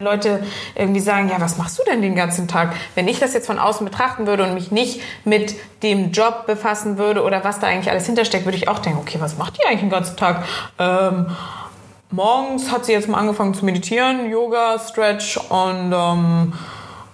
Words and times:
Leute 0.00 0.44
irgendwie 0.76 1.00
sagen, 1.00 1.28
ja, 1.28 1.40
was 1.40 1.58
machst 1.58 1.76
du 1.76 1.82
denn 1.82 2.00
den 2.02 2.14
ganzen 2.14 2.46
Tag? 2.46 2.72
Wenn 2.94 3.08
ich 3.08 3.18
das 3.18 3.34
jetzt 3.34 3.48
von 3.48 3.58
außen 3.58 3.84
betrachten 3.84 4.28
würde 4.28 4.44
und 4.44 4.54
mich 4.54 4.70
nicht 4.70 5.00
mit 5.24 5.56
dem 5.82 6.12
Job 6.12 6.46
befassen 6.46 6.98
würde 6.98 7.24
oder 7.24 7.42
was 7.42 7.58
da 7.58 7.66
eigentlich 7.66 7.90
alles 7.90 8.06
hintersteckt, 8.06 8.44
würde 8.44 8.56
ich 8.56 8.68
auch 8.68 8.78
denken, 8.78 9.00
okay, 9.00 9.18
was 9.20 9.38
macht 9.38 9.58
die 9.58 9.66
eigentlich 9.66 9.80
den 9.80 9.90
ganzen 9.90 10.16
Tag? 10.16 10.44
Ähm, 10.78 11.34
morgens 12.12 12.70
hat 12.70 12.84
sie 12.84 12.92
jetzt 12.92 13.08
mal 13.08 13.18
angefangen 13.18 13.54
zu 13.54 13.64
meditieren, 13.64 14.30
Yoga, 14.30 14.78
Stretch 14.78 15.36
und 15.36 15.92
ähm, 15.92 16.52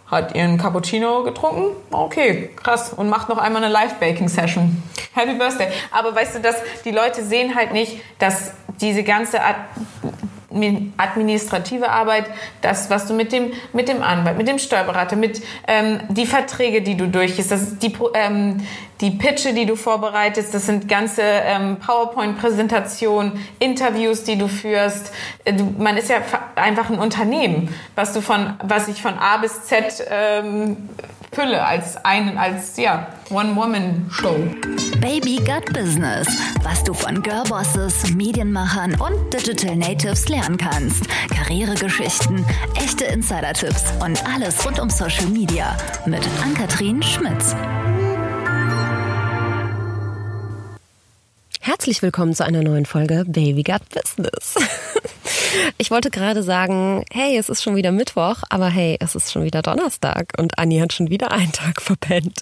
hat 0.06 0.34
ihren 0.34 0.58
Cappuccino 0.58 1.22
getrunken. 1.22 1.74
Okay, 1.90 2.50
krass. 2.62 2.92
Und 2.92 3.08
macht 3.08 3.30
noch 3.30 3.38
einmal 3.38 3.64
eine 3.64 3.72
Live-Baking-Session. 3.72 4.82
Happy 5.14 5.32
Birthday. 5.32 5.68
Aber 5.90 6.14
weißt 6.14 6.34
du, 6.34 6.40
dass 6.40 6.56
die 6.84 6.90
Leute 6.90 7.24
sehen 7.24 7.54
halt 7.54 7.72
nicht, 7.72 8.02
dass 8.18 8.52
diese 8.82 9.04
ganze 9.04 9.40
Art 9.42 9.56
administrative 10.96 11.90
Arbeit, 11.90 12.26
das, 12.60 12.90
was 12.90 13.06
du 13.06 13.14
mit 13.14 13.32
dem, 13.32 13.52
mit 13.72 13.88
dem 13.88 14.02
Anwalt, 14.02 14.36
mit 14.38 14.48
dem 14.48 14.58
Steuerberater, 14.58 15.16
mit 15.16 15.42
ähm, 15.66 16.00
die 16.08 16.26
Verträge, 16.26 16.82
die 16.82 16.96
du 16.96 17.08
durchgehst, 17.08 17.50
das, 17.50 17.78
die, 17.78 17.92
ähm, 18.14 18.66
die 19.00 19.10
Pitche, 19.10 19.52
die 19.52 19.66
du 19.66 19.76
vorbereitest, 19.76 20.54
das 20.54 20.66
sind 20.66 20.88
ganze 20.88 21.22
ähm, 21.22 21.78
PowerPoint-Präsentationen, 21.78 23.44
Interviews, 23.58 24.24
die 24.24 24.38
du 24.38 24.48
führst. 24.48 25.12
Äh, 25.44 25.54
du, 25.54 25.74
man 25.78 25.96
ist 25.96 26.08
ja 26.08 26.18
einfach 26.54 26.90
ein 26.90 26.98
Unternehmen, 26.98 27.74
was 27.94 28.12
du 28.12 28.20
von, 28.20 28.54
was 28.62 28.88
ich 28.88 29.02
von 29.02 29.14
A 29.18 29.38
bis 29.38 29.64
Z 29.64 30.06
ähm, 30.10 30.88
fülle 31.34 31.64
als 31.64 32.02
einen, 32.04 32.38
als 32.38 32.76
ja, 32.76 33.08
One-Woman-Show. 33.30 34.36
Baby 35.00 35.36
Gut 35.36 35.72
Business, 35.72 36.28
was 36.62 36.82
du 36.84 36.94
von 36.94 37.22
Girlbosses, 37.22 38.14
Medienmachern 38.14 38.94
und 39.00 39.34
Digital 39.34 39.76
Natives 39.76 40.28
lernen 40.28 40.56
kannst. 40.56 41.04
Karrieregeschichten, 41.30 42.44
echte 42.76 43.04
Insider-Tipps 43.04 43.84
und 44.02 44.24
alles 44.26 44.64
rund 44.64 44.80
um 44.80 44.88
Social 44.88 45.26
Media 45.26 45.76
mit 46.06 46.22
Ann-Kathrin 46.42 47.02
Schmitz. 47.02 47.54
Herzlich 51.66 52.02
willkommen 52.02 52.34
zu 52.34 52.44
einer 52.44 52.60
neuen 52.60 52.84
Folge 52.84 53.24
Baby 53.26 53.62
Gut 53.62 53.88
Business. 53.88 54.56
Ich 55.78 55.90
wollte 55.90 56.10
gerade 56.10 56.42
sagen, 56.42 57.04
hey, 57.12 57.36
es 57.36 57.48
ist 57.48 57.62
schon 57.62 57.76
wieder 57.76 57.92
Mittwoch, 57.92 58.42
aber 58.50 58.68
hey, 58.68 58.96
es 59.00 59.14
ist 59.14 59.32
schon 59.32 59.44
wieder 59.44 59.62
Donnerstag 59.62 60.32
und 60.38 60.58
Anni 60.58 60.78
hat 60.78 60.92
schon 60.92 61.10
wieder 61.10 61.32
einen 61.32 61.52
Tag 61.52 61.80
verpennt. 61.80 62.40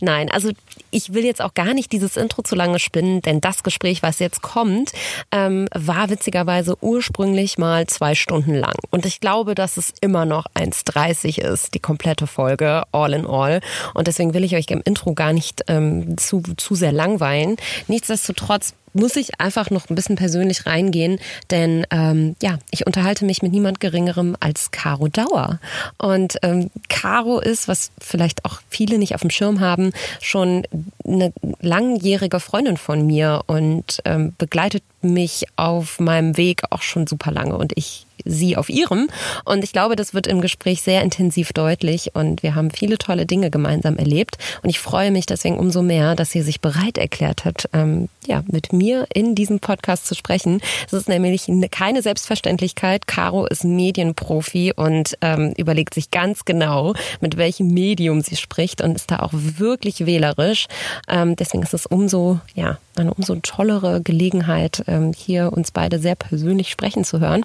Nein, 0.00 0.30
also 0.30 0.50
ich 0.90 1.12
will 1.14 1.24
jetzt 1.24 1.40
auch 1.40 1.54
gar 1.54 1.74
nicht 1.74 1.92
dieses 1.92 2.16
Intro 2.16 2.42
zu 2.42 2.54
lange 2.54 2.78
spinnen, 2.78 3.22
denn 3.22 3.40
das 3.40 3.62
Gespräch, 3.62 4.02
was 4.02 4.18
jetzt 4.18 4.42
kommt, 4.42 4.92
ähm, 5.32 5.68
war 5.74 6.10
witzigerweise 6.10 6.76
ursprünglich 6.80 7.58
mal 7.58 7.86
zwei 7.86 8.14
Stunden 8.14 8.54
lang. 8.54 8.74
Und 8.90 9.06
ich 9.06 9.20
glaube, 9.20 9.54
dass 9.54 9.76
es 9.76 9.92
immer 10.00 10.24
noch 10.24 10.46
1,30 10.54 11.40
ist, 11.40 11.74
die 11.74 11.80
komplette 11.80 12.26
Folge, 12.26 12.82
all 12.92 13.12
in 13.12 13.26
all. 13.26 13.60
Und 13.94 14.06
deswegen 14.06 14.34
will 14.34 14.44
ich 14.44 14.56
euch 14.56 14.66
im 14.68 14.82
Intro 14.84 15.14
gar 15.14 15.32
nicht 15.32 15.64
ähm, 15.68 16.16
zu, 16.18 16.42
zu 16.56 16.74
sehr 16.74 16.92
langweilen. 16.92 17.56
Nichtsdestotrotz 17.86 18.57
muss 18.92 19.16
ich 19.16 19.40
einfach 19.40 19.70
noch 19.70 19.88
ein 19.88 19.94
bisschen 19.94 20.16
persönlich 20.16 20.66
reingehen, 20.66 21.18
denn 21.50 21.86
ähm, 21.90 22.36
ja, 22.42 22.58
ich 22.70 22.86
unterhalte 22.86 23.24
mich 23.24 23.42
mit 23.42 23.52
niemand 23.52 23.80
Geringerem 23.80 24.36
als 24.40 24.70
Caro 24.70 25.08
Dauer. 25.08 25.60
Und 25.98 26.38
ähm, 26.42 26.70
Caro 26.88 27.40
ist, 27.40 27.68
was 27.68 27.90
vielleicht 28.00 28.44
auch 28.44 28.60
viele 28.68 28.98
nicht 28.98 29.14
auf 29.14 29.20
dem 29.20 29.30
Schirm 29.30 29.60
haben, 29.60 29.92
schon 30.20 30.64
eine 31.04 31.32
langjährige 31.60 32.40
Freundin 32.40 32.76
von 32.76 33.06
mir 33.06 33.42
und 33.46 34.00
ähm, 34.04 34.34
begleitet 34.38 34.82
mich 35.02 35.44
auf 35.56 36.00
meinem 36.00 36.36
Weg 36.36 36.62
auch 36.70 36.82
schon 36.82 37.06
super 37.06 37.30
lange 37.30 37.56
und 37.56 37.72
ich 37.76 38.07
sie 38.24 38.56
auf 38.56 38.68
ihrem. 38.68 39.08
Und 39.44 39.64
ich 39.64 39.72
glaube, 39.72 39.96
das 39.96 40.14
wird 40.14 40.26
im 40.26 40.40
Gespräch 40.40 40.82
sehr 40.82 41.02
intensiv 41.02 41.52
deutlich 41.52 42.14
und 42.14 42.42
wir 42.42 42.54
haben 42.54 42.70
viele 42.70 42.98
tolle 42.98 43.26
Dinge 43.26 43.50
gemeinsam 43.50 43.96
erlebt. 43.96 44.38
Und 44.62 44.70
ich 44.70 44.78
freue 44.78 45.10
mich 45.10 45.26
deswegen 45.26 45.58
umso 45.58 45.82
mehr, 45.82 46.14
dass 46.14 46.30
sie 46.30 46.42
sich 46.42 46.60
bereit 46.60 46.98
erklärt 46.98 47.44
hat, 47.44 47.68
ähm, 47.72 48.08
ja, 48.26 48.42
mit 48.46 48.72
mir 48.72 49.06
in 49.12 49.34
diesem 49.34 49.60
Podcast 49.60 50.06
zu 50.06 50.14
sprechen. 50.14 50.60
Es 50.86 50.92
ist 50.92 51.08
nämlich 51.08 51.50
keine 51.70 52.02
Selbstverständlichkeit. 52.02 53.06
Caro 53.06 53.46
ist 53.46 53.64
Medienprofi 53.64 54.72
und 54.74 55.16
ähm, 55.20 55.54
überlegt 55.56 55.94
sich 55.94 56.10
ganz 56.10 56.44
genau, 56.44 56.94
mit 57.20 57.36
welchem 57.36 57.68
Medium 57.68 58.20
sie 58.20 58.36
spricht 58.36 58.82
und 58.82 58.94
ist 58.96 59.10
da 59.10 59.20
auch 59.20 59.32
wirklich 59.32 60.06
wählerisch. 60.06 60.66
Ähm, 61.08 61.36
deswegen 61.36 61.62
ist 61.62 61.74
es 61.74 61.86
umso, 61.86 62.40
ja, 62.54 62.78
eine 62.96 63.14
umso 63.14 63.36
tollere 63.36 64.00
Gelegenheit, 64.02 64.84
ähm, 64.86 65.12
hier 65.16 65.52
uns 65.52 65.70
beide 65.70 65.98
sehr 65.98 66.14
persönlich 66.14 66.70
sprechen 66.70 67.04
zu 67.04 67.20
hören. 67.20 67.44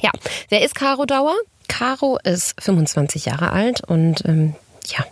Ja, 0.00 0.10
wer 0.48 0.62
ist 0.62 0.74
Caro 0.74 1.06
Dauer? 1.06 1.34
Caro 1.68 2.18
ist 2.22 2.54
25 2.60 3.26
Jahre 3.26 3.52
alt 3.52 3.82
und 3.86 4.24
ähm, 4.26 4.54
ja, 4.86 5.04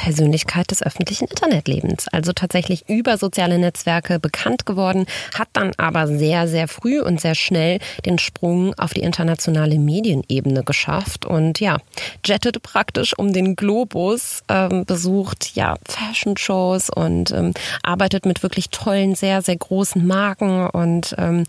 Persönlichkeit 0.00 0.70
des 0.70 0.82
öffentlichen 0.82 1.26
Internetlebens. 1.26 2.08
Also 2.08 2.32
tatsächlich 2.32 2.88
über 2.88 3.18
soziale 3.18 3.58
Netzwerke 3.58 4.18
bekannt 4.18 4.64
geworden, 4.64 5.04
hat 5.38 5.48
dann 5.52 5.72
aber 5.76 6.06
sehr, 6.06 6.48
sehr 6.48 6.68
früh 6.68 7.02
und 7.02 7.20
sehr 7.20 7.34
schnell 7.34 7.80
den 8.06 8.18
Sprung 8.18 8.72
auf 8.78 8.94
die 8.94 9.02
internationale 9.02 9.78
Medienebene 9.78 10.64
geschafft 10.64 11.26
und 11.26 11.60
ja, 11.60 11.76
jettete 12.24 12.60
praktisch 12.60 13.16
um 13.18 13.34
den 13.34 13.56
Globus, 13.56 14.42
ähm, 14.48 14.86
besucht 14.86 15.54
ja 15.54 15.76
Fashion-Shows 15.86 16.88
und 16.88 17.30
ähm, 17.32 17.52
arbeitet 17.82 18.24
mit 18.24 18.42
wirklich 18.42 18.70
tollen, 18.70 19.14
sehr, 19.14 19.42
sehr 19.42 19.56
großen 19.56 20.06
Marken 20.06 20.66
und 20.66 21.14
ähm, 21.18 21.44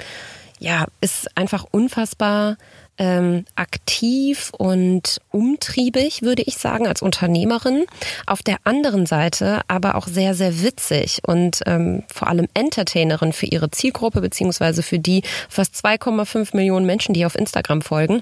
ja, 0.59 0.85
ist 1.00 1.35
einfach 1.35 1.66
unfassbar 1.72 2.58
ähm, 3.01 3.45
aktiv 3.56 4.51
und 4.56 5.19
umtriebig, 5.31 6.22
würde 6.22 6.44
ich 6.44 6.57
sagen, 6.57 6.88
als 6.88 7.01
Unternehmerin. 7.01 7.85
Auf 8.28 8.44
der 8.44 8.57
anderen 8.63 9.07
Seite 9.07 9.62
aber 9.67 9.95
auch 9.95 10.07
sehr, 10.07 10.35
sehr 10.35 10.62
witzig 10.62 11.22
und 11.25 11.61
ähm, 11.66 12.03
vor 12.13 12.28
allem 12.28 12.47
Entertainerin 12.53 13.34
für 13.34 13.47
ihre 13.47 13.72
Zielgruppe, 13.72 14.22
beziehungsweise 14.22 14.84
für 14.84 15.00
die 15.00 15.23
fast 15.50 15.73
2,5 15.84 16.56
Millionen 16.56 16.85
Menschen, 16.85 17.13
die 17.13 17.25
auf 17.25 17.35
Instagram 17.35 17.81
folgen. 17.81 18.22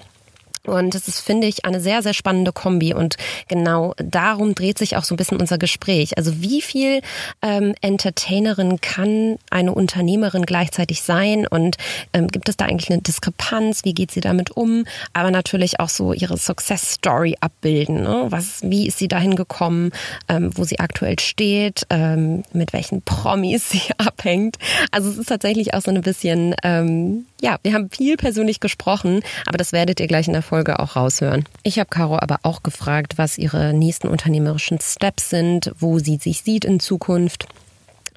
Und 0.65 0.93
das 0.93 1.07
ist, 1.07 1.19
finde 1.19 1.47
ich, 1.47 1.65
eine 1.65 1.79
sehr, 1.79 2.01
sehr 2.01 2.13
spannende 2.13 2.51
Kombi. 2.51 2.93
Und 2.93 3.15
genau 3.47 3.93
darum 3.97 4.55
dreht 4.55 4.77
sich 4.77 4.97
auch 4.97 5.03
so 5.03 5.13
ein 5.13 5.17
bisschen 5.17 5.39
unser 5.39 5.57
Gespräch. 5.57 6.17
Also 6.17 6.41
wie 6.41 6.61
viel 6.61 7.01
ähm, 7.41 7.75
Entertainerin 7.81 8.81
kann 8.81 9.37
eine 9.49 9.73
Unternehmerin 9.73 10.45
gleichzeitig 10.45 11.01
sein? 11.01 11.47
Und 11.47 11.77
ähm, 12.13 12.27
gibt 12.27 12.49
es 12.49 12.57
da 12.57 12.65
eigentlich 12.65 12.91
eine 12.91 13.01
Diskrepanz? 13.01 13.85
Wie 13.85 13.93
geht 13.93 14.11
sie 14.11 14.21
damit 14.21 14.51
um? 14.51 14.85
Aber 15.13 15.31
natürlich 15.31 15.79
auch 15.79 15.89
so 15.89 16.13
ihre 16.13 16.37
Success 16.37 16.93
Story 16.93 17.35
abbilden. 17.39 18.03
Ne? 18.03 18.25
Was, 18.29 18.61
wie 18.63 18.87
ist 18.87 18.97
sie 18.97 19.07
dahin 19.07 19.35
gekommen, 19.35 19.91
ähm, 20.27 20.51
wo 20.55 20.63
sie 20.63 20.79
aktuell 20.79 21.19
steht, 21.19 21.85
ähm, 21.89 22.43
mit 22.53 22.73
welchen 22.73 23.01
Promis 23.01 23.69
sie 23.69 23.81
abhängt? 23.97 24.57
Also 24.91 25.09
es 25.09 25.17
ist 25.17 25.29
tatsächlich 25.29 25.73
auch 25.73 25.81
so 25.81 25.91
ein 25.91 26.01
bisschen, 26.01 26.55
ähm, 26.63 27.25
ja, 27.41 27.57
wir 27.63 27.73
haben 27.73 27.89
viel 27.89 28.17
persönlich 28.17 28.59
gesprochen, 28.59 29.21
aber 29.45 29.57
das 29.57 29.71
werdet 29.71 29.99
ihr 29.99 30.07
gleich 30.07 30.27
in 30.27 30.33
der 30.33 30.41
Folge 30.49 30.79
auch 30.79 30.95
raushören. 30.95 31.45
Ich 31.63 31.77
habe 31.77 31.89
Caro 31.89 32.17
aber 32.19 32.39
auch 32.41 32.63
gefragt, 32.63 33.17
was 33.17 33.37
ihre 33.37 33.73
nächsten 33.73 34.07
unternehmerischen 34.07 34.79
Steps 34.81 35.29
sind, 35.29 35.71
wo 35.77 35.99
sie 35.99 36.17
sich 36.17 36.41
sieht 36.41 36.65
in 36.65 36.79
Zukunft 36.79 37.47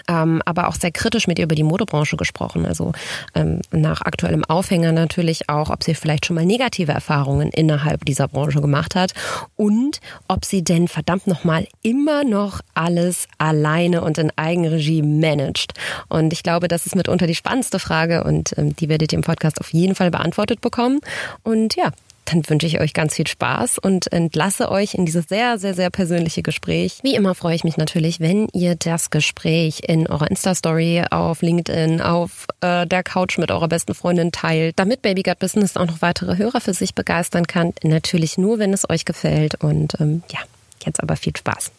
ähm, 0.09 0.43
aber 0.45 0.69
auch 0.69 0.75
sehr 0.75 0.91
kritisch 0.91 1.27
mit 1.27 1.39
ihr 1.39 1.45
über 1.45 1.55
die 1.55 1.63
Modebranche 1.63 2.17
gesprochen. 2.17 2.67
Also 2.67 2.93
ähm, 3.35 3.61
nach 3.71 4.01
aktuellem 4.03 4.45
Aufhänger 4.45 4.93
natürlich 4.93 5.49
auch, 5.49 5.71
ob 5.71 5.83
sie 5.83 5.95
vielleicht 5.95 6.27
schon 6.27 6.37
mal 6.37 6.47
negative 6.47 6.93
Erfahrungen 6.93 7.51
innerhalb 7.51 8.05
dieser 8.05 8.29
Branche 8.29 8.61
gemacht 8.61 8.95
hat 8.95 9.13
und 9.57 10.01
ob 10.29 10.45
sie 10.45 10.63
denn 10.63 10.89
verdammt 10.89 11.27
nochmal 11.27 11.67
immer 11.83 12.25
noch 12.25 12.61
alles 12.75 13.29
alleine 13.39 14.03
und 14.03 14.19
in 14.19 14.33
Eigenregie 14.37 15.03
managt. 15.03 15.75
Und 16.09 16.33
ich 16.33 16.43
glaube, 16.43 16.69
das 16.69 16.87
ist 16.87 16.97
mitunter 16.97 17.27
die 17.27 17.35
spannendste 17.35 17.79
Frage 17.79 18.25
und 18.25 18.57
ähm, 18.59 18.75
die 18.77 18.89
werdet 18.89 19.13
ihr 19.13 19.19
im 19.19 19.25
Podcast 19.25 19.61
auf 19.61 19.73
jeden 19.73 19.95
Fall 19.95 20.11
beantwortet 20.11 20.61
bekommen. 20.61 21.01
Und 21.43 21.77
ja, 21.77 21.93
dann 22.33 22.49
wünsche 22.49 22.67
ich 22.67 22.81
euch 22.81 22.95
ganz 22.95 23.15
viel 23.15 23.27
Spaß 23.27 23.79
und 23.79 24.13
entlasse 24.13 24.71
euch 24.71 24.95
in 24.95 25.05
dieses 25.05 25.27
sehr, 25.29 25.59
sehr, 25.59 25.75
sehr 25.75 25.91
persönliche 25.91 26.43
Gespräch. 26.43 26.99
Wie 27.03 27.15
immer 27.15 27.35
freue 27.35 27.55
ich 27.55 27.65
mich 27.65 27.77
natürlich, 27.77 28.21
wenn 28.21 28.49
ihr 28.53 28.75
das 28.75 29.11
Gespräch 29.11 29.83
in 29.87 30.07
eurer 30.07 30.31
Insta-Story, 30.31 31.05
auf 31.11 31.43
LinkedIn, 31.43 32.01
auf 32.01 32.47
äh, 32.61 32.87
der 32.87 33.03
Couch 33.03 33.39
mit 33.39 33.51
eurer 33.51 33.69
besten 33.69 33.95
Freundin 33.95 34.33
teilt, 34.33 34.79
damit 34.79 35.03
Baby 35.03 35.23
Gut 35.23 35.39
Business 35.39 35.77
auch 35.77 35.87
noch 35.87 36.03
weitere 36.03 36.37
Hörer 36.39 36.61
für 36.61 36.75
sich 36.75 36.95
begeistern 36.95 37.47
kann. 37.47 37.73
Natürlich 37.83 38.39
nur, 38.39 38.59
wenn 38.59 38.73
es 38.73 38.89
euch 38.89 39.05
gefällt. 39.05 39.57
Und 39.63 40.01
ähm, 40.01 40.23
ja, 40.31 40.41
jetzt 40.85 41.03
aber 41.03 41.17
viel 41.17 41.37
Spaß. 41.37 41.71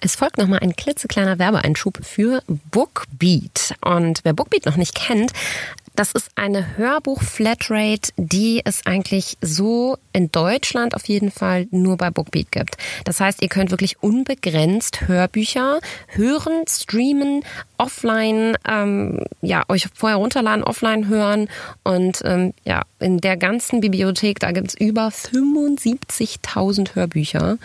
Es 0.00 0.16
folgt 0.16 0.38
nochmal 0.38 0.58
ein 0.58 0.74
klitzekleiner 0.74 1.38
Werbeeinschub 1.38 2.00
für 2.02 2.42
Bookbeat. 2.48 3.74
Und 3.84 4.20
wer 4.24 4.32
Bookbeat 4.32 4.66
noch 4.66 4.76
nicht 4.76 4.96
kennt, 4.96 5.32
Das 5.94 6.12
ist 6.12 6.30
eine 6.36 6.76
Hörbuch-Flatrate, 6.78 8.12
die 8.16 8.62
es 8.64 8.86
eigentlich 8.86 9.36
so 9.42 9.98
in 10.12 10.32
Deutschland 10.32 10.94
auf 10.94 11.06
jeden 11.06 11.30
Fall 11.30 11.66
nur 11.70 11.96
bei 11.98 12.10
Bookbeat 12.10 12.50
gibt. 12.50 12.76
Das 13.04 13.20
heißt, 13.20 13.42
ihr 13.42 13.48
könnt 13.48 13.70
wirklich 13.70 14.02
unbegrenzt 14.02 15.06
Hörbücher 15.06 15.80
hören, 16.08 16.64
streamen, 16.68 17.44
offline, 17.76 18.56
ähm, 18.68 19.24
ja, 19.42 19.64
euch 19.68 19.88
vorher 19.94 20.16
runterladen, 20.16 20.64
offline 20.64 21.08
hören 21.08 21.48
und 21.82 22.22
ähm, 22.24 22.54
ja, 22.64 22.82
in 23.02 23.18
der 23.18 23.36
ganzen 23.36 23.80
Bibliothek, 23.80 24.38
da 24.40 24.50
gibt's 24.52 24.74
über 24.74 25.08
75.000 25.08 26.94
Hörbücher. 26.94 27.58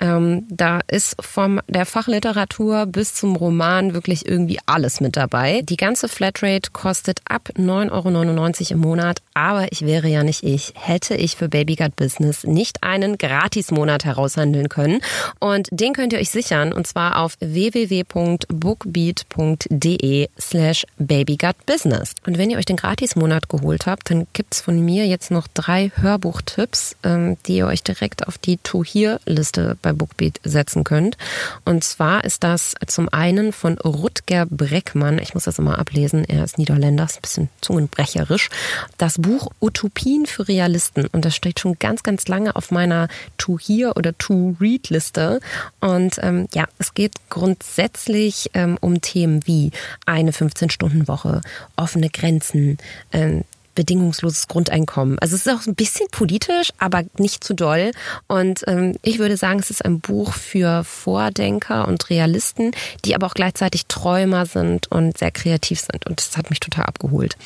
Ähm, 0.00 0.46
da 0.48 0.80
ist 0.86 1.16
vom 1.20 1.60
der 1.68 1.86
Fachliteratur 1.86 2.86
bis 2.86 3.14
zum 3.14 3.36
Roman 3.36 3.94
wirklich 3.94 4.26
irgendwie 4.26 4.58
alles 4.66 5.00
mit 5.00 5.16
dabei. 5.16 5.62
Die 5.62 5.76
ganze 5.76 6.08
Flatrate 6.08 6.70
kostet 6.72 7.20
ab 7.28 7.50
9,99 7.56 7.90
Euro 7.90 8.74
im 8.74 8.80
Monat, 8.80 9.20
aber 9.34 9.70
ich 9.72 9.82
wäre 9.82 10.08
ja 10.08 10.22
nicht 10.22 10.44
ich, 10.44 10.72
hätte 10.76 11.14
ich 11.14 11.36
für 11.36 11.48
Baby 11.48 11.76
Gut 11.76 11.96
Business 11.96 12.44
nicht 12.44 12.82
einen 12.82 13.18
Gratismonat 13.18 14.04
heraushandeln 14.04 14.68
können. 14.68 15.00
Und 15.40 15.68
den 15.70 15.92
könnt 15.92 16.12
ihr 16.12 16.20
euch 16.20 16.30
sichern 16.30 16.72
und 16.72 16.86
zwar 16.86 17.20
auf 17.20 17.36
www.bookbeat.com 17.40 19.64
www.ftf.de 19.64 20.28
slash 20.38 20.86
babygutbusiness. 20.98 22.12
Und 22.26 22.38
wenn 22.38 22.50
ihr 22.50 22.58
euch 22.58 22.64
den 22.64 22.76
Gratismonat 22.76 23.48
geholt 23.48 23.86
habt, 23.86 24.10
dann 24.10 24.26
gibt's 24.32 24.60
von 24.60 24.73
mir 24.80 25.06
jetzt 25.06 25.30
noch 25.30 25.46
drei 25.52 25.90
Hörbuchtipps, 25.94 26.96
ähm, 27.02 27.36
die 27.46 27.56
ihr 27.56 27.66
euch 27.66 27.82
direkt 27.82 28.26
auf 28.26 28.38
die 28.38 28.56
To-Hear-Liste 28.58 29.76
bei 29.82 29.92
Bookbeat 29.92 30.40
setzen 30.44 30.84
könnt. 30.84 31.16
Und 31.64 31.84
zwar 31.84 32.24
ist 32.24 32.44
das 32.44 32.74
zum 32.86 33.08
einen 33.10 33.52
von 33.52 33.78
Rutger 33.78 34.46
Breckmann, 34.46 35.18
ich 35.18 35.34
muss 35.34 35.44
das 35.44 35.58
immer 35.58 35.78
ablesen, 35.78 36.24
er 36.24 36.44
ist 36.44 36.58
Niederländer, 36.58 37.04
ist 37.04 37.16
ein 37.16 37.22
bisschen 37.22 37.48
zungenbrecherisch, 37.60 38.50
das 38.98 39.18
Buch 39.18 39.50
Utopien 39.60 40.26
für 40.26 40.48
Realisten. 40.48 41.06
Und 41.06 41.24
das 41.24 41.36
steht 41.36 41.60
schon 41.60 41.78
ganz, 41.78 42.02
ganz 42.02 42.26
lange 42.28 42.56
auf 42.56 42.70
meiner 42.70 43.08
To-Hear 43.38 43.96
oder 43.96 44.16
To-Read-Liste. 44.16 45.40
Und 45.80 46.18
ähm, 46.22 46.48
ja, 46.54 46.66
es 46.78 46.94
geht 46.94 47.14
grundsätzlich 47.28 48.50
ähm, 48.54 48.78
um 48.80 49.00
Themen 49.00 49.46
wie 49.46 49.70
eine 50.06 50.30
15-Stunden-Woche, 50.30 51.40
offene 51.76 52.10
Grenzen, 52.10 52.78
ähm, 53.12 53.44
bedingungsloses 53.74 54.48
Grundeinkommen. 54.48 55.18
Also 55.18 55.36
es 55.36 55.46
ist 55.46 55.52
auch 55.52 55.66
ein 55.66 55.74
bisschen 55.74 56.08
politisch, 56.10 56.70
aber 56.78 57.02
nicht 57.18 57.44
zu 57.44 57.54
doll. 57.54 57.90
Und 58.26 58.64
ähm, 58.66 58.96
ich 59.02 59.18
würde 59.18 59.36
sagen, 59.36 59.58
es 59.58 59.70
ist 59.70 59.84
ein 59.84 60.00
Buch 60.00 60.32
für 60.32 60.84
Vordenker 60.84 61.88
und 61.88 62.10
Realisten, 62.10 62.72
die 63.04 63.14
aber 63.14 63.26
auch 63.26 63.34
gleichzeitig 63.34 63.86
Träumer 63.86 64.46
sind 64.46 64.90
und 64.90 65.18
sehr 65.18 65.30
kreativ 65.30 65.80
sind. 65.80 66.06
Und 66.06 66.20
das 66.20 66.36
hat 66.36 66.50
mich 66.50 66.60
total 66.60 66.84
abgeholt. 66.84 67.36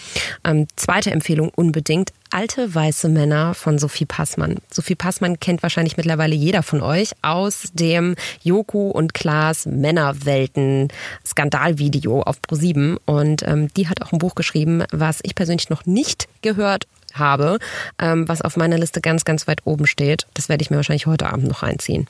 Ähm, 0.45 0.67
zweite 0.77 1.11
Empfehlung 1.11 1.51
unbedingt. 1.55 2.13
Alte 2.31 2.75
weiße 2.75 3.09
Männer 3.09 3.55
von 3.55 3.79
Sophie 3.79 4.05
Passmann. 4.05 4.57
Sophie 4.71 4.95
Passmann 4.95 5.41
kennt 5.41 5.63
wahrscheinlich 5.63 5.97
mittlerweile 5.97 6.35
jeder 6.35 6.63
von 6.63 6.83
euch 6.83 7.13
aus 7.23 7.71
dem 7.73 8.17
Joko 8.43 8.91
und 8.91 9.15
Klaas 9.15 9.67
Männerwelten 9.67 10.89
Skandalvideo 11.27 12.23
auf 12.23 12.39
Pro7 12.41 12.99
und 13.07 13.43
ähm, 13.43 13.69
die 13.75 13.89
hat 13.89 14.03
auch 14.03 14.13
ein 14.13 14.19
Buch 14.19 14.35
geschrieben, 14.35 14.85
was 14.91 15.21
ich 15.23 15.35
persönlich 15.35 15.71
noch 15.71 15.87
nicht 15.87 16.29
gehört 16.43 16.87
habe, 17.15 17.59
ähm, 17.99 18.29
was 18.29 18.43
auf 18.43 18.57
meiner 18.57 18.79
Liste 18.79 19.01
ganz, 19.01 19.25
ganz 19.25 19.47
weit 19.47 19.63
oben 19.65 19.87
steht. 19.87 20.27
Das 20.35 20.49
werde 20.49 20.63
ich 20.63 20.71
mir 20.71 20.77
wahrscheinlich 20.77 21.07
heute 21.07 21.33
Abend 21.33 21.49
noch 21.49 21.63
reinziehen. 21.63 22.07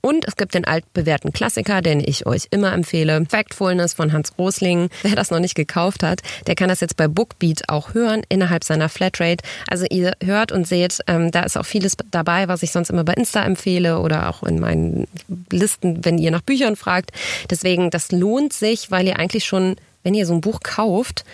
Und 0.00 0.26
es 0.26 0.36
gibt 0.36 0.54
den 0.54 0.64
altbewährten 0.64 1.32
Klassiker, 1.32 1.82
den 1.82 2.00
ich 2.00 2.26
euch 2.26 2.48
immer 2.50 2.72
empfehle. 2.72 3.24
Factfulness 3.28 3.94
von 3.94 4.12
Hans 4.12 4.32
Rosling. 4.38 4.88
Wer 5.02 5.14
das 5.14 5.30
noch 5.30 5.40
nicht 5.40 5.54
gekauft 5.54 6.02
hat, 6.02 6.20
der 6.46 6.54
kann 6.54 6.68
das 6.68 6.80
jetzt 6.80 6.96
bei 6.96 7.08
Bookbeat 7.08 7.68
auch 7.68 7.94
hören, 7.94 8.22
innerhalb 8.28 8.64
seiner 8.64 8.88
Flatrate. 8.88 9.44
Also 9.68 9.86
ihr 9.90 10.12
hört 10.22 10.52
und 10.52 10.66
seht, 10.66 11.00
ähm, 11.06 11.30
da 11.30 11.42
ist 11.42 11.56
auch 11.56 11.66
vieles 11.66 11.96
dabei, 12.10 12.48
was 12.48 12.62
ich 12.62 12.72
sonst 12.72 12.90
immer 12.90 13.04
bei 13.04 13.14
Insta 13.14 13.44
empfehle 13.44 14.00
oder 14.00 14.28
auch 14.28 14.42
in 14.42 14.60
meinen 14.60 15.06
Listen, 15.50 16.04
wenn 16.04 16.18
ihr 16.18 16.30
nach 16.30 16.42
Büchern 16.42 16.76
fragt. 16.76 17.10
Deswegen, 17.50 17.90
das 17.90 18.12
lohnt 18.12 18.52
sich, 18.52 18.90
weil 18.90 19.06
ihr 19.06 19.18
eigentlich 19.18 19.44
schon, 19.44 19.76
wenn 20.02 20.14
ihr 20.14 20.26
so 20.26 20.34
ein 20.34 20.40
Buch 20.40 20.60
kauft, 20.62 21.24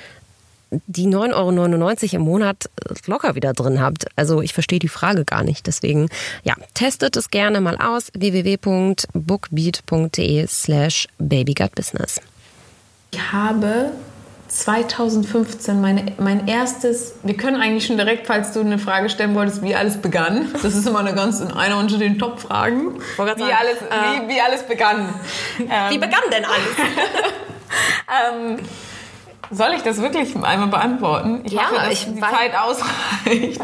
die 0.71 1.07
9,99 1.07 1.35
Euro 1.35 1.51
im 2.17 2.23
Monat 2.23 2.71
locker 3.07 3.35
wieder 3.35 3.53
drin 3.53 3.81
habt. 3.81 4.07
Also 4.17 4.41
ich 4.43 4.53
verstehe 4.53 4.79
die 4.79 4.89
Frage 4.89 5.25
gar 5.25 5.43
nicht. 5.45 5.67
Deswegen, 5.67 6.09
ja, 6.43 6.55
testet 6.75 7.17
es 7.17 7.31
gerne 7.31 7.61
mal 7.61 7.77
aus. 7.77 8.11
www.bookbeat.de 8.15 10.47
slash 10.47 11.09
babygutbusiness. 11.19 12.21
Ich 13.13 13.33
habe 13.33 13.93
2015 14.49 15.81
meine, 15.81 16.13
mein 16.19 16.49
erstes, 16.49 17.15
wir 17.23 17.37
können 17.37 17.61
eigentlich 17.61 17.87
schon 17.87 17.97
direkt, 17.97 18.27
falls 18.27 18.53
du 18.53 18.61
eine 18.61 18.79
Frage 18.79 19.09
stellen 19.09 19.35
wolltest, 19.35 19.63
wie 19.63 19.75
alles 19.75 19.97
begann. 19.97 20.51
Das 20.63 20.75
ist 20.75 20.87
immer 20.87 21.01
eine 21.01 21.15
ganz, 21.15 21.41
einer 21.41 21.79
unter 21.79 21.97
den 21.99 22.19
Top-Fragen. 22.19 22.99
Wie 23.17 23.23
alles, 23.23 23.79
äh, 23.83 24.23
wie, 24.23 24.29
wie 24.35 24.41
alles 24.41 24.63
begann. 24.65 25.15
Wie 25.59 25.99
begann 25.99 26.23
denn 26.33 26.45
alles? 26.45 26.77
ähm, 28.33 28.59
soll 29.51 29.73
ich 29.75 29.83
das 29.83 30.01
wirklich 30.01 30.35
einmal 30.37 30.69
beantworten? 30.69 31.41
Ich 31.45 31.53
ja, 31.53 31.63
hoffe, 31.63 31.75
dass 31.77 31.93
ich 31.93 32.07
die 32.07 32.21
Zeit 32.21 32.53
ausreicht. 32.59 33.61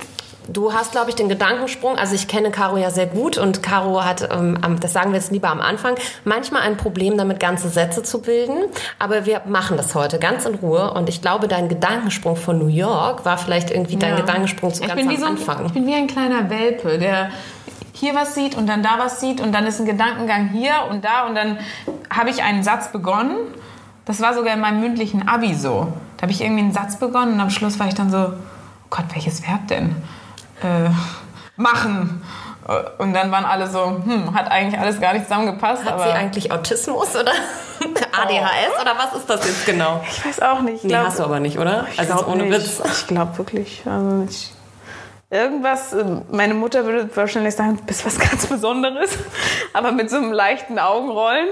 Du 0.49 0.73
hast, 0.73 0.93
glaube 0.93 1.08
ich, 1.08 1.17
den 1.17 1.29
Gedankensprung. 1.29 1.96
Also 1.96 2.14
ich 2.14 2.26
kenne 2.26 2.50
Caro 2.50 2.76
ja 2.76 2.90
sehr 2.90 3.06
gut 3.06 3.38
und 3.38 3.62
Caro 3.62 4.05
hat, 4.05 4.29
ähm, 4.32 4.58
das 4.81 4.93
sagen 4.93 5.12
wir 5.12 5.19
jetzt 5.19 5.31
lieber 5.31 5.49
am 5.49 5.61
Anfang, 5.61 5.94
manchmal 6.25 6.62
ein 6.62 6.76
Problem 6.76 7.17
damit, 7.17 7.38
ganze 7.38 7.69
Sätze 7.69 8.02
zu 8.02 8.20
bilden. 8.20 8.64
Aber 8.99 9.25
wir 9.25 9.43
machen 9.46 9.76
das 9.76 9.94
heute 9.94 10.19
ganz 10.19 10.44
in 10.44 10.56
Ruhe. 10.56 10.93
Und 10.94 11.08
ich 11.08 11.23
glaube, 11.23 11.46
dein 11.46 11.69
Gedankensprung 11.69 12.37
von 12.37 12.58
New 12.58 12.67
York 12.67 13.25
war 13.25 13.38
vielleicht 13.38 13.70
irgendwie 13.70 13.96
dein 13.96 14.11
ja. 14.11 14.20
Gedankensprung 14.20 14.75
zu 14.75 14.82
ganz 14.82 15.00
am 15.00 15.17
so, 15.17 15.26
Anfang. 15.26 15.67
Ich 15.67 15.73
bin 15.73 15.87
wie 15.87 15.94
ein 15.94 16.08
kleiner 16.08 16.50
Welpe, 16.50 16.99
der 16.99 17.31
hier 17.93 18.14
was 18.14 18.35
sieht 18.35 18.56
und 18.56 18.69
dann 18.69 18.82
da 18.82 18.99
was 18.99 19.20
sieht 19.20 19.40
und 19.40 19.52
dann 19.52 19.64
ist 19.67 19.78
ein 19.78 19.87
Gedankengang 19.87 20.49
hier 20.49 20.73
und 20.90 21.05
da 21.05 21.26
und 21.26 21.37
dann 21.37 21.58
habe 22.11 22.31
ich 22.31 22.43
einen 22.43 22.64
Satz 22.64 22.90
begonnen 22.90 23.37
das 24.04 24.20
war 24.20 24.34
sogar 24.34 24.54
in 24.54 24.60
meinem 24.60 24.81
mündlichen 24.81 25.28
Abi 25.28 25.54
so. 25.54 25.93
Da 26.16 26.22
habe 26.22 26.32
ich 26.32 26.40
irgendwie 26.40 26.62
einen 26.62 26.72
Satz 26.72 26.99
begonnen 26.99 27.34
und 27.34 27.40
am 27.40 27.50
Schluss 27.50 27.78
war 27.78 27.88
ich 27.88 27.94
dann 27.94 28.10
so, 28.10 28.19
oh 28.19 28.87
Gott, 28.90 29.06
welches 29.12 29.43
Verb 29.43 29.69
denn? 29.69 29.96
Äh, 30.62 30.90
machen. 31.56 32.22
Und 32.99 33.12
dann 33.12 33.32
waren 33.32 33.44
alle 33.44 33.69
so, 33.69 34.00
hm, 34.04 34.34
hat 34.34 34.50
eigentlich 34.50 34.81
alles 34.81 35.00
gar 35.00 35.12
nicht 35.14 35.25
zusammengepasst. 35.25 35.84
Hat 35.84 35.94
aber 35.94 36.04
sie 36.04 36.10
eigentlich 36.10 36.52
Autismus 36.52 37.14
oder 37.16 37.32
ADHS 37.82 38.81
oder 38.81 38.94
was 38.96 39.19
ist 39.19 39.28
das 39.28 39.44
jetzt 39.44 39.66
genau? 39.66 40.00
Ich 40.08 40.25
weiß 40.25 40.40
auch 40.43 40.60
nicht. 40.60 40.76
Ich 40.76 40.82
nee, 40.84 40.90
glaub, 40.90 41.06
hast 41.06 41.19
du 41.19 41.25
aber 41.25 41.40
nicht, 41.40 41.58
oder? 41.58 41.87
Also 41.96 42.26
ohne 42.26 42.44
nicht. 42.44 42.52
Witz. 42.52 42.81
Ich 42.84 43.06
glaube 43.08 43.37
wirklich. 43.38 43.82
Also 43.84 44.25
ich, 44.28 44.52
irgendwas, 45.32 45.94
äh, 45.94 46.05
meine 46.31 46.55
Mutter 46.55 46.84
würde 46.84 47.08
wahrscheinlich 47.17 47.55
sagen, 47.55 47.79
du 47.79 47.84
bist 47.84 48.05
was 48.05 48.19
ganz 48.31 48.46
Besonderes, 48.46 49.11
aber 49.73 49.90
mit 49.90 50.11
so 50.11 50.17
einem 50.17 50.32
leichten 50.32 50.79
Augenrollen. 50.79 51.49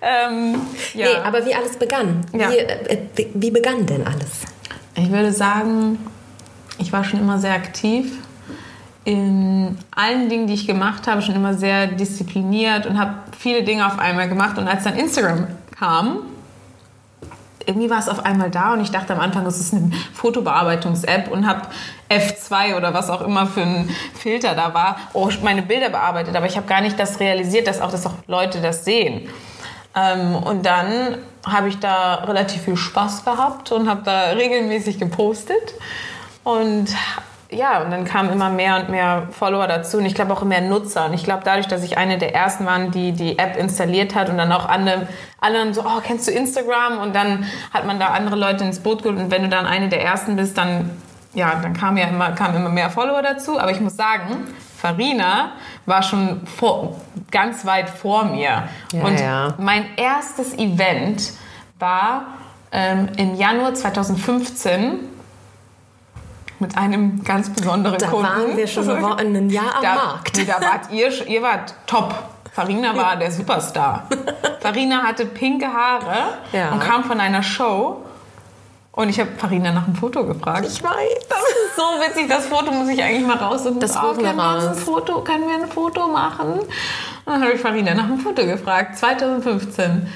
Ähm, 0.00 0.54
ja. 0.94 1.08
Nee, 1.08 1.16
aber 1.24 1.44
wie 1.44 1.54
alles 1.54 1.76
begann. 1.76 2.24
Ja. 2.32 2.50
Wie, 2.50 2.56
äh, 2.56 2.98
wie, 3.16 3.30
wie 3.34 3.50
begann 3.50 3.84
denn 3.84 4.06
alles? 4.06 4.30
Ich 4.94 5.10
würde 5.10 5.32
sagen, 5.32 5.98
ich 6.78 6.92
war 6.92 7.04
schon 7.04 7.20
immer 7.20 7.38
sehr 7.38 7.54
aktiv. 7.54 8.18
In 9.04 9.78
allen 9.90 10.28
Dingen, 10.28 10.46
die 10.46 10.54
ich 10.54 10.66
gemacht 10.66 11.06
habe, 11.06 11.22
schon 11.22 11.34
immer 11.34 11.54
sehr 11.54 11.88
diszipliniert 11.88 12.86
und 12.86 12.98
habe 12.98 13.14
viele 13.38 13.64
Dinge 13.64 13.86
auf 13.86 13.98
einmal 13.98 14.28
gemacht. 14.28 14.58
Und 14.58 14.68
als 14.68 14.84
dann 14.84 14.96
Instagram 14.96 15.48
kam, 15.76 16.18
irgendwie 17.70 17.88
war 17.88 18.00
es 18.00 18.08
auf 18.08 18.24
einmal 18.24 18.50
da 18.50 18.72
und 18.72 18.80
ich 18.80 18.90
dachte 18.90 19.12
am 19.12 19.20
Anfang, 19.20 19.46
es 19.46 19.60
ist 19.60 19.72
eine 19.72 19.92
Fotobearbeitungs-App 20.12 21.30
und 21.30 21.46
habe 21.46 21.62
F2 22.10 22.76
oder 22.76 22.92
was 22.92 23.08
auch 23.10 23.20
immer 23.20 23.46
für 23.46 23.62
ein 23.62 23.88
Filter 24.14 24.54
da 24.54 24.74
war, 24.74 24.96
oh, 25.12 25.30
meine 25.42 25.62
Bilder 25.62 25.88
bearbeitet. 25.88 26.34
Aber 26.34 26.46
ich 26.46 26.56
habe 26.56 26.66
gar 26.66 26.80
nicht 26.80 26.98
das 26.98 27.20
realisiert, 27.20 27.68
dass 27.68 27.80
auch, 27.80 27.92
dass 27.92 28.06
auch 28.06 28.14
Leute 28.26 28.60
das 28.60 28.84
sehen. 28.84 29.28
Ähm, 29.94 30.34
und 30.34 30.66
dann 30.66 31.18
habe 31.46 31.68
ich 31.68 31.78
da 31.78 32.16
relativ 32.16 32.62
viel 32.62 32.76
Spaß 32.76 33.24
gehabt 33.24 33.70
und 33.70 33.88
habe 33.88 34.02
da 34.04 34.30
regelmäßig 34.30 34.98
gepostet. 34.98 35.74
Und 36.42 36.88
ja, 37.52 37.82
und 37.82 37.90
dann 37.90 38.04
kamen 38.04 38.30
immer 38.30 38.48
mehr 38.48 38.76
und 38.76 38.90
mehr 38.90 39.28
Follower 39.30 39.66
dazu 39.66 39.98
und 39.98 40.06
ich 40.06 40.14
glaube 40.14 40.32
auch 40.32 40.42
mehr 40.44 40.60
Nutzer. 40.60 41.06
Und 41.06 41.14
ich 41.14 41.24
glaube, 41.24 41.42
dadurch, 41.44 41.66
dass 41.66 41.82
ich 41.82 41.98
eine 41.98 42.18
der 42.18 42.34
ersten 42.34 42.64
war, 42.64 42.78
die 42.78 43.12
die 43.12 43.38
App 43.38 43.56
installiert 43.56 44.14
hat 44.14 44.28
und 44.28 44.38
dann 44.38 44.52
auch 44.52 44.68
andere, 44.68 45.08
anderen 45.40 45.74
so, 45.74 45.82
oh, 45.82 46.00
kennst 46.02 46.28
du 46.28 46.32
Instagram? 46.32 46.98
Und 46.98 47.14
dann 47.14 47.44
hat 47.72 47.86
man 47.86 47.98
da 47.98 48.08
andere 48.08 48.36
Leute 48.36 48.64
ins 48.64 48.80
Boot 48.80 49.02
geholt. 49.02 49.18
Und 49.18 49.30
wenn 49.30 49.42
du 49.42 49.48
dann 49.48 49.66
eine 49.66 49.88
der 49.88 50.02
ersten 50.02 50.36
bist, 50.36 50.56
dann, 50.58 50.90
ja, 51.34 51.56
dann 51.60 51.72
kamen 51.72 51.96
ja 51.96 52.06
immer, 52.06 52.32
kamen 52.32 52.54
immer 52.54 52.68
mehr 52.68 52.88
Follower 52.88 53.22
dazu. 53.22 53.58
Aber 53.58 53.72
ich 53.72 53.80
muss 53.80 53.96
sagen, 53.96 54.46
Farina 54.76 55.52
war 55.86 56.02
schon 56.02 56.46
vor, 56.46 57.00
ganz 57.30 57.66
weit 57.66 57.90
vor 57.90 58.24
mir. 58.24 58.68
Ja, 58.92 59.02
und 59.02 59.20
ja. 59.20 59.54
mein 59.58 59.86
erstes 59.96 60.54
Event 60.56 61.32
war 61.80 62.26
ähm, 62.70 63.08
im 63.16 63.34
Januar 63.34 63.74
2015 63.74 65.00
mit 66.60 66.76
einem 66.76 67.24
ganz 67.24 67.50
besonderen 67.50 67.98
da 67.98 68.06
Kunden. 68.06 68.26
Da 68.26 68.36
waren 68.36 68.56
wir 68.56 68.66
schon 68.66 68.88
ein 68.90 69.50
Jahr 69.50 69.76
am 69.76 69.82
da, 69.82 69.94
Markt. 69.94 70.36
Nee, 70.36 70.44
da 70.44 70.60
wart 70.60 70.90
ihr, 70.92 71.26
ihr 71.26 71.42
wart 71.42 71.74
top. 71.86 72.14
Farina 72.52 72.96
war 72.96 73.16
der 73.16 73.30
Superstar. 73.30 74.08
Farina 74.60 75.02
hatte 75.02 75.24
pinke 75.26 75.66
Haare 75.66 76.34
ja. 76.52 76.72
und 76.72 76.80
kam 76.80 77.04
von 77.04 77.20
einer 77.20 77.42
Show 77.42 78.02
Und 78.92 79.08
ich 79.08 79.20
habe 79.20 79.30
Farina 79.38 79.72
nach 79.72 79.86
einem 79.86 79.94
Foto 79.94 80.26
gefragt. 80.26 80.66
Ich 80.66 80.82
weiß. 80.82 81.26
Das 81.28 81.38
ist 81.38 81.76
so 81.76 81.82
witzig. 81.82 82.28
Das 82.28 82.46
Foto 82.46 82.72
muss 82.72 82.88
ich 82.88 83.02
eigentlich 83.02 83.26
mal 83.26 83.36
raussuchen. 83.36 83.78
Das 83.78 83.96
oh, 83.96 84.16
wir 84.16 84.24
können 84.24 84.36
wir 84.36 84.54
uns 84.54 84.64
ein 84.64 84.68
raus. 84.70 84.80
Foto, 84.80 85.20
können 85.22 85.48
wir 85.48 85.54
ein 85.54 85.68
Foto 85.68 86.08
machen? 86.08 86.58
Und 86.58 86.66
dann 87.26 87.40
habe 87.42 87.52
ich 87.52 87.60
Farina 87.60 87.94
nach 87.94 88.04
einem 88.04 88.18
Foto 88.18 88.44
gefragt. 88.44 88.98
2015. 88.98 90.08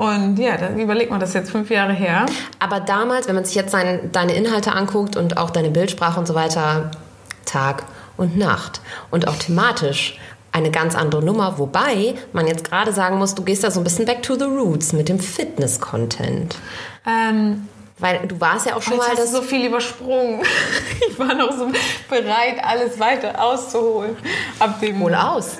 Und 0.00 0.38
ja, 0.38 0.56
dann 0.56 0.78
überlegt 0.78 1.10
man 1.10 1.20
das 1.20 1.34
jetzt 1.34 1.50
fünf 1.50 1.68
Jahre 1.68 1.92
her. 1.92 2.24
Aber 2.58 2.80
damals, 2.80 3.28
wenn 3.28 3.34
man 3.34 3.44
sich 3.44 3.54
jetzt 3.54 3.70
sein, 3.70 4.08
deine 4.12 4.32
Inhalte 4.32 4.72
anguckt 4.72 5.14
und 5.14 5.36
auch 5.36 5.50
deine 5.50 5.68
Bildsprache 5.68 6.18
und 6.18 6.24
so 6.24 6.34
weiter, 6.34 6.90
Tag 7.44 7.82
und 8.16 8.38
Nacht 8.38 8.80
und 9.10 9.28
auch 9.28 9.36
thematisch 9.36 10.18
eine 10.52 10.70
ganz 10.70 10.94
andere 10.94 11.22
Nummer, 11.22 11.58
wobei 11.58 12.14
man 12.32 12.46
jetzt 12.46 12.64
gerade 12.64 12.94
sagen 12.94 13.18
muss, 13.18 13.34
du 13.34 13.42
gehst 13.42 13.62
da 13.62 13.70
so 13.70 13.78
ein 13.80 13.84
bisschen 13.84 14.06
back 14.06 14.22
to 14.22 14.36
the 14.36 14.46
roots 14.46 14.94
mit 14.94 15.10
dem 15.10 15.18
Fitness-Content. 15.20 16.56
Ähm, 17.06 17.68
Weil 17.98 18.26
du 18.26 18.40
warst 18.40 18.64
ja 18.64 18.76
auch 18.76 18.82
schon 18.82 18.94
Jetzt 18.94 19.02
mal 19.02 19.10
hast 19.10 19.22
das. 19.24 19.32
so 19.32 19.42
viel 19.42 19.66
übersprungen. 19.66 20.40
Ich 21.10 21.18
war 21.18 21.34
noch 21.34 21.52
so 21.52 21.66
bereit, 22.08 22.56
alles 22.62 22.98
weiter 22.98 23.38
auszuholen. 23.38 24.16
Ab 24.60 24.80
dem 24.80 24.98
Hol 25.00 25.14
aus. 25.14 25.58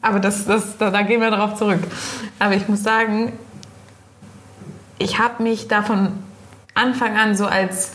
Aber 0.00 0.20
das, 0.20 0.44
das, 0.44 0.78
da, 0.78 0.90
da 0.90 1.02
gehen 1.02 1.20
wir 1.20 1.32
darauf 1.32 1.56
zurück. 1.56 1.80
Aber 2.38 2.54
ich 2.54 2.68
muss 2.68 2.84
sagen, 2.84 3.32
ich 4.98 5.18
habe 5.18 5.42
mich 5.42 5.68
da 5.68 5.82
von 5.82 6.12
Anfang 6.74 7.16
an 7.16 7.36
so 7.36 7.46
als 7.46 7.92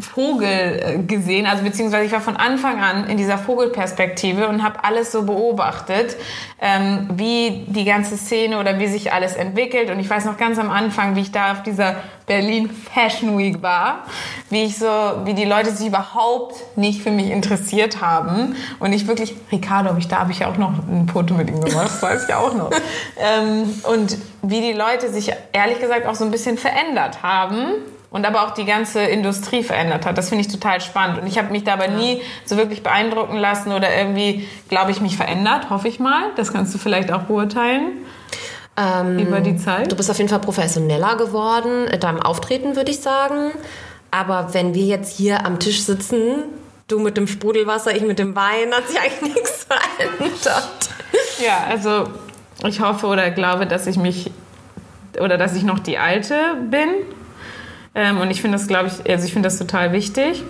Vogel 0.00 0.48
äh, 0.48 0.98
gesehen, 1.02 1.46
also 1.46 1.62
beziehungsweise 1.62 2.04
ich 2.06 2.12
war 2.12 2.20
von 2.20 2.36
Anfang 2.36 2.80
an 2.80 3.08
in 3.08 3.16
dieser 3.16 3.38
Vogelperspektive 3.38 4.48
und 4.48 4.62
habe 4.62 4.84
alles 4.84 5.12
so 5.12 5.22
beobachtet, 5.22 6.16
ähm, 6.60 7.08
wie 7.14 7.64
die 7.66 7.84
ganze 7.84 8.16
Szene 8.16 8.58
oder 8.58 8.78
wie 8.78 8.86
sich 8.86 9.12
alles 9.12 9.34
entwickelt. 9.34 9.90
Und 9.90 10.00
ich 10.00 10.08
weiß 10.08 10.24
noch 10.24 10.36
ganz 10.36 10.58
am 10.58 10.70
Anfang, 10.70 11.16
wie 11.16 11.20
ich 11.20 11.32
da 11.32 11.52
auf 11.52 11.62
dieser 11.62 11.96
Berlin 12.26 12.70
Fashion 12.70 13.36
Week 13.38 13.60
war, 13.60 14.04
wie 14.50 14.62
ich 14.62 14.78
so, 14.78 14.86
wie 15.24 15.34
die 15.34 15.44
Leute 15.44 15.72
sich 15.72 15.88
überhaupt 15.88 16.76
nicht 16.76 17.02
für 17.02 17.10
mich 17.10 17.28
interessiert 17.28 18.00
haben 18.00 18.54
und 18.78 18.92
ich 18.92 19.08
wirklich, 19.08 19.34
Ricardo, 19.50 19.96
ich 19.98 20.06
da 20.06 20.20
habe 20.20 20.30
ich 20.30 20.38
ja 20.38 20.48
auch 20.48 20.56
noch 20.56 20.72
ein 20.78 21.08
Foto 21.12 21.34
mit 21.34 21.48
ihm 21.48 21.60
gemacht, 21.60 21.86
das 21.86 22.02
weiß 22.02 22.26
ich 22.28 22.34
auch 22.34 22.54
noch. 22.54 22.70
ähm, 23.16 23.74
und 23.82 24.16
wie 24.42 24.60
die 24.60 24.72
Leute 24.72 25.10
sich 25.10 25.32
ehrlich 25.52 25.80
gesagt 25.80 26.06
auch 26.06 26.14
so 26.14 26.24
ein 26.24 26.30
bisschen 26.30 26.56
verändert 26.56 27.22
haben 27.24 27.74
und 28.10 28.26
aber 28.26 28.44
auch 28.44 28.50
die 28.52 28.64
ganze 28.64 29.00
Industrie 29.02 29.62
verändert 29.62 30.04
hat. 30.04 30.18
Das 30.18 30.28
finde 30.28 30.44
ich 30.44 30.52
total 30.52 30.80
spannend. 30.80 31.20
Und 31.20 31.26
ich 31.26 31.38
habe 31.38 31.50
mich 31.52 31.64
dabei 31.64 31.86
nie 31.86 32.22
so 32.44 32.56
wirklich 32.56 32.82
beeindrucken 32.82 33.36
lassen 33.36 33.72
oder 33.72 33.94
irgendwie, 33.94 34.48
glaube 34.68 34.90
ich, 34.90 35.00
mich 35.00 35.16
verändert, 35.16 35.70
hoffe 35.70 35.88
ich 35.88 36.00
mal. 36.00 36.24
Das 36.36 36.52
kannst 36.52 36.74
du 36.74 36.78
vielleicht 36.78 37.12
auch 37.12 37.22
beurteilen 37.22 38.04
über 39.18 39.40
die 39.40 39.56
Zeit. 39.56 39.92
Du 39.92 39.96
bist 39.96 40.10
auf 40.10 40.16
jeden 40.16 40.30
Fall 40.30 40.38
professioneller 40.38 41.16
geworden 41.16 41.86
in 41.86 42.00
deinem 42.00 42.22
Auftreten, 42.22 42.76
würde 42.76 42.90
ich 42.90 43.00
sagen. 43.00 43.50
Aber 44.10 44.54
wenn 44.54 44.74
wir 44.74 44.84
jetzt 44.84 45.16
hier 45.16 45.44
am 45.44 45.58
Tisch 45.58 45.82
sitzen, 45.82 46.44
du 46.88 46.98
mit 46.98 47.16
dem 47.16 47.26
Sprudelwasser, 47.26 47.94
ich 47.94 48.02
mit 48.02 48.18
dem 48.18 48.34
Wein, 48.34 48.72
hat 48.72 48.88
sich 48.88 48.98
eigentlich 48.98 49.34
nichts 49.34 49.66
verändert. 49.66 50.90
Ja, 51.44 51.64
also 51.68 52.08
ich 52.66 52.80
hoffe 52.80 53.06
oder 53.06 53.30
glaube, 53.30 53.66
dass 53.66 53.86
ich 53.86 53.96
mich 53.96 54.30
oder 55.18 55.36
dass 55.36 55.54
ich 55.54 55.62
noch 55.62 55.78
die 55.78 55.98
Alte 55.98 56.34
bin. 56.70 56.88
Ähm, 57.94 58.18
und 58.18 58.30
ich 58.30 58.40
finde 58.40 58.58
das, 58.58 58.68
glaube 58.68 58.88
ich, 58.88 59.10
also 59.10 59.24
ich 59.24 59.32
finde 59.32 59.48
das 59.48 59.58
total 59.58 59.92
wichtig. 59.92 60.44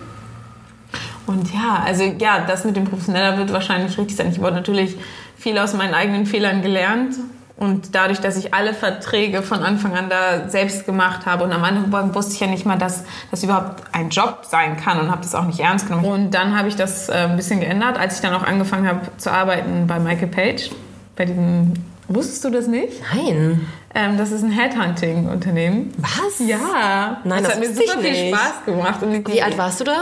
Und 1.27 1.53
ja, 1.55 1.83
also 1.85 2.03
ja, 2.03 2.41
das 2.41 2.65
mit 2.65 2.77
dem 2.77 2.85
Professioneller 2.85 3.39
wird 3.39 3.53
wahrscheinlich 3.53 3.97
richtig 3.97 4.17
sein. 4.17 4.31
Ich 4.31 4.41
wurde 4.41 4.55
natürlich 4.55 4.97
viel 5.37 5.59
aus 5.59 5.75
meinen 5.75 5.95
eigenen 5.95 6.27
Fehlern 6.27 6.63
gelernt. 6.63 7.15
Und 7.57 7.95
dadurch, 7.95 8.21
dass 8.21 8.39
ich 8.39 8.55
alle 8.55 8.73
Verträge 8.73 9.43
von 9.43 9.63
Anfang 9.63 9.95
an 9.95 10.09
da 10.09 10.49
selbst 10.49 10.87
gemacht 10.87 11.27
habe 11.27 11.45
und 11.45 11.53
am 11.53 11.63
Anfang 11.63 12.15
wusste 12.15 12.33
ich 12.33 12.41
ja 12.41 12.47
nicht 12.47 12.65
mal, 12.65 12.79
dass 12.79 13.05
das 13.31 13.45
überhaupt 13.45 13.83
ein 13.93 14.09
Job 14.09 14.47
sein 14.49 14.79
kann 14.79 14.99
und 14.99 15.11
habe 15.11 15.21
das 15.21 15.35
auch 15.35 15.45
nicht 15.45 15.61
ernst 15.61 15.87
genommen. 15.87 16.07
Und 16.07 16.31
dann 16.31 16.57
habe 16.57 16.69
ich 16.69 16.77
das 16.77 17.11
äh, 17.11 17.13
ein 17.13 17.37
bisschen 17.37 17.61
geändert, 17.61 17.99
als 17.99 18.15
ich 18.15 18.21
dann 18.23 18.33
auch 18.33 18.45
angefangen 18.45 18.89
habe 18.89 19.01
zu 19.19 19.31
arbeiten 19.31 19.87
bei 19.87 19.99
Michael 19.99 20.29
Page. 20.29 20.71
Bei 21.17 21.27
diesem, 21.27 21.75
wusstest 22.15 22.45
du 22.45 22.51
das 22.51 22.67
nicht? 22.67 23.01
Nein. 23.15 23.67
Ähm, 23.95 24.19
das 24.19 24.31
ist 24.31 24.43
ein 24.43 24.51
Headhunting-Unternehmen. 24.51 25.93
Was? 25.99 26.47
Ja. 26.47 27.21
Nein, 27.25 27.43
das, 27.43 27.55
das 27.55 27.55
hat 27.55 27.61
mir 27.61 27.75
super 27.75 28.01
viel 28.01 28.11
nicht. 28.13 28.35
Spaß 28.37 28.65
gemacht. 28.67 29.01
Wie 29.27 29.43
alt 29.43 29.59
warst 29.59 29.81
du 29.81 29.85
da? 29.85 29.97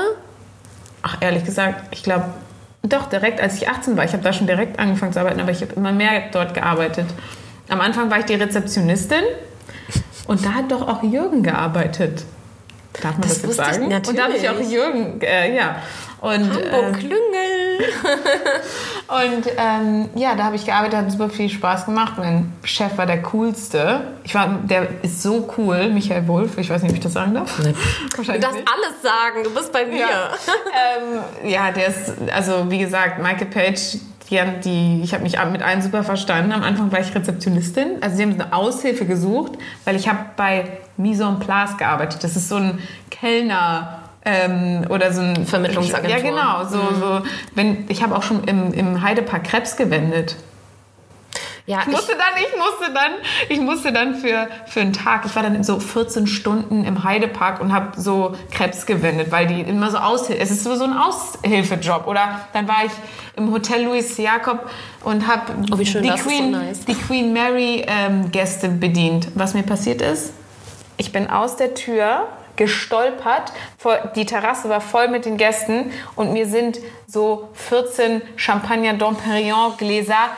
Ach, 1.02 1.16
ehrlich 1.20 1.44
gesagt, 1.44 1.84
ich 1.92 2.02
glaube, 2.02 2.24
doch, 2.82 3.06
direkt 3.08 3.40
als 3.40 3.56
ich 3.56 3.68
18 3.68 3.96
war. 3.96 4.04
Ich 4.04 4.12
habe 4.12 4.22
da 4.22 4.32
schon 4.32 4.46
direkt 4.46 4.78
angefangen 4.78 5.12
zu 5.12 5.20
arbeiten, 5.20 5.40
aber 5.40 5.50
ich 5.50 5.60
habe 5.62 5.72
immer 5.74 5.92
mehr 5.92 6.24
dort 6.32 6.54
gearbeitet. 6.54 7.06
Am 7.68 7.80
Anfang 7.80 8.10
war 8.10 8.18
ich 8.18 8.24
die 8.24 8.34
Rezeptionistin 8.34 9.22
und 10.26 10.44
da 10.44 10.54
hat 10.54 10.70
doch 10.70 10.86
auch 10.86 11.02
Jürgen 11.02 11.42
gearbeitet. 11.42 12.24
Darf 13.02 13.12
man 13.12 13.22
Das 13.22 13.30
das, 13.30 13.36
jetzt 13.38 13.48
wusste 13.48 13.62
ich 13.62 13.68
sagen? 13.74 13.84
Und 13.86 14.18
da 14.18 14.24
habe 14.24 14.36
ich 14.36 14.48
auch 14.48 14.52
natürlich. 14.54 14.72
Jürgen, 14.72 15.20
äh, 15.20 15.56
ja. 15.56 15.76
Und, 16.20 16.50
Hamburg 16.50 16.72
ähm, 16.72 16.92
Klüngel. 16.94 17.78
und 19.08 19.46
ähm, 19.56 20.08
ja, 20.16 20.34
da 20.34 20.44
habe 20.44 20.56
ich 20.56 20.64
gearbeitet, 20.66 20.98
hat 20.98 21.12
super 21.12 21.30
viel 21.30 21.48
Spaß 21.48 21.86
gemacht. 21.86 22.14
Mein 22.18 22.52
Chef 22.64 22.96
war 22.98 23.06
der 23.06 23.22
coolste. 23.22 24.00
Ich 24.24 24.34
war, 24.34 24.48
der 24.64 24.88
ist 25.02 25.22
so 25.22 25.48
cool, 25.56 25.88
Michael 25.90 26.26
Wolf. 26.26 26.58
Ich 26.58 26.70
weiß 26.70 26.82
nicht, 26.82 26.90
ob 26.90 26.96
ich 26.96 27.02
das 27.04 27.12
sagen 27.12 27.34
darf. 27.34 27.56
Du 27.56 27.72
Wahrscheinlich 28.16 28.42
darfst 28.44 28.58
nicht. 28.58 28.68
alles 28.72 29.02
sagen, 29.02 29.44
du 29.44 29.54
bist 29.54 29.72
bei 29.72 29.86
mir. 29.86 30.00
Ja. 30.00 30.30
ähm, 31.44 31.48
ja, 31.50 31.70
der 31.70 31.86
ist, 31.86 32.12
also 32.34 32.68
wie 32.68 32.78
gesagt, 32.78 33.22
Michael 33.22 33.46
Page, 33.46 33.98
die, 34.28 34.40
haben- 34.40 34.60
die, 34.62 35.00
ich 35.04 35.14
habe 35.14 35.22
mich 35.22 35.38
mit 35.52 35.62
allen 35.62 35.82
super 35.82 36.02
verstanden. 36.02 36.50
Am 36.52 36.62
Anfang 36.64 36.90
war 36.90 37.00
ich 37.00 37.14
Rezeptionistin. 37.14 37.98
Also 38.02 38.16
sie 38.16 38.24
haben 38.24 38.32
eine 38.34 38.52
Aushilfe 38.52 39.06
gesucht, 39.06 39.52
weil 39.84 39.94
ich 39.94 40.08
habe 40.08 40.18
bei 40.36 40.78
Mise 40.96 41.24
en 41.24 41.38
Place 41.38 41.76
gearbeitet. 41.76 42.24
Das 42.24 42.34
ist 42.34 42.48
so 42.48 42.56
ein 42.56 42.80
Kellner... 43.10 44.02
Ähm, 44.30 44.84
oder 44.90 45.12
so 45.12 45.22
ein 45.22 45.46
Vermittlungsagentur. 45.46 46.16
Ja, 46.18 46.22
genau. 46.22 46.64
So, 46.68 46.94
so, 47.00 47.22
wenn, 47.54 47.86
ich 47.88 48.02
habe 48.02 48.14
auch 48.14 48.22
schon 48.22 48.44
im, 48.44 48.74
im 48.74 49.00
Heidepark 49.02 49.44
Krebs 49.44 49.76
gewendet. 49.76 50.36
Ja, 51.64 51.80
Ich 51.82 51.86
musste 51.88 52.12
dann, 52.12 52.42
ich 52.42 52.56
musste 52.56 52.94
dann, 52.94 53.12
ich 53.50 53.60
musste 53.60 53.92
dann 53.92 54.14
für, 54.14 54.48
für 54.66 54.80
einen 54.80 54.94
Tag, 54.94 55.26
ich 55.26 55.36
war 55.36 55.42
dann 55.42 55.62
so 55.62 55.78
14 55.78 56.26
Stunden 56.26 56.84
im 56.84 57.04
Heidepark 57.04 57.60
und 57.60 57.74
habe 57.74 58.00
so 58.00 58.34
Krebs 58.50 58.86
gewendet, 58.86 59.30
weil 59.30 59.46
die 59.46 59.60
immer 59.60 59.90
so 59.90 59.98
Aushilfe, 59.98 60.40
es 60.40 60.50
ist 60.50 60.64
so 60.64 60.82
ein 60.82 60.94
Aushilfejob. 60.94 62.06
Oder 62.06 62.40
dann 62.54 62.68
war 62.68 62.84
ich 62.86 62.92
im 63.36 63.52
Hotel 63.52 63.84
Louis 63.84 64.16
Jakob 64.16 64.68
und 65.04 65.26
habe 65.26 65.52
Oh, 65.70 65.76
die, 65.76 65.82
ist 65.82 65.92
so 65.92 66.00
Queen, 66.00 66.50
nice. 66.52 66.84
die 66.86 66.94
Queen 66.94 67.32
Mary 67.34 67.84
ähm, 67.86 68.30
Gäste 68.30 68.68
bedient. 68.70 69.28
Was 69.34 69.52
mir 69.52 69.62
passiert 69.62 70.00
ist, 70.00 70.32
ich 70.96 71.12
bin 71.12 71.28
aus 71.28 71.56
der 71.56 71.74
Tür 71.74 72.28
gestolpert, 72.58 73.52
die 74.14 74.26
Terrasse 74.26 74.68
war 74.68 74.82
voll 74.82 75.08
mit 75.08 75.24
den 75.24 75.38
Gästen 75.38 75.90
und 76.16 76.34
mir 76.34 76.46
sind 76.46 76.78
so 77.06 77.48
14 77.54 78.20
Champagner 78.36 78.92
Dom 78.94 79.16
Perignon 79.16 79.76
Gläser 79.78 80.28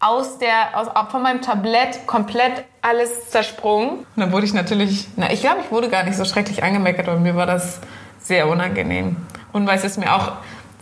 aus 0.00 0.38
der, 0.38 0.76
aus, 0.76 0.88
von 1.12 1.22
meinem 1.22 1.42
Tablett 1.42 2.08
komplett 2.08 2.64
alles 2.80 3.30
zersprungen. 3.30 3.98
Und 3.98 4.06
dann 4.16 4.32
wurde 4.32 4.46
ich 4.46 4.54
natürlich, 4.54 5.06
na, 5.14 5.32
ich 5.32 5.40
glaube, 5.40 5.60
ich 5.64 5.70
wurde 5.70 5.88
gar 5.88 6.02
nicht 6.02 6.16
so 6.16 6.24
schrecklich 6.24 6.64
angemeckert, 6.64 7.08
aber 7.08 7.20
mir 7.20 7.36
war 7.36 7.46
das 7.46 7.78
sehr 8.18 8.48
unangenehm. 8.48 9.16
Und 9.52 9.66
weil 9.66 9.76
es 9.76 9.84
ist 9.84 9.98
mir 9.98 10.12
auch 10.12 10.32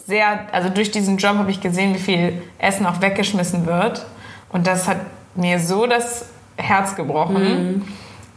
sehr, 0.06 0.46
also 0.52 0.70
durch 0.70 0.90
diesen 0.90 1.18
Job 1.18 1.36
habe 1.36 1.50
ich 1.50 1.60
gesehen, 1.60 1.94
wie 1.94 1.98
viel 1.98 2.42
Essen 2.58 2.86
auch 2.86 3.02
weggeschmissen 3.02 3.66
wird. 3.66 4.06
Und 4.48 4.66
das 4.66 4.88
hat 4.88 4.98
mir 5.34 5.58
so 5.58 5.86
das 5.86 6.26
Herz 6.56 6.96
gebrochen, 6.96 7.86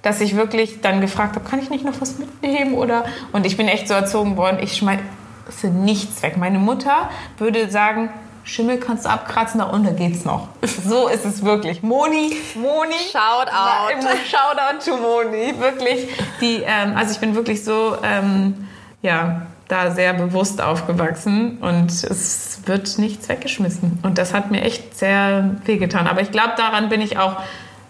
dass 0.03 0.21
ich 0.21 0.35
wirklich 0.35 0.81
dann 0.81 1.01
gefragt 1.01 1.35
habe, 1.35 1.49
kann 1.49 1.59
ich 1.59 1.71
nicht 1.71 1.83
noch 1.83 1.99
was 1.99 2.19
mitnehmen? 2.19 2.75
Oder, 2.75 3.05
und 3.31 3.45
ich 3.47 3.57
bin 3.57 3.67
echt 3.67 3.87
so 3.87 3.95
erzogen 3.95 4.37
worden, 4.37 4.59
ich 4.61 4.77
schmeiße 4.77 5.67
nichts 5.71 6.21
weg. 6.21 6.37
Meine 6.37 6.59
Mutter 6.59 7.09
würde 7.39 7.71
sagen, 7.71 8.09
Schimmel 8.43 8.77
kannst 8.77 9.05
du 9.05 9.09
abkratzen, 9.09 9.59
da 9.59 9.67
unten 9.67 9.95
geht's 9.95 10.25
noch. 10.25 10.49
So 10.85 11.07
ist 11.07 11.25
es 11.25 11.43
wirklich. 11.45 11.81
Moni, 11.81 12.35
Moni. 12.55 12.93
Shout 13.11 13.47
out. 13.47 13.47
Na, 13.47 13.89
immer 13.89 14.09
Shoutout 14.25 14.83
to 14.83 14.97
Moni. 14.97 15.53
Wirklich. 15.57 16.09
Die, 16.41 16.61
ähm, 16.65 16.95
also 16.97 17.13
ich 17.13 17.19
bin 17.19 17.35
wirklich 17.35 17.63
so, 17.63 17.95
ähm, 18.03 18.67
ja, 19.01 19.43
da 19.69 19.91
sehr 19.91 20.13
bewusst 20.13 20.61
aufgewachsen 20.61 21.59
und 21.59 21.91
es 21.91 22.59
wird 22.65 22.97
nichts 22.97 23.29
weggeschmissen. 23.29 23.99
Und 24.03 24.17
das 24.17 24.33
hat 24.33 24.51
mir 24.51 24.61
echt 24.61 24.97
sehr 24.97 25.55
wehgetan. 25.63 26.07
Aber 26.07 26.19
ich 26.19 26.31
glaube, 26.31 26.53
daran 26.57 26.89
bin 26.89 26.99
ich 26.99 27.17
auch 27.17 27.37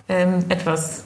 ähm, 0.08 0.46
etwas 0.50 1.04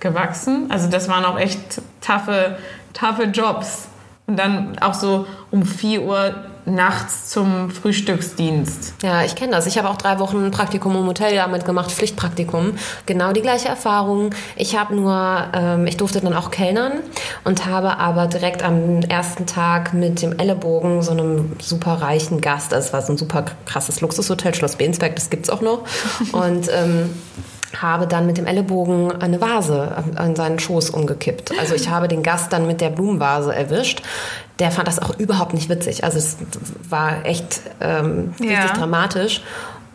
gewachsen. 0.00 0.66
Also 0.70 0.88
das 0.88 1.08
waren 1.08 1.24
auch 1.24 1.38
echt 1.38 1.80
taffe, 2.00 2.58
taffe 2.92 3.24
Jobs. 3.24 3.88
Und 4.26 4.38
dann 4.38 4.78
auch 4.80 4.92
so 4.92 5.26
um 5.50 5.64
4 5.64 6.02
Uhr 6.02 6.34
nachts 6.68 7.30
zum 7.30 7.70
Frühstücksdienst. 7.70 8.94
Ja, 9.02 9.24
ich 9.24 9.34
kenne 9.34 9.52
das. 9.52 9.66
Ich 9.66 9.78
habe 9.78 9.88
auch 9.88 9.96
drei 9.96 10.18
Wochen 10.18 10.50
Praktikum 10.50 10.94
im 10.96 11.06
Hotel 11.06 11.34
damit 11.34 11.64
gemacht, 11.64 11.90
Pflichtpraktikum. 11.90 12.74
Genau 13.06 13.32
die 13.32 13.40
gleiche 13.40 13.68
Erfahrung. 13.68 14.30
Ich 14.56 14.78
habe 14.78 14.94
nur, 14.94 15.48
ähm, 15.54 15.86
ich 15.86 15.96
durfte 15.96 16.20
dann 16.20 16.34
auch 16.34 16.50
kellnern 16.50 16.92
und 17.44 17.66
habe 17.66 17.96
aber 17.98 18.26
direkt 18.26 18.62
am 18.62 19.00
ersten 19.00 19.46
Tag 19.46 19.94
mit 19.94 20.22
dem 20.22 20.38
Ellenbogen 20.38 21.02
so 21.02 21.12
einem 21.12 21.52
super 21.60 21.94
reichen 21.94 22.40
Gast, 22.40 22.72
das 22.72 22.92
war 22.92 23.02
so 23.02 23.14
ein 23.14 23.18
super 23.18 23.46
krasses 23.64 24.00
Luxushotel, 24.00 24.54
Schloss 24.54 24.76
Bensberg, 24.76 25.16
das 25.16 25.30
gibt's 25.30 25.50
auch 25.50 25.60
noch. 25.60 25.84
Und 26.32 26.68
ähm, 26.70 27.10
habe 27.76 28.06
dann 28.06 28.26
mit 28.26 28.38
dem 28.38 28.46
Ellenbogen 28.46 29.20
eine 29.20 29.40
Vase 29.40 29.92
an 30.16 30.34
seinen 30.36 30.58
Schoß 30.58 30.90
umgekippt. 30.90 31.52
Also 31.58 31.74
ich 31.74 31.90
habe 31.90 32.08
den 32.08 32.22
Gast 32.22 32.52
dann 32.52 32.66
mit 32.66 32.80
der 32.80 32.90
Blumenvase 32.90 33.54
erwischt. 33.54 34.02
Der 34.58 34.70
fand 34.70 34.88
das 34.88 34.98
auch 35.00 35.18
überhaupt 35.18 35.52
nicht 35.54 35.68
witzig. 35.68 36.02
Also 36.04 36.18
es 36.18 36.36
war 36.88 37.24
echt 37.26 37.60
ähm, 37.80 38.32
richtig 38.40 38.50
Ja. 38.56 38.72
dramatisch. 38.72 39.42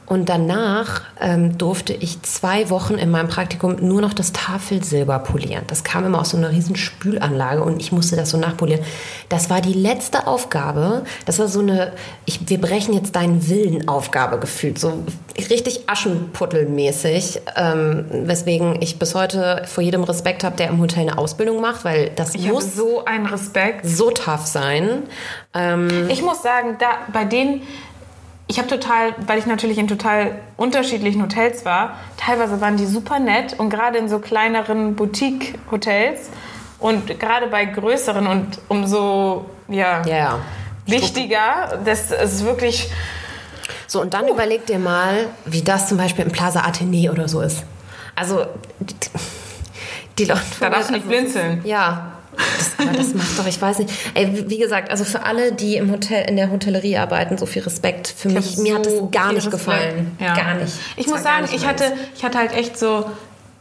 Und 0.06 0.28
danach 0.28 1.02
ähm, 1.22 1.58
durfte 1.58 1.94
ich 1.94 2.22
zwei 2.24 2.70
Wochen 2.70 2.96
in 2.96 3.10
meinem 3.10 3.30
Praktikum 3.30 3.78
nur 3.80 4.02
noch 4.02 4.14
das 4.14 4.34
Tafelsilber 4.34 5.20
polieren. 5.20 5.64
Das 5.68 5.84
kam 5.84 6.06
immer 6.06 6.20
aus 6.22 6.32
so 6.32 6.38
einer 6.38 6.50
riesen 6.52 6.76
Spülanlage 6.76 7.64
und 7.64 7.80
ich 7.80 7.92
musste 7.92 8.16
das 8.16 8.30
so 8.30 8.38
nachpolieren. 8.38 8.84
Das 9.30 9.50
war 9.50 9.62
die 9.62 9.74
letzte 9.74 10.28
Aufgabe. 10.28 11.04
Das 11.26 11.40
war 11.40 11.48
so 11.48 11.62
eine, 11.62 11.94
ich, 12.26 12.50
wir 12.50 12.60
brechen 12.60 12.94
jetzt 12.94 13.16
deinen 13.16 13.48
Willen 13.48 13.88
Aufgabe 13.88 14.40
gefühlt. 14.40 14.78
So 14.78 15.04
richtig 15.50 15.88
Aschenputtelmäßig. 15.88 17.42
Ähm, 17.56 18.06
weswegen 18.10 18.82
ich 18.82 19.00
bis 19.00 19.16
heute 19.16 19.64
vor 19.66 19.84
jedem 19.84 20.04
Respekt 20.04 20.44
habe, 20.44 20.56
der 20.58 20.70
im 20.70 20.80
Hotel 20.82 21.02
eine 21.04 21.18
Ausbildung 21.18 21.62
macht, 21.62 21.86
weil 21.86 22.12
das 22.16 22.36
Ich 22.36 22.48
muss 22.48 22.76
so 22.76 23.06
einen 23.06 23.26
Respekt. 23.26 23.86
so 23.86 24.12
tough 24.12 24.46
sein. 24.46 25.04
Ähm, 25.54 26.10
Ich 26.10 26.22
muss 26.22 26.42
sagen, 26.44 26.76
da 26.80 26.88
bei 27.12 27.26
denen, 27.26 27.62
ich 28.54 28.60
habe 28.60 28.68
total, 28.68 29.16
weil 29.26 29.40
ich 29.40 29.48
natürlich 29.48 29.80
in 29.80 29.88
total 29.88 30.40
unterschiedlichen 30.58 31.24
Hotels 31.24 31.66
war, 31.66 31.98
teilweise 32.18 32.62
waren 32.62 32.78
die 32.78 32.86
super 32.86 33.18
nett 33.18 33.60
und 33.60 33.72
gerade 33.72 33.98
in 33.98 34.08
so 34.08 34.20
kleineren 34.20 34.96
Boutique-Hotels 34.96 36.30
und 36.78 37.20
gerade 37.20 37.48
bei 37.48 37.66
größeren 37.66 38.28
und 38.28 38.60
umso 38.68 39.46
ja, 39.68 40.06
ja. 40.06 40.40
wichtiger, 40.86 41.80
das 41.84 42.12
ist 42.12 42.46
wirklich 42.46 42.92
So, 43.88 44.02
und 44.02 44.14
dann 44.14 44.28
überleg 44.28 44.68
dir 44.68 44.80
mal, 44.80 45.30
wie 45.46 45.62
das 45.62 45.88
zum 45.88 45.98
Beispiel 45.98 46.26
im 46.26 46.32
Plaza 46.32 46.62
Athenee 46.62 47.10
oder 47.10 47.28
so 47.28 47.42
ist. 47.42 47.64
Also, 48.16 48.46
die, 48.80 48.96
die 50.20 50.26
Leute. 50.26 50.42
Da 50.60 50.70
darfst 50.70 50.90
du 50.90 50.94
nicht 50.94 51.06
also, 51.06 51.16
blinzeln. 51.16 51.62
Ja. 51.64 52.13
Das, 52.36 52.72
aber 52.88 52.98
das 52.98 53.14
macht 53.14 53.38
doch, 53.40 53.46
ich 53.48 53.62
weiß 53.62 53.80
nicht. 53.80 53.92
Ey, 54.14 54.46
wie- 54.50 54.58
gesagt, 54.58 54.90
also 54.92 55.04
für 55.04 55.24
alle, 55.24 55.52
die 55.52 55.76
im 55.78 55.92
Hotel, 55.92 56.28
in 56.30 56.36
der 56.38 56.50
Hotellerie 56.52 56.98
arbeiten, 56.98 57.38
so 57.38 57.46
viel 57.46 57.62
Respekt. 57.64 58.08
Für 58.16 58.30
Ich 58.30 58.34
mich, 58.36 58.52
hab 58.58 58.58
mir 58.64 58.76
hat 58.76 58.86
so 58.86 59.02
das 59.02 59.12
gar 59.12 59.34
nicht 59.34 59.52
gefallen. 59.52 60.16
Ja. 60.20 60.34
Gar 60.36 60.56
nicht. 60.56 60.74
Ich 60.96 61.06
Das 61.06 61.14
muss 61.14 61.24
sagen, 61.24 61.46
ich 61.46 61.64
meins. 61.66 61.82
hatte, 61.82 61.94
ich 62.16 62.24
hatte 62.24 62.38
halt 62.38 62.54
echt 62.54 62.78
so 62.80 63.06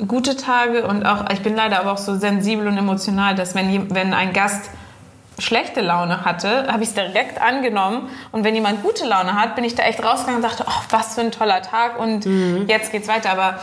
gute 0.06 0.36
Tage 0.36 0.86
und 0.86 1.04
auch, 1.04 1.24
ich 1.30 1.40
bin 1.40 1.54
leider 1.56 1.80
aber 1.80 1.92
auch 1.92 1.98
so 1.98 2.16
sensibel 2.16 2.66
und 2.66 2.76
emotional, 2.78 3.34
dass 3.34 3.54
wenn, 3.54 3.92
wenn 3.94 4.14
ein 4.14 4.32
Gast 4.32 4.70
schlechte 5.42 5.80
Laune 5.80 6.24
hatte, 6.24 6.66
habe 6.72 6.82
ich 6.82 6.88
es 6.90 6.94
direkt 6.94 7.40
angenommen. 7.40 8.08
Und 8.30 8.44
wenn 8.44 8.54
jemand 8.54 8.82
gute 8.82 9.06
Laune 9.06 9.34
hat, 9.34 9.54
bin 9.56 9.64
ich 9.64 9.74
da 9.74 9.82
echt 9.84 10.02
rausgegangen 10.04 10.42
und 10.42 10.48
dachte, 10.50 10.64
oh, 10.66 10.82
was 10.90 11.14
für 11.14 11.22
ein 11.22 11.32
toller 11.32 11.62
Tag 11.62 11.98
und 11.98 12.26
Mhm. 12.26 12.66
jetzt 12.68 12.92
geht's 12.92 13.08
weiter. 13.08 13.30
Aber 13.32 13.58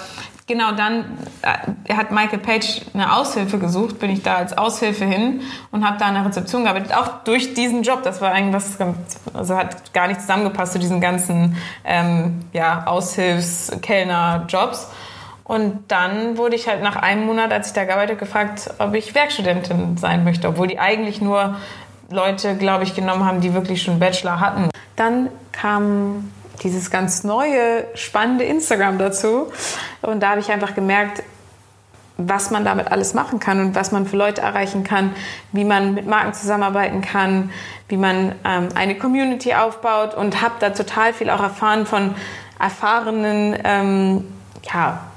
genau 0.47 0.71
dann 0.71 1.05
äh, 1.43 1.93
hat 1.93 2.09
Michael 2.11 2.39
Page 2.39 2.81
eine 2.93 3.13
Aushilfe 3.15 3.59
gesucht, 3.59 3.99
bin 3.99 4.09
ich 4.09 4.23
da 4.23 4.35
als 4.35 4.57
Aushilfe 4.57 5.05
hin 5.05 5.41
und 5.71 5.87
habe 5.87 5.97
da 5.99 6.05
an 6.07 6.15
der 6.15 6.25
Rezeption 6.25 6.63
gearbeitet, 6.63 6.91
auch 6.95 7.23
durch 7.23 7.53
diesen 7.53 7.83
Job. 7.83 8.01
Das 8.03 8.19
war 8.19 8.31
eigentlich 8.31 8.55
was, 8.55 8.77
ganz- 8.79 9.19
also 9.33 9.55
hat 9.55 9.93
gar 9.93 10.07
nicht 10.07 10.21
zusammengepasst 10.21 10.73
zu 10.73 10.79
diesen 10.79 10.99
ganzen 11.01 11.55
ähm, 11.85 12.45
ja, 12.53 12.83
Aushilfs-Kellner-Jobs. 12.87 14.87
Und 15.49 15.85
dann 15.87 16.37
wurde 16.37 16.55
ich 16.55 16.67
halt 16.67 16.83
nach 16.83 16.95
einem 16.95 17.25
Monat, 17.25 17.51
als 17.51 17.69
ich 17.69 17.73
da 17.73 17.83
gearbeitet 17.83 18.17
habe, 18.17 18.19
gefragt, 18.19 18.69
ob 18.77 18.93
ich 18.93 19.15
Werkstudentin 19.15 19.97
sein 19.97 20.23
möchte, 20.23 20.47
obwohl 20.47 20.67
die 20.67 20.77
eigentlich 20.77 21.21
nur 21.21 21.55
Leute, 22.11 22.55
glaube 22.55 22.83
ich, 22.83 22.93
genommen 22.93 23.25
haben, 23.25 23.41
die 23.41 23.55
wirklich 23.55 23.81
schon 23.81 23.97
Bachelor 23.97 24.39
hatten. 24.41 24.69
Dann 24.95 25.29
kam 25.51 26.31
dieses 26.61 26.91
ganz 26.91 27.23
neue, 27.23 27.85
spannende 27.95 28.43
Instagram 28.43 28.99
dazu. 28.99 29.51
Und 30.03 30.19
da 30.19 30.29
habe 30.29 30.39
ich 30.39 30.51
einfach 30.51 30.75
gemerkt, 30.75 31.23
was 32.17 32.51
man 32.51 32.63
damit 32.63 32.91
alles 32.91 33.15
machen 33.15 33.39
kann 33.39 33.59
und 33.59 33.73
was 33.73 33.91
man 33.91 34.05
für 34.05 34.17
Leute 34.17 34.41
erreichen 34.41 34.83
kann, 34.83 35.15
wie 35.51 35.63
man 35.63 35.95
mit 35.95 36.05
Marken 36.05 36.35
zusammenarbeiten 36.35 37.01
kann, 37.01 37.49
wie 37.87 37.97
man 37.97 38.35
ähm, 38.45 38.69
eine 38.75 38.99
Community 38.99 39.55
aufbaut 39.55 40.13
und 40.13 40.43
habe 40.43 40.53
da 40.59 40.69
total 40.69 41.11
viel 41.11 41.31
auch 41.31 41.41
erfahren 41.41 41.87
von 41.87 42.13
erfahrenen, 42.59 43.57
ähm, 43.63 44.25
ja, 44.71 45.08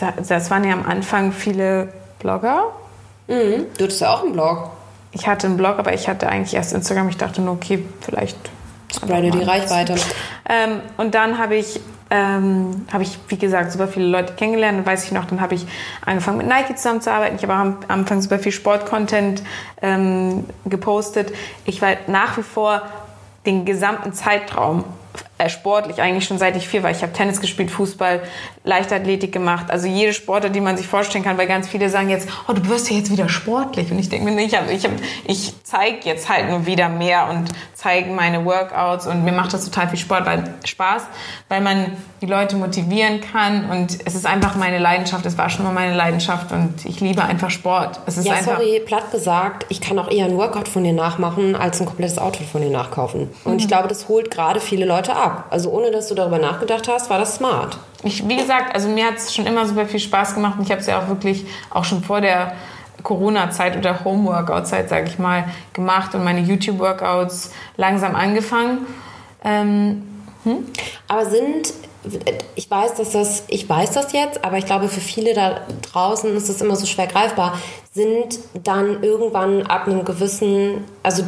das 0.00 0.50
waren 0.50 0.64
ja 0.64 0.72
am 0.72 0.86
Anfang 0.86 1.32
viele 1.32 1.92
Blogger. 2.18 2.64
Mhm. 3.28 3.66
Du 3.76 3.84
hattest 3.84 4.00
ja 4.00 4.12
auch 4.12 4.22
einen 4.22 4.32
Blog. 4.32 4.70
Ich 5.12 5.26
hatte 5.26 5.46
einen 5.46 5.56
Blog, 5.56 5.78
aber 5.78 5.92
ich 5.92 6.08
hatte 6.08 6.28
eigentlich 6.28 6.54
erst 6.54 6.72
Instagram. 6.72 7.08
Ich 7.08 7.16
dachte 7.16 7.40
nur, 7.40 7.54
okay, 7.54 7.84
vielleicht. 8.00 8.36
Spreade 8.94 9.30
die 9.30 9.42
Reichweite. 9.42 9.94
Ähm, 10.48 10.80
und 10.96 11.14
dann 11.14 11.38
habe 11.38 11.54
ich, 11.56 11.80
ähm, 12.10 12.86
habe 12.92 13.04
ich, 13.04 13.18
wie 13.28 13.38
gesagt, 13.38 13.70
super 13.70 13.86
viele 13.86 14.06
Leute 14.06 14.34
kennengelernt. 14.34 14.78
Und 14.78 14.86
weiß 14.86 15.04
ich 15.04 15.12
noch, 15.12 15.26
dann 15.26 15.40
habe 15.40 15.54
ich 15.54 15.66
angefangen 16.04 16.38
mit 16.38 16.48
Nike 16.48 16.74
zusammenzuarbeiten. 16.74 17.36
Ich 17.36 17.42
habe 17.42 17.52
am 17.54 17.78
Anfang 17.86 18.20
super 18.20 18.38
viel 18.40 18.52
Sportcontent 18.52 19.42
ähm, 19.80 20.44
gepostet. 20.64 21.32
Ich 21.64 21.82
war 21.82 21.90
nach 22.08 22.36
wie 22.36 22.42
vor 22.42 22.82
den 23.46 23.64
gesamten 23.64 24.12
Zeitraum 24.12 24.84
äh, 25.38 25.48
sportlich 25.48 26.02
eigentlich 26.02 26.26
schon 26.26 26.38
seit 26.38 26.56
ich 26.56 26.68
vier 26.68 26.82
war. 26.82 26.90
Ich 26.90 27.02
habe 27.02 27.12
Tennis 27.12 27.40
gespielt, 27.40 27.70
Fußball, 27.70 28.20
Leichtathletik 28.62 29.32
gemacht. 29.32 29.70
Also 29.70 29.86
jede 29.86 30.12
Sportart, 30.12 30.54
die 30.54 30.60
man 30.60 30.76
sich 30.76 30.86
vorstellen 30.86 31.24
kann, 31.24 31.38
weil 31.38 31.46
ganz 31.46 31.66
viele 31.68 31.88
sagen 31.88 32.10
jetzt, 32.10 32.28
oh, 32.46 32.52
du 32.52 32.68
wirst 32.68 32.90
ja 32.90 32.96
jetzt 32.96 33.10
wieder 33.10 33.28
sportlich. 33.28 33.90
Und 33.90 33.98
ich 33.98 34.08
denke 34.10 34.26
mir 34.26 34.34
nicht, 34.34 34.52
ich, 34.70 34.76
ich, 34.76 34.84
hab- 34.84 34.92
ich 35.24 35.54
zeige 35.64 35.96
jetzt 36.04 36.28
halt 36.28 36.50
nur 36.50 36.66
wieder 36.66 36.90
mehr 36.90 37.28
und 37.30 37.48
zeige 37.74 38.10
meine 38.10 38.44
Workouts 38.44 39.06
und 39.06 39.24
mir 39.24 39.32
macht 39.32 39.54
das 39.54 39.64
total 39.64 39.88
viel 39.88 39.98
Sport, 39.98 40.26
weil, 40.26 40.44
Spaß, 40.66 41.04
weil 41.48 41.62
man 41.62 41.96
die 42.20 42.26
Leute 42.26 42.56
motivieren 42.56 43.22
kann 43.22 43.70
und 43.70 43.96
es 44.04 44.14
ist 44.14 44.26
einfach 44.26 44.54
meine 44.56 44.78
Leidenschaft. 44.78 45.24
Es 45.24 45.38
war 45.38 45.48
schon 45.48 45.64
immer 45.64 45.72
meine 45.72 45.94
Leidenschaft 45.96 46.52
und 46.52 46.84
ich 46.84 47.00
liebe 47.00 47.24
einfach 47.24 47.48
Sport. 47.48 48.00
Es 48.04 48.18
ist 48.18 48.26
Ja, 48.26 48.34
einfach 48.34 48.58
sorry, 48.58 48.82
platt 48.84 49.10
gesagt, 49.10 49.64
ich 49.70 49.80
kann 49.80 49.98
auch 49.98 50.10
eher 50.10 50.26
ein 50.26 50.36
Workout 50.36 50.68
von 50.68 50.84
dir 50.84 50.92
nachmachen, 50.92 51.56
als 51.56 51.80
ein 51.80 51.86
komplettes 51.86 52.18
Outfit 52.18 52.46
von 52.46 52.60
dir 52.60 52.68
nachkaufen. 52.70 53.30
Und 53.44 53.52
Mhm. 53.54 53.58
ich 53.58 53.68
glaube, 53.68 53.88
das 53.88 54.08
holt 54.08 54.30
gerade 54.30 54.60
viele 54.60 54.84
Leute 54.84 55.16
ab. 55.16 55.46
Also 55.48 55.70
ohne, 55.70 55.90
dass 55.90 56.08
du 56.08 56.14
darüber 56.14 56.38
nachgedacht 56.38 56.86
hast, 56.88 57.08
war 57.08 57.18
das 57.18 57.36
smart. 57.36 57.78
Ich, 58.02 58.26
wie 58.28 58.36
gesagt, 58.36 58.74
also 58.74 58.88
mir 58.88 59.06
hat 59.06 59.16
es 59.16 59.34
schon 59.34 59.46
immer 59.46 59.66
super 59.66 59.86
viel 59.86 60.00
Spaß 60.00 60.34
gemacht 60.34 60.54
und 60.58 60.64
ich 60.64 60.70
habe 60.70 60.80
es 60.80 60.86
ja 60.86 61.02
auch 61.02 61.08
wirklich 61.08 61.44
auch 61.70 61.84
schon 61.84 62.02
vor 62.02 62.20
der 62.20 62.54
Corona-Zeit 63.02 63.76
oder 63.76 64.04
Home-Workout-Zeit, 64.04 64.88
sage 64.88 65.08
ich 65.08 65.18
mal, 65.18 65.44
gemacht 65.72 66.14
und 66.14 66.24
meine 66.24 66.40
YouTube-Workouts 66.40 67.50
langsam 67.76 68.14
angefangen. 68.14 68.86
Ähm, 69.44 70.02
Aber 71.08 71.26
sind, 71.26 71.72
ich 72.54 72.70
weiß, 72.70 72.94
dass 72.94 73.10
das, 73.10 73.44
ich 73.48 73.68
weiß 73.68 73.92
das 73.92 74.12
jetzt, 74.12 74.44
aber 74.44 74.58
ich 74.58 74.66
glaube, 74.66 74.88
für 74.88 75.00
viele 75.00 75.34
da 75.34 75.60
draußen 75.92 76.34
ist 76.36 76.48
das 76.48 76.60
immer 76.60 76.76
so 76.76 76.86
schwer 76.86 77.06
greifbar, 77.06 77.58
sind 77.92 78.38
dann 78.54 79.02
irgendwann 79.02 79.66
ab 79.66 79.86
einem 79.86 80.04
gewissen, 80.04 80.84
also 81.02 81.24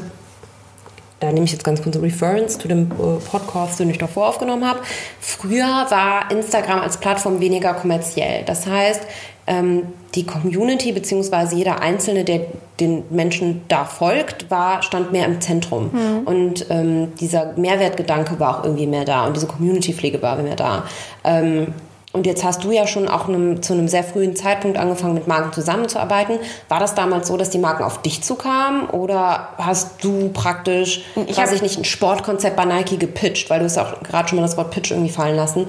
da 1.23 1.31
nehme 1.31 1.45
ich 1.45 1.53
jetzt 1.53 1.65
ganz 1.65 1.83
kurz 1.83 1.97
eine 1.97 2.05
Reference 2.05 2.59
zu 2.59 2.69
dem 2.69 2.91
äh, 2.91 3.21
Podcast, 3.31 3.79
den 3.79 3.91
ich 3.91 3.99
davor 3.99 4.29
aufgenommen 4.29 4.67
habe. 4.67 4.81
Früher 5.21 5.87
war 5.89 6.31
Instagram 6.31 6.81
als 6.81 6.97
Plattform 6.97 7.41
weniger 7.41 7.75
kommerziell. 7.75 8.43
Das 8.45 8.67
heißt, 8.67 9.03
ähm, 9.47 9.85
die 10.15 10.27
Community 10.27 10.93
beziehungsweise 10.93 11.57
jeder 11.57 11.81
Einzelne, 11.81 12.25
der 12.25 12.41
den 12.81 13.05
Menschen 13.11 13.63
da 13.69 13.85
folgt, 13.85 14.51
war, 14.51 14.83
stand 14.83 15.13
mehr 15.13 15.27
im 15.27 15.41
Zentrum. 15.41 15.91
Und 16.25 16.67
ähm, 16.71 17.15
dieser 17.21 17.53
Mehrwertgedanke 17.57 18.39
war 18.41 18.59
auch 18.59 18.65
irgendwie 18.65 18.87
mehr 18.87 19.05
da 19.05 19.27
und 19.27 19.37
diese 19.37 19.47
Community-Pflege 19.47 20.21
war 20.23 20.37
mehr 20.37 20.57
da. 20.57 20.85
Ähm, 21.25 21.69
und 22.13 22.27
jetzt 22.27 22.45
hast 22.45 22.63
du 22.65 22.71
ja 22.73 22.87
schon 22.87 23.09
auch 23.09 23.27
einem, 23.29 23.63
zu 23.63 23.73
einem 23.73 23.89
sehr 23.89 24.05
frühen 24.05 24.37
Zeitpunkt 24.37 24.77
angefangen, 24.77 25.15
mit 25.15 25.27
Marken 25.27 25.53
zusammenzuarbeiten. 25.53 26.39
War 26.69 26.79
das 26.79 26.95
damals 26.95 27.29
so, 27.29 27.37
dass 27.39 27.49
die 27.51 27.59
Marken 27.59 27.85
auf 27.85 28.03
dich 28.03 28.23
zukamen? 28.23 28.87
Oder 28.91 29.49
hast 29.59 30.05
du 30.05 30.29
praktisch, 30.29 31.05
Ich 31.27 31.39
weiß 31.39 31.53
ich 31.53 31.63
nicht, 31.63 31.79
ein 31.79 31.85
Sportkonzept 31.85 32.55
bei 32.57 32.67
Nike 32.67 32.99
gepitcht? 32.99 33.49
Weil 33.49 33.61
du 33.61 33.65
hast 33.65 33.77
ja 33.77 33.85
auch 33.85 34.03
gerade 34.03 34.29
schon 34.29 34.37
mal 34.37 34.43
das 34.43 34.57
Wort 34.59 34.71
Pitch 34.71 34.91
irgendwie 34.91 35.11
fallen 35.11 35.37
lassen. 35.37 35.67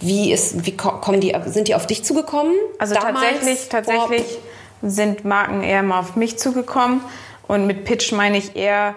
Wie, 0.00 0.32
ist, 0.32 0.66
wie 0.66 0.76
ko- 0.76 1.00
kommen 1.00 1.20
die, 1.20 1.34
sind 1.46 1.68
die 1.68 1.74
auf 1.74 1.86
dich 1.86 2.04
zugekommen? 2.04 2.52
also 2.78 2.94
damals? 2.94 3.24
tatsächlich, 3.24 3.68
tatsächlich 3.70 4.38
sind 4.82 5.24
Marken 5.24 5.62
eher 5.62 5.82
mal 5.82 6.00
auf 6.00 6.14
mich 6.14 6.38
zugekommen 6.38 7.00
und 7.48 7.66
mit 7.66 7.84
Pitch 7.86 8.12
meine 8.12 8.36
ich 8.36 8.54
eher 8.54 8.94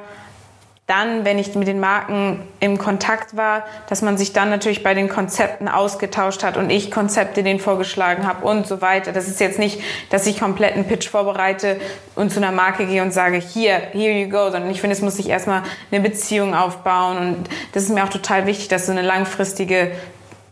dann, 0.88 1.26
wenn 1.26 1.38
ich 1.38 1.54
mit 1.54 1.68
den 1.68 1.82
Marken 1.82 2.42
im 2.62 2.78
Kontakt 2.78 3.36
war, 3.36 3.66
dass 3.90 4.02
man 4.02 4.18
sich 4.18 4.32
dann 4.32 4.50
natürlich 4.50 4.84
bei 4.84 4.94
den 4.94 5.10
Konzepten 5.10 5.68
ausgetauscht 5.68 6.44
hat 6.44 6.56
und 6.56 6.70
ich 6.70 6.92
Konzepte 6.92 7.44
denen 7.44 7.60
vorgeschlagen 7.60 8.26
habe 8.26 8.46
und 8.46 8.66
so 8.66 8.82
weiter. 8.82 9.12
Das 9.12 9.28
ist 9.28 9.42
jetzt 9.42 9.60
nicht, 9.60 9.82
dass 10.10 10.26
ich 10.26 10.40
komplett 10.40 10.76
einen 10.76 10.86
Pitch 10.86 11.10
vorbereite 11.10 11.78
und 12.16 12.32
zu 12.32 12.40
einer 12.40 12.54
Marke 12.54 12.86
gehe 12.86 13.02
und 13.02 13.12
sage, 13.12 13.38
hier, 13.38 13.76
here 13.92 14.14
you 14.14 14.30
go, 14.30 14.50
sondern 14.50 14.72
ich 14.72 14.80
finde, 14.80 14.96
es 14.96 15.02
muss 15.02 15.18
sich 15.18 15.28
erstmal 15.28 15.64
eine 15.92 16.00
Beziehung 16.00 16.56
aufbauen 16.56 17.18
und 17.18 17.50
das 17.74 17.84
ist 17.84 17.90
mir 17.90 18.06
auch 18.06 18.10
total 18.10 18.46
wichtig, 18.46 18.70
dass 18.70 18.86
so 18.86 18.94
eine 18.94 19.02
langfristige, 19.02 19.92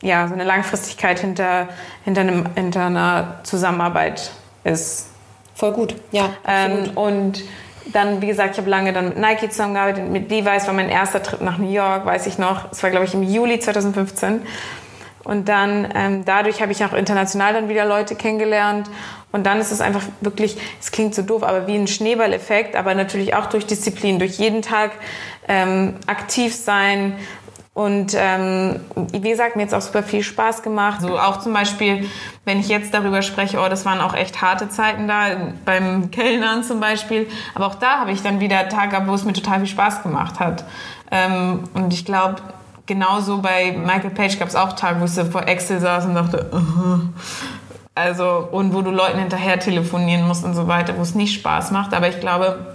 ja, 0.02 0.28
so 0.28 0.34
eine 0.34 0.43
Langfristigkeit 0.43 1.17
hinter, 1.17 1.69
hinter, 2.04 2.21
einem, 2.21 2.45
hinter 2.56 2.88
einer 2.88 3.39
Zusammenarbeit 3.43 4.32
ist. 4.65 5.08
Voll 5.54 5.71
gut, 5.71 5.95
ja. 6.12 6.32
absolut. 6.43 6.88
Ähm, 6.88 6.98
und 6.98 7.43
dann, 7.88 8.21
wie 8.21 8.28
gesagt, 8.28 8.54
ich 8.54 8.58
habe 8.58 8.69
lange 8.69 8.93
dann 8.93 9.10
mit 9.10 9.17
Nike 9.17 9.50
zusammengearbeitet, 9.50 10.10
mit 10.10 10.30
Levi's 10.30 10.67
war 10.67 10.74
mein 10.74 10.89
erster 10.89 11.21
Trip 11.21 11.41
nach 11.41 11.58
New 11.58 11.71
York, 11.71 12.06
weiß 12.06 12.28
ich 12.28 12.38
noch. 12.38 12.71
Es 12.71 12.82
war, 12.84 12.89
glaube 12.89 13.06
ich, 13.06 13.13
im 13.13 13.24
Juli 13.24 13.60
2015. 13.60 14.41
Und 15.24 15.50
dann 15.50 15.91
ähm, 15.95 16.24
dadurch 16.24 16.62
habe 16.62 16.71
ich 16.71 16.86
auch 16.86 16.93
international 16.93 17.54
dann 17.54 17.67
wieder 17.67 17.86
Leute 17.86 18.15
kennengelernt. 18.15 18.89
Und 19.32 19.45
dann 19.45 19.60
ist 19.60 19.71
es 19.71 19.82
einfach 19.82 20.04
wirklich, 20.21 20.58
es 20.80 20.91
klingt 20.91 21.15
so 21.15 21.21
doof, 21.21 21.43
aber 21.43 21.67
wie 21.67 21.76
ein 21.76 21.88
Schneeballeffekt, 21.88 22.76
aber 22.76 22.93
natürlich 22.93 23.36
auch 23.36 23.48
durch 23.48 23.65
Disziplin, 23.65 24.19
durch 24.19 24.38
jeden 24.38 24.62
Tag 24.62 24.91
ähm, 25.48 25.95
aktiv 26.08 26.56
sein. 26.56 27.17
Und 27.76 28.16
ähm, 28.18 28.80
wie 29.12 29.20
gesagt, 29.20 29.58
mir 29.58 29.64
jetzt 29.64 29.76
auch 29.76 29.82
super 29.82 30.02
viel 30.02 30.24
Spaß 30.24 30.64
gemacht. 30.64 31.02
So 31.02 31.20
auch 31.20 31.42
zum 31.42 31.52
Beispiel, 31.52 32.10
wenn 32.46 32.58
ich 32.62 32.70
jetzt 32.70 32.94
darüber 32.94 33.22
spreche, 33.22 33.60
oh, 33.60 33.68
das 33.68 33.86
waren 33.86 34.00
auch 34.00 34.14
echt 34.14 34.42
harte 34.42 34.70
Zeiten 34.70 35.10
da, 35.10 35.52
beim 35.66 36.10
Kellnern 36.10 36.64
zum 36.64 36.80
Beispiel. 36.80 37.28
Aber 37.54 37.68
auch 37.68 37.76
da 37.76 38.00
habe 38.00 38.14
ich 38.14 38.24
dann 38.24 38.40
wieder 38.40 38.70
Tage 38.70 38.92
gehabt, 38.92 39.10
wo 39.10 39.14
es 39.14 39.26
mir 39.26 39.34
total 39.34 39.60
viel 39.60 39.68
Spaß 39.68 40.04
gemacht 40.04 40.40
hat. 40.40 40.64
Ähm, 41.12 41.66
und 41.74 41.92
ich 41.94 42.06
glaube, 42.06 42.38
genauso 42.86 43.40
bei 43.40 43.74
Michael 43.74 44.12
Page 44.12 44.40
gab 44.40 44.48
es 44.48 44.56
auch 44.56 44.72
Tage, 44.72 45.02
wo 45.02 45.06
ich 45.06 45.12
so 45.12 45.26
vor 45.26 45.46
Excel 45.46 45.82
saß 45.82 46.06
und 46.06 46.16
dachte, 46.16 46.50
uh 46.54 46.56
-huh. 46.80 47.00
also 47.94 48.48
und 48.52 48.74
wo 48.74 48.84
du 48.84 48.92
Leuten 48.92 49.20
hinterher 49.20 49.60
telefonieren 49.60 50.26
musst 50.26 50.46
und 50.46 50.54
so 50.54 50.70
weiter, 50.70 50.98
wo 50.98 51.02
es 51.02 51.14
nicht 51.14 51.34
Spaß 51.34 51.72
macht. 51.72 51.94
Aber 51.94 52.08
ich 52.08 52.22
glaube, 52.22 52.75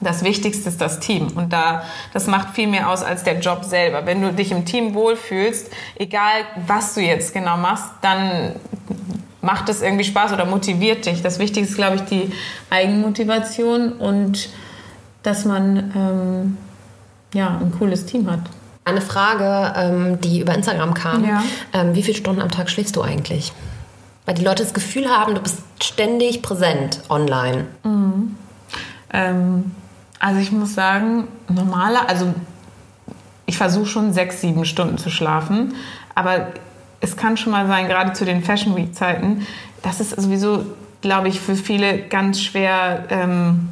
das 0.00 0.24
Wichtigste 0.24 0.68
ist 0.68 0.80
das 0.80 1.00
Team 1.00 1.28
und 1.34 1.52
da 1.52 1.82
das 2.12 2.26
macht 2.26 2.54
viel 2.54 2.68
mehr 2.68 2.88
aus 2.90 3.02
als 3.02 3.22
der 3.22 3.38
Job 3.38 3.64
selber. 3.64 4.06
Wenn 4.06 4.22
du 4.22 4.32
dich 4.32 4.50
im 4.50 4.64
Team 4.64 4.94
wohlfühlst, 4.94 5.70
egal 5.96 6.44
was 6.66 6.94
du 6.94 7.00
jetzt 7.00 7.34
genau 7.34 7.56
machst, 7.56 7.86
dann 8.00 8.54
macht 9.42 9.68
es 9.68 9.82
irgendwie 9.82 10.04
Spaß 10.04 10.32
oder 10.32 10.44
motiviert 10.44 11.06
dich. 11.06 11.22
Das 11.22 11.38
Wichtigste 11.38 11.72
ist, 11.72 11.76
glaube 11.76 11.96
ich, 11.96 12.02
die 12.02 12.32
Eigenmotivation 12.70 13.92
und 13.92 14.48
dass 15.22 15.44
man 15.44 15.92
ähm, 15.94 16.56
ja 17.34 17.58
ein 17.60 17.72
cooles 17.78 18.06
Team 18.06 18.30
hat. 18.30 18.40
Eine 18.84 19.00
Frage, 19.00 19.74
ähm, 19.76 20.20
die 20.20 20.40
über 20.40 20.54
Instagram 20.54 20.94
kam. 20.94 21.24
Ja. 21.24 21.42
Ähm, 21.72 21.94
wie 21.94 22.02
viele 22.02 22.16
Stunden 22.16 22.40
am 22.40 22.50
Tag 22.50 22.70
schläfst 22.70 22.96
du 22.96 23.02
eigentlich? 23.02 23.52
Weil 24.24 24.34
die 24.34 24.44
Leute 24.44 24.62
das 24.62 24.74
Gefühl 24.74 25.08
haben, 25.08 25.34
du 25.34 25.40
bist 25.40 25.58
ständig 25.82 26.42
präsent 26.42 27.02
online. 27.08 27.66
Mhm. 27.84 28.36
Ähm, 29.12 29.72
also 30.20 30.38
ich 30.38 30.52
muss 30.52 30.74
sagen, 30.74 31.26
normaler, 31.48 32.08
also 32.08 32.32
ich 33.46 33.56
versuche 33.56 33.86
schon 33.86 34.12
sechs, 34.12 34.40
sieben 34.40 34.64
Stunden 34.64 34.98
zu 34.98 35.10
schlafen, 35.10 35.74
aber 36.14 36.48
es 37.00 37.16
kann 37.16 37.36
schon 37.36 37.50
mal 37.52 37.66
sein, 37.66 37.88
gerade 37.88 38.12
zu 38.12 38.24
den 38.24 38.44
Fashion 38.44 38.76
Week 38.76 38.94
Zeiten, 38.94 39.46
das 39.82 39.98
ist 39.98 40.10
sowieso, 40.20 40.66
glaube 41.00 41.28
ich, 41.28 41.40
für 41.40 41.56
viele 41.56 41.98
ganz 41.98 42.40
schwer 42.40 43.06
ähm, 43.08 43.70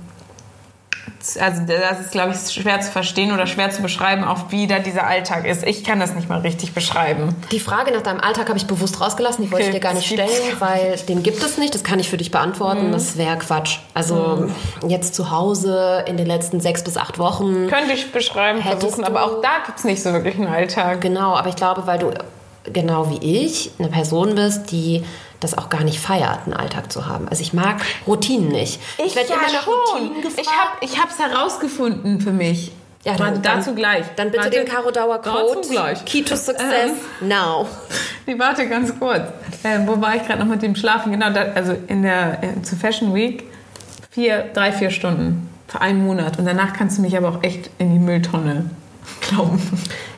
also 1.37 1.62
das 1.67 2.01
ist, 2.01 2.12
glaube 2.12 2.33
ich, 2.33 2.53
schwer 2.53 2.81
zu 2.81 2.91
verstehen 2.91 3.33
oder 3.33 3.47
schwer 3.47 3.71
zu 3.71 3.83
beschreiben, 3.83 4.25
auch 4.25 4.51
wie 4.51 4.67
da 4.67 4.79
dieser 4.79 5.07
Alltag 5.07 5.45
ist. 5.47 5.67
Ich 5.67 5.85
kann 5.85 6.01
das 6.01 6.14
nicht 6.14 6.29
mal 6.29 6.41
richtig 6.41 6.73
beschreiben. 6.73 7.35
Die 7.51 7.61
Frage 7.61 7.93
nach 7.93 8.03
deinem 8.03 8.21
Alltag 8.21 8.49
habe 8.49 8.59
ich 8.59 8.67
bewusst 8.67 9.01
rausgelassen, 9.01 9.45
die 9.45 9.51
wollte 9.51 9.67
okay, 9.67 9.77
ich 9.77 9.81
dir 9.81 9.87
gar 9.87 9.95
nicht 9.95 10.07
stellen, 10.07 10.29
weil 10.61 10.97
den 11.09 11.23
gibt 11.23 11.43
es 11.43 11.59
nicht, 11.59 11.75
das 11.75 11.85
kann 11.85 11.99
ich 11.99 12.09
für 12.09 12.17
dich 12.17 12.31
beantworten, 12.31 12.88
mhm. 12.88 12.93
das 12.93 13.17
wäre 13.19 13.37
Quatsch. 13.38 13.79
Also 13.95 14.49
mhm. 14.83 14.88
jetzt 14.88 15.14
zu 15.14 15.31
Hause 15.31 16.05
in 16.07 16.17
den 16.17 16.27
letzten 16.27 16.61
sechs 16.61 16.83
bis 16.85 16.97
acht 16.97 17.19
Wochen. 17.19 17.67
Könnte 17.67 17.93
ich 17.93 18.12
beschreiben, 18.12 18.62
versuchen, 18.62 19.05
aber 19.05 19.25
auch 19.25 19.43
da 19.43 19.59
gibt 19.67 19.79
es 19.79 19.85
nicht 19.85 20.03
so 20.03 20.12
wirklich 20.12 20.37
einen 20.37 20.47
Alltag. 20.47 21.01
Genau, 21.01 21.35
aber 21.35 21.49
ich 21.49 21.57
glaube, 21.57 21.87
weil 21.87 21.99
du 21.99 22.12
genau 22.73 23.11
wie 23.11 23.45
ich 23.45 23.73
eine 23.79 23.88
Person 23.88 24.35
bist, 24.35 24.71
die 24.71 25.05
das 25.40 25.57
auch 25.57 25.68
gar 25.68 25.85
nicht 25.85 26.01
feiert, 26.01 26.40
einen 26.44 26.55
Alltag 26.55 26.90
zu 26.92 27.07
haben. 27.07 27.29
Also 27.29 27.42
ich 27.42 27.53
mag 27.53 27.81
Routinen 28.07 28.48
nicht. 28.48 28.81
Ich, 28.98 29.07
ich 29.07 29.16
werde 29.16 29.31
ja 29.31 29.35
immer 29.37 29.53
nach 29.53 29.62
schon. 29.62 29.74
Routinen 29.74 30.22
gefragt. 30.22 30.48
Ich 30.81 30.98
habe 30.98 31.09
es 31.11 31.18
herausgefunden 31.18 32.20
für 32.20 32.33
mich. 32.33 32.72
Ja, 33.05 33.14
dann, 33.14 33.40
dazu 33.42 33.66
dann, 33.66 33.77
gleich. 33.77 34.05
Dann 34.16 34.31
bitte 34.31 34.44
warte, 34.44 34.59
den 34.59 34.66
Caro 34.66 34.90
Dauer 34.90 35.22
Code. 35.22 35.66
Gleich. 35.68 36.05
Key 36.05 36.22
to 36.22 36.37
Success 36.37 36.90
ähm, 37.20 37.29
now. 37.29 37.66
Die 38.27 38.38
warte 38.38 38.68
ganz 38.68 38.92
kurz. 38.98 39.22
Ähm, 39.64 39.87
wo 39.87 40.01
war 40.01 40.16
ich 40.16 40.27
gerade 40.27 40.40
noch 40.40 40.48
mit 40.48 40.62
dem 40.62 40.74
Schlafen? 40.74 41.12
Genau, 41.12 41.31
da, 41.31 41.53
also 41.55 41.77
in 41.87 42.03
der 42.03 42.42
äh, 42.42 42.62
zu 42.62 42.77
Fashion 42.77 43.14
Week 43.14 43.44
vier, 44.11 44.51
drei, 44.53 44.72
vier 44.72 44.90
Stunden 44.90 45.48
für 45.68 45.81
einen 45.81 46.05
Monat. 46.05 46.38
Und 46.38 46.46
danach 46.46 46.72
kannst 46.72 46.98
du 46.98 47.03
mich 47.03 47.16
aber 47.16 47.29
auch 47.29 47.42
echt 47.42 47.70
in 47.79 47.92
die 47.92 47.98
Mülltonne 47.98 48.70
glauben. 49.29 49.62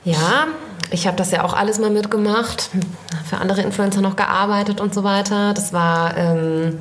Ja, 0.05 0.47
ich 0.91 1.07
habe 1.07 1.17
das 1.17 1.31
ja 1.31 1.45
auch 1.45 1.55
alles 1.55 1.79
mal 1.79 1.91
mitgemacht, 1.91 2.71
für 3.29 3.39
andere 3.39 3.63
Influencer 3.63 4.01
noch 4.01 4.17
gearbeitet 4.17 4.81
und 4.81 4.95
so 4.95 5.05
weiter. 5.05 5.55
Das 5.55 5.73
war 5.73 6.17
ähm, 6.17 6.79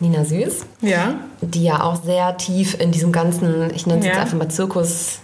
Nina 0.00 0.24
Süß, 0.24 0.66
ja. 0.80 1.14
die 1.40 1.64
ja 1.64 1.82
auch 1.82 2.02
sehr 2.02 2.36
tief 2.36 2.78
in 2.78 2.92
diesem 2.92 3.12
ganzen, 3.12 3.72
ich 3.74 3.86
nenne 3.86 4.00
es 4.00 4.06
ja. 4.06 4.12
jetzt 4.12 4.20
einfach 4.20 4.38
mal 4.38 4.48
Zirkus, 4.48 5.20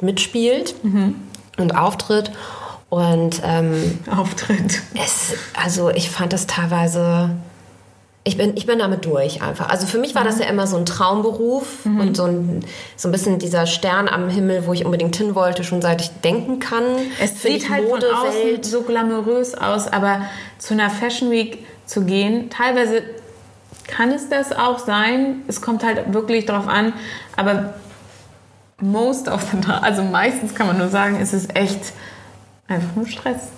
mitspielt 0.00 0.74
mhm. 0.84 1.14
und 1.56 1.74
auftritt. 1.74 2.32
Und 2.88 3.42
ähm, 3.44 3.98
Auftritt. 4.14 4.80
Es, 4.94 5.34
also 5.60 5.90
ich 5.90 6.08
fand 6.10 6.32
das 6.32 6.46
teilweise 6.46 7.30
ich 8.26 8.36
bin, 8.36 8.56
ich 8.56 8.66
bin 8.66 8.80
damit 8.80 9.04
durch 9.04 9.40
einfach. 9.40 9.68
Also 9.68 9.86
für 9.86 9.98
mich 9.98 10.16
war 10.16 10.24
das 10.24 10.40
ja 10.40 10.46
immer 10.46 10.66
so 10.66 10.76
ein 10.76 10.84
Traumberuf 10.84 11.84
mhm. 11.84 12.00
und 12.00 12.16
so 12.16 12.24
ein, 12.24 12.64
so 12.96 13.08
ein 13.08 13.12
bisschen 13.12 13.38
dieser 13.38 13.66
Stern 13.66 14.08
am 14.08 14.28
Himmel, 14.28 14.66
wo 14.66 14.72
ich 14.72 14.84
unbedingt 14.84 15.14
hin 15.14 15.36
wollte, 15.36 15.62
schon 15.62 15.80
seit 15.80 16.00
ich 16.00 16.10
denken 16.24 16.58
kann. 16.58 16.82
Es 17.22 17.40
sieht 17.42 17.70
halt 17.70 17.88
Modewelt. 17.88 18.12
von 18.12 18.28
außen 18.28 18.62
so 18.64 18.82
glamourös 18.82 19.54
aus, 19.54 19.86
aber 19.86 20.22
zu 20.58 20.74
einer 20.74 20.90
Fashion 20.90 21.30
Week 21.30 21.64
zu 21.86 22.02
gehen, 22.04 22.50
teilweise 22.50 23.04
kann 23.86 24.10
es 24.10 24.28
das 24.28 24.50
auch 24.50 24.80
sein. 24.80 25.42
Es 25.46 25.60
kommt 25.60 25.84
halt 25.84 26.12
wirklich 26.12 26.46
drauf 26.46 26.66
an, 26.66 26.94
aber 27.36 27.74
most 28.80 29.28
of 29.28 29.40
the 29.52 29.60
time, 29.60 29.84
also 29.84 30.02
meistens 30.02 30.52
kann 30.52 30.66
man 30.66 30.78
nur 30.78 30.88
sagen, 30.88 31.20
ist 31.20 31.32
es 31.32 31.46
echt 31.54 31.92
einfach 32.66 32.96
nur 32.96 33.06
Stress. 33.06 33.50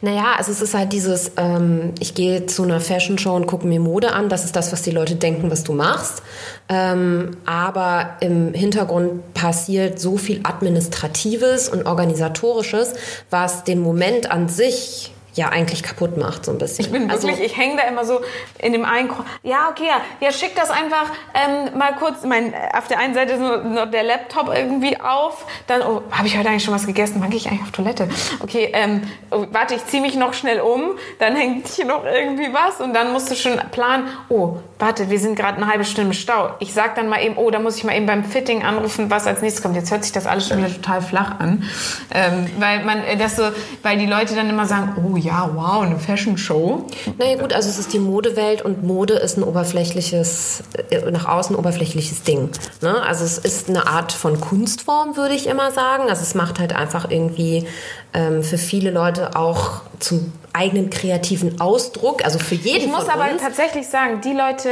Naja, 0.00 0.34
also 0.36 0.52
es 0.52 0.62
ist 0.62 0.74
halt 0.74 0.92
dieses, 0.92 1.32
ähm, 1.36 1.94
ich 1.98 2.14
gehe 2.14 2.46
zu 2.46 2.62
einer 2.62 2.80
Fashion 2.80 3.18
Show 3.18 3.34
und 3.34 3.46
gucke 3.46 3.66
mir 3.66 3.80
Mode 3.80 4.12
an. 4.12 4.28
Das 4.28 4.44
ist 4.44 4.56
das, 4.56 4.72
was 4.72 4.82
die 4.82 4.90
Leute 4.90 5.16
denken, 5.16 5.50
was 5.50 5.64
du 5.64 5.72
machst. 5.72 6.22
Ähm, 6.68 7.36
aber 7.46 8.16
im 8.20 8.54
Hintergrund 8.54 9.34
passiert 9.34 10.00
so 10.00 10.16
viel 10.16 10.40
Administratives 10.42 11.68
und 11.68 11.86
Organisatorisches, 11.86 12.94
was 13.30 13.64
den 13.64 13.80
Moment 13.80 14.30
an 14.30 14.48
sich 14.48 15.12
ja 15.36 15.50
eigentlich 15.50 15.82
kaputt 15.82 16.16
macht, 16.16 16.44
so 16.44 16.52
ein 16.52 16.58
bisschen. 16.58 16.86
Ich 16.86 16.92
bin 16.92 17.10
wirklich, 17.10 17.30
also, 17.30 17.42
ich 17.42 17.56
hänge 17.56 17.76
da 17.76 17.82
immer 17.82 18.04
so 18.04 18.20
in 18.58 18.72
dem 18.72 18.84
einen, 18.84 19.10
ja, 19.42 19.68
okay, 19.70 19.86
ja, 19.86 20.00
ja 20.20 20.32
schick 20.32 20.56
das 20.56 20.70
einfach 20.70 21.10
ähm, 21.34 21.78
mal 21.78 21.94
kurz, 21.94 22.24
mein, 22.24 22.54
auf 22.72 22.88
der 22.88 22.98
einen 22.98 23.14
Seite 23.14 23.34
ist 23.34 23.40
nur, 23.40 23.86
der 23.86 24.02
Laptop 24.02 24.48
irgendwie 24.54 24.98
auf, 24.98 25.44
dann, 25.66 25.82
oh, 25.82 26.02
habe 26.10 26.26
ich 26.26 26.36
heute 26.36 26.48
eigentlich 26.48 26.64
schon 26.64 26.74
was 26.74 26.86
gegessen, 26.86 27.16
wann 27.20 27.30
gehe 27.30 27.38
ich 27.38 27.48
eigentlich 27.48 27.62
auf 27.62 27.70
Toilette? 27.70 28.08
Okay, 28.40 28.70
ähm, 28.72 29.02
oh, 29.30 29.46
warte, 29.52 29.74
ich 29.74 29.84
ziehe 29.86 30.02
mich 30.02 30.16
noch 30.16 30.32
schnell 30.32 30.60
um, 30.60 30.98
dann 31.18 31.36
hängt 31.36 31.68
hier 31.68 31.84
noch 31.84 32.04
irgendwie 32.04 32.52
was 32.52 32.80
und 32.80 32.94
dann 32.94 33.12
musst 33.12 33.30
du 33.30 33.34
schon 33.34 33.60
planen, 33.70 34.08
oh, 34.30 34.56
warte, 34.78 35.08
wir 35.08 35.18
sind 35.18 35.36
gerade 35.36 35.56
eine 35.56 35.68
halbe 35.68 35.84
Stunde 35.84 36.10
im 36.10 36.12
Stau. 36.12 36.50
Ich 36.58 36.74
sag 36.74 36.94
dann 36.96 37.08
mal 37.08 37.22
eben, 37.22 37.36
oh, 37.36 37.50
da 37.50 37.58
muss 37.58 37.76
ich 37.76 37.84
mal 37.84 37.96
eben 37.96 38.06
beim 38.06 38.24
Fitting 38.24 38.62
anrufen, 38.62 39.10
was 39.10 39.26
als 39.26 39.40
nächstes 39.40 39.62
kommt. 39.62 39.74
Jetzt 39.74 39.90
hört 39.90 40.04
sich 40.04 40.12
das 40.12 40.26
alles 40.26 40.48
schon 40.48 40.58
wieder 40.58 40.72
total 40.72 41.00
flach 41.00 41.38
an, 41.38 41.64
ähm, 42.12 42.46
weil 42.58 42.84
man 42.84 43.02
äh, 43.04 43.16
das 43.16 43.36
so, 43.36 43.44
weil 43.82 43.98
die 43.98 44.06
Leute 44.06 44.34
dann 44.34 44.50
immer 44.50 44.66
sagen, 44.66 44.96
oh 45.02 45.16
ja, 45.16 45.50
wow, 45.54 45.82
eine 45.82 45.98
Fashion 45.98 46.36
Show. 46.36 46.86
Naja 47.18 47.36
gut, 47.40 47.52
also 47.52 47.68
es 47.68 47.78
ist 47.78 47.92
die 47.92 47.98
Modewelt 47.98 48.62
und 48.62 48.84
Mode 48.84 49.14
ist 49.14 49.38
ein 49.38 49.44
oberflächliches, 49.44 50.62
äh, 50.90 51.10
nach 51.10 51.26
außen 51.26 51.56
oberflächliches 51.56 52.22
Ding. 52.22 52.50
Ne? 52.82 53.02
Also 53.02 53.24
es 53.24 53.38
ist 53.38 53.68
eine 53.68 53.86
Art 53.86 54.12
von 54.12 54.40
Kunstform, 54.40 55.16
würde 55.16 55.34
ich 55.34 55.46
immer 55.46 55.70
sagen. 55.70 56.10
Also 56.10 56.22
es 56.22 56.34
macht 56.34 56.58
halt 56.58 56.74
einfach 56.74 57.10
irgendwie 57.10 57.66
ähm, 58.12 58.42
für 58.42 58.58
viele 58.58 58.90
Leute 58.90 59.36
auch 59.36 59.82
zum 59.98 60.32
eigenen 60.56 60.90
kreativen 60.90 61.60
Ausdruck, 61.60 62.24
also 62.24 62.38
für 62.38 62.54
jeden 62.54 62.78
Ich 62.78 62.86
muss 62.86 63.08
aber 63.08 63.28
tatsächlich 63.38 63.88
sagen, 63.88 64.20
die 64.22 64.32
Leute, 64.32 64.65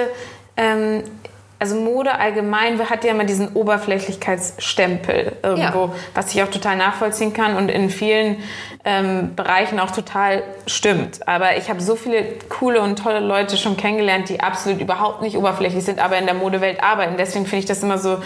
ähm, 0.56 1.02
also 1.58 1.76
Mode 1.76 2.18
allgemein 2.18 2.78
hat 2.90 3.04
ja 3.04 3.12
immer 3.12 3.24
diesen 3.24 3.54
Oberflächlichkeitsstempel 3.54 5.36
irgendwo, 5.42 5.86
ja. 5.86 5.92
was 6.14 6.34
ich 6.34 6.42
auch 6.42 6.50
total 6.50 6.76
nachvollziehen 6.76 7.32
kann 7.32 7.56
und 7.56 7.70
in 7.70 7.88
vielen 7.88 8.42
ähm, 8.84 9.34
Bereichen 9.34 9.80
auch 9.80 9.90
total 9.90 10.42
stimmt. 10.66 11.26
Aber 11.26 11.56
ich 11.56 11.70
habe 11.70 11.80
so 11.80 11.96
viele 11.96 12.24
coole 12.50 12.82
und 12.82 12.98
tolle 12.98 13.20
Leute 13.20 13.56
schon 13.56 13.76
kennengelernt, 13.76 14.28
die 14.28 14.40
absolut 14.40 14.80
überhaupt 14.80 15.22
nicht 15.22 15.38
oberflächlich 15.38 15.84
sind, 15.84 16.00
aber 16.00 16.18
in 16.18 16.26
der 16.26 16.34
Modewelt 16.34 16.82
arbeiten. 16.82 17.16
Deswegen 17.16 17.46
finde 17.46 17.60
ich 17.60 17.66
das 17.66 17.82
immer 17.82 17.96
so 17.96 18.18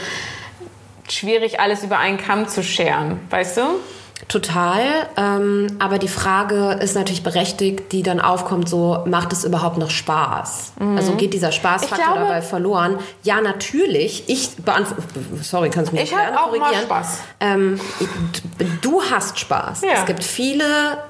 schwierig, 1.09 1.61
alles 1.61 1.85
über 1.85 1.99
einen 1.99 2.19
Kamm 2.19 2.49
zu 2.49 2.63
scheren, 2.63 3.21
weißt 3.31 3.59
du? 3.59 3.63
Total. 4.27 4.81
Ähm, 5.17 5.69
aber 5.79 5.99
die 5.99 6.09
Frage 6.09 6.79
ist 6.83 6.97
natürlich 6.97 7.23
berechtigt, 7.23 7.93
die 7.93 8.03
dann 8.03 8.21
aufkommt, 8.21 8.69
so, 8.69 9.05
macht 9.07 9.33
es 9.33 9.45
überhaupt 9.45 9.79
noch 9.79 9.91
Spaß? 9.91 10.73
Mhm. 10.81 10.97
Also 10.97 11.13
geht 11.13 11.35
dieser 11.35 11.53
Spaßfaktor 11.53 12.15
glaube, 12.15 12.21
dabei 12.21 12.43
verloren? 12.43 12.99
Ja, 13.23 13.41
natürlich. 13.41 14.25
Ich 14.27 14.57
beantworte, 14.57 15.03
sorry, 15.43 15.71
kannst 15.71 15.93
du 15.93 15.97
mich 15.97 16.05
ich 16.05 16.11
gerne 16.11 16.37
korrigieren? 16.37 16.73
Mal 16.73 16.83
Spaß. 16.83 17.19
Ähm, 17.41 17.81
du 18.83 19.03
hast 19.03 19.39
Spaß. 19.39 19.83
Ja. 19.83 20.01
Es 20.01 20.07
gibt 20.07 20.25
viele 20.25 20.65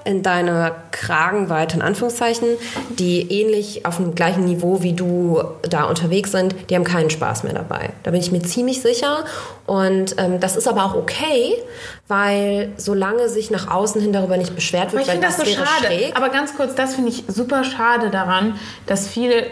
in 0.04 0.22
deiner 0.22 0.72
Kragenweite, 0.90 1.76
in 1.76 1.82
Anführungszeichen, 1.82 2.48
die 2.90 3.20
ähnlich 3.32 3.86
auf 3.86 3.96
dem 3.96 4.14
gleichen 4.14 4.44
Niveau 4.44 4.82
wie 4.82 4.92
du 4.92 5.42
da 5.62 5.84
unterwegs 5.84 6.32
sind, 6.32 6.54
die 6.68 6.74
haben 6.74 6.84
keinen 6.84 7.10
Spaß 7.10 7.44
mehr 7.44 7.54
dabei. 7.54 7.90
Da 8.02 8.10
bin 8.10 8.20
ich 8.20 8.30
mir 8.32 8.42
ziemlich 8.42 8.82
sicher. 8.82 9.24
Und 9.66 10.16
ähm, 10.18 10.40
das 10.40 10.56
ist 10.56 10.66
aber 10.66 10.84
auch 10.84 10.94
okay, 10.94 11.54
weil 12.08 12.72
solange 12.98 13.28
sich 13.28 13.50
nach 13.50 13.68
außen 13.70 14.00
hin 14.00 14.12
darüber 14.12 14.36
nicht 14.36 14.54
beschwert 14.54 14.88
Aber 14.88 14.94
wird, 14.94 15.02
ich 15.02 15.08
weil 15.08 15.14
finde 15.14 15.26
das 15.28 15.36
so 15.36 15.44
schade. 15.44 15.86
schräg. 15.86 16.16
Aber 16.16 16.30
ganz 16.30 16.56
kurz, 16.56 16.74
das 16.74 16.94
finde 16.96 17.10
ich 17.10 17.24
super 17.28 17.62
schade 17.62 18.10
daran, 18.10 18.58
dass 18.86 19.06
viele 19.06 19.46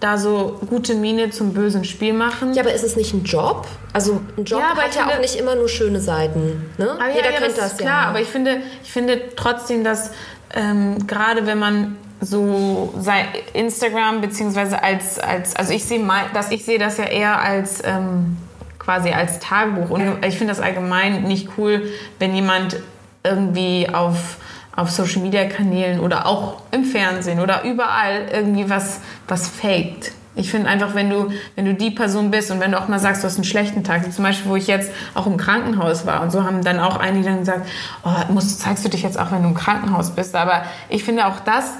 da 0.00 0.16
so 0.18 0.60
gute 0.68 0.94
Miene 0.94 1.30
zum 1.30 1.54
bösen 1.54 1.84
Spiel 1.84 2.12
machen. 2.12 2.52
Ja, 2.54 2.62
aber 2.62 2.72
ist 2.72 2.84
es 2.84 2.94
nicht 2.94 3.12
ein 3.14 3.24
Job? 3.24 3.66
Also 3.92 4.20
ein 4.36 4.44
Job 4.44 4.60
Ja, 4.60 4.72
aber 4.72 4.82
hat 4.82 4.94
ja 4.94 5.00
finde- 5.02 5.14
auch 5.16 5.20
nicht 5.20 5.34
immer 5.36 5.54
nur 5.56 5.68
schöne 5.68 6.00
Seiten. 6.00 6.70
Ne? 6.78 6.90
Aber 6.90 7.08
Jeder 7.08 7.26
ja, 7.26 7.32
ja, 7.32 7.38
kennt 7.38 7.50
das, 7.52 7.56
das, 7.56 7.72
ist 7.72 7.80
ja. 7.80 7.86
klar, 7.86 8.06
aber 8.08 8.20
ich 8.20 8.28
finde, 8.28 8.58
ich 8.84 8.92
finde 8.92 9.20
trotzdem, 9.34 9.82
dass 9.82 10.10
ähm, 10.54 11.06
gerade 11.06 11.46
wenn 11.46 11.58
man 11.58 11.96
so 12.20 12.94
sei 13.00 13.26
Instagram 13.54 14.20
beziehungsweise 14.20 14.82
als 14.82 15.18
als 15.18 15.56
also 15.56 15.72
ich 15.72 15.84
sehe 15.84 15.98
mal, 15.98 16.26
dass 16.32 16.50
ich 16.52 16.64
sehe 16.64 16.78
das 16.78 16.96
ja 16.98 17.04
eher 17.04 17.40
als 17.40 17.82
ähm, 17.84 18.36
quasi 18.84 19.10
als 19.10 19.38
Tagebuch 19.38 19.90
und 19.90 20.24
ich 20.24 20.36
finde 20.36 20.52
das 20.52 20.60
allgemein 20.60 21.22
nicht 21.22 21.50
cool, 21.58 21.90
wenn 22.18 22.34
jemand 22.34 22.76
irgendwie 23.22 23.88
auf 23.92 24.38
auf 24.76 24.90
Social 24.90 25.22
Media 25.22 25.44
Kanälen 25.44 26.00
oder 26.00 26.26
auch 26.26 26.62
im 26.72 26.84
Fernsehen 26.84 27.38
oder 27.38 27.62
überall 27.62 28.26
irgendwie 28.32 28.68
was 28.68 29.00
was 29.28 29.48
faked. 29.48 30.12
Ich 30.36 30.50
finde 30.50 30.68
einfach, 30.68 30.94
wenn 30.94 31.10
du, 31.10 31.30
wenn 31.54 31.64
du 31.64 31.74
die 31.74 31.90
Person 31.92 32.30
bist 32.30 32.50
und 32.50 32.58
wenn 32.58 32.72
du 32.72 32.80
auch 32.80 32.88
mal 32.88 32.98
sagst, 32.98 33.22
du 33.22 33.28
hast 33.28 33.36
einen 33.36 33.44
schlechten 33.44 33.84
Tag, 33.84 34.12
zum 34.12 34.24
Beispiel, 34.24 34.50
wo 34.50 34.56
ich 34.56 34.66
jetzt 34.66 34.90
auch 35.14 35.26
im 35.26 35.36
Krankenhaus 35.36 36.06
war 36.06 36.22
und 36.22 36.32
so 36.32 36.42
haben 36.42 36.64
dann 36.64 36.80
auch 36.80 36.96
einige 36.96 37.26
dann 37.26 37.38
gesagt, 37.38 37.66
oh, 38.04 38.32
musst, 38.32 38.60
zeigst 38.60 38.84
du 38.84 38.88
dich 38.88 39.02
jetzt 39.02 39.18
auch, 39.18 39.30
wenn 39.30 39.42
du 39.42 39.48
im 39.50 39.54
Krankenhaus 39.54 40.10
bist. 40.10 40.34
Aber 40.34 40.64
ich 40.88 41.04
finde 41.04 41.26
auch 41.26 41.40
das 41.40 41.74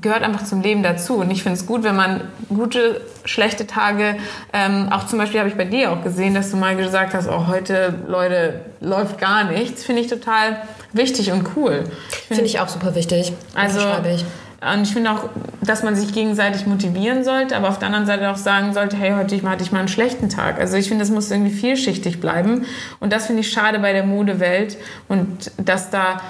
gehört 0.00 0.22
einfach 0.22 0.44
zum 0.44 0.60
Leben 0.60 0.82
dazu. 0.82 1.16
Und 1.16 1.30
ich 1.30 1.42
finde 1.42 1.58
es 1.58 1.66
gut, 1.66 1.82
wenn 1.82 1.96
man 1.96 2.22
gute, 2.48 3.00
schlechte 3.24 3.66
Tage, 3.66 4.16
ähm, 4.52 4.88
auch 4.90 5.06
zum 5.06 5.18
Beispiel 5.18 5.40
habe 5.40 5.48
ich 5.48 5.56
bei 5.56 5.64
dir 5.64 5.92
auch 5.92 6.02
gesehen, 6.02 6.34
dass 6.34 6.50
du 6.50 6.56
mal 6.56 6.76
gesagt 6.76 7.14
hast, 7.14 7.28
oh, 7.28 7.46
heute, 7.46 7.94
Leute, 8.06 8.60
läuft 8.80 9.18
gar 9.18 9.44
nichts. 9.44 9.84
Finde 9.84 10.02
ich 10.02 10.08
total 10.08 10.62
wichtig 10.92 11.32
und 11.32 11.56
cool. 11.56 11.84
Finde 12.28 12.44
ich 12.44 12.60
auch 12.60 12.68
super 12.68 12.94
wichtig. 12.94 13.32
Also, 13.54 13.80
ich. 13.80 14.24
und 14.60 14.82
ich 14.82 14.92
finde 14.92 15.10
auch, 15.12 15.30
dass 15.62 15.82
man 15.82 15.96
sich 15.96 16.12
gegenseitig 16.12 16.66
motivieren 16.66 17.24
sollte, 17.24 17.56
aber 17.56 17.68
auf 17.70 17.78
der 17.78 17.86
anderen 17.86 18.06
Seite 18.06 18.30
auch 18.30 18.36
sagen 18.36 18.74
sollte, 18.74 18.96
hey, 18.96 19.12
heute 19.12 19.40
hatte 19.48 19.64
ich 19.64 19.72
mal 19.72 19.80
einen 19.80 19.88
schlechten 19.88 20.28
Tag. 20.28 20.60
Also 20.60 20.76
ich 20.76 20.88
finde, 20.88 21.02
das 21.02 21.10
muss 21.10 21.30
irgendwie 21.30 21.50
vielschichtig 21.50 22.20
bleiben. 22.20 22.66
Und 23.00 23.12
das 23.12 23.26
finde 23.26 23.40
ich 23.40 23.50
schade 23.50 23.78
bei 23.78 23.94
der 23.94 24.04
Modewelt 24.04 24.76
und 25.08 25.50
dass 25.56 25.88
da 25.88 26.20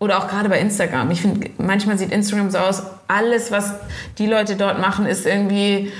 oder 0.00 0.18
auch 0.18 0.28
gerade 0.28 0.48
bei 0.48 0.58
Instagram. 0.58 1.10
Ich 1.12 1.20
finde, 1.20 1.50
manchmal 1.58 1.98
sieht 1.98 2.10
Instagram 2.10 2.50
so 2.50 2.58
aus, 2.58 2.82
alles, 3.06 3.52
was 3.52 3.74
die 4.18 4.26
Leute 4.26 4.56
dort 4.56 4.80
machen, 4.80 5.06
ist 5.06 5.26
irgendwie 5.26 5.92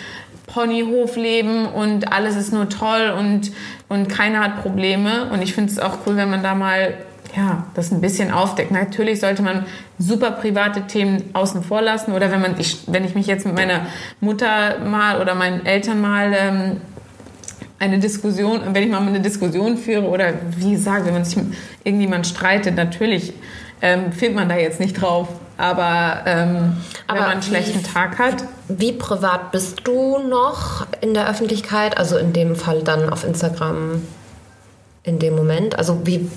Ponyhofleben 0.47 1.67
und 1.67 2.13
alles 2.13 2.35
ist 2.35 2.53
nur 2.53 2.69
toll 2.69 3.15
und, 3.17 3.53
und 3.89 4.09
keiner 4.09 4.41
hat 4.41 4.63
Probleme. 4.63 5.31
Und 5.31 5.43
ich 5.43 5.55
finde 5.55 5.71
es 5.71 5.79
auch 5.79 5.99
cool, 6.07 6.17
wenn 6.17 6.31
man 6.31 6.43
da 6.43 6.55
mal 6.55 6.95
ja, 7.37 7.67
das 7.75 7.93
ein 7.93 8.01
bisschen 8.01 8.33
aufdeckt. 8.33 8.73
Natürlich 8.73 9.21
sollte 9.21 9.43
man 9.43 9.67
super 9.99 10.33
private 10.33 10.87
Themen 10.87 11.23
außen 11.35 11.63
vor 11.63 11.83
lassen 11.83 12.13
oder 12.13 12.33
wenn 12.33 12.41
man, 12.41 12.59
ich, 12.59 12.81
wenn 12.87 13.05
ich 13.05 13.15
mich 13.15 13.27
jetzt 13.27 13.47
mit 13.47 13.55
meiner 13.55 13.87
Mutter 14.21 14.79
mal 14.81 15.21
oder 15.21 15.35
meinen 15.35 15.65
Eltern 15.65 16.01
mal 16.01 16.35
ähm, 16.37 16.81
eine 17.79 17.99
Diskussion, 17.99 18.61
wenn 18.73 18.83
ich 18.83 18.91
mal 18.91 19.01
eine 19.01 19.21
Diskussion 19.21 19.77
führe 19.77 20.09
oder 20.09 20.33
wie 20.57 20.73
gesagt, 20.73 21.07
wenn 21.07 21.15
man 21.15 21.25
sich 21.25 21.37
mit 21.37 21.55
irgendjemand 21.85 22.27
streitet, 22.27 22.75
natürlich 22.75 23.33
ähm, 23.83 24.13
filmt 24.13 24.37
man 24.37 24.49
da 24.49 24.57
jetzt 24.57 24.81
nicht 24.81 25.01
drauf. 25.01 25.29
Aber, 25.57 26.23
ähm, 26.25 26.77
Aber 27.07 27.19
wenn 27.19 27.25
man 27.25 27.31
einen 27.33 27.43
schlechten 27.43 27.83
Tag 27.83 28.19
hat, 28.19 28.45
Wie 28.69 28.93
privat 28.93 29.51
bist 29.53 29.81
du 29.85 30.19
noch 30.19 30.87
in 31.01 31.13
der 31.13 31.29
Öffentlichkeit? 31.29 31.99
Also 31.99 32.17
in 32.17 32.33
dem 32.33 32.57
Fall 32.57 32.83
dann 32.83 33.11
auf 33.11 33.25
Instagram 33.25 34.03
in 35.03 35.19
dem 35.19 35.35
Moment? 35.35 35.77
Also 35.79 36.01
wie 36.05 36.31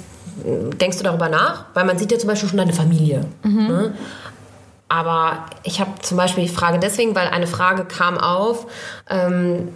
denkst 0.45 0.97
du 0.97 1.03
darüber 1.03 1.29
nach? 1.29 1.65
Weil 1.73 1.86
man 1.86 1.97
sieht 1.97 2.12
ja 2.12 2.17
zum 2.17 2.27
Beispiel 2.29 2.49
schon 2.49 2.58
deine 2.58 2.73
Familie. 2.73 3.25
Ne? 3.67 3.93
Aber 4.89 5.46
ich 5.63 5.80
habe 5.80 5.91
zum 6.02 6.17
Beispiel, 6.17 6.43
ich 6.43 6.52
frage 6.52 6.78
deswegen, 6.78 7.15
weil 7.15 7.28
eine 7.30 7.48
Frage 7.48 7.86
kam 7.86 8.17
auf, 8.17 8.67
ähm, 9.10 9.69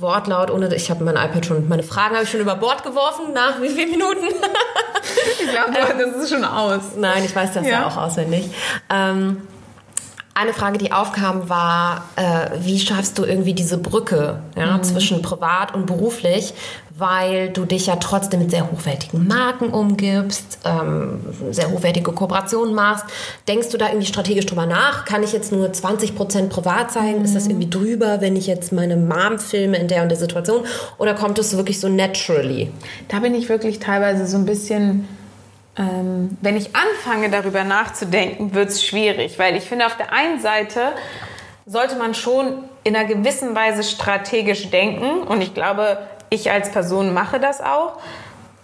Wortlaut, 0.00 0.50
ohne, 0.50 0.74
ich 0.74 0.90
habe 0.90 1.04
mein 1.04 1.14
iPad 1.16 1.46
schon, 1.46 1.68
meine 1.68 1.84
Fragen 1.84 2.14
habe 2.14 2.24
ich 2.24 2.30
schon 2.30 2.40
über 2.40 2.56
Bord 2.56 2.82
geworfen, 2.82 3.32
nach 3.32 3.60
wie 3.62 3.68
vielen 3.68 3.90
Minuten? 3.90 4.24
ich 5.40 5.50
glaube, 5.50 5.72
das 6.12 6.24
ist 6.24 6.30
schon 6.30 6.44
aus. 6.44 6.80
Nein, 6.96 7.24
ich 7.24 7.34
weiß 7.36 7.52
das 7.52 7.64
ja, 7.64 7.70
Ja. 7.82 7.86
auch 7.86 7.96
auswendig. 7.96 8.50
Ähm, 8.90 9.42
eine 10.34 10.52
Frage, 10.52 10.78
die 10.78 10.92
aufkam, 10.92 11.48
war, 11.48 12.04
äh, 12.16 12.50
wie 12.60 12.78
schaffst 12.78 13.18
du 13.18 13.24
irgendwie 13.24 13.54
diese 13.54 13.76
Brücke 13.76 14.40
ja, 14.56 14.80
zwischen 14.82 15.20
privat 15.20 15.74
und 15.74 15.86
beruflich, 15.86 16.54
weil 16.98 17.50
du 17.50 17.64
dich 17.64 17.86
ja 17.86 17.96
trotzdem 17.96 18.40
mit 18.40 18.50
sehr 18.50 18.70
hochwertigen 18.70 19.28
Marken 19.28 19.68
umgibst, 19.68 20.58
ähm, 20.64 21.20
sehr 21.50 21.70
hochwertige 21.70 22.10
Kooperationen 22.10 22.74
machst. 22.74 23.04
Denkst 23.46 23.68
du 23.68 23.78
da 23.78 23.86
irgendwie 23.86 24.06
strategisch 24.06 24.46
drüber 24.46 24.66
nach? 24.66 25.04
Kann 25.04 25.22
ich 25.22 25.32
jetzt 25.32 25.52
nur 25.52 25.68
20% 25.68 26.48
privat 26.48 26.90
sein? 26.90 27.22
Ist 27.24 27.36
das 27.36 27.46
irgendwie 27.46 27.70
drüber, 27.70 28.20
wenn 28.20 28.34
ich 28.34 28.48
jetzt 28.48 28.72
meine 28.72 28.96
Mom 28.96 29.38
filme 29.38 29.76
in 29.78 29.86
der 29.86 30.02
und 30.02 30.08
der 30.08 30.18
Situation? 30.18 30.64
Oder 30.98 31.14
kommt 31.14 31.38
es 31.38 31.56
wirklich 31.56 31.78
so 31.78 31.88
naturally? 31.88 32.72
Da 33.06 33.20
bin 33.20 33.34
ich 33.34 33.48
wirklich 33.48 33.78
teilweise 33.78 34.26
so 34.26 34.36
ein 34.36 34.44
bisschen, 34.44 35.06
ähm, 35.76 36.36
wenn 36.40 36.56
ich 36.56 36.70
anfange 36.74 37.30
darüber 37.30 37.62
nachzudenken, 37.62 38.54
wird 38.54 38.70
es 38.70 38.84
schwierig, 38.84 39.38
weil 39.38 39.54
ich 39.54 39.64
finde, 39.64 39.86
auf 39.86 39.96
der 39.96 40.12
einen 40.12 40.40
Seite 40.40 40.80
sollte 41.64 41.94
man 41.94 42.14
schon 42.14 42.64
in 42.82 42.96
einer 42.96 43.06
gewissen 43.06 43.54
Weise 43.54 43.84
strategisch 43.84 44.70
denken 44.70 45.22
und 45.22 45.42
ich 45.42 45.54
glaube, 45.54 45.98
ich 46.30 46.50
als 46.50 46.70
Person 46.70 47.14
mache 47.14 47.40
das 47.40 47.60
auch. 47.60 47.98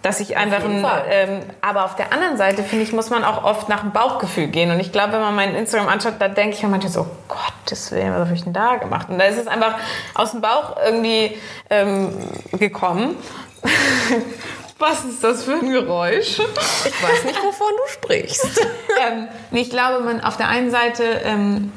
Dass 0.01 0.19
ich 0.19 0.37
einfach 0.37 0.63
ein, 0.63 0.85
ähm, 1.09 1.39
aber 1.61 1.83
auf 1.83 1.95
der 1.95 2.13
anderen 2.13 2.37
Seite 2.37 2.61
finde 2.61 2.83
ich, 2.83 2.93
muss 2.93 3.09
man 3.09 3.23
auch 3.23 3.43
oft 3.43 3.69
nach 3.69 3.79
dem 3.79 3.91
Bauchgefühl 3.91 4.45
gehen. 4.45 4.69
Und 4.69 4.79
ich 4.79 4.91
glaube, 4.91 5.13
wenn 5.13 5.21
man 5.21 5.35
mein 5.35 5.55
Instagram 5.55 5.87
anschaut, 5.87 6.13
da 6.19 6.27
denke 6.27 6.55
ich 6.55 6.61
mir 6.61 6.69
manchmal 6.69 6.91
so, 6.91 7.01
oh 7.01 7.35
Gottes 7.63 7.91
Willen, 7.91 8.13
was 8.13 8.25
habe 8.25 8.35
ich 8.35 8.43
denn 8.43 8.53
da 8.53 8.75
gemacht? 8.75 9.09
Und 9.09 9.17
da 9.17 9.25
ist 9.25 9.39
es 9.39 9.47
einfach 9.47 9.79
aus 10.13 10.29
dem 10.29 10.41
Bauch 10.41 10.75
irgendwie 10.85 11.35
ähm, 11.71 12.13
gekommen. 12.51 13.15
Was 14.77 15.05
ist 15.05 15.23
das 15.23 15.43
für 15.43 15.53
ein 15.53 15.71
Geräusch? 15.71 16.39
Ich 16.39 17.03
weiß 17.03 17.23
nicht, 17.23 17.41
wovon 17.41 17.71
du 17.77 17.91
sprichst. 17.93 18.61
ähm, 19.07 19.29
ich 19.51 19.69
glaube, 19.69 20.03
man 20.03 20.21
auf 20.21 20.35
der 20.35 20.49
einen 20.49 20.69
Seite 20.69 21.03
ähm, 21.23 21.71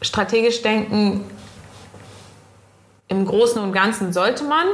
strategisch 0.00 0.62
denken, 0.62 1.30
im 3.08 3.24
Großen 3.26 3.62
und 3.62 3.72
Ganzen 3.72 4.12
sollte 4.12 4.44
man. 4.44 4.66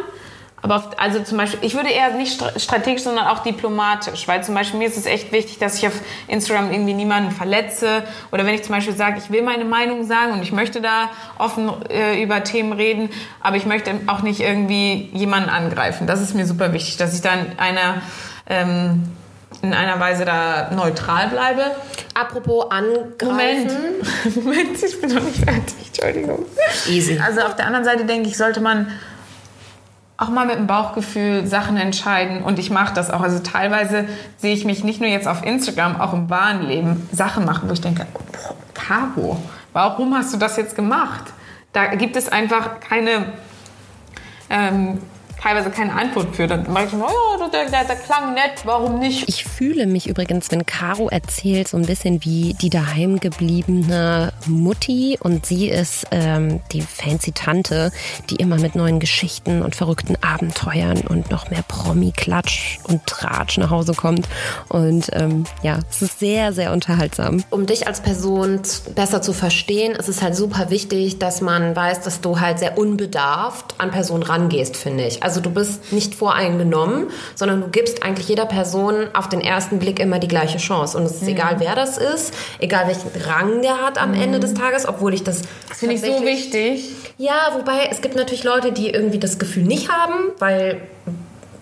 Aber 0.65 0.77
auf, 0.77 0.91
also 0.97 1.21
zum 1.25 1.39
Beispiel, 1.39 1.59
ich 1.63 1.75
würde 1.75 1.91
eher 1.91 2.11
nicht 2.11 2.41
stra- 2.41 2.57
strategisch, 2.57 3.03
sondern 3.03 3.27
auch 3.27 3.41
diplomatisch. 3.41 4.29
Weil 4.29 4.45
zum 4.45 4.55
Beispiel 4.55 4.79
mir 4.79 4.87
ist 4.87 4.97
es 4.97 5.07
echt 5.07 5.33
wichtig, 5.33 5.59
dass 5.59 5.77
ich 5.79 5.89
auf 5.89 5.95
Instagram 6.29 6.71
irgendwie 6.71 6.95
niemanden 6.95 7.33
verletze. 7.33 8.05
Oder 8.31 8.47
wenn 8.47 8.55
ich 8.55 8.63
zum 8.63 8.73
Beispiel 8.73 8.95
sage, 8.95 9.19
ich 9.19 9.31
will 9.33 9.43
meine 9.43 9.65
Meinung 9.65 10.05
sagen 10.05 10.35
und 10.35 10.43
ich 10.43 10.53
möchte 10.53 10.81
da 10.81 11.11
offen 11.37 11.69
äh, 11.91 12.23
über 12.23 12.45
Themen 12.45 12.73
reden, 12.73 13.11
aber 13.41 13.57
ich 13.57 13.67
möchte 13.67 13.93
auch 14.07 14.23
nicht 14.23 14.39
irgendwie 14.39 15.11
jemanden 15.13 15.49
angreifen. 15.51 16.07
Das 16.07 16.21
ist 16.21 16.33
mir 16.35 16.47
super 16.47 16.73
wichtig, 16.73 16.97
dass 16.97 17.13
ich 17.13 17.23
dann 17.23 17.59
einer, 17.59 18.01
ähm, 18.49 19.03
in 19.63 19.73
einer 19.73 19.99
Weise 20.01 20.25
da 20.25 20.71
neutral 20.73 21.29
bleibe. 21.29 21.63
Apropos 22.15 22.71
angreifen. 22.71 23.21
Moment, 23.25 24.37
Moment, 24.45 24.83
ich 24.83 25.01
bin 25.01 25.15
noch 25.15 25.23
nicht 25.23 25.39
fertig, 25.39 25.75
Entschuldigung. 25.87 26.45
Easy. 26.89 27.19
Also 27.19 27.43
auf 27.43 27.57
der 27.57 27.67
anderen 27.67 27.85
Seite 27.85 28.05
denke 28.05 28.29
ich, 28.29 28.37
sollte 28.37 28.61
man 28.61 28.89
auch 30.23 30.29
mal 30.29 30.47
mit 30.47 30.57
dem 30.57 30.67
Bauchgefühl 30.67 31.47
Sachen 31.47 31.77
entscheiden 31.77 32.43
und 32.43 32.59
ich 32.59 32.71
mache 32.71 32.95
das 32.95 33.11
auch. 33.11 33.23
Also 33.23 33.41
teilweise 33.41 34.07
sehe 34.37 34.55
ich 34.55 34.65
mich 34.65 34.85
nicht 34.85 35.01
nur 35.01 35.09
jetzt 35.09 35.27
auf 35.27 35.45
Instagram, 35.45 36.01
auch 36.01 36.13
im 36.13 36.31
wahren 36.31 36.63
Leben 36.63 37.09
Sachen 37.13 37.45
machen, 37.45 37.69
wo 37.69 37.73
ich 37.73 37.81
denke, 37.81 38.07
boah, 38.13 38.55
Caro, 38.75 39.43
warum 39.73 40.15
hast 40.15 40.33
du 40.33 40.39
das 40.39 40.57
jetzt 40.57 40.77
gemacht? 40.77 41.25
Da 41.73 41.87
gibt 41.95 42.17
es 42.17 42.31
einfach 42.31 42.81
keine, 42.81 43.33
ähm, 44.51 45.01
teilweise 45.43 45.71
keine 45.71 45.93
Antwort 45.95 46.37
für. 46.37 46.47
Dann 46.47 46.71
mache 46.73 46.87
ich 46.87 46.93
immer, 46.93 47.09
oh, 47.09 47.49
der, 47.53 47.69
der, 47.69 47.85
der 47.85 47.97
klang 47.97 48.35
nett, 48.35 48.63
warum 48.65 48.99
nicht? 48.99 49.29
Ich 49.29 49.45
fühle 49.45 49.87
mich 49.87 50.09
übrigens, 50.09 50.51
wenn 50.51 50.65
Caro 50.65 51.09
erzählt, 51.09 51.69
so 51.69 51.77
ein 51.77 51.87
bisschen 51.87 52.25
wie 52.25 52.55
die 52.55 52.71
daheim 52.71 53.19
gebliebene 53.19 54.33
Mutti 54.47 55.19
und 55.21 55.45
sie 55.45 55.69
ist 55.69 56.07
ähm, 56.11 56.61
die 56.73 56.83
fancy 56.83 57.33
Tante, 57.33 57.91
die 58.31 58.37
immer 58.37 58.59
mit 58.59 58.75
neuen 58.75 59.01
Geschichten 59.01 59.63
und 59.63 59.75
verrückten 59.75 60.17
Abenteuern 60.23 61.01
und 61.01 61.31
noch 61.31 61.51
mehr 61.51 61.63
Promi-Klatsch 61.67 62.79
und 62.85 63.07
Tratsch 63.07 63.59
nach 63.59 63.71
Hause 63.71 63.95
kommt. 63.95 64.29
Und 64.69 65.11
ähm, 65.13 65.45
ja, 65.63 65.81
es 65.91 66.03
ist 66.03 66.21
sehr, 66.21 66.53
sehr 66.53 66.73
unterhaltsam. 66.73 67.43
Um 67.51 67.67
dich 67.67 67.87
als 67.87 68.01
Person 68.01 68.61
besser 68.95 69.23
zu 69.23 69.33
verstehen, 69.33 69.93
ist 69.93 70.09
es 70.09 70.23
halt 70.23 70.37
super 70.37 70.71
wichtig, 70.71 71.19
dass 71.19 71.41
man 71.41 71.75
weiß, 71.75 72.03
dass 72.03 72.21
du 72.21 72.41
halt 72.41 72.59
sehr 72.59 72.79
unbedarft 72.79 73.75
an 73.79 73.91
Personen 73.91 74.23
rangehst, 74.23 74.77
finde 74.77 75.07
ich. 75.07 75.23
Also 75.23 75.32
Also 75.33 75.41
du 75.41 75.49
bist 75.49 75.95
nicht 75.95 76.15
voreingenommen, 76.15 77.07
sondern 77.35 77.63
du 77.63 77.69
gibst 77.69 78.03
eigentlich 78.03 78.29
jeder 78.29 78.45
Person 78.45 79.07
auf 79.15 79.31
den 79.31 79.41
ersten 79.41 79.79
Blick 79.79 79.99
immer 79.99 80.19
die 80.19 80.29
gleiche 80.29 80.59
Chance. 80.59 80.99
Und 80.99 81.05
es 81.05 81.13
ist 81.13 81.23
mhm. 81.23 81.29
egal, 81.29 81.55
wer 81.57 81.75
das 81.75 81.97
ist, 81.97 82.35
egal 82.59 82.87
welchen 82.87 83.11
Rang 83.27 83.63
der 83.63 83.81
hat 83.81 83.97
am 83.97 84.11
mhm. 84.11 84.21
Ende 84.21 84.41
des 84.41 84.53
Tages, 84.53 84.87
obwohl 84.87 85.15
ich 85.15 85.25
das. 85.25 85.41
Das 85.71 85.79
finde 85.79 85.95
ich 85.95 86.03
so 86.03 86.23
wichtig. 86.23 86.91
Ja, 87.17 87.55
wobei 87.57 87.89
es 87.91 88.03
gibt 88.03 88.15
natürlich 88.15 88.45
Leute, 88.45 88.73
die 88.73 88.91
irgendwie 88.91 89.19
das 89.19 89.39
Gefühl 89.39 89.63
nicht 89.63 89.91
haben, 89.91 90.33
weil 90.39 90.83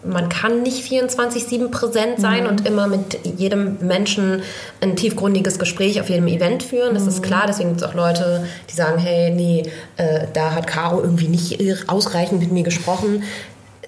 man 0.02 0.28
kann 0.28 0.62
nicht 0.62 0.90
24-7 0.90 1.68
präsent 1.68 2.18
sein 2.20 2.44
mhm. 2.44 2.50
und 2.50 2.66
immer 2.66 2.86
mit 2.86 3.18
jedem 3.36 3.76
Menschen 3.86 4.42
ein 4.80 4.96
tiefgründiges 4.96 5.58
Gespräch 5.58 6.00
auf 6.00 6.08
jedem 6.08 6.26
Event 6.26 6.62
führen. 6.62 6.94
Das 6.94 7.04
mhm. 7.04 7.10
ist 7.10 7.22
klar. 7.22 7.44
Deswegen 7.46 7.70
gibt 7.70 7.82
es 7.82 7.86
auch 7.86 7.94
Leute, 7.94 8.46
die 8.70 8.74
sagen, 8.74 8.98
hey, 8.98 9.30
nee, 9.30 9.62
äh, 9.96 10.26
da 10.32 10.54
hat 10.54 10.66
Caro 10.66 11.00
irgendwie 11.02 11.28
nicht 11.28 11.88
ausreichend 11.88 12.40
mit 12.40 12.52
mir 12.52 12.62
gesprochen. 12.62 13.22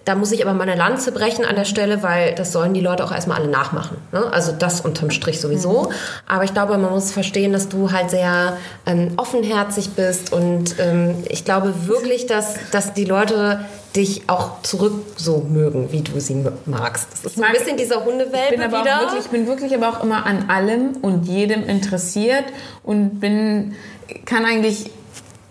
Da 0.04 0.16
muss 0.16 0.32
ich 0.32 0.44
aber 0.44 0.54
meine 0.54 0.74
Lanze 0.74 1.12
brechen 1.12 1.44
an 1.44 1.54
der 1.54 1.64
Stelle, 1.64 2.02
weil 2.02 2.34
das 2.34 2.52
sollen 2.52 2.74
die 2.74 2.80
Leute 2.80 3.04
auch 3.04 3.12
erstmal 3.12 3.40
alle 3.40 3.48
nachmachen. 3.48 3.98
Ne? 4.10 4.32
Also 4.32 4.52
das 4.52 4.80
unterm 4.80 5.10
Strich 5.10 5.40
sowieso. 5.40 5.84
Mhm. 5.84 5.94
Aber 6.26 6.44
ich 6.44 6.52
glaube, 6.52 6.76
man 6.78 6.90
muss 6.90 7.12
verstehen, 7.12 7.52
dass 7.52 7.68
du 7.68 7.92
halt 7.92 8.10
sehr 8.10 8.56
ähm, 8.86 9.12
offenherzig 9.16 9.90
bist 9.90 10.32
und 10.32 10.76
ähm, 10.78 11.14
ich 11.28 11.44
glaube 11.44 11.86
wirklich, 11.86 12.26
dass, 12.26 12.54
dass 12.72 12.94
die 12.94 13.04
Leute 13.04 13.60
dich 13.94 14.22
auch 14.28 14.62
zurück 14.62 14.94
so 15.16 15.46
mögen, 15.48 15.92
wie 15.92 16.00
du 16.00 16.18
sie 16.18 16.44
magst. 16.64 17.08
Das 17.12 17.24
ist 17.24 17.36
so 17.36 17.42
ein 17.42 17.52
bisschen 17.52 17.76
dieser 17.76 18.04
Hundewelpe 18.04 18.54
ich 18.54 18.60
bin 18.60 18.62
aber 18.62 18.80
wieder. 18.80 18.96
Auch 18.96 19.00
wirklich, 19.02 19.24
ich 19.24 19.30
bin 19.30 19.46
wirklich 19.46 19.74
aber 19.74 19.88
auch 19.90 20.02
immer 20.02 20.24
an 20.26 20.48
allem 20.48 20.96
und 21.02 21.28
jedem 21.28 21.62
interessiert 21.68 22.44
und 22.82 23.20
bin, 23.20 23.76
kann 24.24 24.44
eigentlich, 24.46 24.90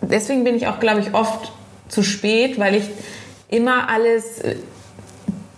deswegen 0.01 0.43
bin 0.43 0.55
ich 0.55 0.67
auch, 0.67 0.79
glaube 0.79 1.01
ich, 1.01 1.13
oft 1.13 1.51
zu 1.87 2.03
spät, 2.03 2.57
weil 2.57 2.75
ich 2.75 2.85
immer 3.51 3.87
alles 3.87 4.39
äh, 4.39 4.55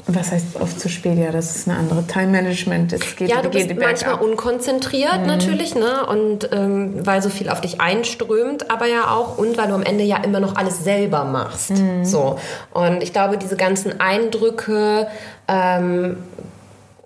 was 0.07 0.31
heißt 0.31 0.59
oft 0.59 0.79
zu 0.79 0.89
spät? 0.89 1.17
Ja, 1.17 1.31
das 1.31 1.55
ist 1.55 1.67
eine 1.67 1.77
andere 1.77 2.05
Time 2.05 2.27
Management. 2.27 2.91
Es 2.91 3.15
geht, 3.15 3.29
ja, 3.29 3.41
du 3.41 3.49
bist 3.49 3.73
manchmal 3.79 4.15
unkonzentriert 4.15 5.21
mhm. 5.21 5.27
natürlich, 5.27 5.75
ne? 5.75 6.05
Und 6.05 6.49
ähm, 6.51 7.05
weil 7.05 7.21
so 7.21 7.29
viel 7.29 7.49
auf 7.49 7.61
dich 7.61 7.79
einströmt, 7.79 8.69
aber 8.69 8.87
ja 8.87 9.09
auch 9.11 9.37
und 9.37 9.57
weil 9.57 9.67
du 9.69 9.75
am 9.75 9.83
Ende 9.83 10.03
ja 10.03 10.17
immer 10.17 10.41
noch 10.41 10.55
alles 10.55 10.83
selber 10.83 11.23
machst. 11.23 11.71
Mhm. 11.71 12.03
So 12.03 12.37
und 12.71 13.01
ich 13.01 13.13
glaube, 13.13 13.37
diese 13.37 13.55
ganzen 13.55 13.99
Eindrücke 14.01 15.07
ähm, 15.47 16.17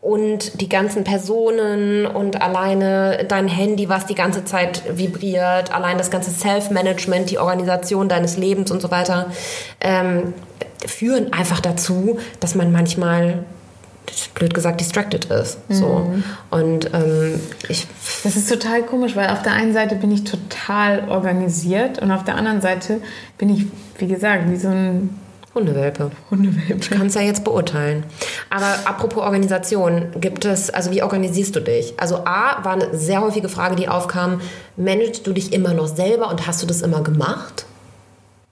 und 0.07 0.61
die 0.61 0.69
ganzen 0.69 1.03
Personen 1.03 2.05
und 2.05 2.41
alleine 2.41 3.25
dein 3.27 3.49
Handy, 3.49 3.89
was 3.89 4.05
die 4.05 4.15
ganze 4.15 4.45
Zeit 4.45 4.83
vibriert, 4.97 5.73
allein 5.73 5.97
das 5.97 6.09
ganze 6.09 6.31
Self-Management, 6.31 7.29
die 7.29 7.39
Organisation 7.39 8.07
deines 8.07 8.37
Lebens 8.37 8.71
und 8.71 8.81
so 8.81 8.89
weiter, 8.89 9.29
ähm, 9.81 10.33
führen 10.85 11.33
einfach 11.33 11.59
dazu, 11.59 12.19
dass 12.39 12.55
man 12.55 12.71
manchmal 12.71 13.43
blöd 14.33 14.53
gesagt 14.53 14.79
distracted 14.79 15.25
ist. 15.25 15.57
So. 15.67 16.07
Mhm. 16.09 16.23
Und 16.51 16.93
ähm, 16.93 17.41
ich. 17.67 17.85
Das 18.23 18.37
ist 18.37 18.49
total 18.49 18.83
komisch, 18.83 19.17
weil 19.17 19.29
auf 19.29 19.41
der 19.41 19.51
einen 19.51 19.73
Seite 19.73 19.95
bin 19.95 20.09
ich 20.13 20.23
total 20.23 21.09
organisiert 21.09 22.01
und 22.01 22.11
auf 22.11 22.23
der 22.23 22.35
anderen 22.35 22.61
Seite 22.61 23.01
bin 23.37 23.49
ich, 23.49 23.65
wie 23.97 24.07
gesagt, 24.07 24.49
wie 24.49 24.55
so 24.55 24.69
ein 24.69 25.09
Hundewelpe. 25.57 26.11
Hundewelpe. 26.29 26.75
Ich 26.79 26.89
kann 26.91 27.07
es 27.07 27.15
ja 27.15 27.21
jetzt 27.21 27.43
beurteilen. 27.43 28.03
Aber 28.51 28.67
apropos 28.85 29.23
Organisation, 29.23 30.11
gibt 30.21 30.45
es, 30.45 30.69
also 30.69 30.91
wie 30.91 31.01
organisierst 31.01 31.55
du 31.55 31.61
dich? 31.61 31.95
Also 31.97 32.17
A 32.25 32.63
war 32.63 32.73
eine 32.73 32.95
sehr 32.95 33.21
häufige 33.21 33.49
Frage, 33.49 33.75
die 33.75 33.87
aufkam, 33.89 34.39
managst 34.75 35.25
du 35.25 35.33
dich 35.33 35.53
immer 35.53 35.73
noch 35.73 35.87
selber 35.87 36.29
und 36.29 36.45
hast 36.45 36.61
du 36.61 36.67
das 36.67 36.83
immer 36.83 37.01
gemacht? 37.01 37.65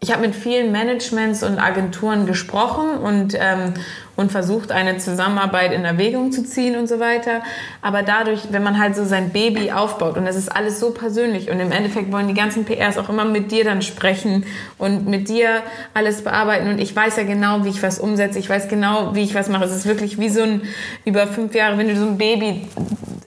ich 0.05 0.11
habe 0.11 0.21
mit 0.21 0.35
vielen 0.35 0.71
Managements 0.71 1.41
und 1.41 1.57
Agenturen 1.57 2.27
gesprochen 2.27 2.97
und, 2.99 3.33
ähm, 3.39 3.73
und 4.15 4.31
versucht, 4.31 4.71
eine 4.71 4.97
Zusammenarbeit 4.97 5.73
in 5.73 5.85
Erwägung 5.85 6.31
zu 6.31 6.43
ziehen 6.43 6.75
und 6.75 6.87
so 6.87 6.99
weiter. 6.99 7.41
Aber 7.81 8.03
dadurch, 8.03 8.41
wenn 8.51 8.63
man 8.63 8.79
halt 8.79 8.95
so 8.95 9.05
sein 9.05 9.31
Baby 9.31 9.71
aufbaut 9.71 10.17
und 10.17 10.25
das 10.25 10.35
ist 10.35 10.49
alles 10.49 10.79
so 10.79 10.91
persönlich 10.91 11.49
und 11.49 11.59
im 11.59 11.71
Endeffekt 11.71 12.11
wollen 12.11 12.27
die 12.27 12.33
ganzen 12.33 12.65
PRs 12.65 12.97
auch 12.97 13.09
immer 13.09 13.25
mit 13.25 13.51
dir 13.51 13.63
dann 13.63 13.81
sprechen 13.81 14.45
und 14.77 15.07
mit 15.07 15.29
dir 15.29 15.61
alles 15.93 16.23
bearbeiten 16.23 16.69
und 16.69 16.79
ich 16.79 16.95
weiß 16.95 17.17
ja 17.17 17.23
genau, 17.23 17.65
wie 17.65 17.69
ich 17.69 17.83
was 17.83 17.99
umsetze. 17.99 18.39
Ich 18.39 18.49
weiß 18.49 18.67
genau, 18.67 19.15
wie 19.15 19.23
ich 19.23 19.35
was 19.35 19.49
mache. 19.49 19.65
Es 19.65 19.75
ist 19.75 19.85
wirklich 19.85 20.19
wie 20.19 20.29
so 20.29 20.43
ein, 20.43 20.61
über 21.03 21.27
fünf 21.27 21.53
Jahre, 21.53 21.77
wenn 21.77 21.87
du 21.87 21.95
so 21.95 22.05
ein 22.05 22.17
Baby 22.17 22.67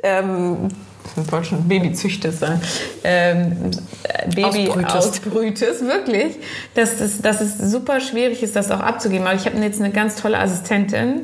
ähm, 0.02 0.68
ich 1.16 1.32
wollte 1.32 1.46
schon 1.46 1.68
Babyzüchtest 1.68 2.40
sein, 2.40 2.60
ähm, 3.04 3.70
Baby 4.34 4.68
ausbrütest. 4.68 4.96
ausbrütest, 4.96 5.86
wirklich, 5.86 6.36
dass, 6.74 6.98
das, 6.98 7.20
dass 7.20 7.40
es 7.40 7.58
super 7.58 8.00
schwierig 8.00 8.42
ist, 8.42 8.56
das 8.56 8.70
auch 8.70 8.80
abzugeben. 8.80 9.26
Aber 9.26 9.36
ich 9.36 9.46
habe 9.46 9.56
jetzt 9.58 9.80
eine 9.80 9.90
ganz 9.90 10.16
tolle 10.16 10.38
Assistentin, 10.38 11.22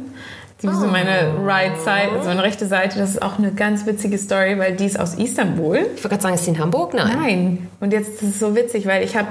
die 0.63 0.69
oh. 0.69 0.73
so 0.73 0.87
meine 0.87 1.35
right 1.45 1.79
side, 1.79 2.13
also 2.17 2.29
meine 2.29 2.43
rechte 2.43 2.67
Seite, 2.67 2.99
das 2.99 3.11
ist 3.11 3.23
auch 3.23 3.39
eine 3.39 3.53
ganz 3.53 3.87
witzige 3.87 4.19
Story, 4.19 4.59
weil 4.59 4.75
die 4.77 4.87
ist 4.87 4.99
aus 4.99 5.15
Istanbul. 5.15 5.77
Ich 5.77 6.05
wollte 6.05 6.09
gerade 6.09 6.23
sagen, 6.23 6.35
ist 6.35 6.45
sie 6.45 6.51
in 6.51 6.59
Hamburg? 6.59 6.95
Nein. 6.95 7.17
Nein. 7.17 7.69
Und 7.81 7.93
jetzt 7.93 8.23
ist 8.23 8.35
es 8.35 8.39
so 8.41 8.55
witzig, 8.55 8.87
weil 8.87 9.05
ich 9.05 9.17
habe 9.17 9.29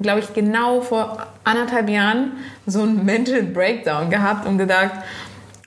glaube 0.00 0.20
ich, 0.20 0.34
genau 0.34 0.82
vor 0.82 1.26
anderthalb 1.44 1.88
Jahren 1.88 2.32
so 2.66 2.82
einen 2.82 3.04
Mental 3.04 3.42
Breakdown 3.42 4.10
gehabt 4.10 4.46
und 4.46 4.58
gedacht, 4.58 4.92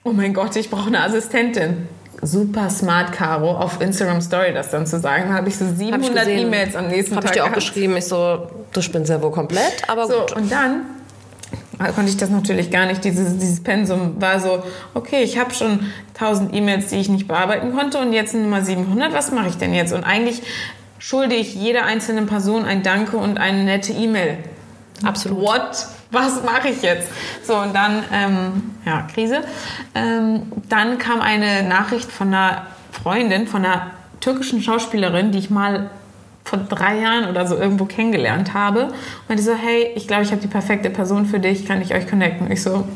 oh 0.04 0.12
mein 0.12 0.34
Gott, 0.34 0.56
ich 0.56 0.70
brauche 0.70 0.86
eine 0.86 1.02
Assistentin 1.02 1.88
super 2.22 2.70
smart, 2.70 3.12
Caro, 3.12 3.52
auf 3.52 3.80
Instagram 3.80 4.20
Story 4.20 4.52
das 4.52 4.70
dann 4.70 4.86
zu 4.86 5.00
sagen. 5.00 5.28
Da 5.28 5.34
habe 5.34 5.48
ich 5.48 5.56
so 5.56 5.66
700 5.66 6.28
E-Mails 6.28 6.76
am 6.76 6.88
nächsten 6.88 7.16
hab 7.16 7.22
Tag. 7.22 7.24
Habe 7.24 7.26
ich 7.26 7.32
dir 7.32 7.42
auch 7.42 7.46
gehabt. 7.46 7.60
geschrieben, 7.60 7.96
ich 7.96 8.06
so, 8.06 8.48
du 8.72 8.82
spinnst 8.82 9.10
ja 9.10 9.22
wohl 9.22 9.30
komplett, 9.30 9.88
aber 9.88 10.06
so, 10.06 10.20
gut. 10.20 10.32
Und 10.36 10.52
dann 10.52 10.82
konnte 11.94 12.10
ich 12.10 12.16
das 12.16 12.28
natürlich 12.28 12.70
gar 12.70 12.86
nicht. 12.86 13.04
Dieses, 13.04 13.38
dieses 13.38 13.62
Pensum 13.62 14.20
war 14.20 14.38
so, 14.38 14.62
okay, 14.94 15.22
ich 15.22 15.38
habe 15.38 15.54
schon 15.54 15.92
1000 16.14 16.54
E-Mails, 16.54 16.88
die 16.88 16.96
ich 16.96 17.08
nicht 17.08 17.26
bearbeiten 17.26 17.74
konnte 17.74 17.98
und 17.98 18.12
jetzt 18.12 18.34
Nummer 18.34 18.62
700, 18.62 19.12
was 19.14 19.32
mache 19.32 19.48
ich 19.48 19.56
denn 19.56 19.72
jetzt? 19.72 19.92
Und 19.92 20.04
eigentlich 20.04 20.42
schulde 20.98 21.34
ich 21.34 21.54
jeder 21.54 21.84
einzelnen 21.84 22.26
Person 22.26 22.66
ein 22.66 22.82
Danke 22.82 23.16
und 23.16 23.38
eine 23.38 23.64
nette 23.64 23.92
E-Mail. 23.92 24.38
Absolut. 25.02 25.40
What? 25.40 25.86
Was 26.10 26.42
mache 26.42 26.68
ich 26.68 26.82
jetzt? 26.82 27.10
So, 27.44 27.56
und 27.56 27.74
dann, 27.74 28.02
ähm, 28.12 28.74
ja, 28.84 29.02
Krise. 29.12 29.42
Ähm, 29.94 30.42
dann 30.68 30.98
kam 30.98 31.20
eine 31.20 31.62
Nachricht 31.62 32.10
von 32.10 32.28
einer 32.28 32.66
Freundin, 32.90 33.46
von 33.46 33.64
einer 33.64 33.92
türkischen 34.20 34.62
Schauspielerin, 34.62 35.32
die 35.32 35.38
ich 35.38 35.50
mal 35.50 35.90
vor 36.44 36.58
drei 36.58 36.98
Jahren 36.98 37.28
oder 37.28 37.46
so 37.46 37.56
irgendwo 37.56 37.84
kennengelernt 37.84 38.54
habe. 38.54 38.86
Und 38.86 38.94
meinte 39.28 39.42
so, 39.42 39.54
hey, 39.54 39.92
ich 39.94 40.08
glaube, 40.08 40.24
ich 40.24 40.32
habe 40.32 40.40
die 40.40 40.48
perfekte 40.48 40.90
Person 40.90 41.26
für 41.26 41.38
dich, 41.38 41.66
kann 41.66 41.80
ich 41.80 41.94
euch 41.94 42.08
connecten? 42.08 42.50
Ich 42.50 42.62
so, 42.62 42.88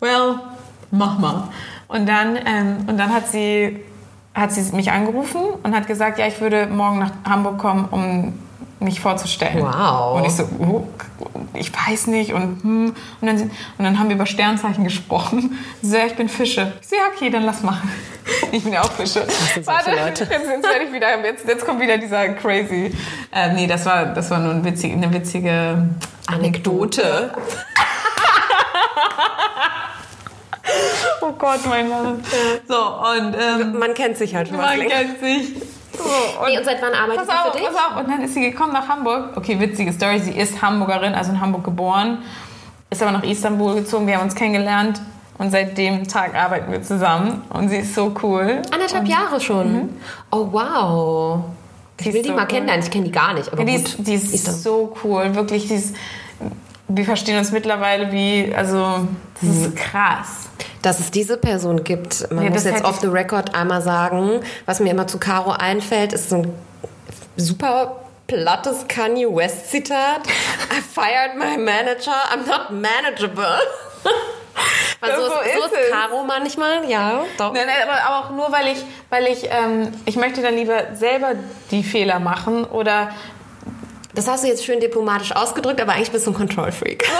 well, 0.00 0.36
mach 0.90 1.18
mal. 1.18 1.48
Und 1.88 2.08
dann, 2.08 2.36
ähm, 2.36 2.76
und 2.86 2.98
dann 2.98 3.12
hat 3.12 3.28
sie, 3.28 3.80
hat 4.34 4.52
sie 4.52 4.74
mich 4.76 4.92
angerufen 4.92 5.40
und 5.62 5.74
hat 5.74 5.86
gesagt, 5.86 6.18
ja, 6.18 6.26
ich 6.26 6.40
würde 6.40 6.66
morgen 6.66 7.00
nach 7.00 7.10
Hamburg 7.28 7.58
kommen, 7.58 7.86
um 7.90 8.34
mich 8.80 9.00
vorzustellen. 9.00 9.60
Wow. 9.60 10.18
Und 10.18 10.26
ich 10.26 10.32
so, 10.32 10.44
oh, 10.58 10.86
ich 11.54 11.72
weiß 11.72 12.06
nicht. 12.08 12.32
Und, 12.32 12.62
hm. 12.62 12.94
und, 13.20 13.26
dann, 13.26 13.40
und 13.42 13.84
dann 13.84 13.98
haben 13.98 14.08
wir 14.08 14.16
über 14.16 14.26
Sternzeichen 14.26 14.84
gesprochen. 14.84 15.58
So, 15.80 15.96
ja, 15.96 16.06
ich 16.06 16.16
bin 16.16 16.28
Fische. 16.28 16.72
Ich 16.80 16.88
so, 16.88 16.96
ja, 16.96 17.02
okay, 17.14 17.30
dann 17.30 17.44
lass 17.44 17.62
machen. 17.62 17.90
Ich 18.52 18.62
bin 18.62 18.72
ja 18.74 18.82
auch 18.82 18.92
Fische. 18.92 19.26
Warte. 19.64 19.90
Jetzt, 20.06 20.20
jetzt, 20.20 20.30
werde 20.30 20.84
ich 20.86 20.92
wieder, 20.92 21.24
jetzt, 21.24 21.46
jetzt 21.46 21.64
kommt 21.64 21.80
wieder 21.80 21.96
dieser 21.96 22.28
crazy. 22.30 22.94
Äh, 23.32 23.52
nee, 23.54 23.66
das 23.66 23.86
war, 23.86 24.06
das 24.06 24.30
war 24.30 24.38
nur 24.38 24.52
ein 24.52 24.64
witzig, 24.64 24.92
eine 24.92 25.12
witzige 25.12 25.88
Anekdote. 26.26 27.32
oh 31.22 31.32
Gott, 31.32 31.60
mein 31.66 31.88
Mann. 31.88 32.22
So, 32.66 32.76
und 32.76 33.34
ähm, 33.34 33.78
man 33.78 33.94
kennt 33.94 34.18
sich 34.18 34.34
halt 34.34 34.48
schon. 34.48 34.58
Man 34.58 34.80
kennt 34.80 35.20
sich. 35.20 35.54
So, 35.98 36.40
und, 36.40 36.48
nee, 36.48 36.58
und 36.58 36.64
seit 36.64 36.80
wann 36.80 36.94
arbeitet 36.94 37.26
sie 37.26 37.50
für 37.50 37.58
dich? 37.58 37.66
Pass 37.66 37.76
auf, 37.76 38.00
und 38.00 38.08
dann 38.08 38.22
ist 38.22 38.34
sie 38.34 38.40
gekommen 38.40 38.72
nach 38.72 38.88
Hamburg. 38.88 39.36
Okay, 39.36 39.58
witzige 39.58 39.92
Story. 39.92 40.20
Sie 40.20 40.32
ist 40.32 40.62
Hamburgerin, 40.62 41.14
also 41.14 41.32
in 41.32 41.40
Hamburg 41.40 41.64
geboren, 41.64 42.18
ist 42.90 43.02
aber 43.02 43.12
nach 43.12 43.24
Istanbul 43.24 43.74
gezogen. 43.74 44.06
Wir 44.06 44.16
haben 44.16 44.24
uns 44.24 44.34
kennengelernt 44.34 45.00
und 45.38 45.50
seit 45.50 45.76
dem 45.76 46.06
Tag 46.06 46.34
arbeiten 46.34 46.70
wir 46.72 46.82
zusammen. 46.82 47.42
Und 47.50 47.68
sie 47.68 47.78
ist 47.78 47.94
so 47.94 48.14
cool. 48.22 48.62
Anderthalb 48.72 49.04
und, 49.04 49.10
Jahre 49.10 49.40
schon? 49.40 49.72
Mhm. 49.72 49.88
Oh, 50.30 50.48
wow. 50.50 51.44
Ich 52.00 52.12
will 52.12 52.22
die 52.22 52.28
so 52.28 52.34
mal 52.34 52.42
cool. 52.42 52.48
kennenlernen. 52.48 52.84
Ich 52.84 52.90
kenne 52.90 53.04
die 53.04 53.12
gar 53.12 53.34
nicht. 53.34 53.52
Aber 53.52 53.62
ja, 53.62 53.66
die, 53.66 53.74
ist, 53.74 54.06
die 54.06 54.14
ist, 54.14 54.32
ist 54.32 54.62
so 54.62 54.96
cool. 55.02 55.34
Wirklich, 55.34 55.68
die 55.68 55.74
ist, 55.74 55.96
wir 56.88 57.04
verstehen 57.04 57.38
uns 57.38 57.52
mittlerweile 57.52 58.10
wie, 58.12 58.52
also, 58.54 59.06
das 59.40 59.50
ist 59.50 59.70
mhm. 59.70 59.74
krass 59.74 60.48
dass 60.82 61.00
es 61.00 61.10
diese 61.10 61.36
Person 61.36 61.84
gibt. 61.84 62.30
Man 62.30 62.44
ja, 62.44 62.50
muss 62.50 62.64
jetzt 62.64 62.84
off 62.84 63.00
the 63.00 63.08
record 63.08 63.54
einmal 63.54 63.82
sagen, 63.82 64.40
was 64.66 64.80
mir 64.80 64.90
immer 64.90 65.06
zu 65.06 65.18
Caro 65.18 65.50
einfällt, 65.50 66.12
ist 66.12 66.30
so 66.30 66.36
ein 66.36 66.54
super 67.36 68.00
plattes 68.26 68.86
Kanye 68.88 69.26
West 69.26 69.70
Zitat. 69.70 70.26
I 70.70 70.80
fired 70.80 71.36
my 71.36 71.56
manager, 71.56 72.12
I'm 72.32 72.46
not 72.46 72.70
manageable. 72.70 73.58
Weil 75.00 75.14
so, 75.14 75.22
so, 75.22 75.40
ist, 75.40 75.54
so 75.54 75.76
ist 75.76 75.90
Caro 75.92 76.24
manchmal, 76.24 76.88
ja. 76.90 77.24
Doch. 77.38 77.52
Nein, 77.52 77.66
nein, 77.66 77.76
aber, 77.88 78.02
aber 78.02 78.26
auch 78.26 78.30
nur, 78.30 78.50
weil 78.50 78.72
ich, 78.72 78.84
weil 79.10 79.26
ich, 79.26 79.44
ähm, 79.48 79.92
ich 80.04 80.16
möchte 80.16 80.42
dann 80.42 80.56
lieber 80.56 80.96
selber 80.96 81.34
die 81.70 81.84
Fehler 81.84 82.18
machen 82.18 82.64
oder 82.64 83.10
das 84.18 84.26
hast 84.26 84.42
du 84.42 84.48
jetzt 84.48 84.64
schön 84.64 84.80
diplomatisch 84.80 85.30
ausgedrückt, 85.30 85.80
aber 85.80 85.92
eigentlich 85.92 86.10
bist 86.10 86.26
du 86.26 86.32
ein 86.32 86.34
Control 86.34 86.72
Freak. 86.72 87.04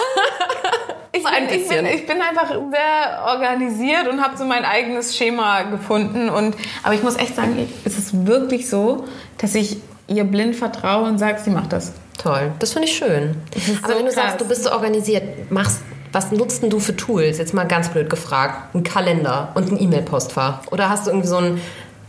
Ich, 1.11 1.25
bin, 1.25 1.61
ich, 1.61 1.69
bin, 1.69 1.87
ich 1.87 2.07
bin 2.07 2.23
einfach 2.23 2.49
sehr 2.49 3.25
organisiert 3.27 4.07
und 4.09 4.23
habe 4.23 4.37
so 4.37 4.45
mein 4.45 4.65
eigenes 4.65 5.17
Schema 5.17 5.63
gefunden. 5.63 6.29
Und, 6.29 6.55
aber 6.85 6.95
ich 6.95 7.03
muss 7.03 7.17
echt 7.17 7.35
sagen, 7.35 7.69
es 7.85 7.99
ist 7.99 8.27
wirklich 8.27 8.69
so, 8.69 9.05
dass 9.39 9.57
ich 9.57 9.79
ihr 10.07 10.23
blind 10.23 10.55
vertraue 10.55 11.09
und 11.09 11.19
sage, 11.19 11.41
sie 11.43 11.51
macht 11.51 11.73
das. 11.73 11.93
Toll, 12.19 12.53
das 12.61 12.73
finde 12.73 12.87
ich 12.87 12.97
schön. 12.97 13.37
Aber 13.83 13.95
so 13.95 13.99
wenn 13.99 14.07
du 14.07 14.13
krass. 14.13 14.15
sagst, 14.15 14.41
du 14.41 14.47
bist 14.47 14.65
so 14.65 14.71
organisiert, 14.71 15.51
machst, 15.51 15.81
was 16.13 16.31
nutzt 16.31 16.63
denn 16.63 16.71
du 16.71 16.79
für 16.79 16.95
Tools? 16.95 17.39
Jetzt 17.39 17.53
mal 17.53 17.65
ganz 17.65 17.89
blöd 17.89 18.09
gefragt. 18.09 18.75
Ein 18.75 18.85
Kalender 18.85 19.51
und 19.55 19.73
ein 19.73 19.81
E-Mail-Postfach. 19.81 20.67
Oder 20.71 20.89
hast 20.89 21.07
du 21.07 21.11
irgendwie 21.11 21.29
so 21.29 21.39
einen 21.39 21.61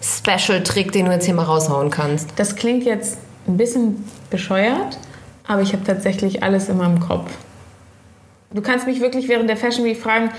Special-Trick, 0.01 0.91
den 0.91 1.05
du 1.05 1.11
jetzt 1.11 1.26
hier 1.26 1.34
mal 1.34 1.43
raushauen 1.43 1.89
kannst? 1.89 2.30
Das 2.36 2.55
klingt 2.55 2.84
jetzt 2.84 3.18
ein 3.47 3.57
bisschen 3.57 4.05
bescheuert, 4.30 4.97
aber 5.47 5.61
ich 5.61 5.73
habe 5.73 5.84
tatsächlich 5.84 6.43
alles 6.43 6.69
immer 6.69 6.86
im 6.86 6.99
Kopf. 6.99 7.32
Du 8.51 8.61
kannst 8.61 8.88
mich 8.88 8.99
wirklich 8.99 9.27
während 9.27 9.49
der 9.49 9.57
Fashion 9.57 9.86
Week 9.86 9.97
fragen, 10.01 10.32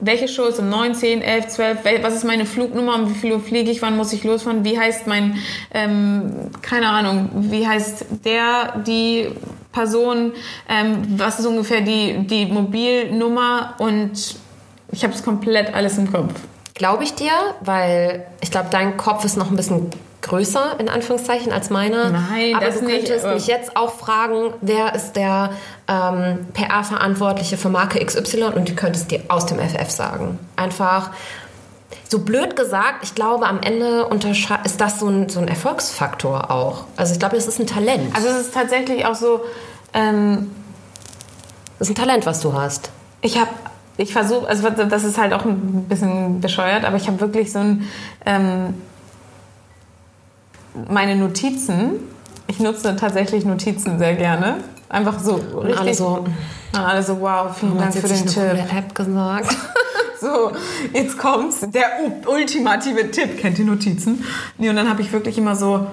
welche 0.00 0.28
Show 0.28 0.44
ist 0.44 0.58
um 0.58 0.68
9, 0.68 0.94
10, 0.94 1.22
11, 1.22 1.48
12, 1.48 1.84
wel- 1.84 2.02
was 2.02 2.14
ist 2.14 2.24
meine 2.24 2.44
Flugnummer, 2.46 2.96
um 2.96 3.08
wie 3.08 3.14
viel 3.14 3.32
Uhr 3.32 3.40
fliege 3.40 3.70
ich, 3.70 3.80
wann 3.80 3.96
muss 3.96 4.12
ich 4.12 4.24
losfahren, 4.24 4.64
wie 4.64 4.78
heißt 4.78 5.06
mein, 5.06 5.36
ähm, 5.72 6.32
keine 6.62 6.88
Ahnung, 6.88 7.30
wie 7.34 7.66
heißt 7.66 8.06
der, 8.24 8.80
die 8.86 9.28
Person, 9.72 10.32
ähm, 10.68 10.98
was 11.16 11.38
ist 11.38 11.46
ungefähr 11.46 11.80
die, 11.80 12.26
die 12.26 12.46
Mobilnummer 12.46 13.74
und 13.78 14.36
ich 14.92 15.04
habe 15.04 15.14
es 15.14 15.22
komplett 15.22 15.72
alles 15.74 15.96
im 15.96 16.10
Kopf. 16.12 16.34
Glaube 16.74 17.04
ich 17.04 17.14
dir, 17.14 17.32
weil 17.60 18.26
ich 18.40 18.50
glaube, 18.50 18.68
dein 18.70 18.96
Kopf 18.96 19.24
ist 19.24 19.36
noch 19.36 19.50
ein 19.50 19.56
bisschen 19.56 19.90
größer, 20.24 20.80
in 20.80 20.88
Anführungszeichen, 20.88 21.52
als 21.52 21.70
meiner. 21.70 22.10
Nein, 22.10 22.54
aber 22.56 22.66
das 22.66 22.80
du 22.80 22.86
nicht, 22.86 23.06
könntest 23.06 23.26
mich 23.26 23.46
jetzt 23.46 23.76
auch 23.76 23.94
fragen, 23.94 24.52
wer 24.60 24.94
ist 24.94 25.12
der 25.14 25.50
ähm, 25.86 26.46
PR-Verantwortliche 26.52 27.56
für 27.56 27.68
Marke 27.68 28.04
XY 28.04 28.44
und 28.54 28.68
du 28.68 28.74
könntest 28.74 29.10
dir 29.10 29.22
aus 29.28 29.46
dem 29.46 29.58
FF 29.58 29.90
sagen. 29.90 30.38
Einfach 30.56 31.10
so 32.08 32.18
blöd 32.20 32.56
gesagt, 32.56 33.02
ich 33.02 33.14
glaube, 33.14 33.46
am 33.46 33.60
Ende 33.60 34.08
ist 34.64 34.80
das 34.80 35.00
so 35.00 35.08
ein, 35.08 35.28
so 35.28 35.40
ein 35.40 35.48
Erfolgsfaktor 35.48 36.50
auch. 36.50 36.84
Also 36.96 37.12
ich 37.12 37.18
glaube, 37.18 37.36
das 37.36 37.46
ist 37.46 37.58
ein 37.58 37.66
Talent. 37.66 38.14
Also 38.14 38.28
es 38.28 38.40
ist 38.42 38.54
tatsächlich 38.54 39.06
auch 39.06 39.14
so, 39.14 39.40
ähm, 39.92 40.50
Das 41.78 41.88
ist 41.88 41.96
ein 41.96 42.00
Talent, 42.00 42.26
was 42.26 42.40
du 42.40 42.52
hast. 42.52 42.90
Ich 43.20 43.38
habe, 43.38 43.50
ich 43.96 44.12
versuche, 44.12 44.46
also 44.48 44.68
das 44.70 45.04
ist 45.04 45.18
halt 45.18 45.32
auch 45.32 45.44
ein 45.44 45.84
bisschen 45.88 46.40
bescheuert, 46.40 46.84
aber 46.84 46.96
ich 46.96 47.06
habe 47.06 47.20
wirklich 47.20 47.52
so 47.52 47.60
ein, 47.60 47.88
ähm, 48.26 48.74
meine 50.88 51.16
Notizen, 51.16 51.92
ich 52.46 52.60
nutze 52.60 52.96
tatsächlich 52.96 53.44
Notizen 53.44 53.98
sehr 53.98 54.14
gerne. 54.14 54.56
Einfach 54.88 55.18
so 55.18 55.34
Und 55.34 55.66
richtig. 55.66 55.78
alle 55.80 55.94
so, 55.94 56.24
alle 56.72 57.02
so, 57.02 57.20
wow, 57.20 57.56
vielen 57.56 57.78
Dank 57.78 57.94
für 57.94 58.06
den 58.06 58.16
eine 58.16 58.26
Tipp. 58.26 58.34
coole 58.34 58.78
App 58.78 58.94
gesagt. 58.94 59.56
So, 60.20 60.52
jetzt 60.94 61.18
kommt's, 61.18 61.60
der 61.68 61.84
ultimative 62.26 63.10
Tipp. 63.10 63.38
Kennt 63.38 63.58
ihr 63.58 63.66
Notizen? 63.66 64.24
Nee, 64.56 64.70
und 64.70 64.76
dann 64.76 64.88
habe 64.88 65.02
ich 65.02 65.12
wirklich 65.12 65.36
immer 65.36 65.54
so 65.54 65.86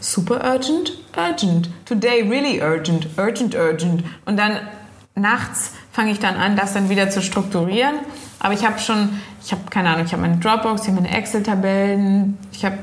super 0.00 0.42
urgent, 0.44 0.98
urgent, 1.16 1.70
today 1.84 2.22
really 2.28 2.60
urgent, 2.60 3.06
urgent, 3.16 3.54
urgent. 3.54 4.02
Und 4.26 4.36
dann 4.36 4.56
nachts 5.14 5.70
fange 5.92 6.10
ich 6.10 6.18
dann 6.18 6.34
an, 6.34 6.56
das 6.56 6.72
dann 6.72 6.88
wieder 6.88 7.08
zu 7.08 7.22
strukturieren. 7.22 7.94
Aber 8.40 8.52
ich 8.52 8.66
habe 8.66 8.80
schon, 8.80 9.10
ich 9.44 9.52
habe 9.52 9.62
keine 9.70 9.90
Ahnung, 9.90 10.06
ich 10.06 10.12
habe 10.12 10.22
meine 10.22 10.38
Dropbox, 10.38 10.82
ich 10.82 10.88
habe 10.88 11.00
meine 11.02 11.16
Excel-Tabellen, 11.16 12.36
ich 12.50 12.64
habe 12.64 12.78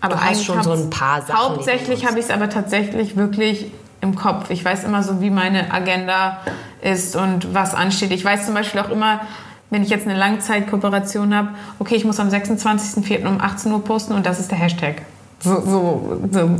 aber 0.00 0.14
Du 0.14 0.20
hast 0.20 0.44
schon 0.44 0.62
so 0.62 0.72
ein 0.72 0.90
paar 0.90 1.22
Sachen, 1.22 1.38
Hauptsächlich 1.38 2.06
habe 2.06 2.18
ich 2.18 2.26
es 2.26 2.30
aber 2.30 2.48
tatsächlich 2.48 3.16
wirklich 3.16 3.70
im 4.00 4.14
Kopf. 4.14 4.50
Ich 4.50 4.64
weiß 4.64 4.84
immer 4.84 5.02
so, 5.02 5.20
wie 5.20 5.30
meine 5.30 5.72
Agenda 5.72 6.38
ist 6.82 7.16
und 7.16 7.52
was 7.54 7.74
ansteht. 7.74 8.10
Ich 8.12 8.24
weiß 8.24 8.46
zum 8.46 8.54
Beispiel 8.54 8.80
auch 8.80 8.88
immer, 8.88 9.20
wenn 9.68 9.82
ich 9.82 9.90
jetzt 9.90 10.06
eine 10.06 10.18
Langzeitkooperation 10.18 11.34
habe, 11.34 11.48
okay, 11.78 11.94
ich 11.94 12.04
muss 12.04 12.18
am 12.18 12.28
26.04. 12.28 13.26
um 13.26 13.40
18 13.40 13.72
Uhr 13.72 13.84
posten 13.84 14.14
und 14.14 14.26
das 14.26 14.40
ist 14.40 14.50
der 14.50 14.58
Hashtag. 14.58 15.02
So, 15.40 15.60
so, 15.60 16.22
so 16.30 16.50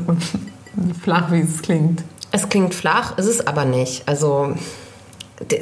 flach, 1.03 1.33
wie 1.33 1.41
es 1.41 1.61
klingt. 1.63 2.03
Es 2.33 2.49
klingt 2.49 2.75
flach, 2.75 3.19
ist 3.19 3.27
es 3.27 3.47
aber 3.47 3.65
nicht. 3.65 4.07
Also 4.07 4.55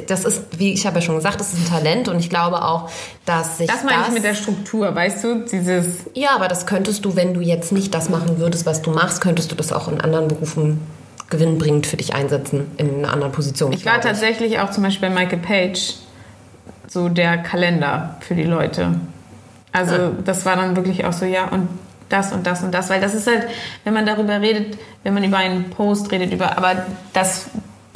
das 0.07 0.25
ist, 0.25 0.41
wie 0.57 0.73
ich 0.73 0.85
habe 0.85 0.97
ja 0.97 1.01
schon 1.01 1.15
gesagt, 1.15 1.39
das 1.39 1.53
ist 1.53 1.59
ein 1.59 1.69
Talent 1.69 2.09
und 2.09 2.19
ich 2.19 2.29
glaube 2.29 2.63
auch, 2.63 2.89
dass 3.25 3.57
sich 3.57 3.67
Das 3.67 3.83
meine 3.83 4.03
ich 4.07 4.13
mit 4.13 4.23
der 4.23 4.33
Struktur, 4.35 4.93
weißt 4.93 5.23
du? 5.23 5.45
Dieses 5.49 5.85
ja, 6.13 6.31
aber 6.35 6.47
das 6.47 6.65
könntest 6.65 7.05
du, 7.05 7.15
wenn 7.15 7.33
du 7.33 7.39
jetzt 7.41 7.71
nicht 7.71 7.93
das 7.93 8.09
machen 8.09 8.39
würdest, 8.39 8.65
was 8.65 8.81
du 8.81 8.91
machst, 8.91 9.21
könntest 9.21 9.51
du 9.51 9.55
das 9.55 9.71
auch 9.71 9.87
in 9.87 10.01
anderen 10.01 10.27
Berufen 10.27 10.81
gewinnbringend 11.29 11.87
für 11.87 11.95
dich 11.97 12.13
einsetzen 12.13 12.69
in 12.77 12.99
einer 12.99 13.13
anderen 13.13 13.31
Position. 13.31 13.71
Ich 13.71 13.85
war 13.85 14.01
tatsächlich 14.01 14.59
auch 14.59 14.71
zum 14.71 14.83
Beispiel 14.83 15.09
bei 15.09 15.15
Michael 15.15 15.39
Page 15.39 15.93
so 16.87 17.07
der 17.07 17.37
Kalender 17.37 18.17
für 18.19 18.35
die 18.35 18.43
Leute. 18.43 18.99
Also 19.71 19.95
Ah. 19.95 20.11
das 20.25 20.45
war 20.45 20.55
dann 20.55 20.75
wirklich 20.75 21.05
auch 21.05 21.13
so, 21.13 21.25
ja, 21.25 21.47
und 21.49 21.67
das 22.09 22.33
und 22.33 22.47
das 22.47 22.63
und 22.63 22.73
das, 22.73 22.89
weil 22.89 22.99
das 22.99 23.13
ist 23.13 23.27
halt, 23.27 23.47
wenn 23.83 23.93
man 23.93 24.05
darüber 24.07 24.41
redet, 24.41 24.77
wenn 25.03 25.13
man 25.13 25.23
über 25.23 25.37
einen 25.37 25.69
Post 25.69 26.11
redet, 26.11 26.33
über, 26.33 26.57
aber 26.57 26.83
das 27.13 27.45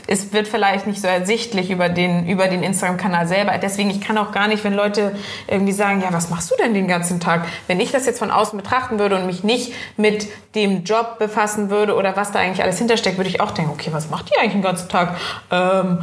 es 0.07 0.33
wird 0.33 0.47
vielleicht 0.47 0.85
nicht 0.85 1.01
so 1.01 1.07
ersichtlich 1.07 1.71
über 1.71 1.87
den, 1.89 2.27
über 2.27 2.47
den 2.47 2.61
Instagram-Kanal 2.61 3.27
selber. 3.27 3.57
Deswegen, 3.57 3.89
ich 3.89 4.01
kann 4.01 4.17
auch 4.17 4.31
gar 4.31 4.47
nicht, 4.47 4.63
wenn 4.63 4.73
Leute 4.73 5.15
irgendwie 5.47 5.71
sagen, 5.71 6.01
ja, 6.01 6.11
was 6.11 6.29
machst 6.29 6.51
du 6.51 6.55
denn 6.55 6.73
den 6.73 6.87
ganzen 6.87 7.19
Tag? 7.19 7.45
Wenn 7.67 7.79
ich 7.79 7.91
das 7.91 8.05
jetzt 8.05 8.19
von 8.19 8.29
außen 8.29 8.57
betrachten 8.57 8.99
würde 8.99 9.15
und 9.15 9.25
mich 9.25 9.43
nicht 9.43 9.73
mit 9.95 10.27
dem 10.55 10.83
Job 10.83 11.19
befassen 11.19 11.69
würde 11.69 11.95
oder 11.95 12.15
was 12.17 12.31
da 12.31 12.39
eigentlich 12.39 12.63
alles 12.63 12.77
hintersteckt, 12.77 13.17
würde 13.17 13.29
ich 13.29 13.39
auch 13.39 13.51
denken, 13.51 13.71
okay, 13.71 13.91
was 13.93 14.09
macht 14.09 14.29
die 14.29 14.37
eigentlich 14.37 14.53
den 14.53 14.61
ganzen 14.61 14.89
Tag? 14.89 15.15
Ähm, 15.51 15.99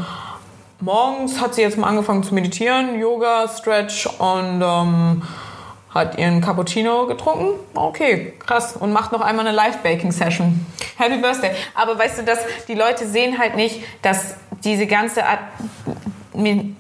morgens 0.81 1.41
hat 1.41 1.55
sie 1.55 1.63
jetzt 1.63 1.77
mal 1.77 1.87
angefangen 1.87 2.23
zu 2.23 2.35
meditieren, 2.35 2.99
Yoga, 2.99 3.49
Stretch 3.49 4.07
und 4.07 4.63
ähm, 4.63 5.23
hat 5.91 6.19
ihren 6.19 6.41
Cappuccino 6.41 7.07
getrunken. 7.07 7.59
Okay, 7.75 8.35
krass. 8.39 8.77
Und 8.77 8.93
macht 8.93 9.13
noch 9.13 9.21
einmal 9.21 9.47
eine 9.47 9.55
Live-Baking-Session. 9.55 10.67
Happy 10.97 11.19
Birthday. 11.19 11.51
Aber 11.75 11.99
weißt 11.99 12.21
du, 12.21 12.23
dass 12.23 12.39
die 12.69 12.75
Leute 12.75 13.07
sehen 13.07 13.39
halt 13.39 13.57
nicht, 13.57 13.83
dass 14.03 14.37
diese 14.63 14.87
ganze 14.87 15.27
Ad 15.27 15.43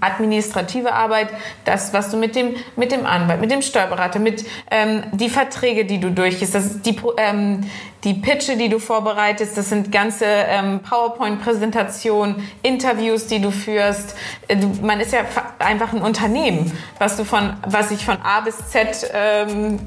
administrative 0.00 0.92
Arbeit, 0.92 1.28
das, 1.64 1.92
was 1.92 2.10
du 2.10 2.16
mit 2.16 2.36
dem, 2.36 2.54
mit 2.76 2.92
dem 2.92 3.04
Anwalt, 3.06 3.40
mit 3.40 3.50
dem 3.50 3.62
Steuerberater, 3.62 4.18
mit 4.18 4.44
ähm, 4.70 5.02
die 5.12 5.28
Verträge, 5.28 5.84
die 5.84 5.98
du 5.98 6.10
durchgehst, 6.10 6.54
das 6.54 6.66
ist 6.66 6.86
die, 6.86 6.96
ähm, 7.16 7.62
die 8.04 8.14
Pitche, 8.14 8.56
die 8.56 8.68
du 8.68 8.78
vorbereitest, 8.78 9.58
das 9.58 9.68
sind 9.68 9.92
ganze 9.92 10.24
ähm, 10.26 10.80
PowerPoint-Präsentationen, 10.88 12.48
Interviews, 12.62 13.26
die 13.26 13.40
du 13.40 13.50
führst. 13.50 14.14
Äh, 14.48 14.56
Du, 14.56 14.68
man 14.84 15.00
ist 15.00 15.12
ja 15.12 15.24
fa- 15.24 15.54
einfach 15.58 15.92
ein 15.92 16.02
Unternehmen, 16.02 16.70
was 16.98 17.16
du 17.16 17.24
von, 17.24 17.54
was 17.66 17.90
ich 17.90 18.04
von 18.04 18.18
A 18.22 18.40
bis 18.40 18.56
Z 18.68 19.10
ähm, 19.14 19.78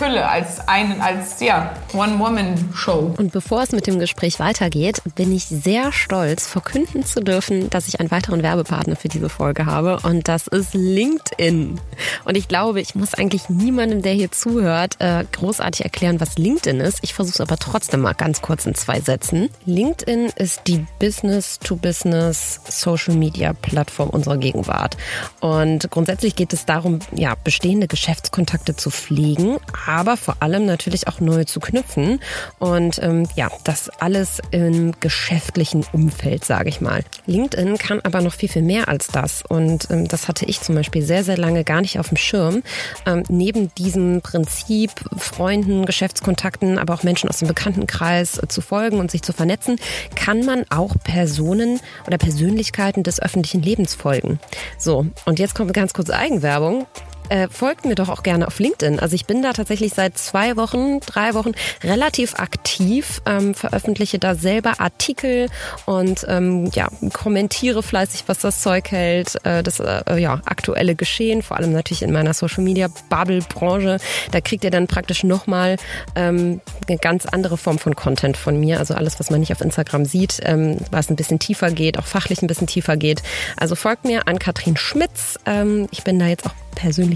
fülle 0.00 0.26
als 0.26 0.66
einen, 0.66 1.02
als 1.02 1.40
ja 1.40 1.74
One-Woman-Show. 1.92 3.16
Und 3.18 3.32
bevor 3.32 3.62
es 3.62 3.72
mit 3.72 3.86
dem 3.86 3.98
Gespräch 3.98 4.40
weitergeht, 4.40 5.02
bin 5.14 5.30
ich 5.30 5.44
sehr 5.44 5.92
stolz, 5.92 6.46
verkünden 6.46 7.04
zu 7.04 7.20
dürfen, 7.20 7.68
dass 7.68 7.86
ich 7.86 8.00
einen 8.00 8.10
weiteren 8.10 8.42
Werbepartner 8.42 8.96
für 8.96 9.08
diese 9.08 9.28
Folge 9.28 9.66
habe. 9.66 9.98
Und 10.02 10.26
das 10.26 10.46
ist 10.46 10.72
LinkedIn. 10.72 11.78
Und 12.24 12.34
ich 12.34 12.48
glaube, 12.48 12.80
ich 12.80 12.94
muss 12.94 13.12
eigentlich 13.12 13.50
niemandem, 13.50 14.00
der 14.00 14.14
hier 14.14 14.32
zuhört, 14.32 14.96
äh, 15.00 15.24
großartig 15.30 15.84
erklären, 15.84 16.18
was 16.18 16.38
LinkedIn 16.38 16.80
ist. 16.80 17.00
Ich 17.02 17.12
versuche 17.12 17.34
es 17.34 17.40
aber 17.42 17.58
trotzdem 17.58 18.00
mal 18.00 18.14
ganz 18.14 18.40
kurz 18.40 18.64
in 18.64 18.74
zwei 18.74 19.02
Sätzen. 19.02 19.50
LinkedIn 19.66 20.30
ist 20.36 20.62
die 20.66 20.86
Business-to-Business 20.98 22.60
Social-Media-Plattform 22.68 24.08
unserer 24.08 24.38
Gegenwart. 24.38 24.96
Und 25.40 25.90
grundsätzlich 25.90 26.36
geht 26.36 26.54
es 26.54 26.64
darum, 26.64 27.00
ja, 27.14 27.34
bestehende 27.34 27.86
Geschäftskontakte 27.86 28.76
zu 28.76 28.90
pflegen, 28.90 29.58
aber 29.90 30.16
vor 30.16 30.36
allem 30.38 30.66
natürlich 30.66 31.08
auch 31.08 31.18
neue 31.18 31.46
zu 31.46 31.58
knüpfen. 31.58 32.20
Und 32.60 33.02
ähm, 33.02 33.28
ja, 33.34 33.50
das 33.64 33.88
alles 33.88 34.40
im 34.52 34.92
geschäftlichen 35.00 35.84
Umfeld, 35.92 36.44
sage 36.44 36.68
ich 36.68 36.80
mal. 36.80 37.02
LinkedIn 37.26 37.76
kann 37.76 38.00
aber 38.04 38.20
noch 38.20 38.34
viel, 38.34 38.48
viel 38.48 38.62
mehr 38.62 38.88
als 38.88 39.08
das. 39.08 39.42
Und 39.42 39.90
ähm, 39.90 40.06
das 40.06 40.28
hatte 40.28 40.44
ich 40.46 40.60
zum 40.60 40.76
Beispiel 40.76 41.02
sehr, 41.02 41.24
sehr 41.24 41.36
lange 41.36 41.64
gar 41.64 41.80
nicht 41.80 41.98
auf 41.98 42.08
dem 42.08 42.16
Schirm. 42.16 42.62
Ähm, 43.04 43.24
neben 43.28 43.74
diesem 43.74 44.20
Prinzip, 44.20 44.92
Freunden, 45.16 45.86
Geschäftskontakten, 45.86 46.78
aber 46.78 46.94
auch 46.94 47.02
Menschen 47.02 47.28
aus 47.28 47.38
dem 47.38 47.48
Bekanntenkreis 47.48 48.38
äh, 48.38 48.46
zu 48.46 48.60
folgen 48.60 49.00
und 49.00 49.10
sich 49.10 49.22
zu 49.22 49.32
vernetzen, 49.32 49.76
kann 50.14 50.44
man 50.44 50.64
auch 50.70 50.94
Personen 51.02 51.80
oder 52.06 52.16
Persönlichkeiten 52.16 53.02
des 53.02 53.20
öffentlichen 53.20 53.60
Lebens 53.62 53.94
folgen. 53.94 54.38
So, 54.78 55.06
und 55.24 55.40
jetzt 55.40 55.56
kommt 55.56 55.74
ganz 55.74 55.92
kurz 55.92 56.10
Eigenwerbung. 56.10 56.86
Äh, 57.30 57.48
folgt 57.48 57.84
mir 57.84 57.94
doch 57.94 58.08
auch 58.08 58.22
gerne 58.22 58.46
auf 58.46 58.58
LinkedIn. 58.58 59.00
Also 59.00 59.14
ich 59.14 59.24
bin 59.24 59.42
da 59.42 59.52
tatsächlich 59.52 59.94
seit 59.94 60.18
zwei 60.18 60.56
Wochen, 60.56 61.00
drei 61.00 61.34
Wochen 61.34 61.52
relativ 61.82 62.34
aktiv, 62.34 63.22
ähm, 63.24 63.54
veröffentliche 63.54 64.18
da 64.18 64.34
selber 64.34 64.80
Artikel 64.80 65.48
und 65.86 66.26
ähm, 66.28 66.70
ja, 66.74 66.88
kommentiere 67.12 67.82
fleißig, 67.82 68.24
was 68.26 68.40
das 68.40 68.60
Zeug 68.60 68.90
hält, 68.90 69.36
äh, 69.44 69.62
das 69.62 69.80
äh, 69.80 70.18
ja, 70.18 70.40
aktuelle 70.44 70.94
Geschehen, 70.94 71.42
vor 71.42 71.56
allem 71.56 71.72
natürlich 71.72 72.02
in 72.02 72.12
meiner 72.12 72.34
Social 72.34 72.64
Media 72.64 72.88
Bubble 73.08 73.40
Branche. 73.48 73.98
Da 74.32 74.40
kriegt 74.40 74.64
ihr 74.64 74.70
dann 74.70 74.88
praktisch 74.88 75.22
nochmal 75.22 75.76
ähm, 76.16 76.60
eine 76.88 76.98
ganz 76.98 77.26
andere 77.26 77.56
Form 77.56 77.78
von 77.78 77.94
Content 77.94 78.36
von 78.36 78.58
mir. 78.58 78.78
Also 78.78 78.94
alles, 78.94 79.20
was 79.20 79.30
man 79.30 79.40
nicht 79.40 79.52
auf 79.52 79.60
Instagram 79.60 80.04
sieht, 80.04 80.40
ähm, 80.42 80.78
was 80.90 81.10
ein 81.10 81.16
bisschen 81.16 81.38
tiefer 81.38 81.70
geht, 81.70 81.98
auch 81.98 82.06
fachlich 82.06 82.42
ein 82.42 82.48
bisschen 82.48 82.66
tiefer 82.66 82.96
geht. 82.96 83.22
Also 83.56 83.76
folgt 83.76 84.04
mir 84.04 84.26
an 84.26 84.38
Katrin 84.38 84.76
Schmitz. 84.76 85.38
Ähm, 85.46 85.86
ich 85.92 86.02
bin 86.02 86.18
da 86.18 86.26
jetzt 86.26 86.46
auch 86.46 86.54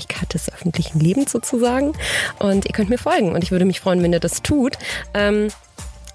Persönlichkeit 0.05 0.35
des 0.35 0.53
öffentlichen 0.53 1.01
Lebens 1.01 1.33
sozusagen. 1.33 1.93
Und 2.39 2.67
ihr 2.67 2.73
könnt 2.73 2.91
mir 2.91 2.99
folgen. 2.99 3.33
Und 3.33 3.43
ich 3.43 3.51
würde 3.51 3.65
mich 3.65 3.81
freuen, 3.81 4.03
wenn 4.03 4.13
ihr 4.13 4.21
das 4.21 4.43
tut. 4.43 4.79
Ähm, 5.15 5.49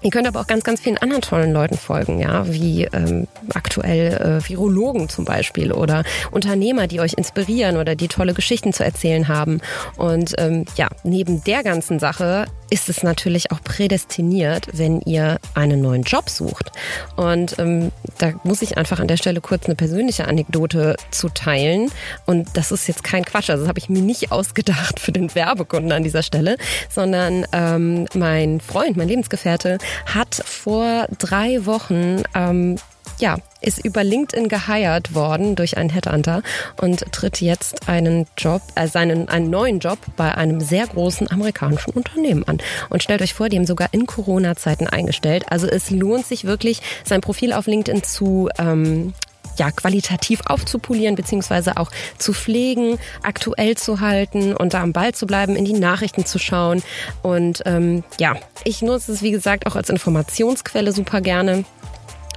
Ihr 0.02 0.10
könnt 0.10 0.26
aber 0.26 0.40
auch 0.40 0.46
ganz, 0.46 0.64
ganz 0.64 0.80
vielen 0.80 0.96
anderen 0.98 1.20
tollen 1.20 1.52
Leuten 1.52 1.76
folgen, 1.76 2.20
ja, 2.20 2.50
wie 2.50 2.84
ähm, 2.84 3.26
aktuell 3.52 4.40
äh, 4.42 4.48
Virologen 4.48 5.08
zum 5.08 5.26
Beispiel 5.26 5.72
oder 5.72 6.04
Unternehmer, 6.30 6.86
die 6.86 7.00
euch 7.00 7.14
inspirieren 7.14 7.76
oder 7.76 7.94
die 7.94 8.08
tolle 8.08 8.32
Geschichten 8.32 8.72
zu 8.72 8.82
erzählen 8.82 9.28
haben. 9.28 9.60
Und 9.96 10.34
ähm, 10.38 10.64
ja, 10.76 10.88
neben 11.04 11.44
der 11.44 11.62
ganzen 11.62 11.98
Sache 11.98 12.46
ist 12.70 12.88
es 12.88 13.02
natürlich 13.02 13.50
auch 13.50 13.60
prädestiniert, 13.62 14.68
wenn 14.72 15.00
ihr 15.00 15.38
einen 15.54 15.82
neuen 15.82 16.02
Job 16.02 16.30
sucht. 16.30 16.70
Und 17.16 17.58
ähm, 17.58 17.90
da 18.18 18.32
muss 18.44 18.62
ich 18.62 18.78
einfach 18.78 19.00
an 19.00 19.08
der 19.08 19.16
Stelle 19.16 19.40
kurz 19.40 19.66
eine 19.66 19.74
persönliche 19.74 20.28
Anekdote 20.28 20.96
zu 21.10 21.28
teilen. 21.28 21.90
Und 22.26 22.48
das 22.54 22.70
ist 22.72 22.86
jetzt 22.86 23.04
kein 23.04 23.24
Quatsch, 23.24 23.50
also 23.50 23.64
das 23.64 23.68
habe 23.68 23.80
ich 23.80 23.88
mir 23.88 24.02
nicht 24.02 24.32
ausgedacht 24.32 25.00
für 25.00 25.12
den 25.12 25.34
Werbekunden 25.34 25.92
an 25.92 26.04
dieser 26.04 26.22
Stelle, 26.22 26.56
sondern 26.88 27.44
ähm, 27.52 28.06
mein 28.14 28.60
Freund, 28.60 28.96
mein 28.96 29.08
Lebensgefährte, 29.08 29.78
hat 30.06 30.34
vor 30.44 31.06
drei 31.18 31.66
Wochen 31.66 32.22
ähm, 32.34 32.76
ja, 33.20 33.36
ist 33.60 33.84
über 33.84 34.02
LinkedIn 34.02 34.48
geheiert 34.48 35.14
worden 35.14 35.54
durch 35.54 35.76
einen 35.76 35.90
Headhunter 35.90 36.42
und 36.80 37.12
tritt 37.12 37.40
jetzt 37.40 37.88
einen 37.88 38.26
Job, 38.36 38.62
äh, 38.74 38.88
seinen, 38.88 39.28
einen 39.28 39.50
neuen 39.50 39.78
Job 39.78 39.98
bei 40.16 40.34
einem 40.34 40.60
sehr 40.60 40.86
großen 40.86 41.30
amerikanischen 41.30 41.92
Unternehmen 41.92 42.44
an. 42.48 42.58
Und 42.88 43.02
stellt 43.02 43.22
euch 43.22 43.34
vor, 43.34 43.48
die 43.48 43.56
haben 43.56 43.66
sogar 43.66 43.88
in 43.92 44.06
Corona-Zeiten 44.06 44.86
eingestellt. 44.86 45.44
Also 45.50 45.66
es 45.66 45.90
lohnt 45.90 46.26
sich 46.26 46.44
wirklich, 46.44 46.80
sein 47.04 47.20
Profil 47.20 47.52
auf 47.52 47.66
LinkedIn 47.66 48.02
zu 48.02 48.48
ähm, 48.58 49.12
ja, 49.56 49.70
qualitativ 49.70 50.40
aufzupolieren, 50.46 51.14
beziehungsweise 51.14 51.76
auch 51.76 51.90
zu 52.18 52.32
pflegen, 52.32 52.98
aktuell 53.22 53.76
zu 53.76 54.00
halten 54.00 54.54
und 54.54 54.74
da 54.74 54.82
am 54.82 54.92
Ball 54.92 55.14
zu 55.14 55.26
bleiben, 55.26 55.56
in 55.56 55.64
die 55.64 55.72
Nachrichten 55.72 56.24
zu 56.24 56.38
schauen. 56.38 56.82
Und 57.22 57.62
ähm, 57.66 58.04
ja, 58.18 58.36
ich 58.64 58.82
nutze 58.82 59.12
es, 59.12 59.22
wie 59.22 59.30
gesagt, 59.30 59.66
auch 59.66 59.76
als 59.76 59.90
Informationsquelle 59.90 60.92
super 60.92 61.20
gerne 61.20 61.64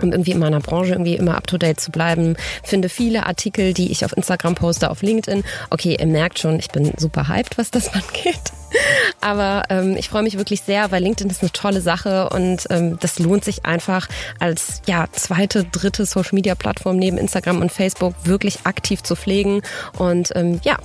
um 0.02 0.12
irgendwie 0.12 0.32
in 0.32 0.40
meiner 0.40 0.60
Branche 0.60 0.94
irgendwie 0.94 1.16
immer 1.16 1.36
up 1.36 1.48
to 1.48 1.58
date 1.58 1.80
zu 1.80 1.92
bleiben. 1.92 2.36
Finde 2.64 2.90
viele 2.90 3.26
Artikel, 3.26 3.74
die 3.74 3.92
ich 3.92 4.06
auf 4.06 4.16
Instagram 4.16 4.56
poste, 4.56 4.90
auf 4.90 5.02
LinkedIn. 5.02 5.44
Okay, 5.70 5.98
ihr 6.00 6.08
merkt 6.08 6.40
schon, 6.40 6.60
ich 6.60 6.70
bin 6.70 6.94
super 6.98 7.28
hyped, 7.28 7.58
was 7.58 7.72
das 7.72 7.88
angeht. 7.94 8.42
Aber 9.22 9.64
ähm, 9.70 9.96
ich 9.98 10.10
freue 10.10 10.24
mich 10.24 10.38
wirklich 10.38 10.62
sehr, 10.62 10.92
weil 10.92 11.04
LinkedIn 11.04 11.30
ist 11.30 11.42
eine 11.42 11.52
tolle 11.52 11.82
Sache 11.82 12.30
und 12.30 12.66
ähm, 12.70 12.98
das 13.00 13.20
lohnt 13.20 13.46
sich 13.46 13.66
einfach 13.66 14.08
als 14.40 14.82
ja 14.88 15.06
zweite, 15.12 15.64
dritte 15.64 16.06
Social 16.06 16.34
Media 16.34 16.56
Plattform 16.56 16.98
neben 16.98 17.18
Instagram 17.18 17.62
und 17.62 17.72
Facebook 17.72 18.16
wirklich 18.24 18.60
aktiv 18.66 19.04
zu 19.04 19.16
pflegen. 19.16 19.62
Und 19.98 20.32
ähm, 20.36 20.60
ja, 20.64 20.78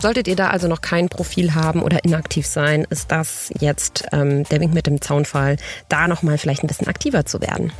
Solltet 0.00 0.28
ihr 0.28 0.36
da 0.36 0.48
also 0.48 0.66
noch 0.66 0.80
kein 0.80 1.10
Profil 1.10 1.54
haben 1.54 1.82
oder 1.82 2.02
inaktiv 2.04 2.46
sein, 2.46 2.86
ist 2.88 3.12
das 3.12 3.52
jetzt 3.60 4.06
ähm, 4.12 4.44
der 4.44 4.60
Wink 4.60 4.72
mit 4.72 4.86
dem 4.86 5.02
Zaunfall, 5.02 5.58
da 5.90 6.08
nochmal 6.08 6.38
vielleicht 6.38 6.64
ein 6.64 6.68
bisschen 6.68 6.88
aktiver 6.88 7.26
zu 7.26 7.42
werden. 7.42 7.70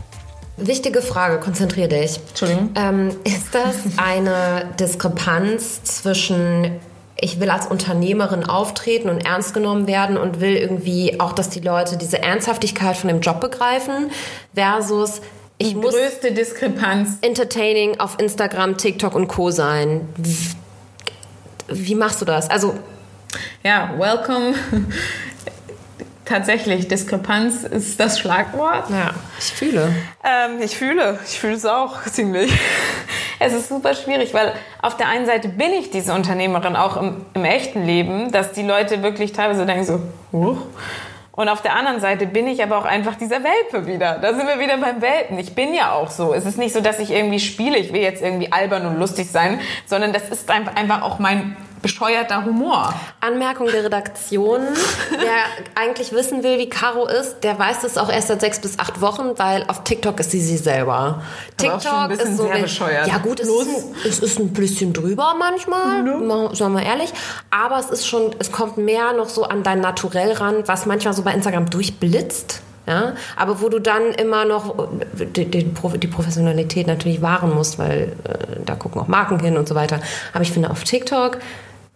Wichtige 0.61 1.03
Frage, 1.03 1.39
konzentrier 1.39 1.89
dich. 1.89 2.21
Entschuldigung. 2.29 2.71
Ähm, 2.77 3.17
ist 3.25 3.55
das 3.55 3.77
eine 3.97 4.67
Diskrepanz 4.79 5.83
zwischen 5.85 6.81
ich 7.23 7.39
will 7.39 7.51
als 7.51 7.67
Unternehmerin 7.67 8.45
auftreten 8.45 9.11
und 9.11 9.27
ernst 9.27 9.53
genommen 9.53 9.87
werden 9.87 10.17
und 10.17 10.41
will 10.41 10.57
irgendwie 10.57 11.21
auch, 11.21 11.33
dass 11.33 11.51
die 11.51 11.61
Leute 11.61 11.99
diese 11.99 12.23
Ernsthaftigkeit 12.23 12.97
von 12.97 13.09
dem 13.09 13.21
Job 13.21 13.41
begreifen, 13.41 14.11
versus 14.55 15.21
ich 15.59 15.69
die 15.69 15.75
muss 15.75 15.95
größte 15.95 16.33
Diskrepanz. 16.33 17.19
entertaining 17.21 18.01
auf 18.01 18.19
Instagram, 18.19 18.79
TikTok 18.79 19.15
und 19.15 19.29
Co. 19.29 19.51
sein. 19.51 20.09
Wie 21.69 21.95
machst 21.95 22.23
du 22.23 22.25
das? 22.25 22.49
Also 22.49 22.75
Ja, 23.63 23.95
welcome. 23.99 24.55
Tatsächlich, 26.31 26.87
Diskrepanz 26.87 27.65
ist 27.65 27.99
das 27.99 28.21
Schlagwort. 28.21 28.89
ja, 28.89 29.11
ich 29.37 29.47
fühle. 29.47 29.93
Ähm, 30.23 30.63
ich 30.63 30.79
fühle, 30.79 31.19
ich 31.27 31.41
fühle 31.41 31.55
es 31.55 31.67
auch 31.67 32.05
ziemlich. 32.05 32.53
Es 33.41 33.53
ist 33.53 33.69
super 33.69 33.95
schwierig, 33.95 34.33
weil 34.33 34.53
auf 34.81 34.97
der 34.97 35.09
einen 35.09 35.27
Seite 35.27 35.49
bin 35.49 35.73
ich 35.73 35.91
diese 35.91 36.13
Unternehmerin 36.13 36.77
auch 36.77 36.97
im, 36.99 37.25
im 37.35 37.45
echten 37.45 37.85
Leben, 37.85 38.31
dass 38.31 38.53
die 38.53 38.63
Leute 38.63 39.03
wirklich 39.03 39.33
teilweise 39.33 39.67
denken 39.67 39.85
so, 39.85 40.01
Huch. 40.31 40.59
Und 41.33 41.49
auf 41.49 41.63
der 41.63 41.75
anderen 41.75 41.99
Seite 41.99 42.27
bin 42.27 42.47
ich 42.47 42.63
aber 42.63 42.79
auch 42.79 42.85
einfach 42.85 43.17
dieser 43.17 43.39
Welpe 43.43 43.89
wieder. 43.89 44.19
Da 44.19 44.33
sind 44.35 44.47
wir 44.47 44.61
wieder 44.61 44.77
beim 44.77 45.03
Welpen. 45.03 45.37
Ich 45.39 45.57
bin 45.57 45.75
ja 45.75 45.93
auch 45.93 46.11
so. 46.11 46.33
Es 46.33 46.47
ist 46.47 46.59
nicht 46.59 46.73
so, 46.73 46.81
dass 46.81 47.01
ich 47.01 47.11
irgendwie 47.11 47.41
spiele, 47.41 47.77
ich 47.77 47.93
will 47.93 48.03
jetzt 48.03 48.23
irgendwie 48.23 48.53
albern 48.53 48.87
und 48.87 49.01
lustig 49.01 49.29
sein, 49.31 49.59
sondern 49.87 50.13
das 50.13 50.29
ist 50.29 50.49
einfach 50.49 51.03
auch 51.03 51.19
mein 51.19 51.57
bescheuerter 51.83 52.45
Humor. 52.45 52.95
Anmerkung 53.21 53.67
der 53.69 53.85
Redaktion. 53.85 54.61
Wer 55.11 55.81
eigentlich 55.83 56.13
wissen 56.13 56.43
will, 56.43 56.59
wie 56.59 56.69
Caro 56.69 57.07
ist, 57.07 57.41
der 57.43 57.59
weiß 57.59 57.85
es 57.85 57.97
auch 57.99 58.11
erst 58.11 58.29
seit 58.29 58.41
sechs 58.41 58.59
bis 58.61 58.79
acht 58.79 59.01
Wochen, 59.01 59.33
weil 59.37 59.65
auf 59.69 59.85
TikTok 59.85 60.21
ist 60.21 60.31
sie 60.31 60.41
sie 60.41 60.57
selber. 60.57 61.23
Schon 61.61 61.71
ein 61.71 62.09
bisschen 62.09 62.37
sehr 62.37 62.59
bescheuert. 62.59 63.07
Ja 63.07 63.19
gut, 63.19 63.41
es 63.41 63.49
ist, 63.49 63.69
ein, 63.69 63.85
es 64.07 64.19
ist 64.19 64.39
ein 64.39 64.53
bisschen 64.53 64.93
drüber 64.93 65.35
manchmal, 65.39 66.03
mal- 66.03 66.55
sagen 66.55 66.75
wir 66.75 66.83
ehrlich. 66.83 67.13
Aber 67.51 67.79
es 67.79 67.91
ist 67.91 68.07
schon, 68.07 68.35
es 68.39 68.53
kommt 68.53 68.77
mehr 68.77 69.13
noch 69.13 69.29
so 69.29 69.45
an 69.45 69.63
dein 69.63 69.81
Naturell 69.81 70.33
ran, 70.33 70.63
was 70.67 70.87
manchmal 70.87 71.15
so 71.15 71.23
bei 71.23 71.33
Instagram 71.33 71.71
durchblitzt. 71.71 72.63
Ja, 72.87 73.13
aber 73.37 73.61
wo 73.61 73.69
du 73.69 73.79
dann 73.79 74.15
immer 74.15 74.45
noch 74.47 74.89
die, 75.13 75.45
die, 75.45 75.65
die 75.65 76.07
Professionalität 76.09 76.87
natürlich 76.89 77.23
wahren 77.23 77.55
musst, 77.55 77.79
weil 77.79 78.17
äh, 78.25 78.57
da 78.65 78.75
gucken 78.75 79.01
auch 79.01 79.07
Marken 79.07 79.39
hin 79.39 79.57
und 79.59 79.69
so 79.69 79.75
weiter. 79.77 80.01
Aber 80.33 80.43
ich 80.43 80.51
finde 80.51 80.71
auf 80.71 80.83
TikTok, 80.83 81.39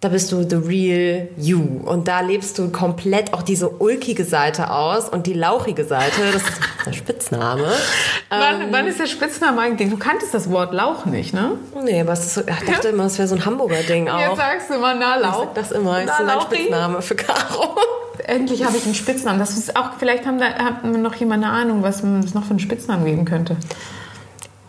da 0.04 0.10
bist 0.10 0.30
du 0.32 0.42
the 0.42 0.56
real 0.56 1.28
you. 1.38 1.80
Und 1.86 2.08
da 2.08 2.20
lebst 2.20 2.58
du 2.58 2.68
komplett 2.68 3.32
auch 3.32 3.40
diese 3.40 3.70
ulkige 3.70 4.26
Seite 4.26 4.70
aus 4.70 5.08
und 5.08 5.26
die 5.26 5.32
lauchige 5.32 5.86
Seite. 5.86 6.20
Das 6.30 6.42
ist 6.42 6.52
der 6.84 6.92
Spitzname. 6.92 7.66
Wann, 8.28 8.70
wann 8.70 8.86
ist 8.86 9.00
der 9.00 9.06
Spitzname 9.06 9.62
eigentlich? 9.62 9.88
Du 9.88 9.96
kanntest 9.96 10.34
das 10.34 10.50
Wort 10.50 10.74
Lauch 10.74 11.06
nicht, 11.06 11.32
ne? 11.32 11.52
Nee, 11.82 12.02
aber 12.02 12.12
es 12.12 12.26
ist 12.26 12.34
so, 12.34 12.40
ich 12.42 12.70
dachte 12.70 12.88
immer, 12.88 13.04
es 13.04 13.16
wäre 13.16 13.28
so 13.28 13.36
ein 13.36 13.46
Hamburger 13.46 13.82
Ding 13.82 14.08
auch. 14.08 14.18
Jetzt 14.18 14.36
sagst 14.36 14.70
du 14.70 14.74
immer, 14.74 14.94
na 14.94 15.16
ich 15.16 15.22
Lauch. 15.22 15.38
sag 15.38 15.54
das 15.54 15.72
immer. 15.72 16.04
Das 16.04 16.06
Na, 16.06 16.12
ist 16.12 16.18
so 16.18 16.24
mein. 16.24 16.40
Spitzname 16.42 17.02
für 17.02 17.14
Caro. 17.14 17.76
Endlich 18.26 18.64
habe 18.64 18.76
ich 18.76 18.84
einen 18.84 18.94
Spitznamen. 18.94 19.38
Das 19.38 19.56
ist 19.56 19.74
auch, 19.74 19.90
vielleicht 19.98 20.26
haben 20.26 20.38
da, 20.38 20.46
hat 20.46 20.84
noch 20.84 21.14
jemand 21.14 21.44
eine 21.44 21.52
Ahnung, 21.52 21.82
was 21.82 22.02
es 22.02 22.34
noch 22.34 22.44
für 22.44 22.50
einen 22.50 22.58
Spitznamen 22.58 23.06
geben 23.06 23.24
könnte. 23.24 23.56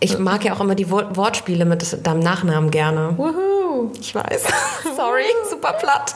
Ich 0.00 0.18
mag 0.18 0.44
ja 0.44 0.52
auch 0.54 0.60
immer 0.60 0.74
die 0.74 0.90
Wort 0.90 1.16
Wortspiele 1.16 1.64
mit 1.64 2.06
deinem 2.06 2.20
Nachnamen 2.20 2.70
gerne. 2.70 3.14
Wuhu. 3.16 3.90
Ich 4.00 4.14
weiß. 4.14 4.44
Sorry, 4.96 5.24
super 5.50 5.72
platt. 5.74 6.14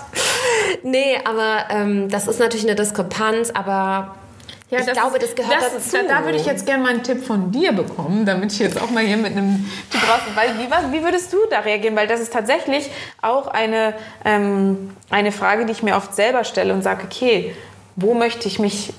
Nee, 0.82 1.18
aber 1.24 1.64
ähm, 1.70 2.08
das 2.08 2.26
ist 2.26 2.38
natürlich 2.40 2.66
eine 2.66 2.74
Diskrepanz, 2.74 3.50
aber 3.50 4.14
ich 4.70 4.86
glaube, 4.92 5.18
das 5.18 5.34
gehört 5.34 5.56
dazu. 5.62 5.96
Da, 6.06 6.20
da 6.20 6.24
würde 6.24 6.38
ich 6.38 6.46
jetzt 6.46 6.64
gerne 6.64 6.82
mal 6.84 6.90
einen 6.90 7.02
Tipp 7.02 7.24
von 7.24 7.50
dir 7.50 7.72
bekommen, 7.72 8.24
damit 8.24 8.52
ich 8.52 8.58
jetzt 8.60 8.80
auch 8.80 8.90
mal 8.90 9.02
hier 9.04 9.16
mit 9.16 9.32
einem 9.32 9.68
Tipp 9.90 10.00
raus. 10.08 10.20
Weil, 10.34 10.58
wie, 10.58 10.70
was- 10.70 10.92
wie 10.92 11.02
würdest 11.02 11.32
du 11.32 11.38
da 11.50 11.60
reagieren? 11.60 11.96
Weil 11.96 12.06
das 12.06 12.20
ist 12.20 12.32
tatsächlich 12.32 12.88
auch 13.20 13.48
eine, 13.48 13.94
ähm, 14.24 14.90
eine 15.10 15.32
Frage, 15.32 15.66
die 15.66 15.72
ich 15.72 15.82
mir 15.82 15.96
oft 15.96 16.14
selber 16.14 16.44
stelle 16.44 16.72
und 16.72 16.82
sage, 16.82 17.02
okay, 17.04 17.54
wo 17.96 18.14
möchte 18.14 18.46
ich 18.46 18.58
mich 18.60 18.92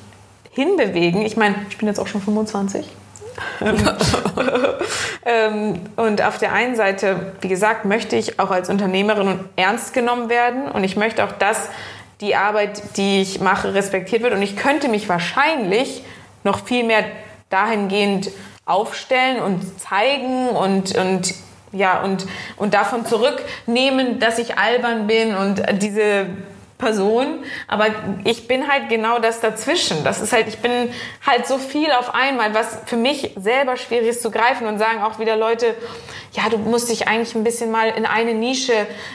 hinbewegen? 0.52 1.22
Ich 1.26 1.38
meine, 1.38 1.56
ich 1.70 1.78
bin 1.78 1.88
jetzt 1.88 2.00
auch 2.00 2.08
schon 2.08 2.22
25. 2.22 2.86
Ähm, 5.24 5.82
und 5.98 6.24
auf 6.24 6.40
der 6.40 6.52
einen 6.52 6.76
Seite, 6.76 7.34
wie 7.42 7.48
gesagt, 7.48 7.86
möchte 7.86 8.16
ich 8.16 8.40
auch 8.40 8.50
als 8.50 8.70
Unternehmerin 8.70 9.40
ernst 9.56 9.94
genommen 9.94 10.30
werden 10.30 10.64
und 10.64 10.84
ich 10.84 10.96
möchte 10.96 11.24
auch, 11.24 11.32
dass 11.32 11.70
die 12.22 12.36
Arbeit, 12.36 12.82
die 12.98 13.22
ich 13.22 13.40
mache, 13.40 13.74
respektiert 13.74 14.24
wird. 14.24 14.34
Und 14.34 14.42
ich 14.42 14.56
könnte 14.56 14.88
mich 14.88 15.10
wahrscheinlich 15.10 16.04
noch 16.44 16.66
viel 16.66 16.84
mehr 16.84 17.04
dahingehend 17.50 18.32
aufstellen 18.66 19.42
und 19.42 19.80
zeigen 19.80 20.50
und, 20.50 20.96
und 20.98 21.34
ja, 21.72 22.02
und, 22.02 22.26
und 22.58 22.74
davon 22.74 23.06
zurücknehmen, 23.06 24.20
dass 24.20 24.40
ich 24.40 24.58
albern 24.58 25.08
bin 25.08 25.36
und 25.36 25.64
diese 25.82 26.28
Person, 26.82 27.44
aber 27.68 27.88
ich 28.26 28.48
bin 28.48 28.68
halt 28.68 28.90
genau 28.90 29.20
das 29.20 29.40
dazwischen. 29.40 30.04
Das 30.04 30.20
ist 30.20 30.34
halt, 30.34 30.48
ich 30.48 30.58
bin 30.58 30.90
halt 31.26 31.48
so 31.48 31.58
viel 31.58 31.92
auf 31.92 32.14
einmal, 32.14 32.54
was 32.54 32.80
für 32.86 32.98
mich 32.98 33.32
selber 33.38 33.78
schwierig 33.78 34.10
ist 34.10 34.22
zu 34.22 34.32
greifen 34.32 34.68
und 34.68 34.80
sagen 34.80 35.02
auch 35.02 35.20
wieder 35.20 35.38
Leute, 35.38 35.76
ja, 36.34 36.50
du 36.50 36.58
musst 36.58 36.90
dich 36.90 37.08
eigentlich 37.08 37.36
ein 37.36 37.44
bisschen 37.44 37.72
mal 37.72 37.90
in 37.90 38.06
eine 38.06 38.34
Nische 38.34 38.74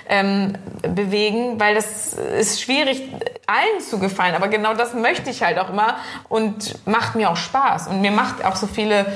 ähm, 0.09 0.55
bewegen, 0.83 1.59
weil 1.59 1.75
das 1.75 2.13
ist 2.15 2.61
schwierig, 2.61 3.03
allen 3.47 3.81
zu 3.81 3.99
gefallen. 3.99 4.35
Aber 4.35 4.49
genau 4.49 4.75
das 4.75 4.93
möchte 4.93 5.31
ich 5.31 5.43
halt 5.43 5.59
auch 5.59 5.71
immer 5.71 5.97
und 6.29 6.75
macht 6.87 7.15
mir 7.15 7.31
auch 7.31 7.37
Spaß. 7.37 7.89
Und 7.89 8.01
mir 8.01 8.11
macht 8.11 8.45
auch 8.45 8.57
so 8.57 8.67
viele, 8.67 9.07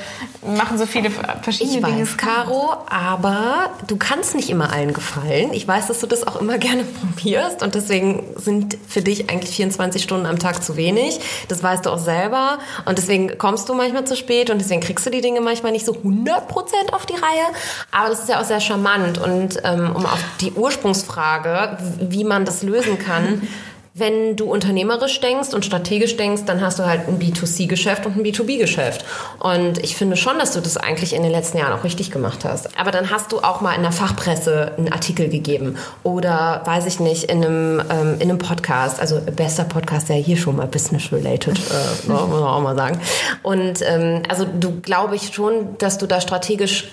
machen 0.43 0.79
so 0.79 0.87
viele 0.87 1.11
verschiedene 1.43 1.79
ich 1.79 1.85
Dinge. 1.85 2.03
Weiß, 2.03 2.17
Caro, 2.17 2.75
aber 2.89 3.71
du 3.87 3.97
kannst 3.97 4.35
nicht 4.35 4.49
immer 4.49 4.73
allen 4.73 4.95
gefallen. 4.95 5.53
Ich 5.53 5.69
weiß, 5.69 5.89
dass 5.89 6.01
du 6.01 6.07
das 6.07 6.27
auch 6.27 6.41
immer 6.41 6.59
gerne 6.59 6.85
probierst 7.01 7.63
und 7.63 7.75
deswegen 7.75 8.25
sind 8.41 8.77
für 8.89 9.03
dich 9.03 9.31
eigentlich 9.31 9.51
24 9.51 10.03
Stunden 10.03 10.27
am 10.27 10.39
Tag 10.39 10.63
zu 10.63 10.77
wenig. 10.77 11.21
Das 11.49 11.63
weißt 11.63 11.87
du 11.87 11.91
auch 11.91 11.99
selber 11.99 12.59
und 12.87 12.99
deswegen 12.99 13.39
kommst 13.39 13.69
du 13.69 13.75
manchmal 13.75 14.05
zu 14.05 14.17
spät 14.17 14.51
und 14.51 14.59
deswegen 14.59 14.81
kriegst 14.81 15.07
du 15.07 15.11
die 15.11 15.21
Dinge 15.21 15.41
manchmal 15.41 15.73
nicht 15.73 15.87
so 15.87 15.93
100% 15.93 16.93
auf 16.93 17.07
die 17.07 17.15
Reihe. 17.15 17.47
Aber 17.91 18.09
das 18.09 18.21
ist 18.21 18.29
ja 18.29 18.41
auch 18.41 18.45
sehr 18.45 18.61
charmant. 18.61 19.19
Und 19.19 19.61
ähm, 19.65 19.95
um 19.95 20.07
auf 20.07 20.23
die 20.41 20.53
Ursprungsfrage, 20.53 21.79
wie 22.01 22.25
man 22.25 22.45
das 22.45 22.63
lösen 22.63 22.99
kann, 22.99 23.47
wenn 23.93 24.37
du 24.37 24.45
unternehmerisch 24.51 25.21
denkst 25.21 25.53
und 25.53 25.65
strategisch 25.65 26.17
denkst, 26.17 26.43
dann 26.47 26.61
hast 26.61 26.79
du 26.79 26.87
halt 26.87 27.09
ein 27.09 27.19
B2C-Geschäft 27.19 28.07
und 28.07 28.17
ein 28.17 28.23
B2B-Geschäft. 28.23 29.05
Und 29.41 29.79
ich 29.79 29.97
finde 29.97 30.17
schon, 30.17 30.39
dass 30.39 30.53
du 30.53 30.61
das 30.61 30.77
eigentlich 30.77 31.13
in 31.13 31.23
den 31.23 31.33
letzten 31.33 31.59
Jahren 31.59 31.73
auch 31.73 31.83
richtig 31.83 32.13
gemacht 32.13 32.45
hast. 32.45 32.79
Aber 32.79 32.93
dann 32.93 33.11
hast 33.11 33.33
du 33.33 33.41
auch 33.41 33.61
mal 33.61 33.75
in 33.75 33.83
der 33.83 33.91
Fachpresse 33.91 34.73
einen 34.79 34.93
Artikel 34.93 35.29
gegeben 35.29 35.77
oder, 36.05 36.63
weiß 36.65 36.87
ich 36.87 37.01
nicht, 37.01 37.25
in 37.25 37.45
einem, 37.45 37.83
ähm, 37.91 38.15
in 38.21 38.31
einem 38.31 38.39
Podcast. 38.39 39.01
Also 39.01 39.21
bester 39.21 39.65
Podcast, 39.65 40.09
der 40.09 40.17
hier 40.17 40.37
schon 40.37 40.57
mal 40.57 40.69
business-related, 40.69 41.59
äh, 41.59 42.11
muss 42.11 42.29
man 42.29 42.43
auch 42.45 42.61
mal 42.61 42.77
sagen. 42.77 43.01
Und 43.43 43.83
ähm, 43.83 44.23
also 44.29 44.45
du 44.45 44.81
glaube 44.81 45.17
ich 45.17 45.35
schon, 45.35 45.77
dass 45.79 45.99
du 45.99 46.07
da 46.07 46.21
strategisch 46.21 46.89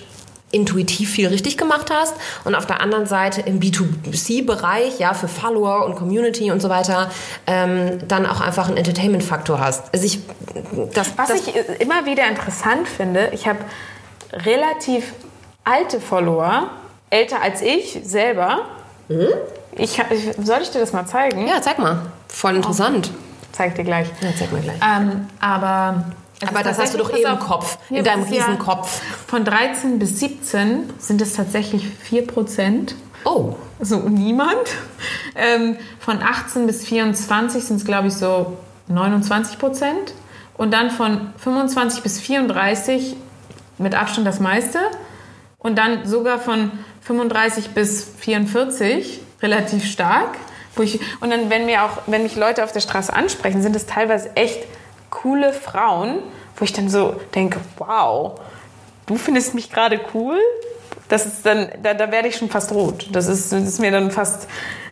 intuitiv 0.50 1.10
viel 1.10 1.28
richtig 1.28 1.58
gemacht 1.58 1.90
hast 1.90 2.14
und 2.44 2.54
auf 2.54 2.66
der 2.66 2.80
anderen 2.80 3.06
Seite 3.06 3.42
im 3.42 3.60
B2C-Bereich, 3.60 4.98
ja, 4.98 5.12
für 5.14 5.28
Follower 5.28 5.84
und 5.84 5.94
Community 5.94 6.50
und 6.50 6.60
so 6.60 6.68
weiter, 6.68 7.10
ähm, 7.46 7.98
dann 8.08 8.24
auch 8.26 8.40
einfach 8.40 8.68
einen 8.68 8.78
Entertainment-Faktor 8.78 9.60
hast. 9.60 9.92
Also 9.92 10.06
ich, 10.06 10.20
das, 10.94 11.12
Was 11.16 11.28
das 11.28 11.46
ich 11.46 11.54
immer 11.80 12.06
wieder 12.06 12.26
interessant 12.28 12.88
finde, 12.88 13.28
ich 13.32 13.46
habe 13.46 13.58
relativ 14.32 15.12
alte 15.64 16.00
Follower, 16.00 16.70
älter 17.10 17.42
als 17.42 17.60
ich 17.60 18.00
selber. 18.04 18.60
Mhm. 19.08 19.28
Ich, 19.72 20.02
soll 20.42 20.62
ich 20.62 20.70
dir 20.70 20.80
das 20.80 20.92
mal 20.92 21.06
zeigen? 21.06 21.46
Ja, 21.46 21.60
zeig 21.60 21.78
mal. 21.78 22.00
Voll 22.28 22.56
interessant. 22.56 23.10
Oh, 23.12 23.46
zeig 23.52 23.74
dir 23.74 23.84
gleich. 23.84 24.08
Ja, 24.20 24.30
zeig 24.36 24.50
mal 24.50 24.60
gleich. 24.62 24.76
Ähm, 24.82 25.26
aber 25.40 26.04
es 26.40 26.48
Aber 26.48 26.62
das 26.62 26.78
hast 26.78 26.94
du 26.94 26.98
doch 26.98 27.12
eh 27.12 27.22
im 27.22 27.38
Kopf, 27.38 27.78
in 27.90 28.04
deinem 28.04 28.22
Riesenkopf. 28.22 29.00
Von 29.26 29.44
13 29.44 29.98
bis 29.98 30.20
17 30.20 30.90
sind 30.98 31.20
es 31.20 31.34
tatsächlich 31.34 31.86
4 31.88 32.26
Prozent. 32.26 32.94
Oh. 33.24 33.56
So 33.80 33.98
niemand. 34.08 34.56
Ähm, 35.34 35.76
von 35.98 36.22
18 36.22 36.66
bis 36.66 36.84
24 36.84 37.64
sind 37.64 37.76
es, 37.76 37.84
glaube 37.84 38.08
ich, 38.08 38.14
so 38.14 38.56
29 38.88 39.58
Prozent. 39.58 40.14
Und 40.56 40.72
dann 40.72 40.90
von 40.90 41.32
25 41.38 42.02
bis 42.02 42.20
34 42.20 43.16
mit 43.78 43.94
Abstand 43.94 44.26
das 44.26 44.40
meiste. 44.40 44.78
Und 45.58 45.76
dann 45.76 46.06
sogar 46.06 46.38
von 46.38 46.70
35 47.02 47.70
bis 47.70 48.08
44 48.18 49.20
relativ 49.42 49.84
stark. 49.84 50.36
Ich, 50.80 51.00
und 51.20 51.30
dann, 51.30 51.50
wenn 51.50 51.66
mir 51.66 51.82
auch, 51.82 52.02
wenn 52.06 52.22
mich 52.22 52.36
Leute 52.36 52.62
auf 52.62 52.70
der 52.70 52.80
Straße 52.80 53.12
ansprechen, 53.12 53.62
sind 53.62 53.74
es 53.74 53.86
teilweise 53.86 54.36
echt 54.36 54.60
coole 55.10 55.52
Frauen, 55.52 56.18
wo 56.56 56.64
ich 56.64 56.72
dann 56.72 56.88
so 56.88 57.14
denke, 57.34 57.60
wow, 57.78 58.40
du 59.06 59.16
findest 59.16 59.54
mich 59.54 59.70
gerade 59.70 60.00
cool? 60.14 60.38
Das 61.08 61.24
ist 61.24 61.46
dann, 61.46 61.68
da, 61.82 61.94
da 61.94 62.10
werde 62.10 62.28
ich 62.28 62.36
schon 62.36 62.50
fast 62.50 62.72
rot. 62.72 63.08
Das 63.12 63.28
ist, 63.28 63.52
das 63.52 63.62
ist 63.62 63.80
mir 63.80 63.90
dann 63.90 64.10
fast 64.10 64.46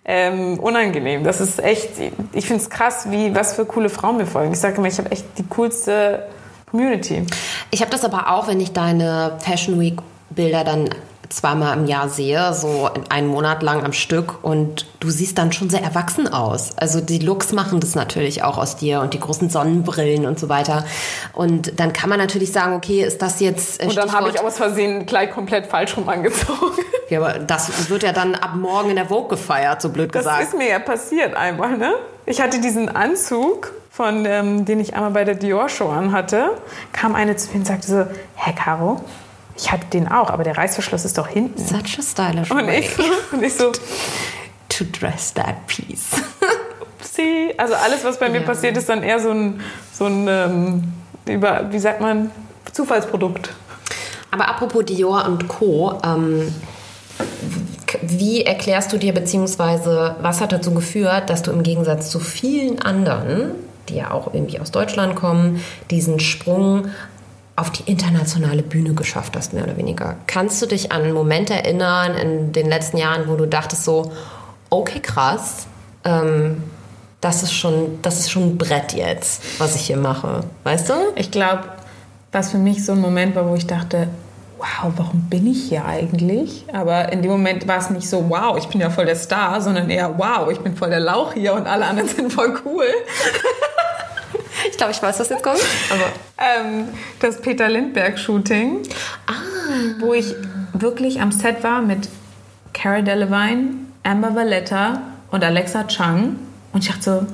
ähm, 0.04 0.58
unangenehm. 0.58 1.24
Das 1.24 1.40
ist 1.40 1.62
echt, 1.62 1.90
ich 2.32 2.46
finde 2.46 2.62
es 2.62 2.70
krass, 2.70 3.10
wie, 3.10 3.34
was 3.34 3.54
für 3.54 3.66
coole 3.66 3.90
Frauen 3.90 4.16
mir 4.16 4.26
folgen. 4.26 4.52
Ich 4.52 4.60
sage 4.60 4.76
immer, 4.76 4.88
ich 4.88 4.98
habe 4.98 5.10
echt 5.10 5.26
die 5.36 5.44
coolste 5.44 6.26
Community. 6.70 7.26
Ich 7.70 7.80
habe 7.80 7.90
das 7.90 8.04
aber 8.04 8.30
auch, 8.30 8.48
wenn 8.48 8.60
ich 8.60 8.72
deine 8.72 9.36
Fashion 9.40 9.78
Week 9.78 9.98
Bilder 10.30 10.64
dann 10.64 10.88
zweimal 11.28 11.76
im 11.76 11.86
Jahr 11.86 12.08
sehe, 12.08 12.52
so 12.54 12.90
einen 13.08 13.28
Monat 13.28 13.62
lang 13.62 13.84
am 13.84 13.92
Stück 13.92 14.44
und 14.44 14.86
du 15.00 15.10
siehst 15.10 15.38
dann 15.38 15.52
schon 15.52 15.70
sehr 15.70 15.82
erwachsen 15.82 16.32
aus. 16.32 16.76
Also 16.76 17.00
die 17.00 17.18
Looks 17.18 17.52
machen 17.52 17.80
das 17.80 17.94
natürlich 17.94 18.42
auch 18.42 18.58
aus 18.58 18.76
dir 18.76 19.00
und 19.00 19.14
die 19.14 19.20
großen 19.20 19.50
Sonnenbrillen 19.50 20.26
und 20.26 20.38
so 20.38 20.48
weiter. 20.48 20.84
Und 21.32 21.78
dann 21.78 21.92
kann 21.92 22.10
man 22.10 22.18
natürlich 22.18 22.52
sagen, 22.52 22.74
okay, 22.74 23.02
ist 23.02 23.22
das 23.22 23.40
jetzt 23.40 23.82
äh, 23.82 23.86
Und 23.86 23.96
dann 23.96 24.12
habe 24.12 24.30
ich 24.30 24.40
aus 24.40 24.56
Versehen 24.56 25.06
gleich 25.06 25.30
komplett 25.30 25.66
falsch 25.66 25.96
rum 25.96 26.08
angezogen. 26.08 26.76
Ja, 27.08 27.20
aber 27.20 27.38
das 27.38 27.88
wird 27.88 28.02
ja 28.02 28.10
dann 28.10 28.34
ab 28.34 28.56
morgen 28.56 28.90
in 28.90 28.96
der 28.96 29.06
Vogue 29.06 29.28
gefeiert, 29.28 29.80
so 29.80 29.90
blöd 29.90 30.10
gesagt. 30.10 30.40
Das 30.40 30.48
ist 30.48 30.58
mir 30.58 30.68
ja 30.68 30.80
passiert 30.80 31.36
einmal, 31.36 31.78
ne? 31.78 31.94
Ich 32.24 32.40
hatte 32.40 32.60
diesen 32.60 32.88
Anzug 32.88 33.70
von 33.96 34.26
ähm, 34.26 34.66
den 34.66 34.78
ich 34.78 34.94
einmal 34.94 35.12
bei 35.12 35.24
der 35.24 35.36
Dior 35.36 35.70
Show 35.70 35.88
anhatte, 35.88 36.50
kam 36.92 37.14
eine 37.14 37.36
zu 37.36 37.48
mir 37.50 37.60
und 37.60 37.66
sagte 37.66 37.86
so, 37.86 38.06
Hä, 38.34 38.52
Caro, 38.54 39.00
ich 39.56 39.72
hatte 39.72 39.86
den 39.86 40.08
auch, 40.08 40.30
aber 40.30 40.44
der 40.44 40.56
Reißverschluss 40.56 41.04
ist 41.04 41.18
doch 41.18 41.28
hinten. 41.28 41.62
Such 41.62 41.98
a 41.98 42.02
stylish 42.02 42.50
und 42.50 42.66
way. 42.66 42.80
Ich, 42.80 42.98
und 43.32 43.42
ich 43.42 43.54
so, 43.54 43.72
to 44.68 44.84
dress 44.98 45.32
that 45.34 45.66
piece. 45.66 46.10
Upsi. 46.80 47.54
Also 47.56 47.74
alles, 47.74 48.04
was 48.04 48.18
bei 48.18 48.28
mir 48.28 48.40
ja. 48.40 48.46
passiert, 48.46 48.76
ist 48.76 48.88
dann 48.88 49.02
eher 49.02 49.20
so 49.20 49.30
ein, 49.30 49.60
so 49.92 50.06
ein 50.06 50.26
ähm, 50.28 50.92
über, 51.26 51.72
wie 51.72 51.78
sagt 51.78 52.00
man, 52.00 52.30
Zufallsprodukt. 52.72 53.50
Aber 54.30 54.48
apropos 54.48 54.84
Dior 54.84 55.24
und 55.26 55.48
Co., 55.48 55.98
ähm, 56.04 56.54
wie 58.02 58.42
erklärst 58.42 58.92
du 58.92 58.98
dir, 58.98 59.14
beziehungsweise 59.14 60.16
was 60.20 60.40
hat 60.40 60.52
dazu 60.52 60.74
geführt, 60.74 61.30
dass 61.30 61.42
du 61.42 61.50
im 61.50 61.62
Gegensatz 61.62 62.10
zu 62.10 62.20
vielen 62.20 62.82
anderen, 62.82 63.52
die 63.88 63.96
ja 63.96 64.10
auch 64.10 64.34
irgendwie 64.34 64.60
aus 64.60 64.70
Deutschland 64.70 65.14
kommen, 65.14 65.62
diesen 65.90 66.20
Sprung 66.20 66.88
auf 67.56 67.70
die 67.70 67.90
internationale 67.90 68.62
Bühne 68.62 68.92
geschafft 68.92 69.34
hast, 69.34 69.54
mehr 69.54 69.64
oder 69.64 69.76
weniger. 69.78 70.16
Kannst 70.26 70.60
du 70.60 70.66
dich 70.66 70.92
an 70.92 71.02
einen 71.02 71.14
Moment 71.14 71.50
erinnern 71.50 72.14
in 72.14 72.52
den 72.52 72.68
letzten 72.68 72.98
Jahren, 72.98 73.28
wo 73.28 73.36
du 73.36 73.46
dachtest 73.46 73.84
so, 73.84 74.12
okay, 74.68 75.00
krass, 75.00 75.66
ähm, 76.04 76.62
das 77.22 77.42
ist 77.42 77.54
schon, 77.54 77.98
das 78.02 78.20
ist 78.20 78.30
schon 78.30 78.42
ein 78.50 78.58
Brett 78.58 78.92
jetzt, 78.92 79.42
was 79.58 79.74
ich 79.74 79.82
hier 79.82 79.96
mache, 79.96 80.44
weißt 80.64 80.90
du? 80.90 80.94
Ich 81.16 81.30
glaube, 81.30 81.64
was 82.30 82.50
für 82.50 82.58
mich 82.58 82.84
so 82.84 82.92
ein 82.92 83.00
Moment 83.00 83.34
war, 83.34 83.48
wo 83.48 83.54
ich 83.54 83.66
dachte, 83.66 84.08
wow, 84.58 84.92
warum 84.96 85.22
bin 85.30 85.46
ich 85.46 85.68
hier 85.68 85.84
eigentlich? 85.86 86.66
Aber 86.72 87.10
in 87.12 87.22
dem 87.22 87.30
Moment 87.30 87.66
war 87.66 87.78
es 87.78 87.88
nicht 87.90 88.08
so, 88.08 88.28
wow, 88.28 88.56
ich 88.58 88.68
bin 88.68 88.80
ja 88.80 88.90
voll 88.90 89.06
der 89.06 89.16
Star, 89.16 89.60
sondern 89.60 89.88
eher, 89.88 90.18
wow, 90.18 90.50
ich 90.50 90.60
bin 90.60 90.76
voll 90.76 90.90
der 90.90 91.00
Lauch 91.00 91.32
hier 91.32 91.54
und 91.54 91.66
alle 91.66 91.86
anderen 91.86 92.08
sind 92.14 92.32
voll 92.32 92.58
cool. 92.64 92.86
Ich 94.76 94.78
glaube, 94.78 94.92
ich 94.92 95.02
weiß, 95.02 95.18
was 95.20 95.30
jetzt 95.30 95.42
kommt. 95.42 95.58
Ähm, 96.36 96.88
das 97.18 97.40
Peter 97.40 97.66
Lindbergh-Shooting, 97.66 98.82
ah. 99.26 99.32
wo 100.00 100.12
ich 100.12 100.34
wirklich 100.74 101.18
am 101.22 101.32
Set 101.32 101.64
war 101.64 101.80
mit 101.80 102.10
Cara 102.74 103.00
Delevingne, 103.00 103.76
Amber 104.02 104.34
Valletta 104.34 105.00
und 105.30 105.42
Alexa 105.42 105.84
Chung. 105.84 106.38
Und 106.74 106.84
ich 106.84 106.88
dachte 106.90 107.02
so, 107.02 107.26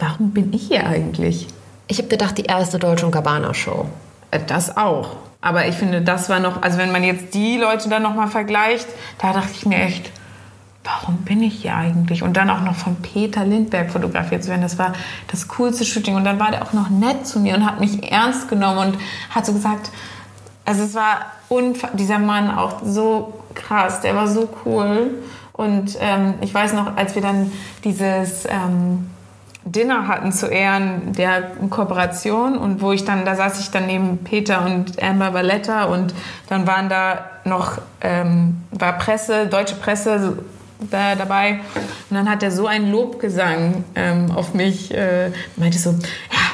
warum 0.00 0.32
bin 0.32 0.52
ich 0.52 0.66
hier 0.66 0.84
eigentlich? 0.84 1.46
Ich 1.86 1.98
habe 1.98 2.08
gedacht, 2.08 2.36
die 2.36 2.46
erste 2.46 2.80
Deutsche 2.80 3.06
und 3.06 3.12
Gabbana 3.12 3.54
Show. 3.54 3.86
Äh, 4.32 4.40
das 4.44 4.76
auch. 4.76 5.10
Aber 5.40 5.68
ich 5.68 5.76
finde, 5.76 6.02
das 6.02 6.28
war 6.28 6.40
noch, 6.40 6.60
also 6.62 6.76
wenn 6.78 6.90
man 6.90 7.04
jetzt 7.04 7.34
die 7.34 7.56
Leute 7.56 7.88
dann 7.88 8.02
nochmal 8.02 8.26
vergleicht, 8.26 8.88
da 9.22 9.32
dachte 9.32 9.52
ich 9.54 9.64
mir 9.64 9.78
echt, 9.78 10.10
warum 10.88 11.18
bin 11.18 11.42
ich 11.42 11.62
hier 11.62 11.74
eigentlich? 11.74 12.22
Und 12.22 12.36
dann 12.36 12.48
auch 12.50 12.62
noch 12.62 12.74
von 12.74 12.96
Peter 12.96 13.44
Lindberg 13.44 13.90
fotografiert 13.90 14.42
zu 14.42 14.50
werden, 14.50 14.62
das 14.62 14.78
war 14.78 14.92
das 15.30 15.48
coolste 15.48 15.84
Shooting. 15.84 16.16
Und 16.16 16.24
dann 16.24 16.38
war 16.38 16.50
der 16.50 16.62
auch 16.62 16.72
noch 16.72 16.88
nett 16.88 17.26
zu 17.26 17.40
mir 17.40 17.54
und 17.54 17.66
hat 17.66 17.80
mich 17.80 18.10
ernst 18.10 18.48
genommen 18.48 18.94
und 18.94 18.98
hat 19.30 19.44
so 19.44 19.52
gesagt, 19.52 19.90
also 20.64 20.84
es 20.84 20.94
war 20.94 21.26
dieser 21.94 22.18
Mann 22.18 22.50
auch 22.50 22.82
so 22.84 23.34
krass, 23.54 24.00
der 24.00 24.14
war 24.14 24.28
so 24.28 24.48
cool. 24.64 25.22
Und 25.52 25.96
ähm, 26.00 26.34
ich 26.40 26.54
weiß 26.54 26.72
noch, 26.72 26.96
als 26.96 27.14
wir 27.14 27.22
dann 27.22 27.52
dieses 27.84 28.46
ähm, 28.46 29.10
Dinner 29.64 30.08
hatten 30.08 30.32
zu 30.32 30.46
Ehren 30.46 31.12
der 31.12 31.42
Kooperation 31.68 32.56
und 32.56 32.80
wo 32.80 32.92
ich 32.92 33.04
dann, 33.04 33.24
da 33.24 33.34
saß 33.34 33.60
ich 33.60 33.70
dann 33.70 33.86
neben 33.86 34.18
Peter 34.18 34.64
und 34.64 35.02
Amber 35.02 35.34
Valletta 35.34 35.84
und 35.84 36.14
dann 36.48 36.66
waren 36.66 36.88
da 36.88 37.26
noch, 37.44 37.78
ähm, 38.00 38.62
war 38.70 38.98
Presse, 38.98 39.46
deutsche 39.48 39.74
Presse, 39.74 40.38
da 40.78 41.14
dabei. 41.14 41.60
Und 42.10 42.16
dann 42.16 42.30
hat 42.30 42.42
er 42.42 42.50
so 42.50 42.66
einen 42.66 42.90
Lobgesang 42.90 43.84
ähm, 43.94 44.30
auf 44.34 44.54
mich, 44.54 44.94
äh, 44.94 45.30
meinte 45.56 45.78
so, 45.78 45.90
ja, 45.90 46.48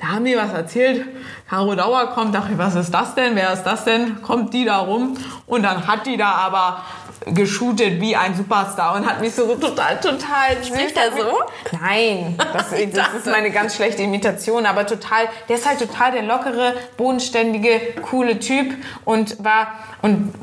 da 0.00 0.08
haben 0.08 0.24
die 0.24 0.36
was 0.36 0.52
erzählt. 0.52 1.06
Caro 1.48 1.74
Dauer 1.74 2.06
kommt, 2.08 2.34
dachte 2.34 2.52
ich, 2.52 2.58
was 2.58 2.74
ist 2.74 2.92
das 2.92 3.14
denn? 3.14 3.36
Wer 3.36 3.52
ist 3.52 3.64
das 3.64 3.84
denn? 3.84 4.22
Kommt 4.22 4.54
die 4.54 4.64
da 4.64 4.78
rum? 4.78 5.16
Und 5.46 5.62
dann 5.62 5.86
hat 5.86 6.06
die 6.06 6.16
da 6.16 6.30
aber 6.30 6.82
geshootet 7.26 8.00
wie 8.00 8.16
ein 8.16 8.34
Superstar 8.34 8.96
und 8.96 9.06
hat 9.06 9.20
mich 9.20 9.34
so 9.34 9.54
total, 9.54 9.98
total 10.00 10.62
Spricht 10.62 10.96
er 10.96 11.10
so? 11.12 11.78
Nein, 11.80 12.36
das, 12.52 12.70
das 12.92 13.14
ist 13.14 13.26
meine 13.26 13.50
ganz 13.50 13.76
schlechte 13.76 14.02
Imitation, 14.02 14.66
aber 14.66 14.86
total, 14.86 15.28
der 15.48 15.56
ist 15.56 15.66
halt 15.66 15.78
total 15.78 16.12
der 16.12 16.22
lockere, 16.22 16.74
bodenständige, 16.96 17.80
coole 18.02 18.38
Typ 18.38 18.74
und 19.04 19.42
war, 19.42 19.68
und 20.02 20.34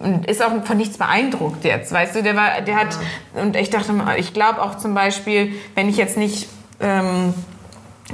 und 0.00 0.26
ist 0.26 0.42
auch 0.42 0.64
von 0.64 0.76
nichts 0.76 0.98
beeindruckt 0.98 1.64
jetzt, 1.64 1.92
weißt 1.92 2.16
du, 2.16 2.22
der 2.22 2.36
war, 2.36 2.60
der 2.60 2.76
hat, 2.76 2.96
und 3.34 3.56
ich 3.56 3.70
dachte, 3.70 3.92
ich 4.16 4.32
glaube 4.32 4.62
auch 4.62 4.76
zum 4.76 4.94
Beispiel, 4.94 5.52
wenn 5.74 5.88
ich 5.88 5.96
jetzt 5.96 6.16
nicht, 6.16 6.48
ähm, 6.80 7.34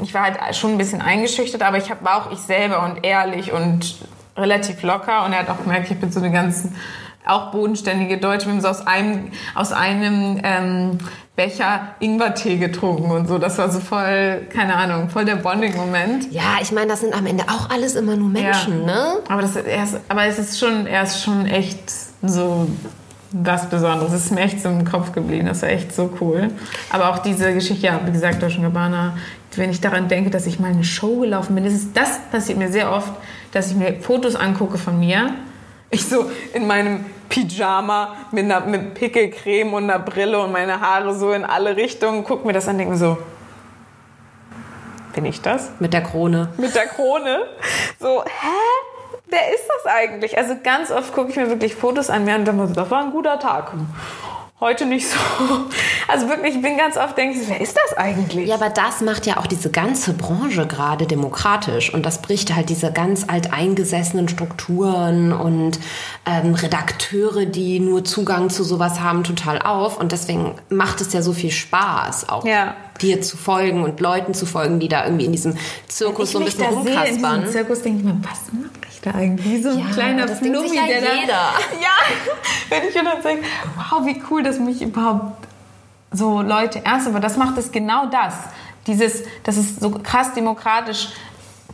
ich 0.03 0.15
war 0.15 0.23
halt 0.23 0.57
schon 0.57 0.73
ein 0.73 0.79
bisschen 0.79 1.03
eingeschüchtert, 1.03 1.63
aber 1.63 1.79
ich 1.79 1.91
hab, 1.91 2.03
war 2.05 2.17
auch 2.17 2.33
ich 2.33 2.39
selber 2.39 2.83
und 2.85 3.05
ehrlich 3.05 3.53
und 3.53 3.97
relativ 4.37 4.83
locker 4.83 5.25
und 5.25 5.33
er 5.33 5.41
hat 5.41 5.51
auch 5.51 5.63
gemerkt, 5.63 5.91
ich 5.91 5.99
bin 5.99 6.11
so 6.11 6.21
eine 6.21 6.33
ganz 6.33 6.69
auch 7.27 7.51
bodenständige 7.51 8.19
Deutsche. 8.19 8.47
Wir 8.47 8.53
haben 8.53 8.61
so 8.61 8.69
aus 8.69 8.87
einem, 8.87 9.31
aus 9.55 9.73
einem 9.73 10.41
ähm, 10.43 10.99
Becher 11.37 11.95
Ingwertee 11.99 12.59
getrunken 12.59 13.11
und 13.11 13.27
so. 13.27 13.39
Das 13.39 13.59
war 13.59 13.71
so 13.71 13.81
voll, 13.81 14.47
keine 14.51 14.77
Ahnung, 14.77 15.09
voll 15.09 15.25
der 15.25 15.37
Bonding-Moment. 15.37 16.33
Ja, 16.33 16.59
ich 16.61 16.71
meine, 16.71 16.89
das 16.89 17.01
sind 17.01 17.15
am 17.15 17.27
Ende 17.27 17.45
auch 17.45 17.71
alles 17.71 17.97
immer 17.97 18.15
nur 18.15 18.29
Menschen, 18.29 18.81
ja. 18.81 18.87
ne? 18.87 19.05
Aber, 19.29 19.43
das, 19.43 19.57
er 19.57 19.83
ist, 19.83 19.99
aber 20.09 20.25
es 20.27 20.39
ist 20.39 20.61
schon, 20.61 20.87
er 20.87 21.03
ist 21.03 21.23
schon 21.23 21.47
echt 21.47 21.91
so 22.23 22.69
was 23.33 23.69
Besonderes. 23.69 24.13
Es 24.13 24.27
ist 24.27 24.31
mir 24.31 24.43
echt 24.43 24.63
so 24.63 24.69
im 24.69 24.85
Kopf 24.85 25.11
geblieben. 25.13 25.47
Das 25.47 25.63
war 25.63 25.71
echt 25.71 25.93
so 25.93 26.11
cool. 26.21 26.51
Aber 26.91 27.11
auch 27.11 27.19
diese 27.19 27.53
Geschichte, 27.53 27.87
ja, 27.87 28.01
wie 28.05 28.13
gesagt, 28.13 28.41
Deutsche 28.41 28.61
Gabbana, 28.61 29.17
wenn 29.57 29.71
ich 29.71 29.81
daran 29.81 30.07
denke, 30.09 30.31
dass 30.31 30.47
ich 30.47 30.61
mal 30.61 30.71
eine 30.71 30.85
Show 30.85 31.21
gelaufen 31.21 31.55
bin, 31.55 31.65
das, 31.65 31.73
ist, 31.75 31.97
das 31.97 32.21
passiert 32.31 32.59
mir 32.59 32.71
sehr 32.71 32.93
oft, 32.93 33.13
dass 33.51 33.71
ich 33.71 33.77
mir 33.77 34.01
Fotos 34.01 34.37
angucke 34.37 34.79
von 34.79 35.01
mir. 35.01 35.31
Ich 35.91 36.07
so 36.09 36.31
in 36.53 36.67
meinem 36.67 37.05
Pyjama 37.29 38.17
mit, 38.33 38.45
einer, 38.45 38.61
mit 38.61 38.95
Pickelcreme 38.95 39.75
und 39.75 39.85
einer 39.85 39.99
Brille 39.99 40.41
und 40.41 40.53
meine 40.53 40.81
Haare 40.81 41.15
so 41.15 41.33
in 41.33 41.45
alle 41.45 41.77
Richtungen, 41.77 42.25
guck 42.25 42.45
mir 42.45 42.53
das 42.53 42.69
an, 42.69 42.79
denke 42.79 42.93
mir 42.93 42.99
so, 42.99 43.19
bin 45.15 45.25
ich 45.25 45.41
das? 45.41 45.71
Mit 45.79 45.93
der 45.93 46.03
Krone. 46.03 46.49
Mit 46.57 46.75
der 46.75 46.87
Krone. 46.87 47.45
So, 48.01 48.25
hä? 48.25 48.49
Wer 49.27 49.55
ist 49.55 49.65
das 49.69 49.93
eigentlich? 49.93 50.37
Also 50.37 50.55
ganz 50.63 50.91
oft 50.91 51.13
gucke 51.13 51.31
ich 51.31 51.37
mir 51.37 51.49
wirklich 51.49 51.75
Fotos 51.75 52.11
an 52.11 52.25
mir 52.25 52.35
und 52.35 52.45
denke 52.45 52.61
mir 52.61 52.69
so, 52.69 52.75
das 52.75 52.91
war 52.91 53.03
ein 53.03 53.11
guter 53.11 53.39
Tag 53.39 53.73
heute 54.61 54.87
nicht 54.87 55.09
so. 55.09 55.19
Also 56.07 56.29
wirklich, 56.29 56.57
ich 56.57 56.63
bin 56.63 56.77
ganz 56.77 56.99
oft 56.99 57.17
denke, 57.17 57.39
wer 57.47 57.61
ist 57.61 57.77
das 57.77 57.97
eigentlich? 57.97 58.49
Ja, 58.49 58.57
aber 58.57 58.69
das 58.69 59.01
macht 59.01 59.27
ja 59.27 59.39
auch 59.39 59.47
diese 59.47 59.71
ganze 59.71 60.13
Branche 60.13 60.67
gerade 60.67 61.07
demokratisch 61.07 61.93
und 61.93 62.05
das 62.05 62.21
bricht 62.21 62.55
halt 62.55 62.69
diese 62.69 62.93
ganz 62.93 63.25
alteingesessenen 63.27 64.29
Strukturen 64.29 65.33
und 65.33 65.81
ähm, 66.27 66.55
Redakteure, 66.55 67.47
die 67.47 67.81
nur 67.81 68.05
Zugang 68.05 68.51
zu 68.51 68.65
sowas 68.65 69.01
haben, 69.01 69.25
total 69.25 69.63
auf 69.63 69.99
und 69.99 70.13
deswegen 70.13 70.55
macht 70.69 71.01
es 71.01 71.13
ja 71.15 71.23
so 71.23 71.33
viel 71.33 71.51
Spaß 71.51 72.29
auch. 72.29 72.45
Ja. 72.45 72.77
Dir 73.01 73.21
zu 73.21 73.37
folgen 73.37 73.83
und 73.83 74.01
Leuten 74.01 74.35
zu 74.35 74.47
folgen, 74.47 74.81
die 74.81 74.89
da 74.89 75.05
irgendwie 75.05 75.25
in 75.25 75.33
diesem 75.33 75.57
Zirkus 75.89 76.33
so 76.33 76.39
ein 76.39 76.45
bisschen 76.45 76.67
rumkaspern. 76.67 77.35
In 77.35 77.41
diesem 77.41 77.53
Zirkus 77.53 77.83
denke 77.83 77.99
ich 77.99 78.05
mir, 78.05 78.21
was 78.23 78.53
mache 78.53 78.71
ich 78.91 79.01
da 79.01 79.11
eigentlich? 79.13 79.47
Wie 79.47 79.63
so 79.63 79.71
ein 79.71 79.79
ja, 79.79 79.87
kleiner 79.93 80.29
Flummi, 80.29 80.77
ja 80.77 80.87
der 80.87 80.99
jeder. 80.99 81.27
da. 81.27 81.53
Ja, 81.81 81.91
wenn 82.69 82.89
ich 82.89 82.95
mir 82.95 83.05
dann 83.05 83.23
denke, 83.23 83.45
wow, 83.77 84.07
wie 84.07 84.23
cool, 84.31 84.43
dass 84.43 84.59
mich 84.59 84.81
überhaupt 84.83 85.49
so 86.13 86.43
Leute 86.43 86.85
ernst 86.85 87.09
aber 87.09 87.21
das 87.21 87.37
macht 87.37 87.59
es 87.59 87.73
genau 87.73 88.07
das. 88.07 88.35
Dieses, 88.87 89.25
dass 89.43 89.57
es 89.57 89.77
so 89.77 89.91
krass 89.91 90.35
demokratisch 90.35 91.09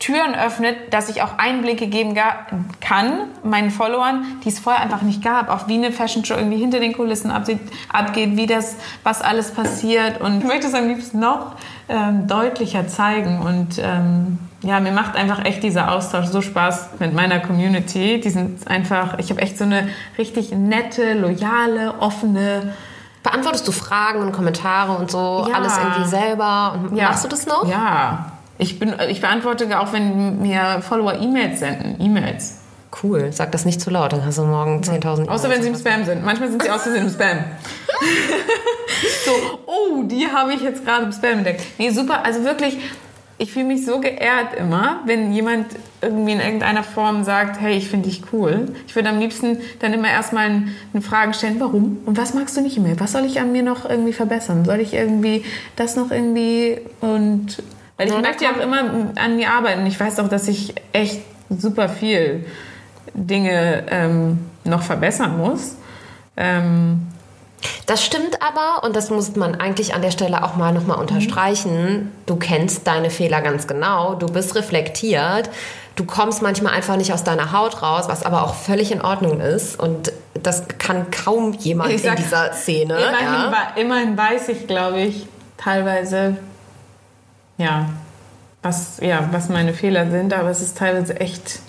Türen 0.00 0.34
öffnet, 0.34 0.92
dass 0.92 1.10
ich 1.10 1.22
auch 1.22 1.38
Einblicke 1.38 1.86
geben 1.86 2.18
kann, 2.80 3.28
meinen 3.44 3.70
Followern, 3.70 4.24
die 4.42 4.48
es 4.48 4.58
vorher 4.58 4.82
einfach 4.82 5.02
nicht 5.02 5.22
gab. 5.22 5.50
Auch 5.50 5.68
wie 5.68 5.74
eine 5.74 5.92
Fashion 5.92 6.24
Show 6.24 6.34
irgendwie 6.34 6.56
hinter 6.56 6.80
den 6.80 6.94
Kulissen 6.94 7.30
abgeht, 7.30 8.36
wie 8.36 8.46
das, 8.46 8.76
was 9.04 9.20
alles 9.20 9.52
passiert. 9.52 10.20
Und 10.20 10.38
ich 10.38 10.44
möchte 10.44 10.66
es 10.66 10.74
am 10.74 10.88
liebsten 10.88 11.20
noch 11.20 11.54
ähm, 11.88 12.26
deutlicher 12.26 12.88
zeigen. 12.88 13.42
Und 13.42 13.78
ähm, 13.78 14.38
ja, 14.62 14.80
mir 14.80 14.92
macht 14.92 15.16
einfach 15.16 15.44
echt 15.44 15.62
dieser 15.62 15.92
Austausch 15.92 16.26
so 16.26 16.40
Spaß 16.40 16.98
mit 16.98 17.12
meiner 17.12 17.38
Community. 17.38 18.20
Die 18.20 18.30
sind 18.30 18.66
einfach, 18.68 19.18
ich 19.18 19.30
habe 19.30 19.42
echt 19.42 19.58
so 19.58 19.64
eine 19.64 19.90
richtig 20.16 20.50
nette, 20.50 21.12
loyale, 21.12 21.94
offene, 22.00 22.72
Beantwortest 23.22 23.68
du 23.68 23.72
Fragen 23.72 24.22
und 24.22 24.32
Kommentare 24.32 24.92
und 24.92 25.10
so 25.10 25.46
ja. 25.46 25.54
alles 25.54 25.76
irgendwie 25.76 26.08
selber? 26.08 26.72
Und 26.72 26.96
ja. 26.96 27.08
Machst 27.08 27.22
du 27.22 27.28
das 27.28 27.46
noch? 27.46 27.68
Ja. 27.68 28.32
Ich, 28.60 28.78
bin, 28.78 28.94
ich 29.08 29.22
beantworte 29.22 29.80
auch, 29.80 29.92
wenn 29.94 30.42
mir 30.42 30.82
Follower 30.82 31.14
E-Mails 31.14 31.60
senden. 31.60 31.96
E-Mails. 31.98 32.58
Cool. 33.02 33.32
Sag 33.32 33.52
das 33.52 33.64
nicht 33.64 33.80
zu 33.80 33.88
laut, 33.88 34.12
dann 34.12 34.24
hast 34.24 34.36
du 34.36 34.42
morgen 34.42 34.82
10.000 34.82 35.28
Außer 35.28 35.48
wenn 35.48 35.62
sie 35.62 35.68
im 35.68 35.76
Spam 35.76 36.04
sind. 36.04 36.24
Manchmal 36.24 36.50
sind 36.50 36.62
sie 36.62 36.70
aus 36.70 36.82
Versehen 36.82 37.04
im 37.06 37.10
Spam. 37.10 37.38
so, 39.24 39.32
oh, 39.64 40.02
die 40.02 40.26
habe 40.26 40.52
ich 40.52 40.60
jetzt 40.60 40.84
gerade 40.84 41.06
im 41.06 41.12
Spam 41.12 41.38
entdeckt. 41.38 41.62
Nee, 41.78 41.88
super. 41.88 42.22
Also 42.24 42.44
wirklich, 42.44 42.76
ich 43.38 43.50
fühle 43.50 43.64
mich 43.64 43.86
so 43.86 43.98
geehrt 43.98 44.54
immer, 44.58 45.00
wenn 45.06 45.32
jemand 45.32 45.68
irgendwie 46.02 46.32
in 46.32 46.40
irgendeiner 46.40 46.82
Form 46.82 47.24
sagt, 47.24 47.62
hey, 47.62 47.78
ich 47.78 47.88
finde 47.88 48.10
dich 48.10 48.24
cool. 48.30 48.66
Ich 48.86 48.94
würde 48.94 49.08
am 49.08 49.20
liebsten 49.20 49.58
dann 49.78 49.94
immer 49.94 50.10
erstmal 50.10 50.64
eine 50.92 51.02
Frage 51.02 51.32
stellen, 51.32 51.56
warum 51.60 51.98
und 52.04 52.18
was 52.18 52.34
magst 52.34 52.58
du 52.58 52.60
nicht 52.60 52.78
mehr? 52.78 53.00
Was 53.00 53.12
soll 53.12 53.24
ich 53.24 53.40
an 53.40 53.52
mir 53.52 53.62
noch 53.62 53.88
irgendwie 53.88 54.12
verbessern? 54.12 54.66
Soll 54.66 54.80
ich 54.80 54.92
irgendwie 54.92 55.44
das 55.76 55.96
noch 55.96 56.10
irgendwie 56.10 56.78
und 57.00 57.62
weil 58.00 58.08
ich 58.08 58.14
ja, 58.14 58.20
möchte 58.22 58.44
ja 58.44 58.52
auch 58.52 58.56
immer 58.56 58.82
an 59.16 59.36
mir 59.36 59.50
arbeiten. 59.50 59.84
Ich 59.84 60.00
weiß 60.00 60.20
auch, 60.20 60.28
dass 60.28 60.48
ich 60.48 60.74
echt 60.94 61.20
super 61.50 61.90
viel 61.90 62.46
Dinge 63.12 63.84
ähm, 63.90 64.38
noch 64.64 64.80
verbessern 64.80 65.36
muss. 65.36 65.76
Ähm, 66.34 67.08
das 67.84 68.02
stimmt 68.02 68.38
aber, 68.40 68.84
und 68.84 68.96
das 68.96 69.10
muss 69.10 69.36
man 69.36 69.54
eigentlich 69.56 69.92
an 69.92 70.00
der 70.00 70.12
Stelle 70.12 70.42
auch 70.42 70.56
mal 70.56 70.72
nochmal 70.72 70.96
unterstreichen. 70.98 72.10
Du 72.24 72.36
kennst 72.36 72.86
deine 72.86 73.10
Fehler 73.10 73.42
ganz 73.42 73.66
genau, 73.66 74.14
du 74.14 74.28
bist 74.28 74.56
reflektiert, 74.56 75.50
du 75.96 76.04
kommst 76.04 76.40
manchmal 76.40 76.72
einfach 76.72 76.96
nicht 76.96 77.12
aus 77.12 77.22
deiner 77.22 77.52
Haut 77.52 77.82
raus, 77.82 78.04
was 78.08 78.22
aber 78.22 78.44
auch 78.44 78.54
völlig 78.54 78.92
in 78.92 79.02
Ordnung 79.02 79.40
ist. 79.40 79.78
Und 79.78 80.10
das 80.42 80.62
kann 80.78 81.10
kaum 81.10 81.52
jemand 81.52 82.00
sag, 82.00 82.16
in 82.16 82.24
dieser 82.24 82.54
Szene. 82.54 82.94
Immerhin, 82.94 83.26
ja. 83.26 83.72
immerhin 83.76 84.16
weiß 84.16 84.48
ich, 84.48 84.66
glaube 84.66 85.02
ich, 85.02 85.26
teilweise, 85.58 86.38
ja, 87.60 87.90
was, 88.62 88.98
ja, 89.00 89.28
was 89.32 89.48
meine 89.48 89.72
Fehler 89.72 90.10
sind, 90.10 90.32
aber 90.32 90.50
es 90.50 90.60
ist 90.60 90.76
teilweise 90.76 91.18
echt 91.20 91.60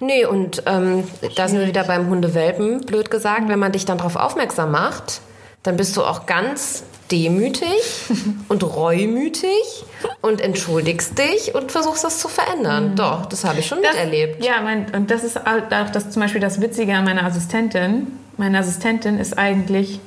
Nee, 0.00 0.24
und 0.24 0.64
ähm, 0.66 1.04
da 1.36 1.46
sind 1.46 1.60
wir 1.60 1.68
wieder 1.68 1.84
beim 1.84 2.08
Hundewelpen, 2.08 2.80
blöd 2.80 3.08
gesagt. 3.08 3.48
Wenn 3.48 3.60
man 3.60 3.70
dich 3.70 3.84
dann 3.84 3.98
darauf 3.98 4.16
aufmerksam 4.16 4.72
macht, 4.72 5.20
dann 5.62 5.76
bist 5.76 5.96
du 5.96 6.02
auch 6.02 6.26
ganz 6.26 6.82
demütig 7.12 7.68
und 8.48 8.64
reumütig 8.64 9.84
und 10.20 10.40
entschuldigst 10.40 11.16
dich 11.16 11.54
und 11.54 11.70
versuchst 11.70 12.02
das 12.02 12.18
zu 12.18 12.26
verändern. 12.28 12.90
Mhm. 12.90 12.96
Doch, 12.96 13.26
das 13.26 13.44
habe 13.44 13.60
ich 13.60 13.66
schon 13.66 13.78
das, 13.80 13.92
miterlebt. 13.92 14.44
Ja, 14.44 14.60
mein, 14.60 14.92
und 14.92 15.10
das 15.10 15.22
ist 15.22 15.38
auch 15.38 15.68
das 15.70 16.10
zum 16.10 16.20
Beispiel 16.20 16.40
das 16.40 16.60
Witzige 16.60 16.94
an 16.94 17.04
meiner 17.04 17.24
Assistentin. 17.24 18.08
Meine 18.36 18.58
Assistentin 18.58 19.18
ist 19.18 19.38
eigentlich 19.38 20.00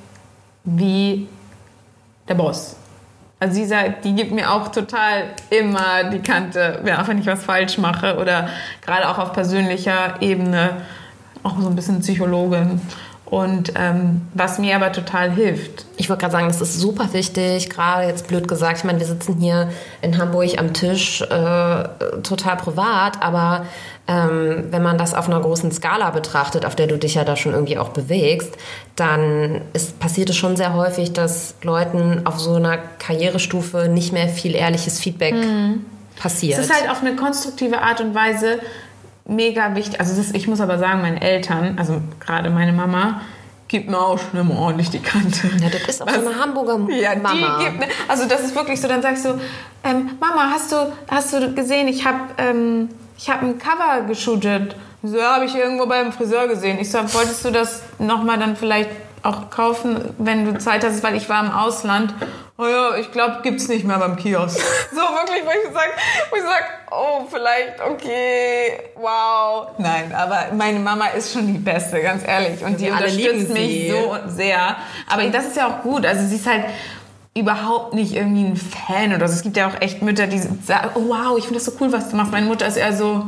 wie 0.66 1.28
der 2.28 2.36
Boss. 2.36 2.76
Also 3.40 3.56
sie 3.56 3.66
sagt, 3.66 4.06
die 4.06 4.16
gibt 4.16 4.32
mir 4.32 4.52
auch 4.52 4.70
total 4.70 5.26
immer 5.50 6.06
die 6.10 6.20
Kante, 6.20 6.82
ja, 6.86 7.06
wenn 7.08 7.20
ich 7.20 7.28
was 7.28 7.44
falsch 7.44 7.78
mache 7.78 8.18
oder 8.18 8.48
gerade 8.82 9.10
auch 9.10 9.18
auf 9.18 9.34
persönlicher 9.34 10.22
Ebene 10.22 10.78
auch 11.44 11.60
so 11.60 11.68
ein 11.68 11.76
bisschen 11.76 12.00
Psychologin. 12.00 12.82
Und 13.36 13.74
ähm, 13.76 14.22
was 14.34 14.60
mir 14.60 14.78
aber 14.78 14.94
total 14.94 15.30
hilft. 15.30 15.86
Ich 15.98 16.08
wollte 16.08 16.22
gerade 16.22 16.32
sagen, 16.32 16.48
das 16.48 16.62
ist 16.62 16.80
super 16.80 17.12
wichtig, 17.12 17.70
gerade 17.70 18.08
jetzt 18.08 18.30
blöd 18.30 18.48
gesagt. 18.48 18.78
Ich 18.78 18.84
meine, 18.86 18.98
wir 18.98 19.06
sitzen 19.06 19.36
hier 19.42 19.68
in 20.02 20.18
Hamburg 20.18 20.58
am 20.58 20.72
Tisch, 20.72 21.22
äh, 21.22 21.26
total 22.24 22.56
privat, 22.56 23.22
aber 23.22 23.66
ähm, 24.08 24.68
wenn 24.72 24.82
man 24.82 24.98
das 24.98 25.14
auf 25.14 25.28
einer 25.28 25.42
großen 25.42 25.70
Skala 25.74 26.12
betrachtet, 26.12 26.66
auf 26.66 26.78
der 26.78 26.88
du 26.88 26.98
dich 26.98 27.16
ja 27.16 27.26
da 27.26 27.36
schon 27.36 27.52
irgendwie 27.52 27.78
auch 27.78 27.90
bewegst, 27.90 28.56
dann 28.96 29.64
ist, 29.74 30.00
passiert 30.00 30.30
es 30.30 30.38
schon 30.38 30.56
sehr 30.56 30.74
häufig, 30.74 31.12
dass 31.12 31.56
Leuten 31.62 32.26
auf 32.26 32.40
so 32.40 32.54
einer 32.54 32.78
Karrierestufe 32.78 33.90
nicht 33.90 34.14
mehr 34.14 34.30
viel 34.30 34.56
ehrliches 34.56 35.02
Feedback 35.02 35.34
mhm. 35.34 35.86
passiert. 36.16 36.58
Es 36.58 36.68
ist 36.68 36.74
halt 36.74 36.90
auf 36.90 37.02
eine 37.02 37.18
konstruktive 37.18 37.82
Art 37.82 38.00
und 38.00 38.16
Weise 38.16 38.60
mega 39.26 39.76
wichtig. 39.76 40.00
Also 40.00 40.20
ist, 40.20 40.36
ich 40.36 40.48
muss 40.48 40.62
aber 40.62 40.78
sagen, 40.78 41.02
meine 41.02 41.22
Eltern, 41.22 41.78
also 41.78 42.02
gerade 42.20 42.50
meine 42.50 42.74
Mama, 42.74 43.22
gibt 43.68 43.90
mir 43.90 44.00
auch 44.00 44.20
schon 44.20 44.40
immer 44.40 44.60
ordentlich 44.60 44.92
die 44.92 45.00
Kante. 45.00 45.50
Ja, 45.60 45.70
das 45.70 45.82
ist 45.82 46.02
auch 46.02 46.08
Was, 46.08 46.16
so 46.16 46.28
eine 46.28 46.40
Hamburger 46.40 46.80
ja, 46.94 47.16
Mama. 47.16 47.58
Die 47.60 47.66
gibt 47.66 47.80
mir, 47.80 47.88
also 48.08 48.28
das 48.28 48.42
ist 48.42 48.56
wirklich 48.56 48.80
so, 48.80 48.88
dann 48.88 49.02
sagst 49.02 49.26
du, 49.26 49.40
ähm, 49.84 50.12
Mama, 50.20 50.52
hast 50.52 50.72
du, 50.72 50.94
hast 51.10 51.34
du 51.34 51.54
gesehen, 51.54 51.88
ich 51.88 52.06
habe 52.06 52.20
ähm, 52.38 52.90
hab 53.28 53.42
ein 53.42 53.58
Cover 53.58 54.06
geshootet. 54.08 54.76
So, 55.02 55.18
ja, 55.18 55.36
habe 55.36 55.46
ich 55.46 55.56
irgendwo 55.56 55.86
beim 55.86 56.12
Friseur 56.12 56.48
gesehen. 56.48 56.80
Ich 56.80 56.90
sag, 56.90 57.14
wolltest 57.14 57.46
du 57.46 57.52
das 57.52 57.84
nochmal 58.00 58.40
dann 58.40 58.56
vielleicht 58.56 58.90
auch 59.26 59.50
kaufen, 59.50 60.14
wenn 60.18 60.46
du 60.46 60.58
Zeit 60.60 60.84
hast, 60.84 61.04
weil 61.04 61.16
ich 61.16 61.28
war 61.30 61.44
im 61.44 61.52
Ausland. 61.52 62.14
Oh 62.58 62.66
ja, 62.66 62.96
ich 62.96 63.12
glaube, 63.12 63.40
gibt's 63.44 63.68
nicht 63.68 63.86
mehr 63.86 63.98
beim 63.98 64.16
Kiosk. 64.16 64.58
so 64.92 64.98
wirklich, 64.98 65.44
wo 65.46 65.50
ich 65.50 65.74
sage, 65.74 65.92
wo 66.30 66.36
ich 66.38 66.44
sag, 66.44 66.64
oh, 66.92 67.26
vielleicht, 67.30 67.82
okay, 67.82 68.92
wow. 68.96 69.68
Nein, 69.78 70.14
aber 70.16 70.54
meine 70.56 70.80
Mama 70.80 71.08
ist 71.08 71.34
schon 71.34 71.48
die 71.48 71.60
Beste, 71.60 72.02
ganz 72.02 72.26
ehrlich. 72.26 72.64
Und 72.64 72.80
die 72.80 72.90
unterstützt 72.90 73.50
mich 73.50 73.92
so 73.92 74.16
sehr. 74.28 74.78
Aber 75.10 75.24
das 75.24 75.48
ist 75.48 75.58
ja 75.58 75.68
auch 75.68 75.84
gut. 75.84 76.06
Also 76.06 76.26
sie 76.26 76.36
ist 76.36 76.48
halt 76.48 76.66
überhaupt 77.38 77.94
nicht 77.94 78.16
irgendwie 78.16 78.46
ein 78.46 78.56
Fan 78.56 79.14
oder 79.14 79.28
so. 79.28 79.34
Es 79.34 79.44
gibt 79.44 79.58
ja 79.58 79.68
auch 79.68 79.82
echt 79.82 80.02
Mütter, 80.02 80.26
die 80.26 80.40
sagen, 80.40 80.92
oh 80.96 81.10
wow, 81.10 81.38
ich 81.38 81.44
finde 81.44 81.60
das 81.60 81.66
so 81.66 81.74
cool, 81.82 81.92
was 81.92 82.10
du 82.10 82.16
machst. 82.16 82.32
Meine 82.32 82.46
Mutter 82.46 82.66
ist 82.66 82.78
eher 82.78 82.94
so, 82.94 83.28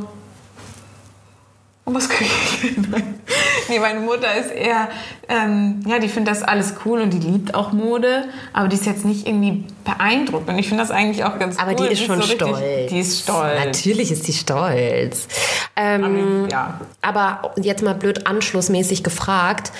und 1.88 1.96
was 1.96 2.10
kriege 2.10 2.30
ich? 2.64 2.78
nee, 3.70 3.80
meine 3.80 4.02
Mutter 4.02 4.36
ist 4.36 4.52
eher, 4.52 4.90
ähm, 5.30 5.86
ja, 5.88 6.00
die 6.00 6.10
findet 6.10 6.36
das 6.36 6.44
alles 6.44 6.74
cool 6.84 7.00
und 7.00 7.12
die 7.12 7.20
liebt 7.20 7.56
auch 7.56 7.72
Mode, 7.72 8.26
aber 8.52 8.68
die 8.68 8.76
ist 8.76 8.86
jetzt 8.86 9.06
nicht 9.06 9.26
irgendwie 9.26 9.64
beeindruckt. 9.86 10.50
Und 10.50 10.60
ich 10.60 10.68
finde 10.68 10.84
das 10.84 10.92
eigentlich 10.92 11.24
auch 11.24 11.40
ganz 11.40 11.58
aber 11.58 11.72
cool. 11.72 11.78
Aber 11.78 11.88
die 11.88 11.94
ist 11.94 12.04
schon 12.04 12.22
so 12.22 12.28
stolz. 12.28 12.58
Richtig, 12.58 12.88
die 12.90 13.00
ist 13.00 13.22
stolz. 13.22 13.66
Natürlich 13.66 14.12
ist 14.12 14.28
die 14.28 14.34
stolz. 14.34 15.30
Ähm, 15.78 16.04
aber, 16.04 16.52
ja. 16.52 16.82
aber 17.02 17.54
jetzt 17.56 17.82
mal 17.82 17.96
blöd 17.96 18.28
anschlussmäßig 18.28 19.02
gefragt, 19.02 19.72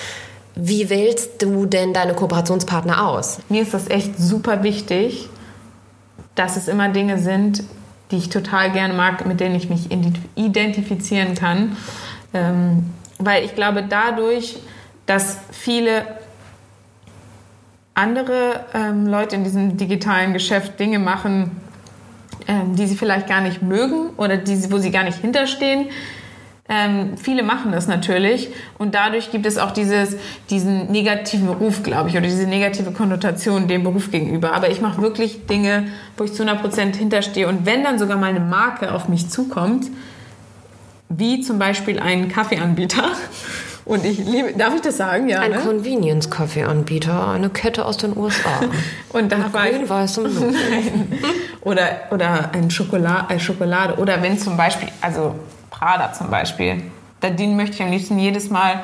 wie 0.54 0.88
wählst 0.88 1.42
du 1.42 1.66
denn 1.66 1.92
deine 1.92 2.14
Kooperationspartner 2.14 3.06
aus? 3.06 3.40
Mir 3.50 3.60
ist 3.60 3.74
das 3.74 3.90
echt 3.90 4.18
super 4.18 4.62
wichtig, 4.62 5.28
dass 6.34 6.56
es 6.56 6.68
immer 6.68 6.88
Dinge 6.88 7.18
sind, 7.18 7.64
die 8.10 8.16
ich 8.16 8.28
total 8.30 8.72
gerne 8.72 8.94
mag, 8.94 9.26
mit 9.26 9.40
denen 9.40 9.54
ich 9.54 9.68
mich 9.68 9.90
identifizieren 10.34 11.34
kann. 11.34 11.76
Ähm, 12.32 12.90
weil 13.18 13.44
ich 13.44 13.54
glaube, 13.54 13.84
dadurch, 13.88 14.56
dass 15.06 15.38
viele 15.50 16.06
andere 17.94 18.64
ähm, 18.74 19.06
Leute 19.06 19.34
in 19.34 19.44
diesem 19.44 19.76
digitalen 19.76 20.32
Geschäft 20.32 20.78
Dinge 20.78 20.98
machen, 20.98 21.50
ähm, 22.46 22.76
die 22.76 22.86
sie 22.86 22.96
vielleicht 22.96 23.26
gar 23.26 23.40
nicht 23.40 23.60
mögen 23.60 24.10
oder 24.16 24.36
die, 24.36 24.70
wo 24.70 24.78
sie 24.78 24.90
gar 24.90 25.02
nicht 25.02 25.18
hinterstehen, 25.18 25.86
ähm, 26.68 27.16
viele 27.16 27.42
machen 27.42 27.72
das 27.72 27.86
natürlich 27.86 28.50
und 28.76 28.94
dadurch 28.94 29.30
gibt 29.30 29.46
es 29.46 29.56
auch 29.56 29.70
dieses, 29.70 30.16
diesen 30.50 30.90
negativen 30.92 31.48
Ruf, 31.48 31.82
glaube 31.82 32.10
ich, 32.10 32.14
oder 32.16 32.26
diese 32.26 32.46
negative 32.46 32.90
Konnotation 32.92 33.68
dem 33.68 33.84
Beruf 33.84 34.10
gegenüber. 34.10 34.52
Aber 34.52 34.70
ich 34.70 34.82
mache 34.82 35.00
wirklich 35.00 35.46
Dinge, 35.46 35.86
wo 36.18 36.24
ich 36.24 36.34
zu 36.34 36.42
100% 36.42 36.94
hinterstehe 36.96 37.48
und 37.48 37.64
wenn 37.64 37.84
dann 37.84 37.98
sogar 37.98 38.18
mal 38.18 38.28
eine 38.28 38.40
Marke 38.40 38.92
auf 38.94 39.08
mich 39.08 39.30
zukommt, 39.30 39.86
wie 41.08 41.40
zum 41.40 41.58
Beispiel 41.58 41.98
ein 41.98 42.28
Kaffeeanbieter, 42.28 43.04
und 43.86 44.04
ich 44.04 44.18
liebe, 44.18 44.52
darf 44.52 44.74
ich 44.74 44.82
das 44.82 44.98
sagen? 44.98 45.30
Ja, 45.30 45.40
ein 45.40 45.52
ne? 45.52 45.58
Convenience-Kaffeeanbieter, 45.60 47.28
eine 47.28 47.48
Kette 47.48 47.86
aus 47.86 47.96
den 47.96 48.14
USA. 48.14 48.60
und 49.08 49.32
da 49.32 49.50
war 49.54 49.70
grün, 49.70 49.88
weißem 49.88 50.26
Oder, 51.62 52.02
oder 52.10 52.50
ein 52.52 52.70
Schokolade, 52.70 53.40
Schokolade. 53.40 53.96
Oder 53.96 54.22
wenn 54.22 54.38
zum 54.38 54.56
Beispiel, 54.56 54.88
also 55.00 55.34
Prada 55.78 56.12
zum 56.12 56.30
Beispiel. 56.30 56.90
Den 57.22 57.56
möchte 57.56 57.76
ich 57.76 57.82
am 57.82 57.90
liebsten 57.90 58.18
jedes 58.18 58.50
Mal 58.50 58.82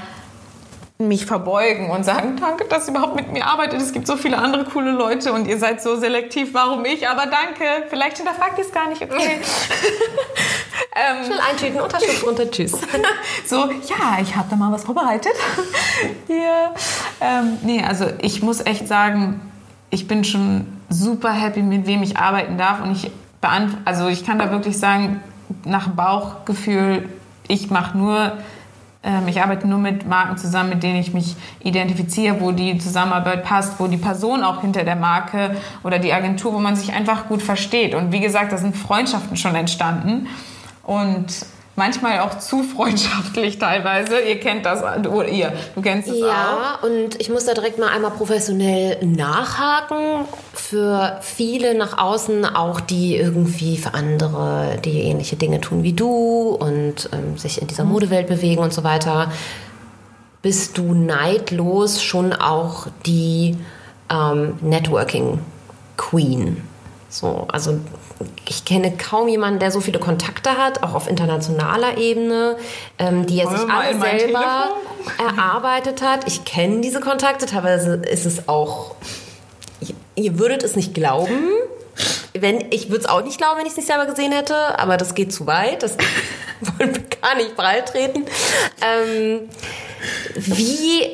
mich 0.99 1.27
verbeugen 1.27 1.91
und 1.91 2.05
sagen, 2.05 2.37
danke, 2.41 2.67
dass 2.67 2.87
ihr 2.87 2.95
überhaupt 2.95 3.17
mit 3.17 3.33
mir 3.33 3.47
arbeitet. 3.47 3.83
Es 3.83 3.93
gibt 3.93 4.07
so 4.07 4.17
viele 4.17 4.39
andere 4.39 4.65
coole 4.65 4.93
Leute 4.93 5.33
und 5.33 5.49
ihr 5.49 5.59
seid 5.59 5.83
so 5.83 5.97
selektiv, 5.97 6.55
warum 6.55 6.85
ich? 6.85 7.09
Aber 7.09 7.27
danke, 7.27 7.65
vielleicht 7.91 8.19
hinterfragt 8.19 8.59
ihr 8.59 8.65
es 8.65 8.73
gar 8.73 8.89
nicht. 8.89 9.03
Okay. 9.03 9.17
ähm, 10.95 11.25
Schnell 11.25 11.41
eintüten, 11.41 11.81
Unterschrift 11.81 12.25
runter, 12.25 12.49
tschüss. 12.49 12.73
so, 13.47 13.57
ja, 13.57 14.21
ich 14.23 14.37
habe 14.37 14.47
da 14.49 14.55
mal 14.55 14.71
was 14.71 14.85
vorbereitet. 14.85 15.33
Hier. 16.29 16.73
Ähm, 17.21 17.59
nee, 17.63 17.83
also 17.83 18.07
ich 18.23 18.43
muss 18.43 18.65
echt 18.65 18.87
sagen, 18.87 19.41
ich 19.91 20.07
bin 20.07 20.23
schon 20.23 20.67
super 20.89 21.33
happy, 21.33 21.63
mit 21.63 21.89
wem 21.89 22.05
ich 22.05 22.19
arbeiten 22.19 22.57
darf 22.57 22.81
und 22.81 22.93
ich 22.93 23.11
also 23.85 24.09
ich 24.09 24.25
kann 24.25 24.39
da 24.39 24.51
wirklich 24.51 24.79
sagen, 24.79 25.21
nach 25.65 25.89
Bauchgefühl, 25.89 27.09
ich 27.49 27.71
mache 27.71 27.97
nur, 27.97 28.33
ähm, 29.03 29.29
ich 29.29 29.43
arbeite 29.43 29.67
nur 29.67 29.79
mit 29.79 30.07
Marken 30.07 30.37
zusammen, 30.39 30.71
mit 30.71 30.83
denen 30.83 30.97
ich 30.97 31.13
mich 31.13 31.37
identifiziere, 31.61 32.41
wo 32.41 32.53
die 32.53 32.79
Zusammenarbeit 32.79 33.45
passt, 33.45 33.79
wo 33.79 33.87
die 33.87 33.97
Person 33.97 34.43
auch 34.43 34.61
hinter 34.63 34.85
der 34.85 34.97
Marke 34.97 35.57
oder 35.83 35.99
die 35.99 36.13
Agentur, 36.13 36.55
wo 36.55 36.59
man 36.59 36.77
sich 36.77 36.93
einfach 36.93 37.29
gut 37.29 37.43
versteht. 37.43 37.95
Und 37.95 38.13
wie 38.13 38.21
gesagt, 38.21 38.53
da 38.53 38.57
sind 38.57 38.77
Freundschaften 38.77 39.37
schon 39.37 39.55
entstanden. 39.55 40.29
Und 40.83 41.47
manchmal 41.77 42.21
auch 42.21 42.39
zu 42.39 42.63
freundschaftlich 42.63 43.59
teilweise. 43.59 44.21
Ihr 44.21 44.39
kennt 44.41 44.67
das, 44.67 44.83
oder 45.07 45.29
ihr, 45.29 45.53
du 45.75 45.83
kennst 45.83 46.09
es 46.09 46.19
ja, 46.19 46.27
auch. 46.27 46.31
Ja, 46.31 46.79
und 46.89 47.21
ich 47.21 47.31
muss 47.31 47.45
da 47.45 47.55
direkt 47.55 47.79
mal 47.79 47.89
einmal 47.89 48.13
professionell 48.13 49.05
nachhaken. 49.05 50.27
Für 50.53 51.19
viele 51.21 51.75
nach 51.75 51.99
außen, 51.99 52.45
auch 52.45 52.81
die 52.81 53.17
irgendwie 53.17 53.77
für 53.77 53.95
andere, 53.95 54.79
die 54.85 55.03
ähnliche 55.03 55.37
Dinge 55.37 55.61
tun 55.61 55.83
wie 55.83 55.93
du 55.93 56.57
und 56.59 57.09
ähm, 57.13 57.37
sich 57.37 57.61
in 57.61 57.67
dieser 57.67 57.85
mhm. 57.85 57.93
Modewelt 57.93 58.27
bewegen 58.27 58.63
und 58.63 58.73
so 58.73 58.85
weiter, 58.85 59.31
bist 60.43 60.79
du 60.79 60.95
neidlos 60.95 62.03
schon 62.03 62.33
auch 62.33 62.87
die 63.07 63.57
ähm, 64.11 64.59
Networking 64.61 65.41
Queen. 65.97 66.63
So, 67.09 67.47
also 67.49 67.79
ich 68.49 68.65
kenne 68.65 68.97
kaum 68.97 69.29
jemanden, 69.29 69.59
der 69.59 69.71
so 69.71 69.81
viele 69.81 69.99
Kontakte 69.99 70.57
hat, 70.59 70.83
auch 70.83 70.95
auf 70.95 71.09
internationaler 71.09 71.99
Ebene, 71.99 72.57
ähm, 72.99 73.27
die 73.27 73.39
er 73.41 73.49
sich 73.49 73.69
alle 73.69 73.99
selber 73.99 74.71
erarbeitet 75.19 76.03
hat. 76.03 76.27
Ich 76.27 76.45
kenne 76.45 76.81
diese 76.81 77.01
Kontakte, 77.01 77.47
teilweise 77.47 77.95
ist 77.95 78.27
es 78.27 78.49
auch, 78.49 78.95
ihr 80.15 80.39
würdet 80.39 80.63
es 80.63 80.77
nicht 80.77 80.95
glauben. 80.95 81.51
Wenn, 82.37 82.65
ich 82.71 82.91
würde 82.91 83.05
es 83.05 83.07
auch 83.07 83.23
nicht 83.23 83.39
glauben, 83.39 83.59
wenn 83.59 83.67
ich 83.67 83.73
es 83.73 83.77
nicht 83.77 83.87
selber 83.87 84.07
gesehen 84.07 84.33
hätte, 84.33 84.79
aber 84.79 84.97
das 84.97 85.15
geht 85.15 85.33
zu 85.33 85.47
weit. 85.47 85.83
Das 85.83 85.97
wollen 86.61 86.95
wir 86.95 87.03
gar 87.21 87.37
nicht 87.37 87.57
breit 87.57 87.89
treten. 87.89 88.25
Ähm, 88.83 89.49
wie 90.37 91.11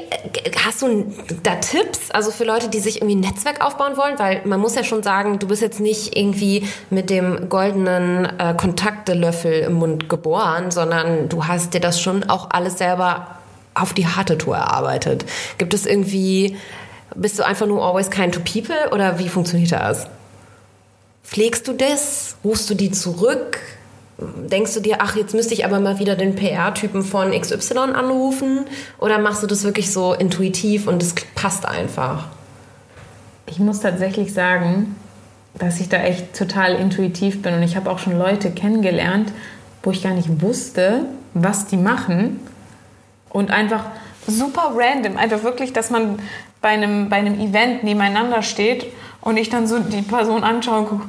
hast 0.65 0.83
du 0.83 1.13
da 1.43 1.57
Tipps, 1.57 2.11
also 2.11 2.31
für 2.31 2.45
Leute, 2.45 2.69
die 2.69 2.81
sich 2.81 2.97
irgendwie 2.97 3.17
ein 3.17 3.21
Netzwerk 3.21 3.65
aufbauen 3.65 3.97
wollen? 3.97 4.19
Weil 4.19 4.43
man 4.45 4.61
muss 4.61 4.75
ja 4.75 4.85
schon 4.85 5.03
sagen, 5.03 5.39
du 5.39 5.47
bist 5.47 5.63
jetzt 5.63 5.81
nicht 5.81 6.17
irgendwie 6.17 6.67
mit 6.91 7.11
dem 7.11 7.49
goldenen 7.49 8.25
äh, 8.39 8.55
Kontaktelöffel 8.55 9.61
im 9.61 9.75
Mund 9.75 10.09
geboren, 10.09 10.71
sondern 10.71 11.29
du 11.29 11.47
hast 11.47 11.75
dir 11.75 11.81
das 11.81 12.01
schon 12.01 12.29
auch 12.29 12.51
alles 12.51 12.79
selber 12.79 13.39
auf 13.75 13.93
die 13.93 14.07
harte 14.07 14.39
Tour 14.39 14.57
erarbeitet. 14.57 15.25
Gibt 15.59 15.75
es 15.75 15.87
irgendwie, 15.87 16.57
bist 17.15 17.39
du 17.39 17.47
einfach 17.47 17.67
nur 17.67 17.85
always 17.85 18.11
kind 18.11 18.35
to 18.35 18.41
people 18.41 18.91
oder 18.93 19.19
wie 19.19 19.29
funktioniert 19.29 19.73
das? 19.73 20.07
Pflegst 21.25 21.69
du 21.69 21.73
das? 21.73 22.37
Rufst 22.45 22.69
du 22.71 22.75
die 22.75 22.91
zurück? 22.91 23.61
denkst 24.21 24.75
du 24.75 24.81
dir, 24.81 24.97
ach, 25.01 25.17
jetzt 25.17 25.35
müsste 25.35 25.55
ich 25.55 25.65
aber 25.65 25.81
mal 25.81 25.99
wieder 25.99 26.17
den 26.17 26.35
PR-Typen 26.35 27.03
von 27.03 27.33
XY 27.33 27.79
anrufen? 27.95 28.67
Oder 28.99 29.19
machst 29.19 29.43
du 29.43 29.47
das 29.47 29.65
wirklich 29.65 29.91
so 29.91 30.13
intuitiv 30.13 30.87
und 30.87 31.03
es 31.03 31.15
passt 31.35 31.67
einfach? 31.67 32.27
Ich 33.47 33.59
muss 33.59 33.81
tatsächlich 33.81 34.33
sagen, 34.33 34.97
dass 35.55 35.81
ich 35.81 35.89
da 35.89 35.99
echt 35.99 36.37
total 36.37 36.75
intuitiv 36.75 37.43
bin 37.43 37.55
und 37.55 37.63
ich 37.63 37.77
habe 37.77 37.91
auch 37.91 37.99
schon 37.99 38.19
Leute 38.19 38.51
kennengelernt, 38.51 39.33
wo 39.83 39.91
ich 39.91 40.03
gar 40.03 40.15
nicht 40.15 40.43
wusste, 40.43 41.07
was 41.35 41.67
die 41.67 41.77
machen 41.77 42.41
und 43.31 43.51
einfach 43.51 43.85
super 44.27 44.75
random, 44.77 45.17
einfach 45.17 45.43
wirklich, 45.43 45.73
dass 45.73 45.91
man 45.91 46.21
bei 46.61 46.69
einem, 46.69 47.09
bei 47.09 47.17
einem 47.17 47.41
Event 47.41 47.85
nebeneinander 47.85 48.43
steht 48.43 48.93
und 49.21 49.37
ich 49.37 49.49
dann 49.49 49.67
so 49.67 49.79
die 49.79 50.03
Person 50.03 50.45
anschaue 50.45 50.81
und 50.81 50.89
gucke, 50.89 51.07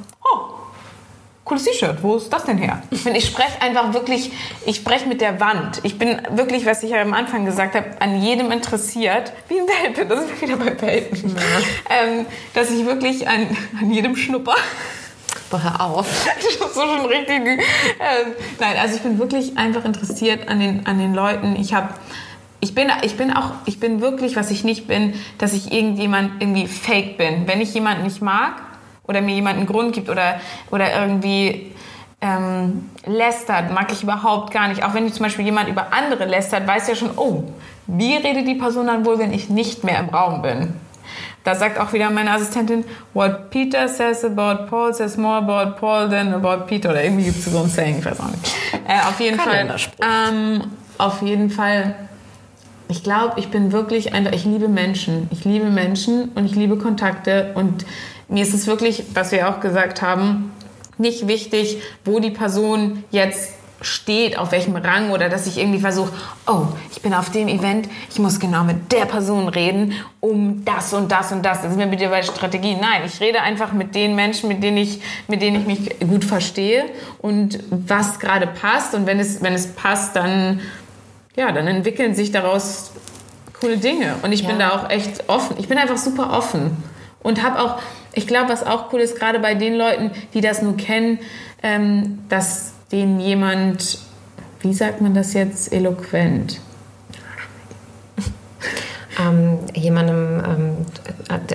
cooles 1.52 1.66
T-Shirt, 1.66 1.98
wo 2.02 2.16
ist 2.16 2.32
das 2.32 2.46
denn 2.46 2.58
her? 2.58 2.82
Ich 3.14 3.26
spreche 3.26 3.62
einfach 3.62 3.94
wirklich, 3.94 4.32
ich 4.66 4.78
spreche 4.78 5.06
mit 5.08 5.20
der 5.20 5.42
Wand. 5.42 5.82
Ich 5.84 6.00
bin 6.00 6.22
wirklich, 6.30 6.66
was 6.66 6.82
ich 6.82 6.92
ja 6.92 7.02
am 7.02 7.14
Anfang 7.14 7.46
gesagt 7.46 7.76
habe, 7.76 7.88
an 8.00 8.22
jedem 8.22 8.52
interessiert, 8.52 9.34
wie 9.50 9.60
ein 9.60 9.68
Welpe, 9.68 10.06
das 10.06 10.26
ist 10.26 10.42
wieder 10.42 10.56
bei 10.56 10.82
Welpen, 10.82 11.36
ja. 11.36 11.42
ähm, 11.90 12.26
dass 12.54 12.72
ich 12.72 12.86
wirklich 12.86 13.28
an, 13.28 13.48
an 13.80 13.92
jedem 13.92 14.16
Schnupper 14.16 14.56
Boah, 15.50 15.62
hör 15.62 15.82
auf. 15.82 16.08
so 16.74 16.82
schon 16.82 17.06
richtig. 17.08 17.42
Ähm, 17.46 18.34
nein, 18.60 18.78
also 18.80 18.96
ich 18.96 19.02
bin 19.02 19.20
wirklich 19.20 19.58
einfach 19.58 19.84
interessiert 19.84 20.48
an 20.48 20.62
den, 20.62 20.86
an 20.86 20.98
den 20.98 21.14
Leuten. 21.14 21.58
Ich 21.58 21.74
habe 21.74 21.90
ich 22.62 22.74
bin, 22.74 22.90
ich 23.02 23.18
bin 23.18 23.32
auch, 23.36 23.52
ich 23.66 23.80
bin 23.80 24.02
wirklich, 24.02 24.36
was 24.36 24.52
ich 24.52 24.64
nicht 24.64 24.88
bin, 24.88 25.16
dass 25.38 25.54
ich 25.54 25.72
irgendjemand 25.72 26.42
irgendwie 26.42 26.68
fake 26.68 27.18
bin. 27.18 27.48
Wenn 27.48 27.60
ich 27.60 27.74
jemanden 27.74 28.04
nicht 28.04 28.22
mag, 28.22 28.54
oder 29.12 29.22
mir 29.22 29.36
jemand 29.36 29.58
einen 29.58 29.68
Grund 29.68 29.94
gibt 29.94 30.10
oder, 30.10 30.40
oder 30.72 30.94
irgendwie 30.94 31.74
ähm, 32.22 32.90
lästert, 33.06 33.72
mag 33.74 33.92
ich 33.92 34.04
überhaupt 34.04 34.54
gar 34.54 34.68
nicht. 34.68 34.84
Auch 34.84 34.94
wenn 34.94 35.12
zum 35.12 35.24
Beispiel 35.24 35.46
jemand 35.46 35.70
über 35.70 35.92
andere 35.92 36.26
lästert, 36.26 36.68
weiß 36.68 36.88
ja 36.88 36.96
schon, 36.96 37.12
oh, 37.18 37.44
wie 37.88 38.16
redet 38.16 38.48
die 38.48 38.56
Person 38.56 38.88
dann 38.88 39.06
wohl, 39.06 39.20
wenn 39.20 39.34
ich 39.34 39.50
nicht 39.50 39.84
mehr 39.84 40.00
im 40.00 40.10
Raum 40.10 40.42
bin? 40.42 40.74
Da 41.44 41.56
sagt 41.56 41.80
auch 41.80 41.92
wieder 41.92 42.12
meine 42.12 42.32
Assistentin, 42.32 42.86
what 43.14 43.50
Peter 43.50 43.88
says 43.88 44.24
about 44.24 44.68
Paul 44.70 44.94
says 44.94 45.18
more 45.18 45.38
about 45.38 45.80
Paul 45.80 46.08
than 46.08 46.34
about 46.34 46.68
Peter. 46.68 46.92
Oder 46.92 47.04
irgendwie 47.04 47.26
gibt 47.26 47.40
es 47.40 47.46
so 47.46 47.60
ein 47.60 47.70
Saying, 47.70 47.98
ich 48.00 48.06
weiß 48.06 48.20
auch 48.20 48.28
nicht. 48.28 48.56
Äh, 48.88 49.00
auf 49.08 49.20
jeden 49.20 49.40
Fall, 49.40 49.76
ähm, 50.02 50.62
auf 51.00 51.22
jeden 51.24 51.50
Fall 51.50 51.96
ich 52.92 53.04
glaube, 53.04 53.40
ich 53.40 53.48
bin 53.48 53.72
wirklich 53.72 54.14
einfach, 54.14 54.34
ich 54.34 54.44
liebe 54.44 54.68
Menschen. 54.68 55.30
Ich 55.32 55.46
liebe 55.46 55.70
Menschen 55.70 56.30
und 56.36 56.46
ich 56.46 56.56
liebe 56.56 56.78
Kontakte. 56.78 57.54
Und 57.56 57.86
mir 58.28 58.44
ist 58.44 58.54
es 58.54 58.68
wirklich, 58.68 59.04
was 59.14 59.32
wir 59.32 59.50
auch 59.50 59.62
gesagt 59.62 60.02
haben, 60.02 60.52
nicht 60.98 61.28
wichtig, 61.28 61.82
wo 62.04 62.20
die 62.20 62.32
Person 62.32 63.04
jetzt 63.10 63.54
steht, 63.82 64.38
auf 64.38 64.52
welchem 64.52 64.76
Rang 64.76 65.10
oder 65.10 65.28
dass 65.28 65.48
ich 65.48 65.58
irgendwie 65.58 65.80
versuche, 65.80 66.12
oh, 66.46 66.68
ich 66.92 67.02
bin 67.02 67.14
auf 67.14 67.32
dem 67.32 67.48
Event, 67.48 67.90
ich 68.12 68.20
muss 68.20 68.40
genau 68.40 68.64
mit 68.64 68.92
der 68.92 69.06
Person 69.06 69.48
reden, 69.48 69.94
um 70.20 70.64
das 70.66 70.94
und 70.94 71.12
das 71.12 71.32
und 71.32 71.44
das. 71.44 71.62
Das 71.62 71.72
ist 71.72 71.78
mir 71.78 71.88
bitte 71.88 72.10
bei 72.10 72.22
Strategie. 72.22 72.76
Nein, 72.80 73.02
ich 73.06 73.20
rede 73.22 73.42
einfach 73.42 73.74
mit 73.74 73.96
den 73.96 74.16
Menschen, 74.16 74.50
mit 74.50 74.62
denen 74.62 74.78
ich, 74.78 75.02
mit 75.28 75.42
denen 75.42 75.62
ich 75.62 75.66
mich 75.66 76.00
gut 76.08 76.24
verstehe 76.24 76.86
und 77.20 77.60
was 77.72 78.20
gerade 78.20 78.48
passt. 78.48 78.94
Und 78.94 79.08
wenn 79.08 79.20
es, 79.20 79.42
wenn 79.42 79.54
es 79.54 79.68
passt, 79.74 80.16
dann, 80.16 80.60
ja, 81.36 81.52
dann 81.52 81.68
entwickeln 81.68 82.16
sich 82.16 82.32
daraus 82.32 82.92
coole 83.60 83.78
Dinge. 83.78 84.16
Und 84.24 84.32
ich 84.32 84.42
ja. 84.42 84.50
bin 84.50 84.60
da 84.60 84.72
auch 84.72 84.90
echt 84.90 85.30
offen. 85.30 85.56
Ich 85.60 85.68
bin 85.68 85.78
einfach 85.78 85.98
super 85.98 86.32
offen 86.32 86.78
und 87.24 87.44
habe 87.44 87.60
auch, 87.60 87.82
ich 88.14 88.28
glaube, 88.28 88.50
was 88.50 88.66
auch 88.66 88.92
cool 88.92 89.00
ist, 89.00 89.18
gerade 89.18 89.40
bei 89.40 89.56
den 89.56 89.76
Leuten, 89.76 90.12
die 90.34 90.42
das 90.42 90.62
nur 90.62 90.76
kennen, 90.76 91.20
ähm, 91.64 92.20
dass 92.30 92.74
den 92.92 93.20
jemand, 93.20 94.00
wie 94.62 94.74
sagt 94.74 95.02
man 95.02 95.14
das 95.14 95.34
jetzt, 95.34 95.72
eloquent? 95.72 96.60
Ähm, 99.20 99.60
jemandem 99.76 100.42
ähm, 100.44 100.78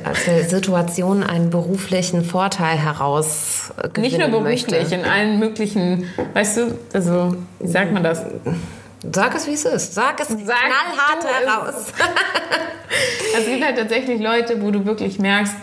aus 0.04 0.24
der 0.26 0.44
Situation 0.44 1.24
einen 1.24 1.48
beruflichen 1.48 2.22
Vorteil 2.22 2.76
heraus 2.76 3.72
Nicht 3.96 4.18
nur 4.18 4.28
beruflich, 4.28 4.68
möchte. 4.70 4.94
in 4.94 5.04
allen 5.06 5.38
möglichen, 5.38 6.04
weißt 6.34 6.58
du, 6.58 6.78
also 6.92 7.34
wie 7.58 7.66
sagt 7.66 7.92
man 7.92 8.04
das? 8.04 8.26
Sag 9.12 9.34
es, 9.34 9.46
wie 9.46 9.52
es 9.52 9.64
ist. 9.64 9.94
Sag 9.94 10.20
es 10.20 10.28
Sag 10.28 10.38
knallhart 10.38 11.24
heraus. 11.24 11.86
es 13.38 13.46
gibt 13.46 13.64
halt 13.64 13.76
tatsächlich 13.76 14.20
Leute, 14.20 14.60
wo 14.62 14.70
du 14.70 14.84
wirklich 14.84 15.18
merkst, 15.18 15.54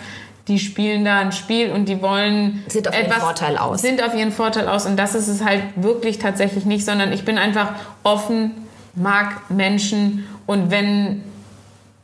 die 0.48 0.60
spielen 0.60 1.06
da 1.06 1.20
ein 1.20 1.32
Spiel 1.32 1.72
und 1.72 1.88
die 1.88 2.02
wollen 2.02 2.64
sind 2.68 2.88
auf 2.88 2.94
etwas, 2.94 3.18
ihren 3.18 3.22
Vorteil 3.22 3.58
aus. 3.58 3.82
Sind 3.82 4.04
auf 4.04 4.14
ihren 4.14 4.32
Vorteil 4.32 4.68
aus 4.68 4.86
und 4.86 4.98
das 4.98 5.16
ist 5.16 5.28
es 5.28 5.44
halt 5.44 5.64
wirklich 5.76 6.20
tatsächlich 6.20 6.66
nicht, 6.66 6.84
sondern 6.84 7.14
ich 7.14 7.24
bin 7.24 7.38
einfach 7.38 7.70
offen, 8.04 8.52
mag 8.94 9.50
Menschen 9.50 10.28
und 10.46 10.70
wenn 10.70 11.24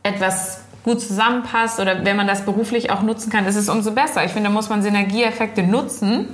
etwas 0.03 0.61
gut 0.83 1.01
zusammenpasst 1.01 1.79
oder 1.79 2.05
wenn 2.05 2.15
man 2.15 2.27
das 2.27 2.45
beruflich 2.45 2.91
auch 2.91 3.01
nutzen 3.01 3.29
kann, 3.29 3.45
ist 3.45 3.57
es 3.57 3.67
umso 3.67 3.91
besser. 3.91 4.23
Ich 4.23 4.31
finde, 4.31 4.49
da 4.49 4.53
muss 4.53 4.69
man 4.69 4.81
Synergieeffekte 4.81 5.63
nutzen. 5.63 6.29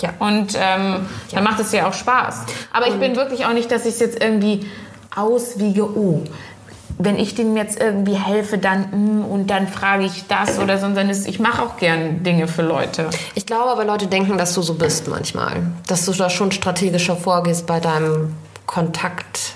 Ja. 0.00 0.10
Und 0.18 0.54
ähm, 0.54 0.56
ja. 0.56 1.00
dann 1.32 1.44
macht 1.44 1.60
es 1.60 1.72
ja 1.72 1.88
auch 1.88 1.92
Spaß. 1.92 2.42
Aber 2.72 2.88
ich 2.88 2.94
bin 2.94 3.16
wirklich 3.16 3.46
auch 3.46 3.52
nicht, 3.52 3.70
dass 3.70 3.86
ich 3.86 3.94
es 3.94 4.00
jetzt 4.00 4.22
irgendwie 4.22 4.68
auswiege, 5.14 5.84
oh, 5.84 6.22
wenn 6.98 7.18
ich 7.18 7.34
dem 7.34 7.56
jetzt 7.56 7.80
irgendwie 7.80 8.14
helfe, 8.14 8.58
dann 8.58 9.20
mm, 9.20 9.24
und 9.24 9.48
dann 9.48 9.66
frage 9.66 10.04
ich 10.04 10.26
das 10.28 10.58
oder 10.58 10.78
so, 10.78 10.86
sondern 10.86 11.10
ich 11.10 11.40
mache 11.40 11.62
auch 11.62 11.76
gern 11.76 12.22
Dinge 12.22 12.46
für 12.46 12.62
Leute. 12.62 13.10
Ich 13.34 13.46
glaube 13.46 13.70
aber, 13.70 13.84
Leute 13.84 14.06
denken, 14.06 14.38
dass 14.38 14.54
du 14.54 14.62
so 14.62 14.74
bist 14.74 15.08
manchmal. 15.08 15.62
Dass 15.86 16.04
du 16.04 16.12
da 16.12 16.30
schon 16.30 16.52
strategischer 16.52 17.16
vorgehst 17.16 17.66
bei 17.66 17.80
deinem 17.80 18.34
Kontakt. 18.66 19.54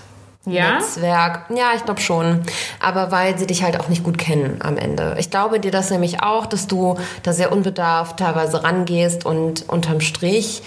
Ja? 0.48 0.74
Netzwerk. 0.74 1.46
Ja, 1.54 1.72
ich 1.76 1.84
glaube 1.84 2.00
schon. 2.00 2.42
Aber 2.80 3.10
weil 3.10 3.38
sie 3.38 3.46
dich 3.46 3.62
halt 3.62 3.78
auch 3.78 3.88
nicht 3.88 4.04
gut 4.04 4.18
kennen 4.18 4.60
am 4.62 4.76
Ende. 4.76 5.16
Ich 5.18 5.30
glaube 5.30 5.60
dir 5.60 5.70
das 5.70 5.90
nämlich 5.90 6.22
auch, 6.22 6.46
dass 6.46 6.66
du 6.66 6.96
da 7.22 7.32
sehr 7.32 7.52
unbedarft 7.52 8.18
teilweise 8.18 8.64
rangehst 8.64 9.26
und 9.26 9.68
unterm 9.68 10.00
Strich 10.00 10.62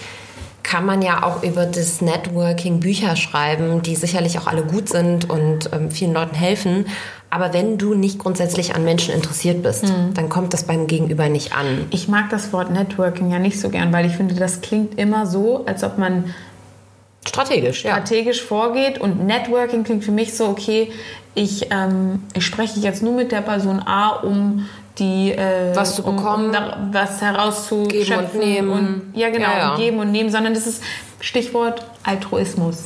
kann 0.62 0.86
man 0.86 1.02
ja 1.02 1.24
auch 1.24 1.42
über 1.42 1.66
das 1.66 2.00
Networking 2.00 2.80
Bücher 2.80 3.16
schreiben, 3.16 3.82
die 3.82 3.96
sicherlich 3.96 4.38
auch 4.38 4.46
alle 4.46 4.62
gut 4.62 4.88
sind 4.88 5.28
und 5.28 5.70
ähm, 5.72 5.90
vielen 5.90 6.12
Leuten 6.12 6.34
helfen. 6.34 6.86
Aber 7.30 7.52
wenn 7.54 7.78
du 7.78 7.94
nicht 7.94 8.18
grundsätzlich 8.18 8.74
an 8.74 8.84
Menschen 8.84 9.14
interessiert 9.14 9.62
bist, 9.62 9.84
mhm. 9.84 10.12
dann 10.14 10.28
kommt 10.28 10.52
das 10.52 10.64
beim 10.64 10.86
Gegenüber 10.86 11.28
nicht 11.28 11.54
an. 11.54 11.86
Ich 11.90 12.06
mag 12.06 12.28
das 12.30 12.52
Wort 12.52 12.70
Networking 12.70 13.30
ja 13.30 13.38
nicht 13.38 13.58
so 13.58 13.70
gern, 13.70 13.92
weil 13.92 14.06
ich 14.06 14.12
finde, 14.12 14.34
das 14.34 14.60
klingt 14.60 14.98
immer 14.98 15.26
so, 15.26 15.64
als 15.64 15.82
ob 15.82 15.98
man 15.98 16.34
strategisch, 17.26 17.80
strategisch 17.80 18.40
ja. 18.40 18.46
vorgeht. 18.46 18.98
Und 18.98 19.26
Networking 19.26 19.84
klingt 19.84 20.04
für 20.04 20.12
mich 20.12 20.36
so, 20.36 20.46
okay, 20.46 20.92
ich, 21.34 21.68
ähm, 21.70 22.24
ich 22.34 22.44
spreche 22.44 22.80
jetzt 22.80 23.02
nur 23.02 23.14
mit 23.14 23.32
der 23.32 23.40
Person 23.40 23.80
A, 23.86 24.10
um 24.10 24.68
die 24.98 25.32
äh, 25.32 25.74
was 25.74 25.96
zu 25.96 26.02
bekommen, 26.02 26.50
um, 26.50 26.84
um 26.84 26.94
was 26.94 27.22
herauszuschöpfen 27.22 28.40
und 28.40 28.46
nehmen 28.46 28.70
und 28.70 29.12
ja 29.14 29.30
genau 29.30 29.50
ja, 29.50 29.58
ja. 29.58 29.76
geben 29.76 29.98
und 29.98 30.12
nehmen, 30.12 30.30
sondern 30.30 30.52
das 30.52 30.66
ist 30.66 30.82
Stichwort 31.20 31.86
Altruismus. 32.02 32.84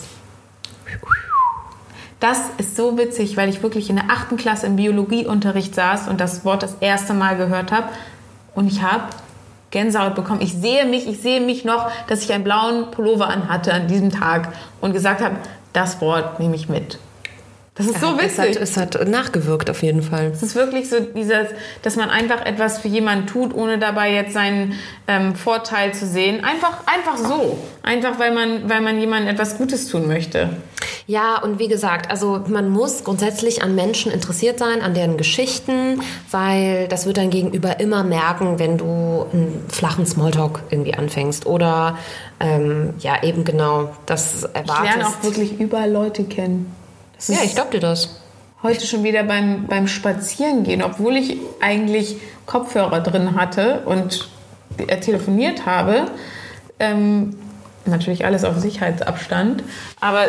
Das 2.20 2.38
ist 2.58 2.76
so 2.76 2.96
witzig, 2.96 3.36
weil 3.36 3.48
ich 3.48 3.62
wirklich 3.62 3.90
in 3.90 3.96
der 3.96 4.06
achten 4.08 4.36
Klasse 4.36 4.66
im 4.66 4.76
Biologieunterricht 4.76 5.74
saß 5.74 6.08
und 6.08 6.20
das 6.20 6.44
Wort 6.44 6.62
das 6.62 6.76
erste 6.80 7.12
Mal 7.12 7.36
gehört 7.36 7.72
habe 7.72 7.88
und 8.54 8.68
ich 8.68 8.82
habe 8.82 9.04
Gänsehaut 9.76 10.14
bekommen. 10.14 10.40
Ich 10.40 10.54
sehe 10.54 10.86
mich, 10.86 11.06
ich 11.06 11.20
sehe 11.20 11.38
mich 11.38 11.66
noch, 11.66 11.90
dass 12.08 12.22
ich 12.22 12.32
einen 12.32 12.44
blauen 12.44 12.90
Pullover 12.92 13.28
anhatte 13.28 13.74
an 13.74 13.88
diesem 13.88 14.10
Tag 14.10 14.54
und 14.80 14.94
gesagt 14.94 15.20
habe, 15.20 15.36
das 15.74 16.00
Wort 16.00 16.40
nehme 16.40 16.56
ich 16.56 16.70
mit. 16.70 16.98
Das 17.76 17.86
ist 17.86 18.00
so 18.00 18.16
witzig. 18.18 18.56
Es 18.58 18.76
hat, 18.78 18.94
es 18.94 19.00
hat 19.00 19.08
nachgewirkt 19.08 19.68
auf 19.68 19.82
jeden 19.82 20.02
Fall. 20.02 20.30
Es 20.32 20.42
ist 20.42 20.54
wirklich 20.54 20.88
so 20.88 20.98
dieses, 21.00 21.48
dass 21.82 21.96
man 21.96 22.08
einfach 22.08 22.44
etwas 22.46 22.78
für 22.78 22.88
jemanden 22.88 23.26
tut, 23.26 23.54
ohne 23.54 23.78
dabei 23.78 24.12
jetzt 24.12 24.32
seinen 24.32 24.74
ähm, 25.06 25.34
Vorteil 25.34 25.92
zu 25.92 26.06
sehen. 26.06 26.42
Einfach, 26.42 26.84
einfach 26.86 27.18
so. 27.18 27.58
Einfach, 27.82 28.18
weil 28.18 28.32
man, 28.32 28.70
weil 28.70 28.80
man 28.80 28.98
jemandem 28.98 29.34
etwas 29.34 29.58
Gutes 29.58 29.88
tun 29.88 30.08
möchte. 30.08 30.56
Ja, 31.06 31.38
und 31.40 31.58
wie 31.58 31.68
gesagt, 31.68 32.10
also 32.10 32.42
man 32.48 32.70
muss 32.70 33.04
grundsätzlich 33.04 33.62
an 33.62 33.74
Menschen 33.74 34.10
interessiert 34.10 34.58
sein, 34.58 34.80
an 34.80 34.94
deren 34.94 35.18
Geschichten, 35.18 36.00
weil 36.30 36.88
das 36.88 37.04
wird 37.04 37.18
dein 37.18 37.30
Gegenüber 37.30 37.78
immer 37.78 38.04
merken, 38.04 38.58
wenn 38.58 38.78
du 38.78 39.26
einen 39.32 39.64
flachen 39.68 40.06
Smalltalk 40.06 40.60
irgendwie 40.70 40.94
anfängst. 40.94 41.44
Oder 41.44 41.98
ähm, 42.40 42.94
ja, 43.00 43.22
eben 43.22 43.44
genau 43.44 43.90
das 44.06 44.44
erwartest. 44.44 44.78
Ich 44.82 44.96
lerne 44.96 45.06
auch 45.06 45.22
wirklich 45.22 45.60
überall 45.60 45.92
Leute 45.92 46.24
kennen. 46.24 46.74
Das 47.16 47.28
ja, 47.28 47.38
ich 47.44 47.54
glaube 47.54 47.70
dir 47.70 47.80
das. 47.80 48.20
Heute 48.62 48.86
schon 48.86 49.04
wieder 49.04 49.22
beim, 49.22 49.66
beim 49.66 49.86
Spazierengehen, 49.86 50.82
obwohl 50.82 51.16
ich 51.16 51.38
eigentlich 51.60 52.16
Kopfhörer 52.46 53.00
drin 53.00 53.34
hatte 53.34 53.82
und 53.84 54.28
telefoniert 55.00 55.66
habe, 55.66 56.06
ähm, 56.78 57.36
natürlich 57.90 58.24
alles 58.24 58.44
auf 58.44 58.56
Sicherheitsabstand, 58.58 59.62
aber 60.00 60.26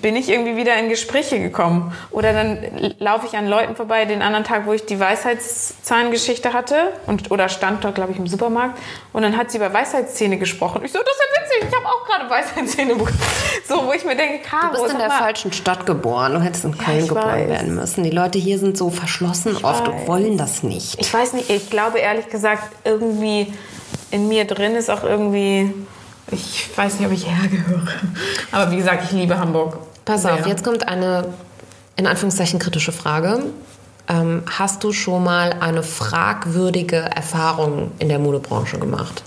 bin 0.00 0.16
ich 0.16 0.28
irgendwie 0.28 0.56
wieder 0.56 0.76
in 0.78 0.88
Gespräche 0.88 1.38
gekommen. 1.40 1.92
Oder 2.10 2.32
dann 2.32 2.58
laufe 2.98 3.26
ich 3.26 3.36
an 3.36 3.46
Leuten 3.48 3.76
vorbei, 3.76 4.04
den 4.04 4.22
anderen 4.22 4.44
Tag, 4.44 4.66
wo 4.66 4.72
ich 4.72 4.86
die 4.86 4.98
Weisheitszahngeschichte 4.98 6.52
hatte 6.52 6.76
und, 7.06 7.30
oder 7.30 7.48
stand 7.48 7.84
dort, 7.84 7.94
glaube 7.94 8.12
ich, 8.12 8.18
im 8.18 8.26
Supermarkt 8.26 8.78
und 9.12 9.22
dann 9.22 9.36
hat 9.36 9.50
sie 9.50 9.58
über 9.58 9.72
Weisheitszähne 9.72 10.38
gesprochen. 10.38 10.82
Ich 10.84 10.92
so, 10.92 10.98
das 10.98 11.08
ist 11.08 11.20
ja 11.20 11.42
witzig, 11.42 11.68
ich 11.70 11.76
habe 11.76 11.86
auch 11.86 12.06
gerade 12.06 12.30
Weisheitszähne 12.30 12.94
bekommen. 12.94 13.18
So, 13.68 13.86
wo 13.86 13.92
ich 13.92 14.04
mir 14.04 14.16
denke, 14.16 14.40
Caro, 14.48 14.74
Du 14.74 14.82
bist 14.82 14.92
in 14.92 14.98
der 14.98 15.08
mal. 15.08 15.18
falschen 15.18 15.52
Stadt 15.52 15.86
geboren, 15.86 16.34
du 16.34 16.40
hättest 16.40 16.64
in 16.64 16.76
Köln 16.76 17.00
ja, 17.00 17.06
geboren 17.06 17.26
weiß. 17.28 17.48
werden 17.48 17.74
müssen. 17.74 18.04
Die 18.04 18.10
Leute 18.10 18.38
hier 18.38 18.58
sind 18.58 18.76
so 18.76 18.90
verschlossen 18.90 19.52
ich 19.56 19.64
oft 19.64 19.86
weiß. 19.86 19.94
und 20.00 20.06
wollen 20.08 20.36
das 20.38 20.62
nicht. 20.62 21.00
Ich 21.00 21.12
weiß 21.12 21.32
nicht, 21.34 21.50
ich 21.50 21.70
glaube 21.70 21.98
ehrlich 21.98 22.28
gesagt, 22.28 22.64
irgendwie 22.84 23.52
in 24.10 24.28
mir 24.28 24.44
drin 24.46 24.74
ist 24.74 24.90
auch 24.90 25.04
irgendwie 25.04 25.72
ich 26.30 26.70
weiß 26.76 26.98
nicht, 26.98 27.06
ob 27.06 27.12
ich 27.12 27.26
hergehöre. 27.26 27.88
Aber 28.52 28.70
wie 28.70 28.76
gesagt, 28.76 29.04
ich 29.04 29.12
liebe 29.12 29.38
Hamburg. 29.38 29.78
Pass 30.04 30.26
auf, 30.26 30.46
jetzt 30.46 30.64
kommt 30.64 30.88
eine 30.88 31.26
in 31.96 32.06
Anführungszeichen 32.06 32.58
kritische 32.58 32.92
Frage. 32.92 33.40
Ähm, 34.08 34.42
hast 34.46 34.82
du 34.82 34.92
schon 34.92 35.24
mal 35.24 35.54
eine 35.60 35.82
fragwürdige 35.82 36.96
Erfahrung 36.96 37.92
in 37.98 38.08
der 38.08 38.18
Modebranche 38.18 38.78
gemacht? 38.78 39.22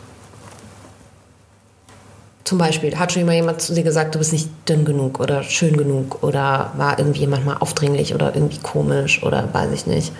Zum 2.44 2.58
Beispiel, 2.60 2.98
hat 3.00 3.12
schon 3.12 3.26
mal 3.26 3.34
jemand 3.34 3.62
zu 3.62 3.74
dir 3.74 3.84
gesagt, 3.84 4.14
du 4.14 4.20
bist 4.20 4.32
nicht 4.32 4.50
dünn 4.70 4.86
genug 4.86 5.20
oder 5.20 5.42
schön 5.44 5.78
genug 5.78 6.22
oder 6.22 6.72
war 6.76 7.00
irgendwie 7.00 7.22
jemand 7.22 7.46
mal 7.46 7.58
aufdringlich 7.58 8.14
oder 8.14 8.36
irgendwie 8.36 8.60
komisch 8.60 9.24
oder 9.24 9.52
weiß 9.52 9.72
ich 9.72 9.88
nicht? 9.88 10.12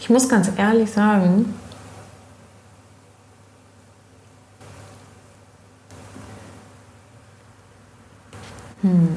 Ich 0.00 0.10
muss 0.10 0.28
ganz 0.28 0.50
ehrlich 0.56 0.90
sagen, 0.90 1.54
Hm. 8.84 9.08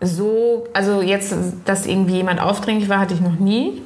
So, 0.00 0.66
also 0.74 1.00
jetzt, 1.00 1.34
dass 1.64 1.86
irgendwie 1.86 2.16
jemand 2.16 2.40
aufdringlich 2.40 2.88
war, 2.88 2.98
hatte 2.98 3.14
ich 3.14 3.20
noch 3.20 3.38
nie. 3.38 3.80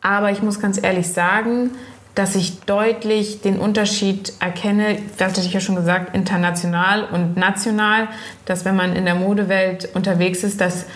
Aber 0.00 0.32
ich 0.32 0.42
muss 0.42 0.58
ganz 0.58 0.82
ehrlich 0.82 1.08
sagen, 1.08 1.70
dass 2.14 2.34
ich 2.36 2.60
deutlich 2.60 3.40
den 3.42 3.58
Unterschied 3.58 4.32
erkenne, 4.40 4.98
das 5.18 5.32
hatte 5.32 5.40
ich 5.40 5.52
ja 5.52 5.60
schon 5.60 5.76
gesagt, 5.76 6.14
international 6.14 7.04
und 7.04 7.36
national, 7.36 8.08
dass 8.46 8.64
wenn 8.64 8.76
man 8.76 8.96
in 8.96 9.04
der 9.04 9.14
Modewelt 9.14 9.88
unterwegs 9.94 10.42
ist, 10.44 10.60
dass 10.60 10.86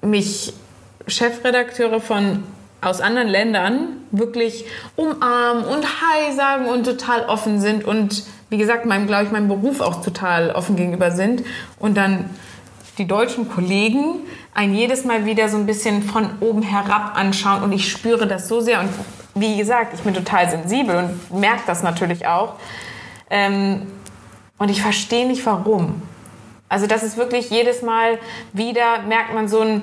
mich 0.00 0.54
Chefredakteure 1.06 2.00
von 2.00 2.44
aus 2.80 3.00
anderen 3.00 3.28
Ländern 3.28 3.88
wirklich 4.10 4.64
umarmen 4.96 5.64
und 5.64 5.84
Hi 5.84 6.34
sagen 6.34 6.66
und 6.66 6.84
total 6.84 7.26
offen 7.26 7.60
sind 7.60 7.84
und 7.84 8.24
wie 8.52 8.58
gesagt, 8.58 8.84
meinem, 8.84 9.06
glaube 9.06 9.24
ich, 9.24 9.30
meinem 9.30 9.48
Beruf 9.48 9.80
auch 9.80 10.04
total 10.04 10.50
offen 10.50 10.76
gegenüber 10.76 11.10
sind. 11.10 11.42
Und 11.78 11.96
dann 11.96 12.28
die 12.98 13.06
deutschen 13.06 13.48
Kollegen 13.48 14.16
ein 14.52 14.74
jedes 14.74 15.06
Mal 15.06 15.24
wieder 15.24 15.48
so 15.48 15.56
ein 15.56 15.64
bisschen 15.64 16.02
von 16.02 16.28
oben 16.40 16.60
herab 16.60 17.16
anschauen 17.16 17.62
und 17.62 17.72
ich 17.72 17.90
spüre 17.90 18.26
das 18.26 18.48
so 18.48 18.60
sehr 18.60 18.80
und 18.80 18.90
wie 19.34 19.56
gesagt, 19.56 19.94
ich 19.94 20.00
bin 20.00 20.12
total 20.12 20.50
sensibel 20.50 20.96
und 20.96 21.40
merke 21.40 21.62
das 21.66 21.82
natürlich 21.82 22.26
auch. 22.26 22.56
Ähm, 23.30 23.86
und 24.58 24.70
ich 24.70 24.82
verstehe 24.82 25.26
nicht 25.26 25.46
warum. 25.46 26.02
Also 26.68 26.86
das 26.86 27.02
ist 27.02 27.16
wirklich 27.16 27.48
jedes 27.48 27.80
Mal 27.80 28.18
wieder, 28.52 29.00
merkt 29.08 29.32
man 29.32 29.48
so 29.48 29.60
ein... 29.60 29.82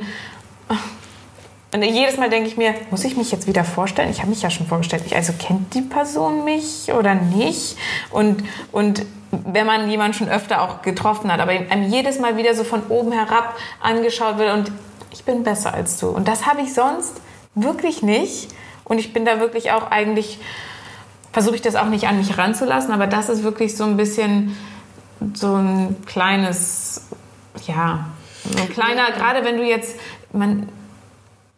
Und 1.72 1.84
jedes 1.84 2.18
Mal 2.18 2.30
denke 2.30 2.48
ich 2.48 2.58
mir, 2.58 2.74
muss 2.90 3.04
ich 3.04 3.16
mich 3.16 3.32
jetzt 3.32 3.46
wieder 3.46 3.64
vorstellen? 3.64 4.10
Ich 4.10 4.20
habe 4.20 4.30
mich 4.30 4.42
ja 4.42 4.50
schon 4.50 4.66
vorgestellt. 4.66 5.04
Also 5.14 5.34
kennt 5.34 5.74
die 5.76 5.82
Person 5.82 6.44
mich 6.44 6.92
oder 6.92 7.14
nicht? 7.14 7.78
Und, 8.10 8.44
und 8.72 9.06
wenn 9.32 9.68
man 9.68 9.90
jemanden 9.90 10.14
schon 10.14 10.30
öfter 10.30 10.64
auch 10.64 10.82
getroffen 10.82 11.32
hat, 11.32 11.40
aber 11.40 11.52
einem 11.52 11.90
jedes 11.90 12.20
Mal 12.20 12.38
wieder 12.38 12.56
so 12.56 12.64
von 12.64 12.82
oben 12.90 13.12
herab 13.12 13.56
angeschaut 13.82 14.40
wird 14.40 14.54
und 14.54 14.72
ich 15.12 15.24
bin 15.24 15.44
besser 15.44 15.74
als 15.74 16.00
du. 16.00 16.08
Und 16.10 16.28
das 16.28 16.48
habe 16.48 16.62
ich 16.62 16.74
sonst 16.74 17.22
wirklich 17.54 18.02
nicht. 18.02 18.50
Und 18.84 18.98
ich 18.98 19.14
bin 19.14 19.24
da 19.24 19.40
wirklich 19.40 19.72
auch 19.72 19.92
eigentlich, 19.92 20.40
versuche 21.32 21.56
ich 21.56 21.62
das 21.62 21.76
auch 21.76 21.86
nicht 21.86 22.08
an 22.08 22.18
mich 22.18 22.40
ranzulassen, 22.40 22.92
aber 22.92 23.06
das 23.06 23.30
ist 23.30 23.44
wirklich 23.44 23.78
so 23.78 23.84
ein 23.84 23.98
bisschen 23.98 24.58
so 25.36 25.56
ein 25.56 25.98
kleines, 26.08 27.08
ja, 27.68 28.06
so 28.44 28.60
ein 28.60 28.70
kleiner, 28.70 29.12
gerade 29.12 29.46
wenn 29.46 29.58
du 29.58 29.64
jetzt, 29.64 29.96
man, 30.34 30.70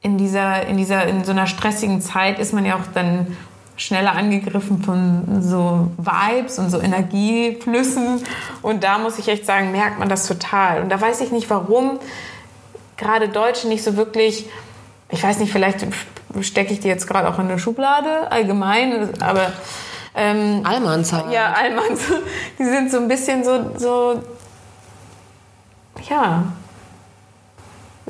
in 0.02 0.18
dieser, 0.18 0.66
in 0.66 0.78
dieser, 0.78 1.06
in 1.06 1.24
so 1.24 1.32
einer 1.32 1.48
stressigen 1.48 2.02
Zeit 2.02 2.40
ist 2.40 2.54
man 2.54 2.66
ja 2.66 2.76
auch 2.76 2.88
dann 2.94 3.38
schneller 3.78 4.14
angegriffen 4.14 4.84
von 4.84 5.42
so 5.42 5.92
Vibes 5.98 6.60
und 6.60 6.70
so 6.70 6.80
Energieflüssen. 6.80 8.24
Und 8.62 8.84
da 8.84 8.98
muss 8.98 9.18
ich 9.20 9.28
echt 9.28 9.46
sagen, 9.46 9.72
merkt 9.72 10.00
man 10.00 10.10
das 10.10 10.28
total. 10.28 10.82
Und 10.82 10.90
da 10.90 11.00
weiß 11.00 11.22
ich 11.22 11.32
nicht, 11.32 11.50
warum 11.50 12.00
gerade 12.98 13.30
Deutsche 13.30 13.68
nicht 13.68 13.84
so 13.84 13.96
wirklich, 13.96 14.48
ich 15.10 15.24
weiß 15.24 15.40
nicht, 15.40 15.52
vielleicht 15.52 15.86
stecke 16.42 16.74
ich 16.74 16.80
die 16.80 16.88
jetzt 16.88 17.08
gerade 17.08 17.28
auch 17.28 17.40
in 17.40 17.48
eine 17.48 17.60
Schublade 17.60 18.32
allgemein, 18.32 19.10
aber 19.22 19.52
ähm, 20.16 20.62
Allmanns 20.64 21.14
halt. 21.14 21.32
Ja, 21.32 21.54
Allmanns. 21.54 22.02
Die 22.60 22.66
sind 22.66 22.92
so 22.92 22.98
ein 22.98 23.08
bisschen 23.08 23.44
so, 23.44 23.72
so 23.78 24.22
ja, 26.10 26.44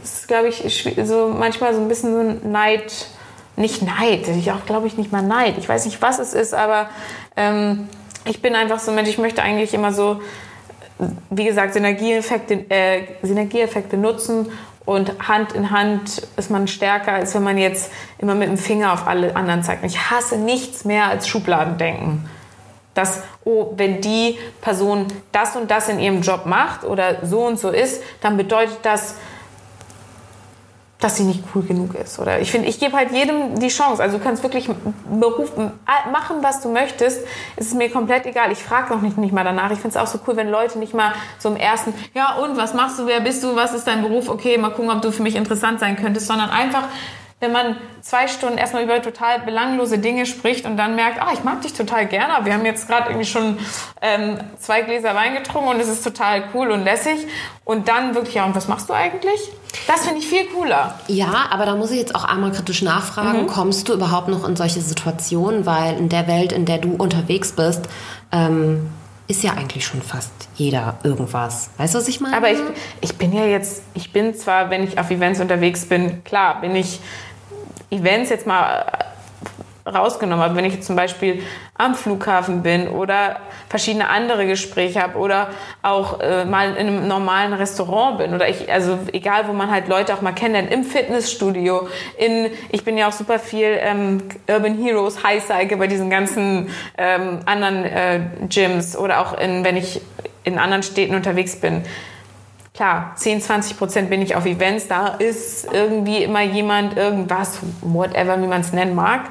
ist, 0.03 0.27
glaube 0.27 0.47
ich, 0.47 0.63
so 1.03 1.27
manchmal 1.27 1.73
so 1.73 1.81
ein 1.81 1.87
bisschen 1.87 2.13
so 2.13 2.19
ein 2.19 2.51
Neid, 2.51 3.07
nicht 3.55 3.81
Neid, 3.81 4.27
ich 4.27 4.51
auch, 4.51 4.65
glaube 4.65 4.87
ich, 4.87 4.97
nicht 4.97 5.11
mal 5.11 5.21
Neid. 5.21 5.57
Ich 5.57 5.67
weiß 5.67 5.85
nicht, 5.85 6.01
was 6.01 6.19
es 6.19 6.33
ist, 6.33 6.53
aber 6.53 6.89
ähm, 7.35 7.89
ich 8.25 8.41
bin 8.41 8.55
einfach 8.55 8.79
so 8.79 8.91
ein 8.91 8.95
Mensch, 8.95 9.09
ich 9.09 9.17
möchte 9.17 9.41
eigentlich 9.41 9.73
immer 9.73 9.93
so, 9.93 10.21
wie 11.29 11.45
gesagt, 11.45 11.73
Synergieeffekte, 11.73 12.65
äh, 12.69 13.03
Synergieeffekte 13.23 13.97
nutzen 13.97 14.51
und 14.85 15.27
Hand 15.27 15.53
in 15.53 15.71
Hand 15.71 16.27
ist 16.37 16.49
man 16.49 16.67
stärker, 16.67 17.13
als 17.13 17.35
wenn 17.35 17.43
man 17.43 17.57
jetzt 17.57 17.91
immer 18.17 18.35
mit 18.35 18.49
dem 18.49 18.57
Finger 18.57 18.93
auf 18.93 19.07
alle 19.07 19.35
anderen 19.35 19.63
zeigt. 19.63 19.83
Ich 19.85 20.11
hasse 20.11 20.37
nichts 20.37 20.85
mehr 20.85 21.05
als 21.05 21.27
Schubladendenken. 21.27 22.29
Dass, 22.93 23.23
oh, 23.45 23.71
wenn 23.77 24.01
die 24.01 24.37
Person 24.59 25.05
das 25.31 25.55
und 25.55 25.71
das 25.71 25.87
in 25.87 25.99
ihrem 25.99 26.21
Job 26.21 26.45
macht 26.45 26.83
oder 26.83 27.25
so 27.25 27.45
und 27.45 27.57
so 27.57 27.69
ist, 27.69 28.03
dann 28.21 28.35
bedeutet 28.35 28.79
das, 28.83 29.15
dass 31.01 31.17
sie 31.17 31.23
nicht 31.23 31.43
cool 31.53 31.63
genug 31.63 31.95
ist. 31.95 32.19
Oder 32.19 32.39
ich 32.39 32.51
finde, 32.51 32.69
ich 32.69 32.79
gebe 32.79 32.95
halt 32.95 33.11
jedem 33.11 33.59
die 33.59 33.67
Chance. 33.67 34.01
Also 34.01 34.17
du 34.17 34.23
kannst 34.23 34.43
wirklich 34.43 34.69
Beruf 35.09 35.51
machen, 36.11 36.37
was 36.41 36.61
du 36.61 36.69
möchtest. 36.69 37.25
Es 37.57 37.67
ist 37.67 37.75
mir 37.75 37.89
komplett 37.89 38.25
egal. 38.25 38.51
Ich 38.51 38.59
frage 38.63 38.93
noch 38.93 39.01
nicht, 39.01 39.17
nicht 39.17 39.33
mal 39.33 39.43
danach. 39.43 39.71
Ich 39.71 39.79
finde 39.79 39.89
es 39.89 39.97
auch 39.97 40.07
so 40.07 40.19
cool, 40.27 40.37
wenn 40.37 40.49
Leute 40.49 40.77
nicht 40.79 40.93
mal 40.93 41.13
so 41.39 41.49
im 41.49 41.55
ersten, 41.55 41.93
ja 42.13 42.35
und, 42.35 42.55
was 42.55 42.73
machst 42.73 42.99
du, 42.99 43.07
wer 43.07 43.19
bist 43.19 43.43
du, 43.43 43.55
was 43.55 43.73
ist 43.73 43.87
dein 43.87 44.03
Beruf, 44.03 44.29
okay, 44.29 44.57
mal 44.57 44.69
gucken, 44.69 44.91
ob 44.91 45.01
du 45.01 45.11
für 45.11 45.23
mich 45.23 45.35
interessant 45.35 45.79
sein 45.79 45.97
könntest, 45.97 46.27
sondern 46.27 46.51
einfach 46.51 46.83
wenn 47.41 47.51
man 47.51 47.75
zwei 48.01 48.27
Stunden 48.27 48.59
erstmal 48.59 48.83
über 48.83 49.01
total 49.01 49.39
belanglose 49.39 49.97
Dinge 49.97 50.27
spricht 50.27 50.65
und 50.65 50.77
dann 50.77 50.95
merkt, 50.95 51.19
ah, 51.21 51.31
ich 51.33 51.43
mag 51.43 51.61
dich 51.61 51.73
total 51.73 52.05
gerne. 52.05 52.45
Wir 52.45 52.53
haben 52.53 52.65
jetzt 52.65 52.87
gerade 52.87 53.09
irgendwie 53.09 53.25
schon 53.25 53.57
ähm, 54.01 54.37
zwei 54.59 54.83
Gläser 54.83 55.15
Wein 55.15 55.33
getrunken 55.33 55.69
und 55.69 55.79
es 55.79 55.87
ist 55.87 56.03
total 56.03 56.43
cool 56.53 56.69
und 56.69 56.83
lässig. 56.83 57.27
Und 57.65 57.87
dann 57.87 58.13
wirklich, 58.13 58.35
ja, 58.35 58.45
und 58.45 58.55
was 58.55 58.67
machst 58.67 58.89
du 58.89 58.93
eigentlich? 58.93 59.51
Das 59.87 60.05
finde 60.05 60.19
ich 60.19 60.27
viel 60.27 60.45
cooler. 60.47 60.99
Ja, 61.07 61.47
aber 61.49 61.65
da 61.65 61.75
muss 61.75 61.89
ich 61.89 61.97
jetzt 61.97 62.13
auch 62.13 62.25
einmal 62.25 62.51
kritisch 62.51 62.83
nachfragen, 62.83 63.43
mhm. 63.43 63.47
kommst 63.47 63.89
du 63.89 63.93
überhaupt 63.93 64.27
noch 64.27 64.47
in 64.47 64.55
solche 64.55 64.81
Situationen? 64.81 65.65
Weil 65.65 65.97
in 65.97 66.09
der 66.09 66.27
Welt, 66.27 66.51
in 66.51 66.65
der 66.65 66.77
du 66.77 66.93
unterwegs 66.95 67.53
bist, 67.53 67.81
ähm, 68.31 68.87
ist 69.27 69.43
ja 69.43 69.53
eigentlich 69.53 69.85
schon 69.85 70.01
fast 70.01 70.31
jeder 70.55 70.97
irgendwas. 71.03 71.71
Weißt 71.77 71.95
du, 71.95 71.99
was 71.99 72.07
ich 72.07 72.19
meine? 72.19 72.35
Aber 72.35 72.51
ich, 72.51 72.59
ich 72.99 73.17
bin 73.17 73.33
ja 73.33 73.45
jetzt, 73.45 73.81
ich 73.93 74.11
bin 74.11 74.35
zwar, 74.35 74.69
wenn 74.69 74.83
ich 74.83 74.99
auf 74.99 75.09
Events 75.09 75.39
unterwegs 75.39 75.85
bin, 75.85 76.23
klar, 76.23 76.61
bin 76.61 76.75
ich 76.75 76.99
Events 77.91 78.29
jetzt 78.29 78.47
mal 78.47 78.85
rausgenommen 79.85 80.43
habe, 80.43 80.55
wenn 80.55 80.65
ich 80.65 80.81
zum 80.81 80.95
Beispiel 80.95 81.43
am 81.77 81.95
Flughafen 81.95 82.61
bin 82.61 82.87
oder 82.87 83.37
verschiedene 83.69 84.09
andere 84.09 84.45
Gespräche 84.45 85.01
habe 85.01 85.17
oder 85.17 85.49
auch 85.81 86.19
äh, 86.19 86.45
mal 86.45 86.75
in 86.75 86.87
einem 86.87 87.07
normalen 87.07 87.53
Restaurant 87.53 88.19
bin 88.19 88.33
oder 88.33 88.47
ich, 88.47 88.71
also 88.71 88.99
egal, 89.11 89.47
wo 89.47 89.53
man 89.53 89.71
halt 89.71 89.87
Leute 89.87 90.13
auch 90.13 90.21
mal 90.21 90.33
kennenlernt, 90.33 90.71
im 90.71 90.83
Fitnessstudio, 90.83 91.87
in, 92.17 92.51
ich 92.71 92.83
bin 92.83 92.97
ja 92.97 93.07
auch 93.07 93.13
super 93.13 93.39
viel 93.39 93.77
ähm, 93.79 94.23
Urban 94.47 94.77
Heroes, 94.77 95.23
High 95.23 95.43
Cycle 95.43 95.77
bei 95.77 95.87
diesen 95.87 96.09
ganzen 96.09 96.69
ähm, 96.97 97.39
anderen 97.45 97.85
äh, 97.85 98.19
Gyms 98.49 98.95
oder 98.95 99.21
auch 99.21 99.37
in, 99.37 99.63
wenn 99.63 99.77
ich 99.77 100.01
in 100.43 100.57
anderen 100.57 100.83
Städten 100.83 101.15
unterwegs 101.15 101.55
bin 101.55 101.83
klar, 102.81 103.11
10, 103.13 103.41
20 103.41 103.77
Prozent 103.77 104.09
bin 104.09 104.23
ich 104.23 104.35
auf 104.35 104.47
Events, 104.47 104.87
da 104.87 105.09
ist 105.09 105.71
irgendwie 105.71 106.23
immer 106.23 106.41
jemand, 106.41 106.97
irgendwas, 106.97 107.59
whatever, 107.81 108.41
wie 108.41 108.47
man 108.47 108.61
es 108.61 108.73
nennen 108.73 108.95
mag. 108.95 109.25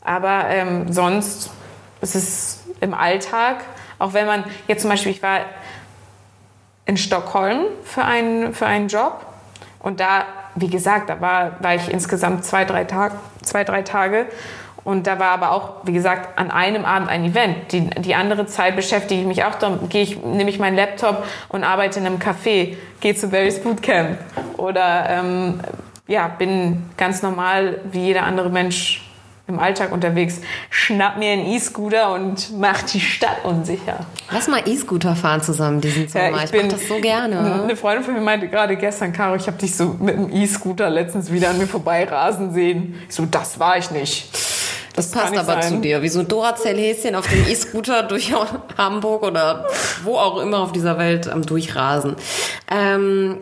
Aber 0.00 0.46
ähm, 0.48 0.92
sonst 0.92 1.52
ist 2.00 2.16
es 2.16 2.64
im 2.80 2.94
Alltag, 2.94 3.58
auch 4.00 4.14
wenn 4.14 4.26
man 4.26 4.42
jetzt 4.66 4.82
zum 4.82 4.90
Beispiel, 4.90 5.12
ich 5.12 5.22
war 5.22 5.42
in 6.86 6.96
Stockholm 6.96 7.66
für 7.84 8.04
einen, 8.04 8.52
für 8.52 8.66
einen 8.66 8.88
Job 8.88 9.24
und 9.78 10.00
da, 10.00 10.24
wie 10.56 10.68
gesagt, 10.68 11.08
da 11.08 11.20
war, 11.20 11.62
war 11.62 11.76
ich 11.76 11.88
insgesamt 11.88 12.44
zwei, 12.44 12.64
drei, 12.64 12.82
Tag, 12.82 13.12
zwei, 13.42 13.62
drei 13.62 13.82
Tage 13.82 14.26
und 14.84 15.06
da 15.06 15.18
war 15.18 15.30
aber 15.30 15.52
auch, 15.52 15.72
wie 15.84 15.92
gesagt, 15.92 16.38
an 16.38 16.50
einem 16.50 16.84
Abend 16.84 17.08
ein 17.08 17.24
Event. 17.24 17.72
Die, 17.72 17.90
die 17.90 18.14
andere 18.14 18.46
Zeit 18.46 18.76
beschäftige 18.76 19.20
ich 19.20 19.26
mich 19.26 19.44
auch, 19.44 19.54
dann 19.54 19.88
gehe 19.88 20.02
ich, 20.02 20.22
nehme 20.22 20.50
ich 20.50 20.58
meinen 20.58 20.76
Laptop 20.76 21.24
und 21.48 21.64
arbeite 21.64 22.00
in 22.00 22.06
einem 22.06 22.18
Café, 22.18 22.76
gehe 23.00 23.14
zu 23.14 23.28
Barry's 23.28 23.60
Bootcamp 23.60 24.18
oder 24.56 25.06
ähm, 25.08 25.60
ja, 26.06 26.28
bin 26.28 26.84
ganz 26.96 27.22
normal 27.22 27.80
wie 27.92 28.06
jeder 28.06 28.22
andere 28.22 28.50
Mensch 28.50 29.04
im 29.48 29.58
Alltag 29.58 29.92
unterwegs, 29.92 30.42
schnapp 30.68 31.16
mir 31.16 31.32
einen 31.32 31.46
E-Scooter 31.46 32.12
und 32.12 32.58
mach 32.58 32.82
die 32.82 33.00
Stadt 33.00 33.44
unsicher. 33.44 34.04
Lass 34.30 34.46
mal 34.46 34.60
E-Scooter 34.66 35.16
fahren 35.16 35.40
zusammen 35.40 35.80
diesen 35.80 36.06
Sommer. 36.06 36.30
Ja, 36.30 36.44
ich, 36.44 36.52
ich 36.52 36.62
mach 36.62 36.68
das 36.70 36.86
so 36.86 37.00
gerne. 37.00 37.62
Eine 37.62 37.74
Freundin 37.74 38.04
von 38.04 38.12
mir 38.12 38.20
meinte 38.20 38.48
gerade 38.48 38.76
gestern, 38.76 39.12
Caro, 39.14 39.36
ich 39.36 39.46
habe 39.46 39.56
dich 39.56 39.74
so 39.74 39.96
mit 39.98 40.16
einem 40.16 40.30
E-Scooter 40.30 40.90
letztens 40.90 41.32
wieder 41.32 41.48
an 41.48 41.56
mir 41.56 41.66
vorbeirasen 41.66 42.52
sehen. 42.52 43.00
Ich 43.08 43.14
so, 43.14 43.24
das 43.24 43.58
war 43.58 43.78
ich 43.78 43.90
nicht. 43.90 44.28
Das, 44.98 45.10
das 45.12 45.22
passt 45.22 45.38
aber 45.38 45.62
sein. 45.62 45.74
zu 45.74 45.80
dir. 45.80 46.02
Wie 46.02 46.08
so 46.08 46.20
ein 46.20 46.28
Duracell-Häschen 46.28 47.14
auf 47.14 47.28
dem 47.28 47.46
E-Scooter 47.46 48.02
durch 48.08 48.32
Hamburg 48.76 49.22
oder 49.22 49.66
wo 50.02 50.16
auch 50.16 50.40
immer 50.42 50.58
auf 50.58 50.72
dieser 50.72 50.98
Welt 50.98 51.28
am 51.28 51.46
Durchrasen. 51.46 52.16
Ähm, 52.70 53.38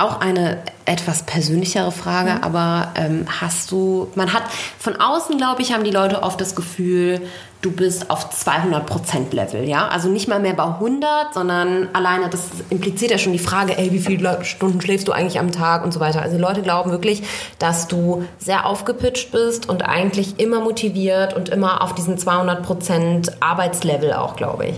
auch 0.00 0.20
eine 0.20 0.58
etwas 0.84 1.22
persönlichere 1.22 1.92
Frage, 1.92 2.32
mhm. 2.32 2.42
aber 2.42 2.88
ähm, 2.96 3.26
hast 3.40 3.70
du, 3.70 4.08
man 4.14 4.32
hat, 4.32 4.42
von 4.78 4.96
außen 4.96 5.36
glaube 5.36 5.62
ich, 5.62 5.72
haben 5.72 5.84
die 5.84 5.90
Leute 5.90 6.22
oft 6.22 6.40
das 6.40 6.54
Gefühl, 6.56 7.20
du 7.62 7.70
bist 7.70 8.10
auf 8.10 8.30
200% 8.32 9.34
Level, 9.34 9.68
ja? 9.68 9.88
Also 9.88 10.08
nicht 10.08 10.28
mal 10.28 10.40
mehr 10.40 10.54
bei 10.54 10.64
100, 10.64 11.34
sondern 11.34 11.88
alleine, 11.92 12.28
das 12.30 12.48
impliziert 12.70 13.10
ja 13.10 13.18
schon 13.18 13.32
die 13.32 13.38
Frage, 13.38 13.76
ey, 13.76 13.92
wie 13.92 13.98
viele 13.98 14.44
Stunden 14.44 14.80
schläfst 14.80 15.06
du 15.06 15.12
eigentlich 15.12 15.38
am 15.38 15.52
Tag 15.52 15.84
und 15.84 15.92
so 15.92 16.00
weiter. 16.00 16.22
Also 16.22 16.38
Leute 16.38 16.62
glauben 16.62 16.90
wirklich, 16.90 17.22
dass 17.58 17.86
du 17.86 18.24
sehr 18.38 18.66
aufgepitcht 18.66 19.30
bist 19.30 19.68
und 19.68 19.82
eigentlich 19.82 20.40
immer 20.40 20.60
motiviert 20.60 21.34
und 21.34 21.50
immer 21.50 21.82
auf 21.82 21.94
diesen 21.94 22.16
200% 22.16 23.30
Arbeitslevel 23.40 24.14
auch, 24.14 24.36
glaube 24.36 24.66
ich. 24.68 24.76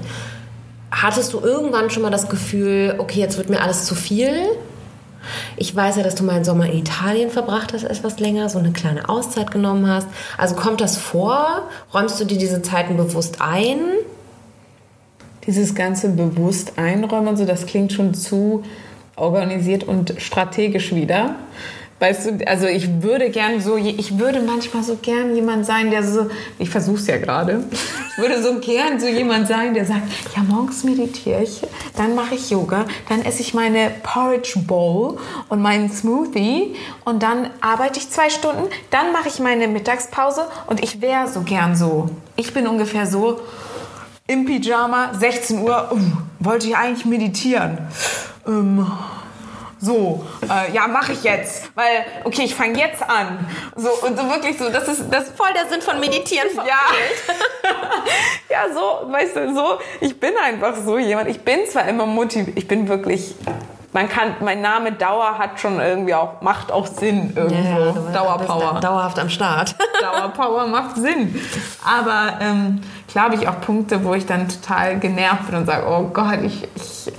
Hattest 0.90 1.32
du 1.32 1.40
irgendwann 1.40 1.88
schon 1.88 2.02
mal 2.02 2.10
das 2.10 2.28
Gefühl, 2.28 2.96
okay, 2.98 3.20
jetzt 3.20 3.38
wird 3.38 3.48
mir 3.48 3.62
alles 3.62 3.86
zu 3.86 3.94
viel? 3.94 4.32
Ich 5.56 5.74
weiß 5.74 5.96
ja, 5.96 6.02
dass 6.02 6.14
du 6.14 6.24
meinen 6.24 6.44
Sommer 6.44 6.66
in 6.66 6.78
Italien 6.78 7.30
verbracht 7.30 7.72
hast, 7.72 7.84
etwas 7.84 8.18
länger, 8.18 8.48
so 8.48 8.58
eine 8.58 8.72
kleine 8.72 9.08
Auszeit 9.08 9.50
genommen 9.50 9.86
hast. 9.88 10.08
Also 10.36 10.54
kommt 10.54 10.80
das 10.80 10.96
vor? 10.96 11.68
Räumst 11.92 12.20
du 12.20 12.24
dir 12.24 12.38
diese 12.38 12.62
Zeiten 12.62 12.96
bewusst 12.96 13.40
ein? 13.40 13.78
Dieses 15.46 15.74
ganze 15.74 16.10
bewusst 16.10 16.74
einräumen, 16.76 17.36
so 17.36 17.44
das 17.44 17.66
klingt 17.66 17.92
schon 17.92 18.14
zu 18.14 18.62
organisiert 19.16 19.84
und 19.84 20.14
strategisch 20.18 20.94
wieder. 20.94 21.34
Weißt 22.02 22.26
du, 22.26 22.48
also 22.48 22.66
ich 22.66 23.00
würde 23.00 23.30
gern 23.30 23.60
so, 23.60 23.76
ich 23.76 24.18
würde 24.18 24.42
manchmal 24.42 24.82
so 24.82 24.96
gern 25.00 25.36
jemand 25.36 25.64
sein, 25.64 25.92
der 25.92 26.02
so, 26.02 26.26
ich 26.58 26.68
versuch's 26.68 27.06
ja 27.06 27.16
gerade, 27.16 27.62
ich 28.10 28.18
würde 28.18 28.42
so 28.42 28.58
gern 28.58 28.98
so 28.98 29.06
jemand 29.06 29.46
sein, 29.46 29.72
der 29.72 29.86
sagt, 29.86 30.02
ja, 30.34 30.42
morgens 30.42 30.82
meditiere 30.82 31.44
ich, 31.44 31.62
dann 31.96 32.16
mache 32.16 32.34
ich 32.34 32.50
Yoga, 32.50 32.86
dann 33.08 33.24
esse 33.24 33.42
ich 33.42 33.54
meine 33.54 33.92
Porridge 34.02 34.58
Bowl 34.66 35.16
und 35.48 35.62
meinen 35.62 35.92
Smoothie 35.92 36.74
und 37.04 37.22
dann 37.22 37.50
arbeite 37.60 38.00
ich 38.00 38.10
zwei 38.10 38.30
Stunden, 38.30 38.64
dann 38.90 39.12
mache 39.12 39.28
ich 39.28 39.38
meine 39.38 39.68
Mittagspause 39.68 40.46
und 40.66 40.82
ich 40.82 41.00
wäre 41.00 41.28
so 41.28 41.42
gern 41.42 41.76
so. 41.76 42.10
Ich 42.34 42.52
bin 42.52 42.66
ungefähr 42.66 43.06
so 43.06 43.38
im 44.26 44.44
Pyjama, 44.44 45.14
16 45.14 45.60
Uhr, 45.60 45.92
uh, 45.92 45.98
wollte 46.40 46.66
ich 46.66 46.76
eigentlich 46.76 47.04
meditieren. 47.04 47.78
Ähm, 48.44 48.88
so, 49.82 50.24
äh, 50.48 50.72
ja, 50.72 50.86
mache 50.86 51.12
ich 51.12 51.24
jetzt, 51.24 51.72
weil, 51.74 52.06
okay, 52.22 52.42
ich 52.44 52.54
fange 52.54 52.78
jetzt 52.78 53.02
an. 53.02 53.44
So, 53.74 53.90
und 54.06 54.16
so 54.16 54.28
wirklich 54.30 54.56
so, 54.56 54.68
das 54.68 54.86
ist 54.86 55.06
das 55.10 55.30
voll 55.30 55.48
der 55.54 55.68
Sinn 55.68 55.82
von 55.82 55.98
Meditieren 55.98 56.48
verfehlt. 56.50 56.72
Ja. 58.48 58.48
ja, 58.68 58.72
so, 58.72 59.10
weißt 59.10 59.36
du, 59.36 59.54
so, 59.54 59.80
ich 60.00 60.18
bin 60.20 60.34
einfach 60.40 60.76
so 60.76 60.98
jemand, 60.98 61.28
ich 61.28 61.40
bin 61.40 61.66
zwar 61.68 61.88
immer 61.88 62.06
motiviert, 62.06 62.56
ich 62.56 62.68
bin 62.68 62.86
wirklich 62.86 63.34
man 63.94 64.08
kann, 64.08 64.36
mein 64.40 64.62
Name 64.62 64.92
Dauer 64.92 65.38
hat 65.38 65.60
schon 65.60 65.78
irgendwie 65.78 66.14
auch, 66.14 66.40
macht 66.40 66.72
auch 66.72 66.86
Sinn 66.86 67.34
irgendwo. 67.36 68.10
Ja, 68.10 68.12
Dauerpower. 68.12 68.80
Dauerhaft 68.80 69.18
am 69.18 69.28
Start. 69.28 69.76
Dauerpower 70.00 70.66
macht 70.66 70.96
Sinn. 70.96 71.38
Aber 71.84 72.38
ähm, 72.40 72.80
klar 73.08 73.26
habe 73.26 73.34
ich 73.34 73.46
auch 73.46 73.60
Punkte, 73.60 74.02
wo 74.02 74.14
ich 74.14 74.24
dann 74.24 74.48
total 74.48 74.98
genervt 74.98 75.48
bin 75.48 75.56
und 75.56 75.66
sage, 75.66 75.86
oh 75.86 76.08
Gott, 76.10 76.38
ich, 76.42 76.66
ich 76.74 77.12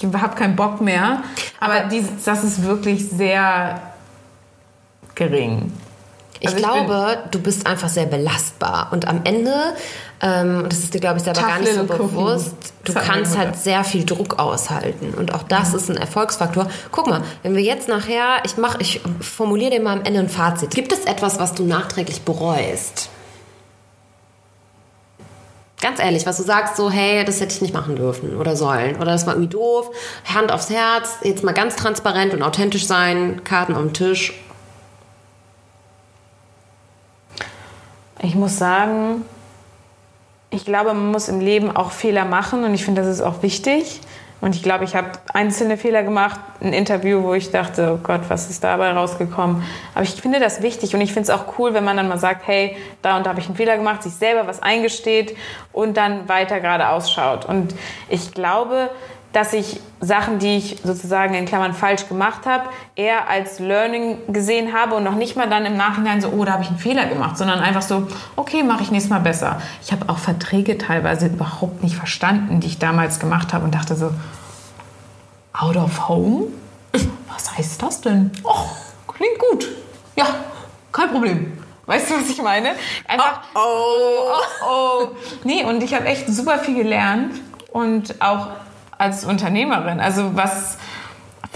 ich 0.00 0.20
habe 0.20 0.36
keinen 0.36 0.56
Bock 0.56 0.80
mehr. 0.80 1.22
Aber, 1.60 1.74
Aber 1.74 1.88
dieses, 1.88 2.24
das 2.24 2.44
ist 2.44 2.62
wirklich 2.62 3.08
sehr 3.08 3.80
gering. 5.14 5.72
Ich 6.40 6.48
also 6.48 6.58
glaube, 6.58 7.18
ich 7.24 7.30
du 7.32 7.40
bist 7.40 7.66
einfach 7.66 7.88
sehr 7.88 8.06
belastbar. 8.06 8.88
Und 8.92 9.08
am 9.08 9.22
Ende, 9.24 9.54
ähm, 10.20 10.66
das 10.68 10.78
ist 10.80 10.94
dir, 10.94 11.00
glaube 11.00 11.18
ich, 11.18 11.24
selber 11.24 11.40
gar 11.40 11.58
nicht 11.58 11.74
so 11.74 11.84
bewusst, 11.84 12.54
du 12.84 12.94
kannst 12.94 13.36
halt 13.36 13.56
sehr 13.56 13.82
viel 13.82 14.04
Druck 14.04 14.38
aushalten. 14.38 15.14
Und 15.14 15.34
auch 15.34 15.42
das 15.42 15.70
mhm. 15.70 15.76
ist 15.76 15.90
ein 15.90 15.96
Erfolgsfaktor. 15.96 16.68
Guck 16.92 17.08
mal, 17.08 17.22
wenn 17.42 17.56
wir 17.56 17.62
jetzt 17.62 17.88
nachher, 17.88 18.42
ich 18.44 18.56
mach, 18.56 18.78
ich 18.78 19.00
formuliere 19.20 19.72
dir 19.72 19.80
mal 19.80 19.94
am 19.94 20.04
Ende 20.04 20.20
ein 20.20 20.28
Fazit. 20.28 20.70
Gibt 20.70 20.92
es 20.92 21.04
etwas, 21.06 21.40
was 21.40 21.54
du 21.54 21.64
nachträglich 21.64 22.22
bereust? 22.22 23.10
Ganz 25.80 26.00
ehrlich, 26.00 26.26
was 26.26 26.38
du 26.38 26.42
sagst, 26.42 26.76
so, 26.76 26.90
hey, 26.90 27.24
das 27.24 27.40
hätte 27.40 27.54
ich 27.54 27.62
nicht 27.62 27.72
machen 27.72 27.94
dürfen 27.94 28.36
oder 28.36 28.56
sollen. 28.56 28.96
Oder 28.96 29.12
das 29.12 29.26
war 29.26 29.34
irgendwie 29.34 29.52
doof. 29.52 29.90
Hand 30.24 30.50
aufs 30.50 30.70
Herz, 30.70 31.18
jetzt 31.22 31.44
mal 31.44 31.52
ganz 31.52 31.76
transparent 31.76 32.34
und 32.34 32.42
authentisch 32.42 32.86
sein, 32.86 33.42
Karten 33.44 33.74
am 33.74 33.92
Tisch. 33.92 34.34
Ich 38.20 38.34
muss 38.34 38.58
sagen, 38.58 39.24
ich 40.50 40.64
glaube, 40.64 40.92
man 40.94 41.12
muss 41.12 41.28
im 41.28 41.40
Leben 41.40 41.74
auch 41.74 41.92
Fehler 41.92 42.24
machen 42.24 42.64
und 42.64 42.74
ich 42.74 42.84
finde, 42.84 43.02
das 43.02 43.10
ist 43.10 43.20
auch 43.20 43.42
wichtig. 43.42 44.00
Und 44.40 44.54
ich 44.54 44.62
glaube, 44.62 44.84
ich 44.84 44.94
habe 44.94 45.10
einzelne 45.34 45.76
Fehler 45.76 46.04
gemacht. 46.04 46.38
Ein 46.60 46.72
Interview, 46.72 47.22
wo 47.24 47.34
ich 47.34 47.50
dachte, 47.50 47.94
oh 47.94 47.98
Gott, 48.02 48.20
was 48.28 48.48
ist 48.48 48.62
dabei 48.62 48.92
rausgekommen? 48.92 49.64
Aber 49.94 50.04
ich 50.04 50.10
finde 50.10 50.38
das 50.38 50.62
wichtig 50.62 50.94
und 50.94 51.00
ich 51.00 51.12
finde 51.12 51.30
es 51.30 51.30
auch 51.30 51.58
cool, 51.58 51.74
wenn 51.74 51.84
man 51.84 51.96
dann 51.96 52.08
mal 52.08 52.18
sagt, 52.18 52.46
hey, 52.46 52.76
da 53.02 53.16
und 53.16 53.26
da 53.26 53.30
habe 53.30 53.40
ich 53.40 53.46
einen 53.46 53.56
Fehler 53.56 53.76
gemacht, 53.76 54.04
sich 54.04 54.14
selber 54.14 54.46
was 54.46 54.62
eingesteht 54.62 55.36
und 55.72 55.96
dann 55.96 56.28
weiter 56.28 56.60
gerade 56.60 56.88
ausschaut. 56.88 57.46
Und 57.46 57.74
ich 58.08 58.32
glaube, 58.32 58.90
dass 59.32 59.52
ich 59.52 59.80
Sachen, 60.00 60.38
die 60.38 60.56
ich 60.56 60.78
sozusagen 60.82 61.34
in 61.34 61.44
Klammern 61.44 61.74
falsch 61.74 62.08
gemacht 62.08 62.46
habe, 62.46 62.68
eher 62.94 63.28
als 63.28 63.58
Learning 63.58 64.18
gesehen 64.28 64.72
habe 64.72 64.94
und 64.94 65.04
noch 65.04 65.16
nicht 65.16 65.36
mal 65.36 65.48
dann 65.48 65.66
im 65.66 65.76
Nachhinein 65.76 66.20
so, 66.20 66.28
oh, 66.28 66.44
da 66.44 66.52
habe 66.52 66.62
ich 66.62 66.68
einen 66.68 66.78
Fehler 66.78 67.06
gemacht, 67.06 67.36
sondern 67.36 67.60
einfach 67.60 67.82
so, 67.82 68.06
okay, 68.36 68.62
mache 68.62 68.82
ich 68.82 68.90
nächstes 68.90 69.10
Mal 69.10 69.20
besser. 69.20 69.60
Ich 69.82 69.92
habe 69.92 70.08
auch 70.08 70.18
Verträge 70.18 70.78
teilweise 70.78 71.26
überhaupt 71.26 71.82
nicht 71.82 71.96
verstanden, 71.96 72.60
die 72.60 72.68
ich 72.68 72.78
damals 72.78 73.20
gemacht 73.20 73.52
habe 73.52 73.64
und 73.64 73.74
dachte 73.74 73.96
so, 73.96 74.12
out 75.52 75.76
of 75.76 76.08
home? 76.08 76.46
Was 77.32 77.56
heißt 77.56 77.82
das 77.82 78.00
denn? 78.00 78.30
Oh, 78.44 78.66
klingt 79.06 79.38
gut. 79.38 79.68
Ja, 80.16 80.26
kein 80.92 81.10
Problem. 81.10 81.58
Weißt 81.86 82.10
du, 82.10 82.14
was 82.14 82.28
ich 82.28 82.42
meine? 82.42 82.70
Einfach, 83.06 83.40
oh, 83.54 83.58
oh, 83.58 84.32
oh. 84.62 85.02
oh. 85.02 85.08
Nee, 85.44 85.64
und 85.64 85.82
ich 85.82 85.94
habe 85.94 86.06
echt 86.06 86.28
super 86.28 86.58
viel 86.58 86.74
gelernt 86.74 87.34
und 87.72 88.20
auch 88.20 88.48
als 88.98 89.24
Unternehmerin. 89.24 90.00
Also 90.00 90.36
was 90.36 90.76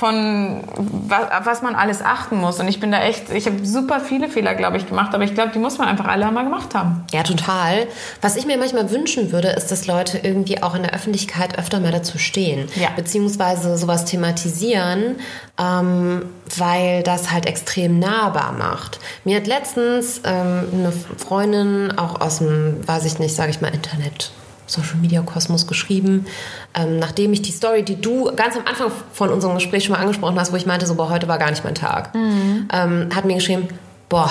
von 0.02 0.64
was, 0.74 1.62
man 1.62 1.76
alles 1.76 2.02
achten 2.02 2.36
muss. 2.36 2.58
Und 2.58 2.66
ich 2.66 2.80
bin 2.80 2.90
da 2.90 3.02
echt, 3.02 3.30
ich 3.30 3.46
habe 3.46 3.64
super 3.64 4.00
viele 4.00 4.28
Fehler, 4.28 4.56
glaube 4.56 4.76
ich, 4.76 4.88
gemacht, 4.88 5.14
aber 5.14 5.22
ich 5.22 5.34
glaube, 5.34 5.52
die 5.52 5.60
muss 5.60 5.78
man 5.78 5.86
einfach 5.86 6.06
alle 6.06 6.26
einmal 6.26 6.42
gemacht 6.42 6.74
haben. 6.74 7.04
Ja, 7.12 7.22
total. 7.22 7.86
Was 8.20 8.34
ich 8.34 8.44
mir 8.44 8.58
manchmal 8.58 8.90
wünschen 8.90 9.30
würde, 9.30 9.50
ist, 9.50 9.70
dass 9.70 9.86
Leute 9.86 10.18
irgendwie 10.18 10.60
auch 10.60 10.74
in 10.74 10.82
der 10.82 10.92
Öffentlichkeit 10.92 11.56
öfter 11.56 11.78
mal 11.78 11.92
dazu 11.92 12.18
stehen. 12.18 12.68
Ja. 12.74 12.88
Beziehungsweise 12.96 13.78
sowas 13.78 14.04
thematisieren, 14.04 15.20
ähm, 15.56 16.24
weil 16.56 17.04
das 17.04 17.30
halt 17.30 17.46
extrem 17.46 18.00
nahbar 18.00 18.52
macht. 18.58 18.98
Mir 19.22 19.36
hat 19.36 19.46
letztens 19.46 20.20
ähm, 20.24 20.64
eine 20.72 20.92
Freundin 21.16 21.96
auch 21.96 22.20
aus 22.20 22.38
dem, 22.38 22.76
weiß 22.88 23.04
ich 23.04 23.20
nicht, 23.20 23.36
sage 23.36 23.50
ich 23.50 23.60
mal, 23.60 23.72
Internet 23.72 24.32
Social 24.66 24.96
Media 24.96 25.22
Kosmos 25.22 25.66
geschrieben, 25.66 26.26
ähm, 26.74 26.98
nachdem 26.98 27.32
ich 27.32 27.42
die 27.42 27.52
Story, 27.52 27.82
die 27.82 28.00
du 28.00 28.32
ganz 28.34 28.56
am 28.56 28.66
Anfang 28.66 28.90
von 29.12 29.30
unserem 29.30 29.54
Gespräch 29.54 29.84
schon 29.84 29.92
mal 29.92 30.00
angesprochen 30.00 30.38
hast, 30.38 30.52
wo 30.52 30.56
ich 30.56 30.66
meinte, 30.66 30.86
so, 30.86 30.94
boah, 30.94 31.10
heute 31.10 31.28
war 31.28 31.38
gar 31.38 31.50
nicht 31.50 31.64
mein 31.64 31.74
Tag, 31.74 32.14
mhm. 32.14 32.68
ähm, 32.72 33.08
hat 33.14 33.24
mir 33.24 33.34
geschrieben, 33.34 33.68
boah, 34.08 34.30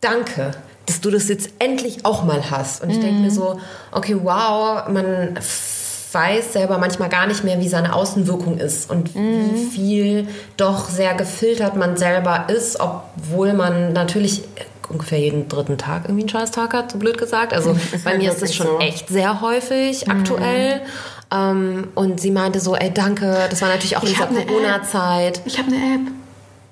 danke, 0.00 0.52
dass 0.86 1.00
du 1.00 1.10
das 1.10 1.28
jetzt 1.28 1.50
endlich 1.58 2.04
auch 2.04 2.24
mal 2.24 2.50
hast. 2.50 2.82
Und 2.82 2.90
ich 2.90 2.98
mhm. 2.98 3.02
denke 3.02 3.20
mir 3.22 3.30
so, 3.30 3.60
okay, 3.92 4.16
wow, 4.22 4.88
man 4.88 5.38
weiß 6.12 6.52
selber 6.52 6.78
manchmal 6.78 7.08
gar 7.08 7.26
nicht 7.26 7.42
mehr, 7.42 7.60
wie 7.60 7.68
seine 7.68 7.94
Außenwirkung 7.94 8.58
ist 8.58 8.90
und 8.90 9.14
mhm. 9.14 9.50
wie 9.54 9.64
viel 9.64 10.28
doch 10.56 10.88
sehr 10.88 11.14
gefiltert 11.14 11.76
man 11.76 11.96
selber 11.96 12.46
ist, 12.48 12.78
obwohl 12.80 13.54
man 13.54 13.92
natürlich 13.92 14.42
ungefähr 14.88 15.18
jeden 15.18 15.48
dritten 15.48 15.78
Tag 15.78 16.04
irgendwie 16.04 16.22
einen 16.22 16.28
Scheißtag 16.28 16.74
hat, 16.74 16.92
so 16.92 16.98
blöd 16.98 17.18
gesagt. 17.18 17.52
Also 17.52 17.76
bei 18.04 18.18
mir 18.18 18.30
ist 18.30 18.42
das 18.42 18.54
schon 18.54 18.66
so. 18.66 18.78
echt 18.78 19.08
sehr 19.08 19.40
häufig 19.40 20.06
mhm. 20.06 20.12
aktuell. 20.12 20.82
Ähm, 21.32 21.88
und 21.94 22.20
sie 22.20 22.30
meinte 22.30 22.60
so, 22.60 22.76
ey, 22.76 22.92
danke, 22.92 23.46
das 23.48 23.62
war 23.62 23.68
natürlich 23.68 23.96
auch 23.96 24.02
in 24.02 24.08
dieser 24.08 24.26
Corona-Zeit. 24.26 25.42
Ich 25.44 25.58
habe 25.58 25.68
eine 25.68 25.94
App. 25.94 26.12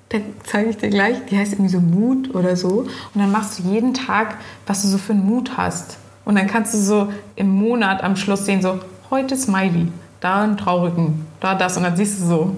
Da 0.09 0.17
zeige 0.43 0.69
ich 0.69 0.77
dir 0.77 0.89
gleich. 0.89 1.17
Die 1.29 1.37
heißt 1.37 1.53
irgendwie 1.53 1.71
so 1.71 1.79
Mut 1.79 2.35
oder 2.35 2.55
so. 2.55 2.81
Und 2.81 2.89
dann 3.15 3.31
machst 3.31 3.59
du 3.59 3.63
jeden 3.63 3.93
Tag, 3.93 4.37
was 4.67 4.81
du 4.81 4.89
so 4.89 4.97
für 4.97 5.13
einen 5.13 5.25
Mut 5.25 5.57
hast. 5.57 5.97
Und 6.25 6.35
dann 6.35 6.47
kannst 6.47 6.73
du 6.73 6.77
so 6.77 7.11
im 7.35 7.49
Monat 7.49 8.03
am 8.03 8.15
Schluss 8.15 8.45
sehen, 8.45 8.61
so, 8.61 8.79
heute 9.09 9.35
Smiley, 9.35 9.87
da 10.19 10.43
einen 10.43 10.57
traurigen, 10.57 11.25
da 11.39 11.55
das. 11.55 11.77
Und 11.77 11.83
dann 11.83 11.95
siehst 11.95 12.19
du 12.19 12.25
so. 12.25 12.55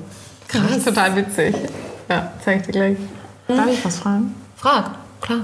Krass. 0.48 0.64
Das 0.68 0.78
ist 0.78 0.88
total 0.88 1.16
witzig. 1.16 1.56
Ja, 2.10 2.32
zeige 2.44 2.60
ich 2.60 2.66
dir 2.66 2.72
gleich. 2.72 2.98
Darf 3.48 3.68
ich 3.68 3.86
was 3.86 4.00
fragen? 4.00 4.36
Frag. 4.56 5.03
Klar. 5.24 5.40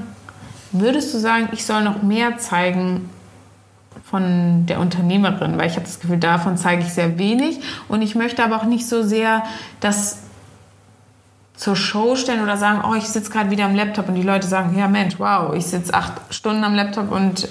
Würdest 0.72 1.14
du 1.14 1.18
sagen, 1.18 1.50
ich 1.54 1.66
soll 1.66 1.84
noch 1.84 2.04
mehr 2.04 2.38
zeigen 2.38 3.10
von 4.04 4.66
der 4.66 4.80
Unternehmerin? 4.80 5.58
Weil 5.58 5.68
ich 5.68 5.76
habe 5.76 5.86
das 5.86 6.00
Gefühl, 6.00 6.18
davon 6.18 6.58
zeige 6.58 6.84
ich 6.84 6.94
sehr 6.94 7.18
wenig. 7.18 7.62
Und 7.88 8.02
ich 8.02 8.14
möchte 8.14 8.44
aber 8.44 8.58
auch 8.58 8.66
nicht 8.66 8.88
so 8.88 9.02
sehr 9.04 9.44
das 9.80 10.20
zur 11.56 11.76
Show 11.76 12.16
stellen 12.16 12.44
oder 12.44 12.58
sagen, 12.58 12.82
oh, 12.90 12.94
ich 12.94 13.06
sitze 13.06 13.32
gerade 13.32 13.52
wieder 13.52 13.66
am 13.66 13.76
Laptop 13.76 14.10
und 14.10 14.16
die 14.16 14.22
Leute 14.22 14.48
sagen, 14.48 14.78
ja 14.78 14.88
Mensch, 14.88 15.16
wow, 15.18 15.54
ich 15.56 15.66
sitze 15.66 15.94
acht 15.94 16.14
Stunden 16.30 16.64
am 16.64 16.76
Laptop 16.76 17.12
und 17.12 17.48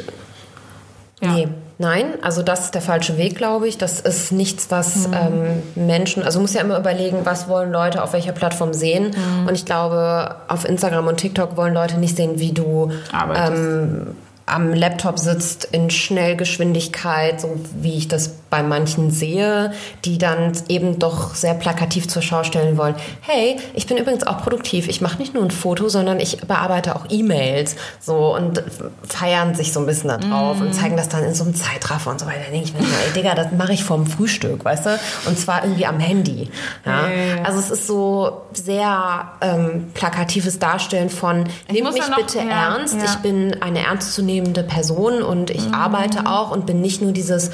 ja. 1.21 1.33
Nee, 1.33 1.49
nein, 1.79 2.07
also 2.23 2.43
das 2.43 2.67
ist 2.67 2.75
der 2.75 2.83
falsche 2.83 3.17
Weg, 3.17 3.37
glaube 3.37 3.69
ich. 3.69 3.79
Das 3.79 4.01
ist 4.01 4.33
nichts, 4.33 4.71
was 4.71 5.09
mhm. 5.09 5.15
ähm, 5.15 5.87
Menschen, 5.87 6.23
also 6.23 6.41
muss 6.41 6.55
ja 6.55 6.61
immer 6.61 6.79
überlegen, 6.79 7.21
was 7.25 7.49
wollen 7.49 7.73
Leute 7.73 8.03
auf 8.03 8.13
welcher 8.13 8.33
Plattform 8.33 8.75
sehen. 8.75 9.15
Mhm. 9.15 9.47
Und 9.49 9.55
ich 9.55 9.65
glaube, 9.65 10.37
auf 10.49 10.69
Instagram 10.69 11.07
und 11.07 11.17
TikTok 11.19 11.57
wollen 11.57 11.75
Leute 11.75 11.99
nicht 11.99 12.17
sehen, 12.17 12.39
wie 12.39 12.53
du 12.53 12.91
ähm, 13.35 14.17
am 14.49 14.73
Laptop 14.73 15.19
sitzt 15.19 15.69
in 15.73 15.91
Schnellgeschwindigkeit, 15.91 17.41
so 17.41 17.61
wie 17.81 17.97
ich 17.97 18.09
das 18.09 18.35
bei 18.51 18.63
manchen 18.63 19.11
sehe, 19.11 19.73
die 20.05 20.19
dann 20.19 20.53
eben 20.69 20.99
doch 20.99 21.35
sehr 21.35 21.55
plakativ 21.55 22.09
zur 22.09 22.23
Schau 22.23 22.45
stellen 22.45 22.77
wollen. 22.79 22.95
Hey, 23.21 23.57
ich 23.75 23.87
bin 23.87 23.97
übrigens 23.97 24.27
auch 24.27 24.43
produktiv. 24.43 24.89
Ich 24.89 25.01
mache 25.01 25.19
nicht 25.19 25.35
nur 25.35 25.45
ein 25.45 25.51
Foto, 25.51 25.89
sondern 25.89 26.19
ich 26.21 26.41
bearbeite 26.41 26.97
auch 26.97 27.07
E-Mails. 27.11 27.77
So 28.01 28.35
und 28.35 28.63
feiern 29.07 29.55
sich 29.55 29.73
so 29.73 29.81
ein 29.81 29.87
bisschen 29.87 30.09
da 30.09 30.17
drauf 30.17 30.59
mm. 30.59 30.63
und 30.63 30.75
zeigen 30.75 30.97
das 30.97 31.09
dann 31.09 31.25
in 31.25 31.35
so 31.35 31.45
einem 31.45 31.55
Zeitraffer 31.55 32.11
und 32.11 32.21
so 32.21 32.27
weiter. 32.27 32.41
Da 32.47 32.51
denke 32.51 32.69
ich 32.69 32.75
mir, 32.75 32.81
ey 32.81 33.13
Digga, 33.15 33.35
das 33.35 33.53
mache 33.53 33.73
ich 33.73 33.85
vorm 33.85 34.07
Frühstück, 34.07 34.65
weißt 34.65 34.87
du? 34.87 34.99
Und 35.27 35.39
zwar 35.39 35.65
irgendwie 35.65 35.87
am 35.87 36.01
Handy. 36.01 36.51
Ja? 36.87 37.09
ja. 37.09 37.43
Also 37.45 37.59
es 37.59 37.71
ist 37.71 37.87
so 37.87 38.43
sehr 38.53 39.33
ähm, 39.41 39.91
plakatives 39.95 40.59
Darstellen 40.59 41.11
von, 41.11 41.45
nimm 41.71 41.85
mich 41.85 42.09
noch, 42.09 42.17
bitte 42.17 42.39
ja, 42.39 42.75
ernst. 42.75 42.95
Ja. 42.95 43.05
Ich 43.05 43.17
bin 43.17 43.63
eine 43.63 43.85
ernstzunehmende 43.85 44.63
Person 44.63 45.23
und 45.23 45.51
ich 45.51 45.69
mm. 45.69 45.75
arbeite 45.75 46.27
auch 46.27 46.51
und 46.51 46.67
bin 46.67 46.81
nicht 46.81 47.03
nur 47.03 47.13
dieses 47.13 47.51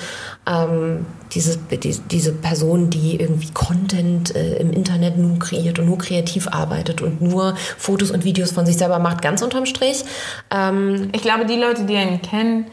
ähm, 0.46 1.06
diese, 1.32 1.56
die, 1.56 1.98
diese 2.10 2.32
Person, 2.32 2.90
die 2.90 3.20
irgendwie 3.20 3.50
Content 3.52 4.34
äh, 4.34 4.56
im 4.56 4.72
Internet 4.72 5.16
nur 5.16 5.38
kreiert 5.38 5.78
und 5.78 5.86
nur 5.86 5.98
kreativ 5.98 6.48
arbeitet 6.48 7.00
und 7.00 7.22
nur 7.22 7.56
Fotos 7.78 8.10
und 8.10 8.24
Videos 8.24 8.52
von 8.52 8.66
sich 8.66 8.76
selber 8.76 8.98
macht, 8.98 9.22
ganz 9.22 9.42
unterm 9.42 9.66
Strich. 9.66 10.04
Ähm, 10.50 11.08
ich 11.12 11.22
glaube, 11.22 11.46
die 11.46 11.56
Leute, 11.56 11.84
die 11.84 11.94
ihn 11.94 12.20
kennen, 12.22 12.66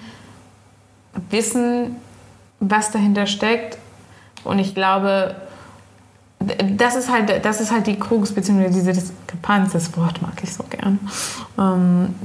wissen, 1.29 1.95
was 2.59 2.91
dahinter 2.91 3.25
steckt. 3.25 3.77
Und 4.43 4.59
ich 4.59 4.75
glaube, 4.75 5.35
das 6.77 6.95
ist 6.95 7.11
halt, 7.11 7.45
das 7.45 7.61
ist 7.61 7.71
halt 7.71 7.87
die 7.87 7.99
Krux, 7.99 8.33
beziehungsweise 8.33 8.73
diese 8.73 8.93
Diskrepanz, 8.93 9.73
das 9.73 9.95
Wort 9.95 10.21
mag 10.21 10.33
ich 10.43 10.53
so 10.53 10.63
gern. 10.63 10.99
Ähm, 11.57 12.15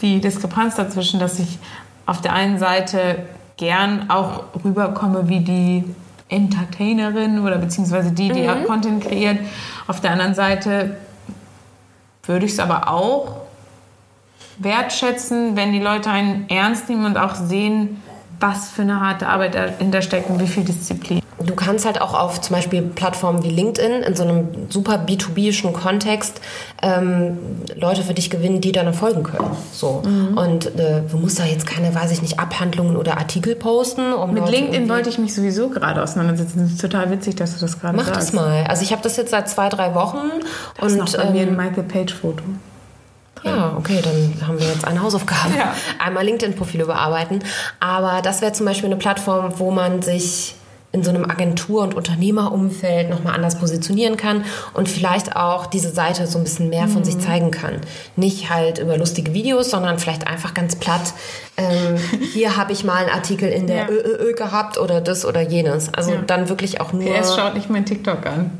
die 0.00 0.20
Diskrepanz 0.20 0.76
dazwischen, 0.76 1.20
dass 1.20 1.38
ich 1.38 1.58
auf 2.06 2.20
der 2.20 2.32
einen 2.32 2.58
Seite 2.58 3.24
gern 3.60 4.08
auch 4.08 4.44
rüberkomme 4.64 5.28
wie 5.28 5.40
die 5.40 5.84
Entertainerin 6.30 7.40
oder 7.40 7.58
beziehungsweise 7.58 8.10
die, 8.10 8.30
die 8.30 8.48
mhm. 8.48 8.64
Content 8.64 9.04
kreiert. 9.04 9.38
Auf 9.86 10.00
der 10.00 10.12
anderen 10.12 10.34
Seite 10.34 10.96
würde 12.24 12.46
ich 12.46 12.52
es 12.52 12.58
aber 12.58 12.88
auch 12.88 13.42
wertschätzen, 14.58 15.56
wenn 15.56 15.72
die 15.72 15.78
Leute 15.78 16.10
einen 16.10 16.48
ernst 16.48 16.88
nehmen 16.88 17.04
und 17.04 17.18
auch 17.18 17.34
sehen, 17.34 18.02
was 18.40 18.70
für 18.70 18.82
eine 18.82 19.00
harte 19.00 19.28
Arbeit 19.28 19.54
dahinter 19.54 20.00
steckt 20.00 20.30
und 20.30 20.40
wie 20.40 20.46
viel 20.46 20.64
Disziplin. 20.64 21.20
Du 21.44 21.54
kannst 21.54 21.86
halt 21.86 22.00
auch 22.00 22.14
auf 22.14 22.40
zum 22.40 22.56
Beispiel 22.56 22.82
Plattformen 22.82 23.42
wie 23.42 23.48
LinkedIn 23.48 24.02
in 24.02 24.14
so 24.14 24.22
einem 24.22 24.48
super 24.68 25.04
B2B-ischen 25.06 25.72
Kontext 25.72 26.40
ähm, 26.82 27.38
Leute 27.74 28.02
für 28.02 28.14
dich 28.14 28.30
gewinnen, 28.30 28.60
die 28.60 28.72
dann 28.72 28.92
folgen 28.92 29.22
können. 29.22 29.50
So. 29.72 30.02
Mhm. 30.04 30.36
Und 30.36 30.78
äh, 30.78 31.02
du 31.10 31.16
musst 31.16 31.38
da 31.38 31.44
jetzt 31.44 31.66
keine, 31.66 31.94
weiß 31.94 32.10
ich 32.10 32.22
nicht, 32.22 32.38
Abhandlungen 32.38 32.96
oder 32.96 33.18
Artikel 33.18 33.54
posten. 33.54 34.12
Um 34.12 34.34
Mit 34.34 34.44
Leute 34.44 34.56
LinkedIn 34.56 34.88
wollte 34.88 35.08
ich 35.08 35.18
mich 35.18 35.34
sowieso 35.34 35.70
gerade 35.70 36.02
auseinandersetzen. 36.02 36.60
Das 36.62 36.72
ist 36.72 36.80
total 36.80 37.10
witzig, 37.10 37.36
dass 37.36 37.54
du 37.54 37.60
das 37.60 37.80
gerade 37.80 37.96
sagst. 37.96 38.10
Mach 38.10 38.16
das 38.16 38.32
mal. 38.32 38.64
Also 38.68 38.82
ich 38.82 38.92
habe 38.92 39.02
das 39.02 39.16
jetzt 39.16 39.30
seit 39.30 39.48
zwei, 39.48 39.68
drei 39.68 39.94
Wochen. 39.94 40.18
Das 40.78 40.92
und, 40.92 40.98
ist 40.98 41.14
noch 41.14 41.22
bei 41.22 41.28
ähm, 41.28 41.32
mir 41.32 41.42
ein 41.42 41.56
Michael 41.56 41.84
Page-Foto. 41.84 42.44
Ja, 43.42 43.74
okay, 43.76 44.00
dann 44.02 44.46
haben 44.46 44.58
wir 44.58 44.66
jetzt 44.66 44.86
eine 44.86 45.02
Hausaufgabe. 45.02 45.56
Ja. 45.56 45.74
Einmal 45.98 46.24
LinkedIn-Profil 46.24 46.82
überarbeiten. 46.82 47.42
Aber 47.78 48.20
das 48.22 48.42
wäre 48.42 48.52
zum 48.52 48.66
Beispiel 48.66 48.86
eine 48.86 48.96
Plattform, 48.96 49.54
wo 49.58 49.70
man 49.70 50.02
sich 50.02 50.56
in 50.92 51.04
so 51.04 51.10
einem 51.10 51.24
Agentur- 51.30 51.82
und 51.82 51.94
Unternehmerumfeld 51.94 53.10
nochmal 53.10 53.34
anders 53.34 53.58
positionieren 53.58 54.16
kann 54.16 54.44
und 54.74 54.88
vielleicht 54.88 55.36
auch 55.36 55.66
diese 55.66 55.90
Seite 55.90 56.26
so 56.26 56.38
ein 56.38 56.44
bisschen 56.44 56.68
mehr 56.68 56.88
von 56.88 57.00
mhm. 57.00 57.04
sich 57.04 57.18
zeigen 57.20 57.52
kann. 57.52 57.80
Nicht 58.16 58.50
halt 58.50 58.78
über 58.78 58.98
lustige 58.98 59.32
Videos, 59.32 59.70
sondern 59.70 60.00
vielleicht 60.00 60.26
einfach 60.26 60.52
ganz 60.52 60.74
platt. 60.74 61.14
Ähm, 61.56 61.96
hier 62.32 62.56
habe 62.56 62.72
ich 62.72 62.82
mal 62.82 62.96
einen 62.96 63.10
Artikel 63.10 63.48
in 63.48 63.68
der 63.68 63.76
ja. 63.76 63.88
Ö, 63.88 64.00
Ö, 64.00 64.30
Ö 64.30 64.34
gehabt 64.34 64.78
oder 64.78 65.00
das 65.00 65.24
oder 65.24 65.40
jenes. 65.40 65.94
Also 65.94 66.12
ja. 66.12 66.22
dann 66.22 66.48
wirklich 66.48 66.80
auch 66.80 66.92
nur. 66.92 67.04
PS 67.04 67.36
schaut 67.36 67.54
nicht 67.54 67.70
mein 67.70 67.86
TikTok 67.86 68.26
an. 68.26 68.58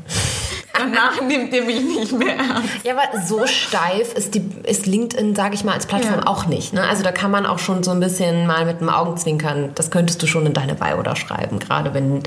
Danach 0.77 1.21
nimmt 1.21 1.53
ihr 1.53 1.63
mich 1.63 1.81
nicht 1.81 2.11
mehr 2.13 2.35
ernst. 2.37 2.69
Ja, 2.83 2.93
aber 2.93 3.21
so 3.21 3.45
steif 3.45 4.13
ist, 4.13 4.35
die, 4.35 4.49
ist 4.63 4.85
LinkedIn, 4.85 5.35
sage 5.35 5.55
ich 5.55 5.63
mal, 5.63 5.73
als 5.73 5.85
Plattform 5.85 6.19
ja. 6.19 6.27
auch 6.27 6.45
nicht. 6.45 6.73
Ne? 6.73 6.83
Also 6.87 7.03
da 7.03 7.11
kann 7.11 7.31
man 7.31 7.45
auch 7.45 7.59
schon 7.59 7.83
so 7.83 7.91
ein 7.91 7.99
bisschen 7.99 8.47
mal 8.47 8.65
mit 8.65 8.81
dem 8.81 8.89
Augenzwinkern, 8.89 9.71
das 9.75 9.91
könntest 9.91 10.21
du 10.23 10.27
schon 10.27 10.45
in 10.45 10.53
deine 10.53 10.75
Bio 10.75 11.01
da 11.03 11.15
schreiben, 11.15 11.59
gerade 11.59 11.93
wenn 11.93 12.23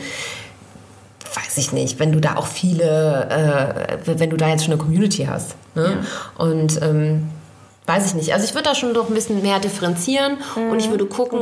weiß 1.36 1.58
ich 1.58 1.72
nicht, 1.72 1.98
wenn 1.98 2.12
du 2.12 2.20
da 2.20 2.36
auch 2.36 2.46
viele, 2.46 3.28
äh, 3.28 4.18
wenn 4.18 4.30
du 4.30 4.36
da 4.36 4.48
jetzt 4.48 4.64
schon 4.64 4.72
eine 4.72 4.80
Community 4.80 5.26
hast. 5.26 5.56
Ne? 5.74 5.98
Ja. 6.00 6.44
Und 6.44 6.80
ähm, 6.82 7.28
Weiß 7.86 8.06
ich 8.06 8.14
nicht. 8.14 8.32
Also 8.32 8.46
ich 8.46 8.54
würde 8.54 8.70
da 8.70 8.74
schon 8.74 8.92
noch 8.92 9.08
ein 9.08 9.14
bisschen 9.14 9.42
mehr 9.42 9.60
differenzieren 9.60 10.38
mhm. 10.56 10.70
und 10.70 10.78
ich 10.78 10.88
würde 10.88 11.04
gucken, 11.04 11.40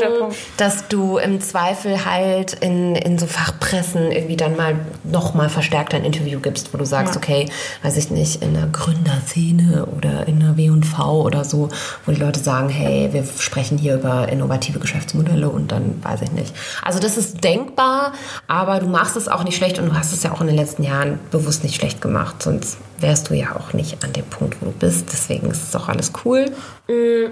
dass 0.57 0.89
du 0.89 1.19
im 1.19 1.41
Zweifel 1.41 2.05
halt 2.05 2.55
in, 2.55 2.97
in 2.97 3.17
so 3.17 3.27
Fachpressen 3.27 4.11
irgendwie 4.11 4.37
dann 4.37 4.57
mal 4.57 4.75
noch 5.05 5.35
mal 5.35 5.49
verstärkt 5.49 5.95
ein 5.95 6.05
Interview 6.05 6.41
gibst, 6.41 6.75
wo 6.75 6.79
du 6.79 6.85
sagst, 6.85 7.15
ja. 7.15 7.21
okay, 7.21 7.49
weiß 7.85 7.97
ich 7.97 8.11
nicht, 8.11 8.43
in 8.43 8.55
der 8.55 8.67
Gründerszene 8.67 9.87
oder 9.87 10.27
in 10.27 10.41
der 10.41 10.57
W&V 10.57 11.23
oder 11.23 11.45
so, 11.45 11.69
wo 12.07 12.11
die 12.11 12.21
Leute 12.21 12.41
sagen, 12.41 12.69
hey, 12.69 13.13
wir 13.13 13.25
sprechen 13.39 13.79
hier 13.79 13.95
über 13.95 14.29
innovative 14.29 14.81
Geschäftsmodelle 14.81 15.49
und 15.49 15.71
dann 15.71 16.03
weiß 16.03 16.23
ich 16.23 16.33
nicht. 16.33 16.53
Also 16.83 16.99
das 16.99 17.17
ist 17.17 17.45
denkbar, 17.45 18.15
aber 18.49 18.81
du 18.81 18.87
machst 18.87 19.17
es 19.17 19.29
auch 19.29 19.45
nicht 19.45 19.57
schlecht 19.57 19.79
und 19.79 19.91
du 19.91 19.95
hast 19.95 20.13
es 20.13 20.25
ja 20.25 20.33
auch 20.33 20.41
in 20.41 20.49
den 20.49 20.57
letzten 20.57 20.83
Jahren 20.83 21.21
bewusst 21.31 21.63
nicht 21.63 21.77
schlecht 21.77 22.01
gemacht, 22.01 22.43
sonst 22.43 22.79
wärst 23.03 23.31
du 23.31 23.35
ja 23.35 23.57
auch 23.57 23.73
nicht 23.73 24.03
an 24.05 24.13
dem 24.13 24.25
Punkt, 24.25 24.57
wo 24.61 24.67
du 24.67 24.73
bist. 24.73 25.07
Deswegen 25.13 25.51
ist 25.51 25.69
es 25.69 25.77
auch 25.77 25.89
alles 25.89 26.13
cool. 26.25 26.47
Mm, 26.89 27.31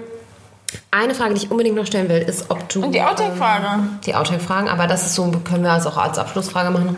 eine 0.91 1.15
Frage, 1.15 1.33
die 1.33 1.45
ich 1.45 1.51
unbedingt 1.51 1.75
noch 1.75 1.85
stellen 1.85 2.09
will, 2.09 2.21
ist, 2.21 2.49
ob 2.49 2.67
du. 2.69 2.83
Und 2.83 2.93
die 2.93 3.01
Outtake-Frage. 3.01 3.65
Ähm, 3.73 3.99
die 4.05 4.15
Outtake-Fragen, 4.15 4.69
aber 4.69 4.87
das 4.87 5.05
ist 5.05 5.15
so, 5.15 5.29
können 5.43 5.63
wir 5.63 5.71
also 5.71 5.89
auch 5.89 5.97
als 5.97 6.17
Abschlussfrage 6.17 6.69
machen. 6.69 6.95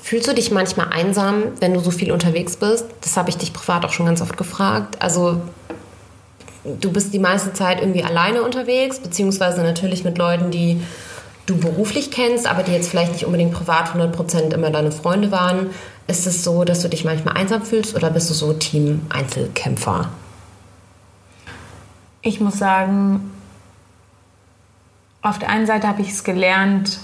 Fühlst 0.00 0.26
du 0.26 0.34
dich 0.34 0.50
manchmal 0.50 0.88
einsam, 0.88 1.44
wenn 1.60 1.74
du 1.74 1.80
so 1.80 1.90
viel 1.90 2.12
unterwegs 2.12 2.56
bist? 2.56 2.86
Das 3.02 3.16
habe 3.16 3.30
ich 3.30 3.36
dich 3.36 3.52
privat 3.52 3.84
auch 3.84 3.92
schon 3.92 4.06
ganz 4.06 4.22
oft 4.22 4.36
gefragt. 4.36 4.96
Also, 5.00 5.40
du 6.64 6.92
bist 6.92 7.12
die 7.12 7.18
meiste 7.18 7.52
Zeit 7.52 7.80
irgendwie 7.80 8.02
alleine 8.02 8.42
unterwegs, 8.42 9.00
beziehungsweise 9.00 9.62
natürlich 9.62 10.04
mit 10.04 10.16
Leuten, 10.16 10.50
die 10.50 10.80
du 11.46 11.56
beruflich 11.56 12.10
kennst, 12.10 12.46
aber 12.46 12.62
die 12.62 12.72
jetzt 12.72 12.88
vielleicht 12.88 13.12
nicht 13.12 13.24
unbedingt 13.24 13.52
privat 13.52 13.94
100% 13.94 14.52
immer 14.52 14.70
deine 14.70 14.92
Freunde 14.92 15.30
waren. 15.30 15.70
Ist 16.08 16.26
es 16.26 16.42
so, 16.42 16.64
dass 16.64 16.80
du 16.80 16.88
dich 16.88 17.04
manchmal 17.04 17.36
einsam 17.36 17.62
fühlst 17.62 17.94
oder 17.94 18.08
bist 18.08 18.30
du 18.30 18.34
so 18.34 18.54
Team 18.54 19.02
Einzelkämpfer? 19.10 20.08
Ich 22.22 22.40
muss 22.40 22.58
sagen, 22.58 23.30
auf 25.20 25.38
der 25.38 25.50
einen 25.50 25.66
Seite 25.66 25.86
habe 25.86 26.00
ich 26.00 26.08
es 26.08 26.24
gelernt, 26.24 26.98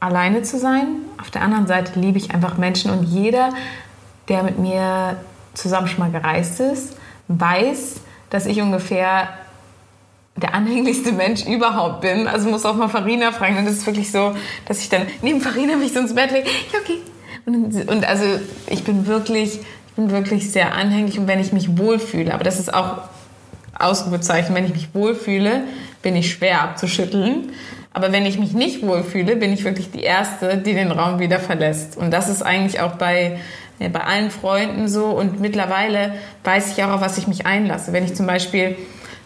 alleine 0.00 0.42
zu 0.42 0.58
sein. 0.58 0.88
Auf 1.20 1.30
der 1.30 1.42
anderen 1.42 1.68
Seite 1.68 2.00
liebe 2.00 2.18
ich 2.18 2.32
einfach 2.32 2.58
Menschen 2.58 2.90
und 2.90 3.04
jeder, 3.04 3.50
der 4.26 4.42
mit 4.42 4.58
mir 4.58 5.16
zusammen 5.54 5.86
schon 5.86 6.00
mal 6.00 6.10
gereist 6.10 6.58
ist, 6.58 6.96
weiß, 7.28 8.00
dass 8.30 8.46
ich 8.46 8.60
ungefähr 8.60 9.28
der 10.34 10.54
anhänglichste 10.54 11.12
Mensch 11.12 11.46
überhaupt 11.46 12.00
bin. 12.00 12.26
Also 12.26 12.48
muss 12.48 12.66
auch 12.66 12.74
mal 12.74 12.88
Farina 12.88 13.30
fragen. 13.30 13.58
Und 13.58 13.66
es 13.66 13.78
ist 13.78 13.86
wirklich 13.86 14.10
so, 14.10 14.34
dass 14.66 14.80
ich 14.80 14.88
dann 14.88 15.06
neben 15.22 15.40
Farina 15.40 15.76
mich 15.76 15.92
so 15.92 16.00
ins 16.00 16.14
Bett 16.14 16.32
lege. 16.32 16.48
Ja, 16.72 16.80
okay, 16.80 16.98
und, 17.48 17.88
und 17.88 18.08
also 18.08 18.24
ich 18.68 18.84
bin 18.84 19.06
wirklich, 19.06 19.54
ich 19.88 19.94
bin 19.96 20.10
wirklich 20.10 20.50
sehr 20.50 20.74
anhänglich 20.74 21.18
und 21.18 21.26
wenn 21.26 21.40
ich 21.40 21.52
mich 21.52 21.78
wohlfühle, 21.78 22.32
aber 22.34 22.44
das 22.44 22.60
ist 22.60 22.72
auch 22.72 22.98
Ausrufezeichen, 23.78 24.54
wenn 24.54 24.64
ich 24.64 24.72
mich 24.72 24.94
wohlfühle, 24.94 25.62
bin 26.02 26.16
ich 26.16 26.30
schwer 26.32 26.62
abzuschütteln. 26.62 27.52
Aber 27.92 28.12
wenn 28.12 28.26
ich 28.26 28.38
mich 28.38 28.52
nicht 28.52 28.86
wohlfühle, 28.86 29.36
bin 29.36 29.52
ich 29.52 29.64
wirklich 29.64 29.90
die 29.90 30.02
Erste, 30.02 30.58
die 30.58 30.74
den 30.74 30.92
Raum 30.92 31.18
wieder 31.18 31.40
verlässt. 31.40 31.96
Und 31.96 32.12
das 32.12 32.28
ist 32.28 32.42
eigentlich 32.42 32.80
auch 32.80 32.92
bei, 32.92 33.40
ja, 33.78 33.88
bei 33.88 34.00
allen 34.00 34.30
Freunden 34.30 34.88
so. 34.88 35.06
Und 35.06 35.40
mittlerweile 35.40 36.12
weiß 36.44 36.72
ich 36.72 36.84
auch, 36.84 36.90
auf 36.90 37.00
was 37.00 37.18
ich 37.18 37.26
mich 37.26 37.46
einlasse. 37.46 37.92
Wenn 37.92 38.04
ich 38.04 38.14
zum 38.14 38.26
Beispiel 38.26 38.76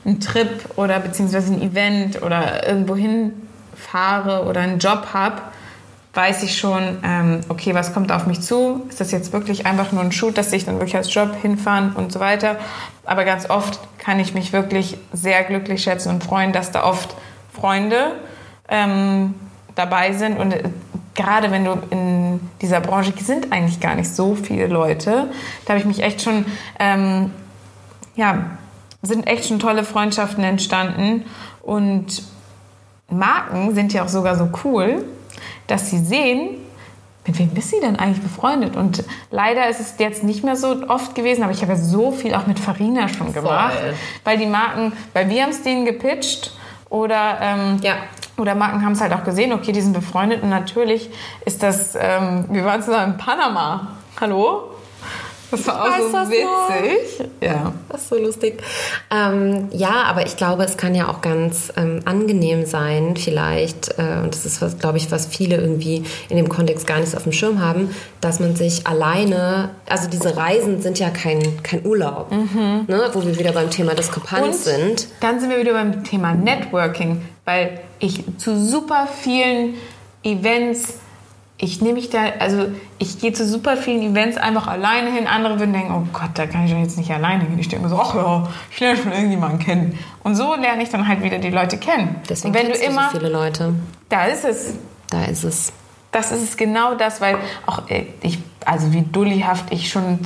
einen 0.04 0.20
Trip 0.20 0.48
oder 0.76 1.00
beziehungsweise 1.00 1.52
ein 1.52 1.62
Event 1.62 2.22
oder 2.22 2.66
irgendwo 2.66 2.96
hinfahre 2.96 4.46
oder 4.46 4.60
einen 4.60 4.78
Job 4.78 5.08
habe, 5.12 5.42
weiß 6.14 6.42
ich 6.42 6.58
schon, 6.58 6.98
ähm, 7.02 7.40
okay, 7.48 7.74
was 7.74 7.94
kommt 7.94 8.12
auf 8.12 8.26
mich 8.26 8.42
zu? 8.42 8.82
Ist 8.88 9.00
das 9.00 9.12
jetzt 9.12 9.32
wirklich 9.32 9.64
einfach 9.64 9.92
nur 9.92 10.02
ein 10.02 10.12
Shoot, 10.12 10.36
dass 10.36 10.52
ich 10.52 10.66
dann 10.66 10.74
wirklich 10.74 10.96
als 10.96 11.12
Job 11.12 11.34
hinfahren 11.40 11.92
und 11.94 12.12
so 12.12 12.20
weiter? 12.20 12.58
Aber 13.04 13.24
ganz 13.24 13.48
oft 13.48 13.80
kann 13.98 14.20
ich 14.20 14.34
mich 14.34 14.52
wirklich 14.52 14.98
sehr 15.12 15.42
glücklich 15.44 15.82
schätzen 15.82 16.10
und 16.10 16.22
freuen, 16.22 16.52
dass 16.52 16.70
da 16.70 16.84
oft 16.84 17.14
Freunde 17.52 18.12
ähm, 18.68 19.34
dabei 19.74 20.12
sind. 20.12 20.38
Und 20.38 20.52
äh, 20.52 20.64
gerade 21.14 21.50
wenn 21.50 21.64
du 21.64 21.78
in 21.88 22.40
dieser 22.60 22.80
Branche 22.80 23.12
sind 23.18 23.50
eigentlich 23.50 23.80
gar 23.80 23.94
nicht 23.94 24.14
so 24.14 24.34
viele 24.34 24.66
Leute, 24.66 25.30
da 25.64 25.70
habe 25.70 25.80
ich 25.80 25.86
mich 25.86 26.02
echt 26.02 26.20
schon, 26.20 26.44
ähm, 26.78 27.30
ja, 28.16 28.50
sind 29.00 29.26
echt 29.26 29.48
schon 29.48 29.58
tolle 29.58 29.82
Freundschaften 29.82 30.44
entstanden. 30.44 31.24
Und 31.62 32.22
Marken 33.08 33.74
sind 33.74 33.94
ja 33.94 34.04
auch 34.04 34.08
sogar 34.08 34.36
so 34.36 34.50
cool, 34.64 35.04
dass 35.66 35.90
sie 35.90 35.98
sehen, 35.98 36.58
mit 37.26 37.38
wem 37.38 37.50
bist 37.50 37.70
sie 37.70 37.80
denn 37.80 37.96
eigentlich 37.96 38.22
befreundet? 38.22 38.76
Und 38.76 39.04
leider 39.30 39.68
ist 39.68 39.80
es 39.80 39.94
jetzt 39.98 40.24
nicht 40.24 40.42
mehr 40.42 40.56
so 40.56 40.88
oft 40.88 41.14
gewesen, 41.14 41.42
aber 41.42 41.52
ich 41.52 41.62
habe 41.62 41.72
ja 41.72 41.78
so 41.78 42.10
viel 42.10 42.34
auch 42.34 42.46
mit 42.46 42.58
Farina 42.58 43.08
schon 43.08 43.32
gemacht, 43.32 43.74
Voll. 43.74 43.94
weil 44.24 44.38
die 44.38 44.46
Marken, 44.46 44.92
weil 45.12 45.28
wir 45.30 45.42
haben 45.42 45.50
es 45.50 45.62
denen 45.62 45.84
gepitcht 45.84 46.52
oder 46.90 47.38
ähm, 47.40 47.78
ja. 47.82 47.94
Oder 48.38 48.54
Marken 48.54 48.82
haben 48.82 48.92
es 48.92 49.00
halt 49.02 49.12
auch 49.12 49.24
gesehen, 49.24 49.52
okay, 49.52 49.72
die 49.72 49.82
sind 49.82 49.92
befreundet 49.92 50.42
und 50.42 50.48
natürlich 50.48 51.10
ist 51.44 51.62
das, 51.62 51.94
ähm, 51.94 52.46
wir 52.48 52.64
waren 52.64 52.82
zusammen 52.82 53.12
in 53.12 53.18
Panama. 53.18 53.88
Hallo? 54.18 54.71
Das 55.52 55.66
war 55.66 55.82
auch 55.84 55.98
so 55.98 56.30
witzig. 56.30 57.20
Noch. 57.20 57.46
Ja. 57.46 57.72
Das 57.90 58.02
ist 58.02 58.08
so 58.08 58.16
lustig. 58.16 58.62
Ähm, 59.10 59.68
ja, 59.70 60.04
aber 60.04 60.24
ich 60.24 60.36
glaube, 60.36 60.64
es 60.64 60.78
kann 60.78 60.94
ja 60.94 61.08
auch 61.08 61.20
ganz 61.20 61.70
ähm, 61.76 62.00
angenehm 62.06 62.64
sein, 62.64 63.16
vielleicht, 63.16 63.98
äh, 63.98 64.22
und 64.22 64.34
das 64.34 64.46
ist, 64.46 64.80
glaube 64.80 64.96
ich, 64.96 65.12
was 65.12 65.26
viele 65.26 65.56
irgendwie 65.56 66.04
in 66.30 66.38
dem 66.38 66.48
Kontext 66.48 66.86
gar 66.86 67.00
nicht 67.00 67.14
auf 67.14 67.24
dem 67.24 67.32
Schirm 67.32 67.60
haben, 67.60 67.94
dass 68.22 68.40
man 68.40 68.56
sich 68.56 68.86
alleine, 68.86 69.70
also 69.86 70.08
diese 70.08 70.36
Reisen 70.38 70.80
sind 70.80 70.98
ja 70.98 71.10
kein, 71.10 71.62
kein 71.62 71.84
Urlaub, 71.84 72.32
mhm. 72.32 72.86
ne, 72.88 73.10
wo 73.12 73.22
wir 73.22 73.38
wieder 73.38 73.52
beim 73.52 73.68
Thema 73.68 73.94
Diskrepanz 73.94 74.46
und 74.46 74.54
sind. 74.54 75.08
Dann 75.20 75.38
sind 75.38 75.50
wir 75.50 75.58
wieder 75.58 75.74
beim 75.74 76.02
Thema 76.02 76.32
Networking, 76.32 77.20
weil 77.44 77.80
ich 77.98 78.24
zu 78.38 78.58
super 78.58 79.06
vielen 79.06 79.74
Events, 80.22 80.94
ich 81.62 81.80
nehme 81.80 81.94
mich 81.94 82.10
da, 82.10 82.24
also 82.40 82.66
ich 82.98 83.20
gehe 83.20 83.32
zu 83.32 83.46
super 83.46 83.76
vielen 83.76 84.02
Events 84.02 84.36
einfach 84.36 84.66
alleine 84.66 85.12
hin. 85.12 85.28
Andere 85.28 85.60
würden 85.60 85.72
denken, 85.72 85.94
oh 85.94 86.08
Gott, 86.12 86.30
da 86.34 86.48
kann 86.48 86.64
ich 86.64 86.72
doch 86.72 86.78
jetzt 86.78 86.98
nicht 86.98 87.12
alleine 87.12 87.44
gehen. 87.44 87.56
Ich 87.56 87.68
denke 87.68 87.84
mir 87.84 87.88
so, 87.88 88.00
ach 88.00 88.16
ja, 88.16 88.48
ich 88.72 88.80
lerne 88.80 88.98
schon 89.00 89.12
irgendjemanden 89.12 89.60
kennen. 89.60 89.96
Und 90.24 90.34
so 90.34 90.56
lerne 90.56 90.82
ich 90.82 90.88
dann 90.88 91.06
halt 91.06 91.22
wieder 91.22 91.38
die 91.38 91.50
Leute 91.50 91.78
kennen. 91.78 92.16
Deswegen 92.28 92.52
und 92.52 92.60
wenn 92.60 92.72
du 92.72 92.76
immer, 92.76 93.10
so 93.12 93.18
viele 93.18 93.30
Leute. 93.30 93.74
da 94.08 94.24
ist 94.24 94.44
es. 94.44 94.74
Da 95.08 95.22
ist 95.26 95.44
es. 95.44 95.72
Das 96.10 96.32
ist 96.32 96.42
es 96.42 96.56
genau 96.56 96.96
das, 96.96 97.20
weil 97.20 97.38
auch 97.64 97.88
äh, 97.88 98.06
ich, 98.22 98.40
also 98.66 98.92
wie 98.92 99.02
dullihaft 99.02 99.72
ich 99.72 99.88
schon 99.88 100.18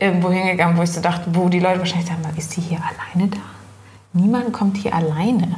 irgendwo 0.00 0.32
hingegangen, 0.32 0.76
wo 0.76 0.82
ich 0.82 0.90
so 0.90 1.00
dachte, 1.00 1.26
wo 1.34 1.48
die 1.48 1.60
Leute 1.60 1.78
wahrscheinlich 1.78 2.08
sagen, 2.08 2.22
ist 2.36 2.56
die 2.56 2.60
hier 2.62 2.78
alleine 2.78 3.30
da? 3.30 3.38
Niemand 4.12 4.52
kommt 4.52 4.76
hier 4.76 4.92
alleine. 4.92 5.54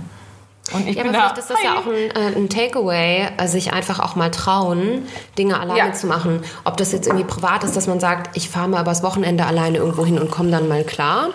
Und 0.74 0.88
ich 0.88 0.96
Ja, 0.96 1.02
bin 1.04 1.14
aber 1.14 1.18
da. 1.18 1.34
vielleicht 1.34 1.38
ist 1.38 1.50
das 1.50 1.62
ja 1.62 1.78
auch 1.78 1.86
ein, 1.86 2.10
äh, 2.34 2.36
ein 2.36 2.48
Takeaway, 2.48 3.28
äh, 3.36 3.46
sich 3.46 3.72
einfach 3.72 4.00
auch 4.00 4.16
mal 4.16 4.30
trauen, 4.30 5.06
Dinge 5.38 5.60
alleine 5.60 5.78
Ja. 5.78 5.92
zu 5.92 6.06
machen. 6.06 6.42
Ob 6.64 6.76
das 6.76 6.92
jetzt 6.92 7.06
irgendwie 7.06 7.24
privat 7.24 7.62
ist, 7.64 7.76
dass 7.76 7.86
man 7.86 8.00
sagt, 8.00 8.36
ich 8.36 8.48
fahre 8.48 8.68
mal 8.68 8.80
übers 8.82 9.02
Wochenende 9.02 9.46
alleine 9.46 9.78
irgendwo 9.78 10.04
hin 10.04 10.18
und 10.18 10.30
komme 10.30 10.50
dann 10.50 10.68
mal 10.68 10.82
klar. 10.84 11.28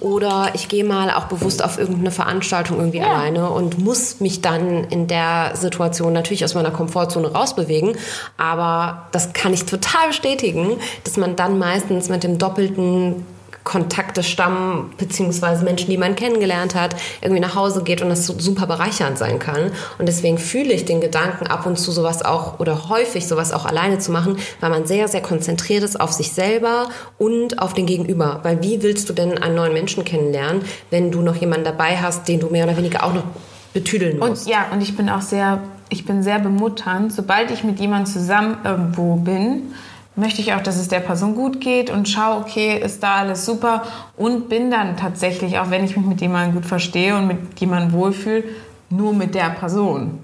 Oder 0.00 0.50
ich 0.54 0.68
gehe 0.68 0.84
mal 0.84 1.10
auch 1.10 1.24
bewusst 1.24 1.64
auf 1.64 1.78
irgendeine 1.78 2.10
Veranstaltung 2.10 2.78
irgendwie 2.78 2.98
Ja. 2.98 3.06
alleine 3.14 3.50
und 3.50 3.78
muss 3.78 4.20
mich 4.20 4.42
dann 4.42 4.84
in 4.84 5.06
der 5.06 5.52
Situation 5.54 6.12
natürlich 6.12 6.44
aus 6.44 6.54
meiner 6.54 6.70
Komfortzone 6.70 7.32
rausbewegen. 7.32 7.96
Aber 8.36 9.06
das 9.12 9.32
kann 9.32 9.52
ich 9.54 9.64
total 9.64 10.08
bestätigen, 10.08 10.76
dass 11.04 11.16
man 11.16 11.36
dann 11.36 11.58
meistens 11.58 12.08
mit 12.08 12.22
dem 12.24 12.38
doppelten 12.38 13.24
Kontakte 13.64 14.22
stammen, 14.22 14.92
beziehungsweise 14.98 15.64
Menschen, 15.64 15.88
die 15.88 15.96
man 15.96 16.14
kennengelernt 16.14 16.74
hat, 16.74 16.94
irgendwie 17.22 17.40
nach 17.40 17.54
Hause 17.54 17.82
geht 17.82 18.02
und 18.02 18.10
das 18.10 18.26
so 18.26 18.38
super 18.38 18.66
bereichernd 18.66 19.16
sein 19.16 19.38
kann. 19.38 19.72
Und 19.98 20.06
deswegen 20.06 20.36
fühle 20.36 20.74
ich 20.74 20.84
den 20.84 21.00
Gedanken, 21.00 21.46
ab 21.46 21.64
und 21.64 21.78
zu 21.78 21.90
sowas 21.90 22.22
auch 22.22 22.60
oder 22.60 22.90
häufig 22.90 23.26
sowas 23.26 23.52
auch 23.52 23.64
alleine 23.64 23.98
zu 23.98 24.12
machen, 24.12 24.36
weil 24.60 24.68
man 24.68 24.86
sehr, 24.86 25.08
sehr 25.08 25.22
konzentriert 25.22 25.82
ist 25.82 25.98
auf 25.98 26.12
sich 26.12 26.32
selber 26.32 26.88
und 27.16 27.58
auf 27.58 27.72
den 27.72 27.86
Gegenüber. 27.86 28.40
Weil 28.42 28.62
wie 28.62 28.82
willst 28.82 29.08
du 29.08 29.14
denn 29.14 29.38
einen 29.38 29.54
neuen 29.54 29.72
Menschen 29.72 30.04
kennenlernen, 30.04 30.62
wenn 30.90 31.10
du 31.10 31.22
noch 31.22 31.36
jemanden 31.36 31.64
dabei 31.64 31.96
hast, 31.96 32.28
den 32.28 32.40
du 32.40 32.48
mehr 32.48 32.64
oder 32.64 32.76
weniger 32.76 33.02
auch 33.02 33.14
noch 33.14 33.24
betüdeln 33.72 34.18
musst? 34.18 34.44
Und 34.44 34.52
ja, 34.52 34.66
und 34.72 34.82
ich 34.82 34.94
bin 34.94 35.08
auch 35.08 35.22
sehr, 35.22 35.60
ich 35.88 36.04
bin 36.04 36.22
sehr 36.22 36.38
bemutternd. 36.38 37.14
Sobald 37.14 37.50
ich 37.50 37.64
mit 37.64 37.80
jemandem 37.80 38.12
zusammen 38.12 38.58
irgendwo 38.62 39.16
bin, 39.16 39.72
möchte 40.16 40.40
ich 40.40 40.52
auch, 40.54 40.62
dass 40.62 40.76
es 40.76 40.88
der 40.88 41.00
Person 41.00 41.34
gut 41.34 41.60
geht 41.60 41.90
und 41.90 42.08
schaue, 42.08 42.40
okay, 42.40 42.78
ist 42.78 43.02
da 43.02 43.16
alles 43.16 43.44
super 43.44 43.82
und 44.16 44.48
bin 44.48 44.70
dann 44.70 44.96
tatsächlich, 44.96 45.58
auch 45.58 45.70
wenn 45.70 45.84
ich 45.84 45.96
mich 45.96 46.06
mit 46.06 46.20
jemandem 46.20 46.54
gut 46.54 46.66
verstehe 46.66 47.16
und 47.16 47.26
mit 47.26 47.60
jemandem 47.60 47.92
wohlfühle, 47.92 48.44
nur 48.90 49.12
mit 49.12 49.34
der 49.34 49.50
Person. 49.50 50.20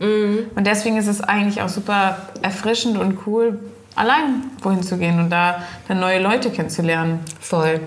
Und 0.54 0.66
deswegen 0.66 0.96
ist 0.96 1.08
es 1.08 1.20
eigentlich 1.20 1.60
auch 1.60 1.68
super 1.68 2.18
erfrischend 2.42 2.98
und 2.98 3.18
cool, 3.26 3.58
allein 3.96 4.44
wohin 4.62 4.82
zu 4.82 4.96
gehen 4.96 5.18
und 5.18 5.30
da 5.30 5.62
dann 5.88 5.98
neue 5.98 6.22
Leute 6.22 6.50
kennenzulernen. 6.50 7.20
Voll. 7.40 7.80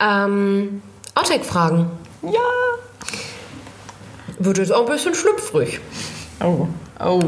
Ähm, 0.00 0.82
Outtake-Fragen. 1.14 1.86
Ja. 2.22 2.30
Wird 4.40 4.58
jetzt 4.58 4.72
auch 4.72 4.86
ein 4.86 4.92
bisschen 4.92 5.14
schlüpfrig. 5.14 5.80
Oh. 6.42 6.66
Oh. 6.98 7.20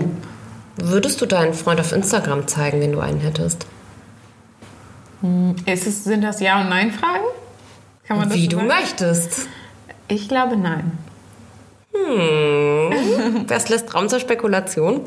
Würdest 0.76 1.20
du 1.20 1.26
deinen 1.26 1.54
Freund 1.54 1.80
auf 1.80 1.92
Instagram 1.92 2.48
zeigen, 2.48 2.80
wenn 2.80 2.92
du 2.92 2.98
einen 2.98 3.20
hättest? 3.20 3.66
Ist 5.66 5.86
es, 5.86 6.04
sind 6.04 6.22
das 6.22 6.40
Ja- 6.40 6.60
und 6.60 6.68
Nein-Fragen? 6.68 7.24
Kann 8.06 8.18
man 8.18 8.28
das 8.28 8.36
Wie 8.36 8.44
so 8.44 8.50
du 8.50 8.56
sagen? 8.56 8.68
möchtest. 8.68 9.48
Ich 10.08 10.28
glaube 10.28 10.56
nein. 10.56 10.92
Das 13.48 13.68
lässt 13.68 13.92
Raum 13.94 14.08
zur 14.08 14.20
Spekulation. 14.20 15.00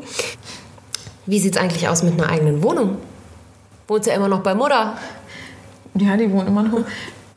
Wie 1.26 1.38
sieht's 1.38 1.56
eigentlich 1.56 1.88
aus 1.88 2.02
mit 2.02 2.14
einer 2.20 2.28
eigenen 2.30 2.62
Wohnung? 2.62 2.98
Wohnst 3.88 4.08
ja 4.08 4.14
immer 4.14 4.28
noch 4.28 4.42
bei 4.42 4.54
Mutter. 4.54 4.96
Ja, 5.94 6.16
die 6.16 6.30
wohnen 6.30 6.48
immer 6.48 6.62
noch. 6.64 6.80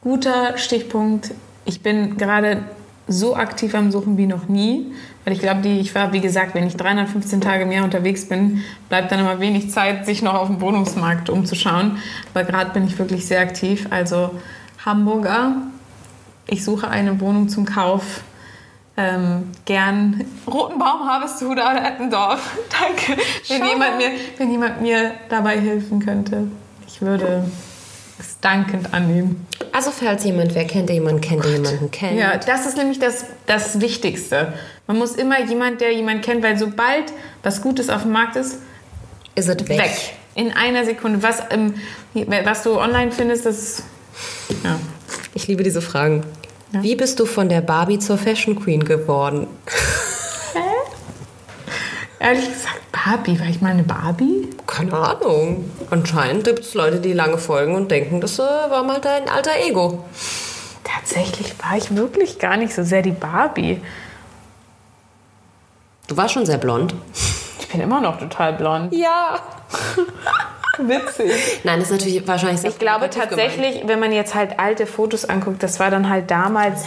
Guter 0.01 0.57
Stichpunkt. 0.57 1.31
Ich 1.65 1.81
bin 1.81 2.17
gerade 2.17 2.63
so 3.07 3.35
aktiv 3.35 3.73
am 3.75 3.91
Suchen 3.91 4.17
wie 4.17 4.27
noch 4.27 4.47
nie. 4.47 4.93
Weil 5.25 5.33
ich 5.33 5.39
glaube, 5.39 5.61
die, 5.61 5.79
ich 5.79 5.95
war, 5.95 6.11
wie 6.11 6.19
gesagt, 6.19 6.53
wenn 6.53 6.67
ich 6.67 6.75
315 6.75 7.39
Tage 7.39 7.63
im 7.63 7.71
Jahr 7.71 7.85
unterwegs 7.85 8.27
bin, 8.27 8.63
bleibt 8.89 9.11
dann 9.11 9.19
immer 9.19 9.39
wenig 9.39 9.71
Zeit, 9.71 10.05
sich 10.05 10.21
noch 10.21 10.33
auf 10.33 10.47
dem 10.47 10.59
Wohnungsmarkt 10.59 11.29
umzuschauen. 11.29 11.97
Aber 12.33 12.43
gerade 12.43 12.71
bin 12.71 12.85
ich 12.85 12.97
wirklich 12.99 13.25
sehr 13.25 13.39
aktiv. 13.39 13.87
Also 13.89 14.31
Hamburger, 14.85 15.55
ich 16.47 16.63
suche 16.63 16.89
eine 16.89 17.19
Wohnung 17.21 17.47
zum 17.47 17.65
Kauf. 17.65 18.21
Ähm, 18.95 19.51
gern 19.65 20.23
Rotenbaum, 20.45 21.09
Harvesthude 21.09 21.61
oder 21.61 21.83
Eppendorf. 21.87 22.57
Danke, 22.69 23.19
wenn 23.47 23.65
jemand, 23.67 23.97
mir, 23.97 24.09
wenn 24.37 24.51
jemand 24.51 24.81
mir 24.81 25.13
dabei 25.29 25.59
helfen 25.59 25.99
könnte. 25.99 26.47
Ich 26.85 27.01
würde 27.01 27.45
es 28.19 28.39
dankend 28.39 28.93
annehmen. 28.93 29.47
Also 29.71 29.89
falls 29.89 30.23
jemand 30.23 30.53
wer 30.53 30.65
kennt, 30.65 30.89
der 30.89 30.95
jemanden 30.95 31.21
kennt, 31.21 31.43
der 31.43 31.53
jemanden 31.53 31.89
kennt. 31.89 32.19
Ja, 32.19 32.37
das 32.37 32.67
ist 32.67 32.77
nämlich 32.77 32.99
das, 32.99 33.25
das 33.47 33.81
Wichtigste. 33.81 34.53
Man 34.88 34.97
muss 34.97 35.15
immer 35.15 35.41
jemand, 35.43 35.81
der 35.81 35.93
jemanden 35.93 36.22
kennt, 36.22 36.43
weil 36.43 36.57
sobald 36.57 37.14
was 37.41 37.61
Gutes 37.61 37.89
auf 37.89 38.01
dem 38.03 38.11
Markt 38.11 38.35
ist, 38.35 38.57
Ist 39.35 39.47
es 39.47 39.57
weg. 39.69 39.80
weg. 39.80 40.14
In 40.35 40.51
einer 40.51 40.84
Sekunde. 40.84 41.22
Was, 41.23 41.41
ähm, 41.51 41.76
was 42.43 42.64
du 42.64 42.80
online 42.80 43.11
findest, 43.11 43.45
das. 43.45 43.84
Ja. 44.64 44.80
Ich 45.34 45.47
liebe 45.47 45.64
diese 45.64 45.81
Fragen. 45.81 46.23
Wie 46.72 46.95
bist 46.95 47.19
du 47.19 47.26
von 47.26 47.49
der 47.49 47.61
Barbie 47.61 47.99
zur 47.99 48.18
Fashion 48.18 48.60
Queen 48.60 48.84
geworden? 48.84 49.47
Ehrlich 52.19 52.45
gesagt, 52.45 52.80
Barbie, 52.91 53.39
war 53.39 53.47
ich 53.47 53.60
mal 53.61 53.72
eine 53.72 53.84
Barbie? 53.84 54.49
Keine 54.65 54.93
Ahnung. 54.93 55.69
Anscheinend 55.89 56.45
gibt 56.45 56.60
es 56.60 56.73
Leute, 56.73 56.99
die 56.99 57.11
lange 57.14 57.38
folgen 57.38 57.76
und 57.76 57.91
denken, 57.91 58.22
das 58.22 58.39
äh, 58.39 58.43
war 58.43 58.84
mal 58.84 59.01
dein 59.01 59.27
alter 59.27 59.51
Ego. 59.68 60.05
Tatsächlich 60.85 61.53
war 61.61 61.77
ich 61.77 61.93
wirklich 61.95 62.39
gar 62.39 62.55
nicht 62.55 62.73
so 62.73 62.84
sehr 62.84 63.01
die 63.01 63.11
Barbie. 63.11 63.81
Du 66.07 66.17
warst 66.17 66.34
schon 66.34 66.45
sehr 66.45 66.57
blond. 66.57 66.93
Ich 67.59 67.67
bin 67.69 67.81
immer 67.81 68.01
noch 68.01 68.19
total 68.19 68.53
blond. 68.53 68.93
Ja. 68.93 69.39
Witzig. 70.80 71.31
Nein, 71.63 71.80
das 71.80 71.89
ist 71.91 71.99
natürlich 71.99 72.27
wahrscheinlich 72.27 72.61
sehr 72.61 72.71
Ich 72.71 72.80
glaube 72.80 73.07
provokativ 73.07 73.30
gemeint. 73.30 73.51
tatsächlich, 73.51 73.88
wenn 73.88 73.99
man 73.99 74.11
jetzt 74.11 74.34
halt 74.35 74.59
alte 74.59 74.85
Fotos 74.88 75.25
anguckt, 75.25 75.61
das 75.61 75.80
war 75.80 75.91
dann 75.91 76.09
halt 76.09 76.30
damals. 76.31 76.84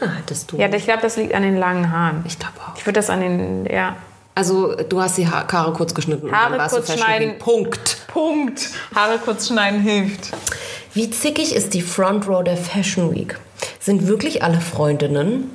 Ah, 0.00 0.06
hattest 0.18 0.50
du. 0.50 0.56
Ja, 0.56 0.72
ich 0.72 0.84
glaube, 0.84 1.02
das 1.02 1.16
liegt 1.16 1.34
an 1.34 1.42
den 1.42 1.56
langen 1.58 1.92
Haaren. 1.92 2.24
ich 2.26 2.38
glaube 2.38 2.54
auch. 2.66 2.76
Ich 2.76 2.86
würde 2.86 2.98
das 2.98 3.10
an 3.10 3.20
den, 3.20 3.66
ja. 3.66 3.96
Also, 4.34 4.74
du 4.74 5.02
hast 5.02 5.18
die 5.18 5.28
ha 5.28 5.44
Haare 5.52 5.72
kurz 5.74 5.94
geschnitten 5.94 6.32
Haare 6.32 6.46
und 6.46 6.52
dann 6.52 6.60
warst 6.60 6.74
kurz 6.74 6.86
du 6.86 6.96
schneiden. 6.96 7.38
Punkt. 7.38 7.98
Punkt. 8.06 8.70
Haare 8.94 9.18
kurz 9.18 9.48
schneiden 9.48 9.80
hilft. 9.80 10.30
Wie 10.94 11.10
zickig 11.10 11.54
ist 11.54 11.74
die 11.74 11.82
Front 11.82 12.26
Row 12.26 12.42
der 12.42 12.56
Fashion 12.56 13.14
Week? 13.14 13.36
Sind 13.80 14.06
wirklich 14.06 14.42
alle 14.42 14.60
Freundinnen? 14.60 15.50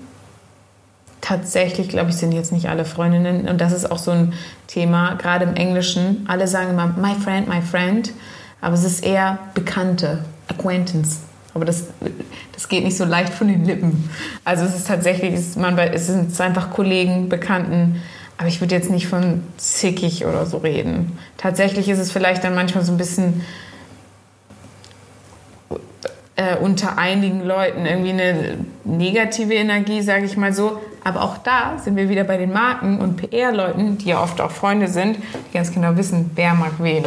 Tatsächlich, 1.26 1.90
glaube 1.90 2.12
ich, 2.12 2.18
sind 2.18 2.34
jetzt 2.34 2.52
nicht 2.52 2.70
alle 2.70 2.86
Freundinnen. 2.86 3.50
Und 3.50 3.60
das 3.60 3.72
ist 3.72 3.92
auch 3.92 3.98
so 3.98 4.12
ein 4.12 4.34
Thema, 4.68 5.16
gerade 5.16 5.46
im 5.46 5.56
Englischen. 5.56 6.24
Alle 6.28 6.48
sagen 6.48 6.70
immer, 6.70 6.86
my 6.86 7.16
friend, 7.16 7.48
my 7.48 7.64
friend. 7.64 8.14
Aber 8.62 8.76
es 8.76 8.84
ist 8.84 9.04
eher 9.04 9.40
Bekannte, 9.56 10.24
Acquaintance. 10.48 11.22
Aber 11.56 11.66
das, 11.66 11.86
das 12.54 12.70
geht 12.70 12.84
nicht 12.84 12.96
so 12.96 13.06
leicht 13.06 13.34
von 13.34 13.48
den 13.48 13.66
Lippen. 13.66 14.08
Also 14.44 14.66
es 14.66 14.76
ist 14.76 14.88
tatsächlich, 14.88 15.34
es, 15.34 15.48
ist, 15.48 15.58
man, 15.58 15.76
es 15.80 16.06
sind 16.06 16.40
einfach 16.40 16.70
Kollegen, 16.70 17.28
Bekannten. 17.28 18.04
Aber 18.38 18.48
ich 18.48 18.62
würde 18.62 18.76
jetzt 18.76 18.92
nicht 18.92 19.08
von 19.08 19.42
zickig 19.58 20.28
oder 20.28 20.46
so 20.46 20.58
reden. 20.58 21.18
Tatsächlich 21.38 21.90
ist 21.90 21.98
es 21.98 22.12
vielleicht 22.12 22.44
dann 22.44 22.54
manchmal 22.54 22.86
so 22.86 22.92
ein 22.92 23.00
bisschen 23.00 23.42
äh, 26.36 26.56
unter 26.58 27.00
einigen 27.00 27.44
Leuten 27.44 27.88
irgendwie 27.88 28.12
eine 28.12 28.58
negative 28.84 29.56
Energie, 29.56 30.04
sage 30.04 30.26
ich 30.26 30.38
mal 30.38 30.54
so. 30.54 30.80
Aber 31.06 31.22
auch 31.22 31.38
da 31.38 31.78
sind 31.78 31.96
wir 31.96 32.10
wieder 32.10 32.24
bei 32.24 32.36
den 32.36 32.52
Marken 32.52 33.00
und 33.00 33.18
PR-Leuten, 33.18 34.00
die 34.00 34.10
ja 34.10 34.24
oft 34.24 34.42
auch 34.42 34.50
Freunde 34.50 34.88
sind, 34.88 35.18
die 35.18 35.54
ganz 35.54 35.72
genau 35.72 35.96
wissen, 35.96 36.32
wer 36.34 36.56
mag 36.56 36.74
wen. 36.80 37.06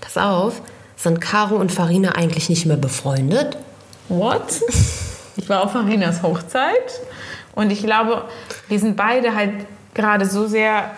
Pass 0.00 0.16
auf, 0.16 0.62
sind 0.96 1.20
Caro 1.20 1.56
und 1.56 1.72
Farina 1.72 2.12
eigentlich 2.12 2.48
nicht 2.48 2.66
mehr 2.66 2.76
befreundet? 2.76 3.58
What? 4.08 4.62
Ich 5.36 5.48
war 5.48 5.64
auf 5.64 5.74
Marinas 5.74 6.22
Hochzeit 6.22 7.00
und 7.56 7.72
ich 7.72 7.82
glaube, 7.82 8.22
wir 8.68 8.78
sind 8.78 8.96
beide 8.96 9.34
halt 9.34 9.66
gerade 9.92 10.26
so 10.26 10.46
sehr 10.46 10.92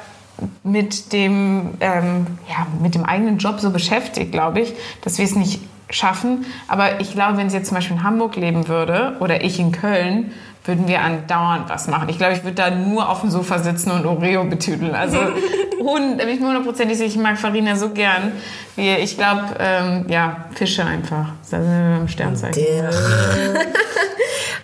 mit 0.62 1.14
dem, 1.14 1.78
ähm, 1.80 2.26
ja, 2.46 2.66
mit 2.82 2.94
dem 2.94 3.06
eigenen 3.06 3.38
Job 3.38 3.60
so 3.60 3.70
beschäftigt, 3.70 4.32
glaube 4.32 4.60
ich, 4.60 4.74
dass 5.00 5.16
wir 5.16 5.24
es 5.24 5.34
nicht 5.34 5.62
schaffen. 5.88 6.44
Aber 6.68 7.00
ich 7.00 7.12
glaube, 7.12 7.38
wenn 7.38 7.48
sie 7.48 7.56
jetzt 7.56 7.68
zum 7.68 7.76
Beispiel 7.76 7.96
in 7.96 8.02
Hamburg 8.02 8.36
leben 8.36 8.68
würde 8.68 9.16
oder 9.20 9.42
ich 9.42 9.58
in 9.58 9.72
Köln, 9.72 10.32
würden 10.66 10.88
wir 10.88 11.00
andauernd 11.00 11.68
was 11.68 11.88
machen. 11.88 12.08
Ich 12.08 12.18
glaube, 12.18 12.34
ich 12.34 12.42
würde 12.44 12.54
da 12.54 12.70
nur 12.70 13.08
auf 13.08 13.20
dem 13.20 13.30
Sofa 13.30 13.58
sitzen 13.58 13.90
und 13.90 14.06
Oreo 14.06 14.44
betüdeln. 14.44 14.94
Also 14.94 15.18
hund, 15.78 16.18
bin 16.18 16.28
ich 16.28 16.40
mir 16.40 16.48
hundertprozentig 16.48 16.98
sicher, 16.98 17.08
ich 17.08 17.16
mag 17.16 17.38
Farina 17.38 17.76
so 17.76 17.90
gern. 17.90 18.32
Wie, 18.74 18.90
ich 18.94 19.16
glaube, 19.16 19.44
ähm, 19.58 20.06
ja, 20.08 20.46
Fische 20.54 20.84
einfach. 20.84 21.28
Da 21.50 21.62
sind 21.62 21.70
wir 21.70 21.96
beim 21.98 22.08
Sternzeichen. 22.08 22.62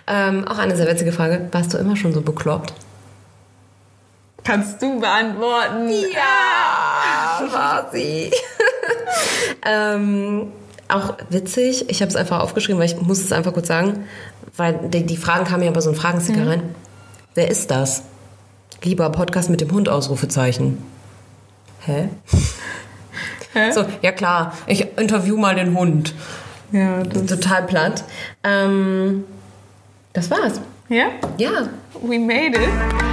Ähm, 0.05 0.47
auch 0.47 0.57
eine 0.57 0.75
sehr 0.75 0.87
witzige 0.87 1.11
Frage. 1.11 1.47
Warst 1.51 1.73
du 1.73 1.77
immer 1.77 1.95
schon 1.95 2.13
so 2.13 2.21
bekloppt? 2.21 2.73
Kannst 4.43 4.81
du 4.81 4.99
beantworten? 4.99 5.87
Ja! 5.87 7.39
Ja, 7.39 7.53
war 7.53 7.89
sie. 7.91 8.29
ähm, 9.65 10.51
auch 10.89 11.13
witzig. 11.29 11.89
Ich 11.89 12.01
habe 12.01 12.09
es 12.09 12.17
einfach 12.17 12.41
aufgeschrieben, 12.41 12.79
weil 12.79 12.87
ich 12.87 12.99
muss 12.99 13.19
es 13.19 13.31
einfach 13.31 13.53
kurz 13.53 13.67
sagen, 13.67 14.05
weil 14.57 14.89
die, 14.89 15.05
die 15.05 15.17
Fragen 15.17 15.45
kamen 15.45 15.63
ja 15.63 15.71
bei 15.71 15.81
so 15.81 15.89
einem 15.89 15.99
Fragensticker 15.99 16.41
mhm. 16.41 16.47
rein. 16.47 16.75
Wer 17.35 17.49
ist 17.49 17.71
das? 17.71 18.03
Lieber 18.83 19.09
Podcast 19.09 19.49
mit 19.49 19.61
dem 19.61 19.71
Hund, 19.71 19.89
Ausrufezeichen. 19.89 20.77
Hä? 21.79 22.09
Hä? 23.53 23.71
So, 23.71 23.85
ja 24.01 24.11
klar, 24.11 24.53
ich 24.67 24.97
interview 24.97 25.37
mal 25.37 25.55
den 25.55 25.77
Hund. 25.77 26.13
Ja, 26.71 27.03
das 27.03 27.25
total 27.25 27.63
platt. 27.63 28.03
Ähm, 28.43 29.25
das 30.13 30.29
war's. 30.31 30.59
Ja? 30.89 31.07
Ja. 31.37 31.69
We 32.01 32.19
made 32.19 32.57
it. 32.57 33.12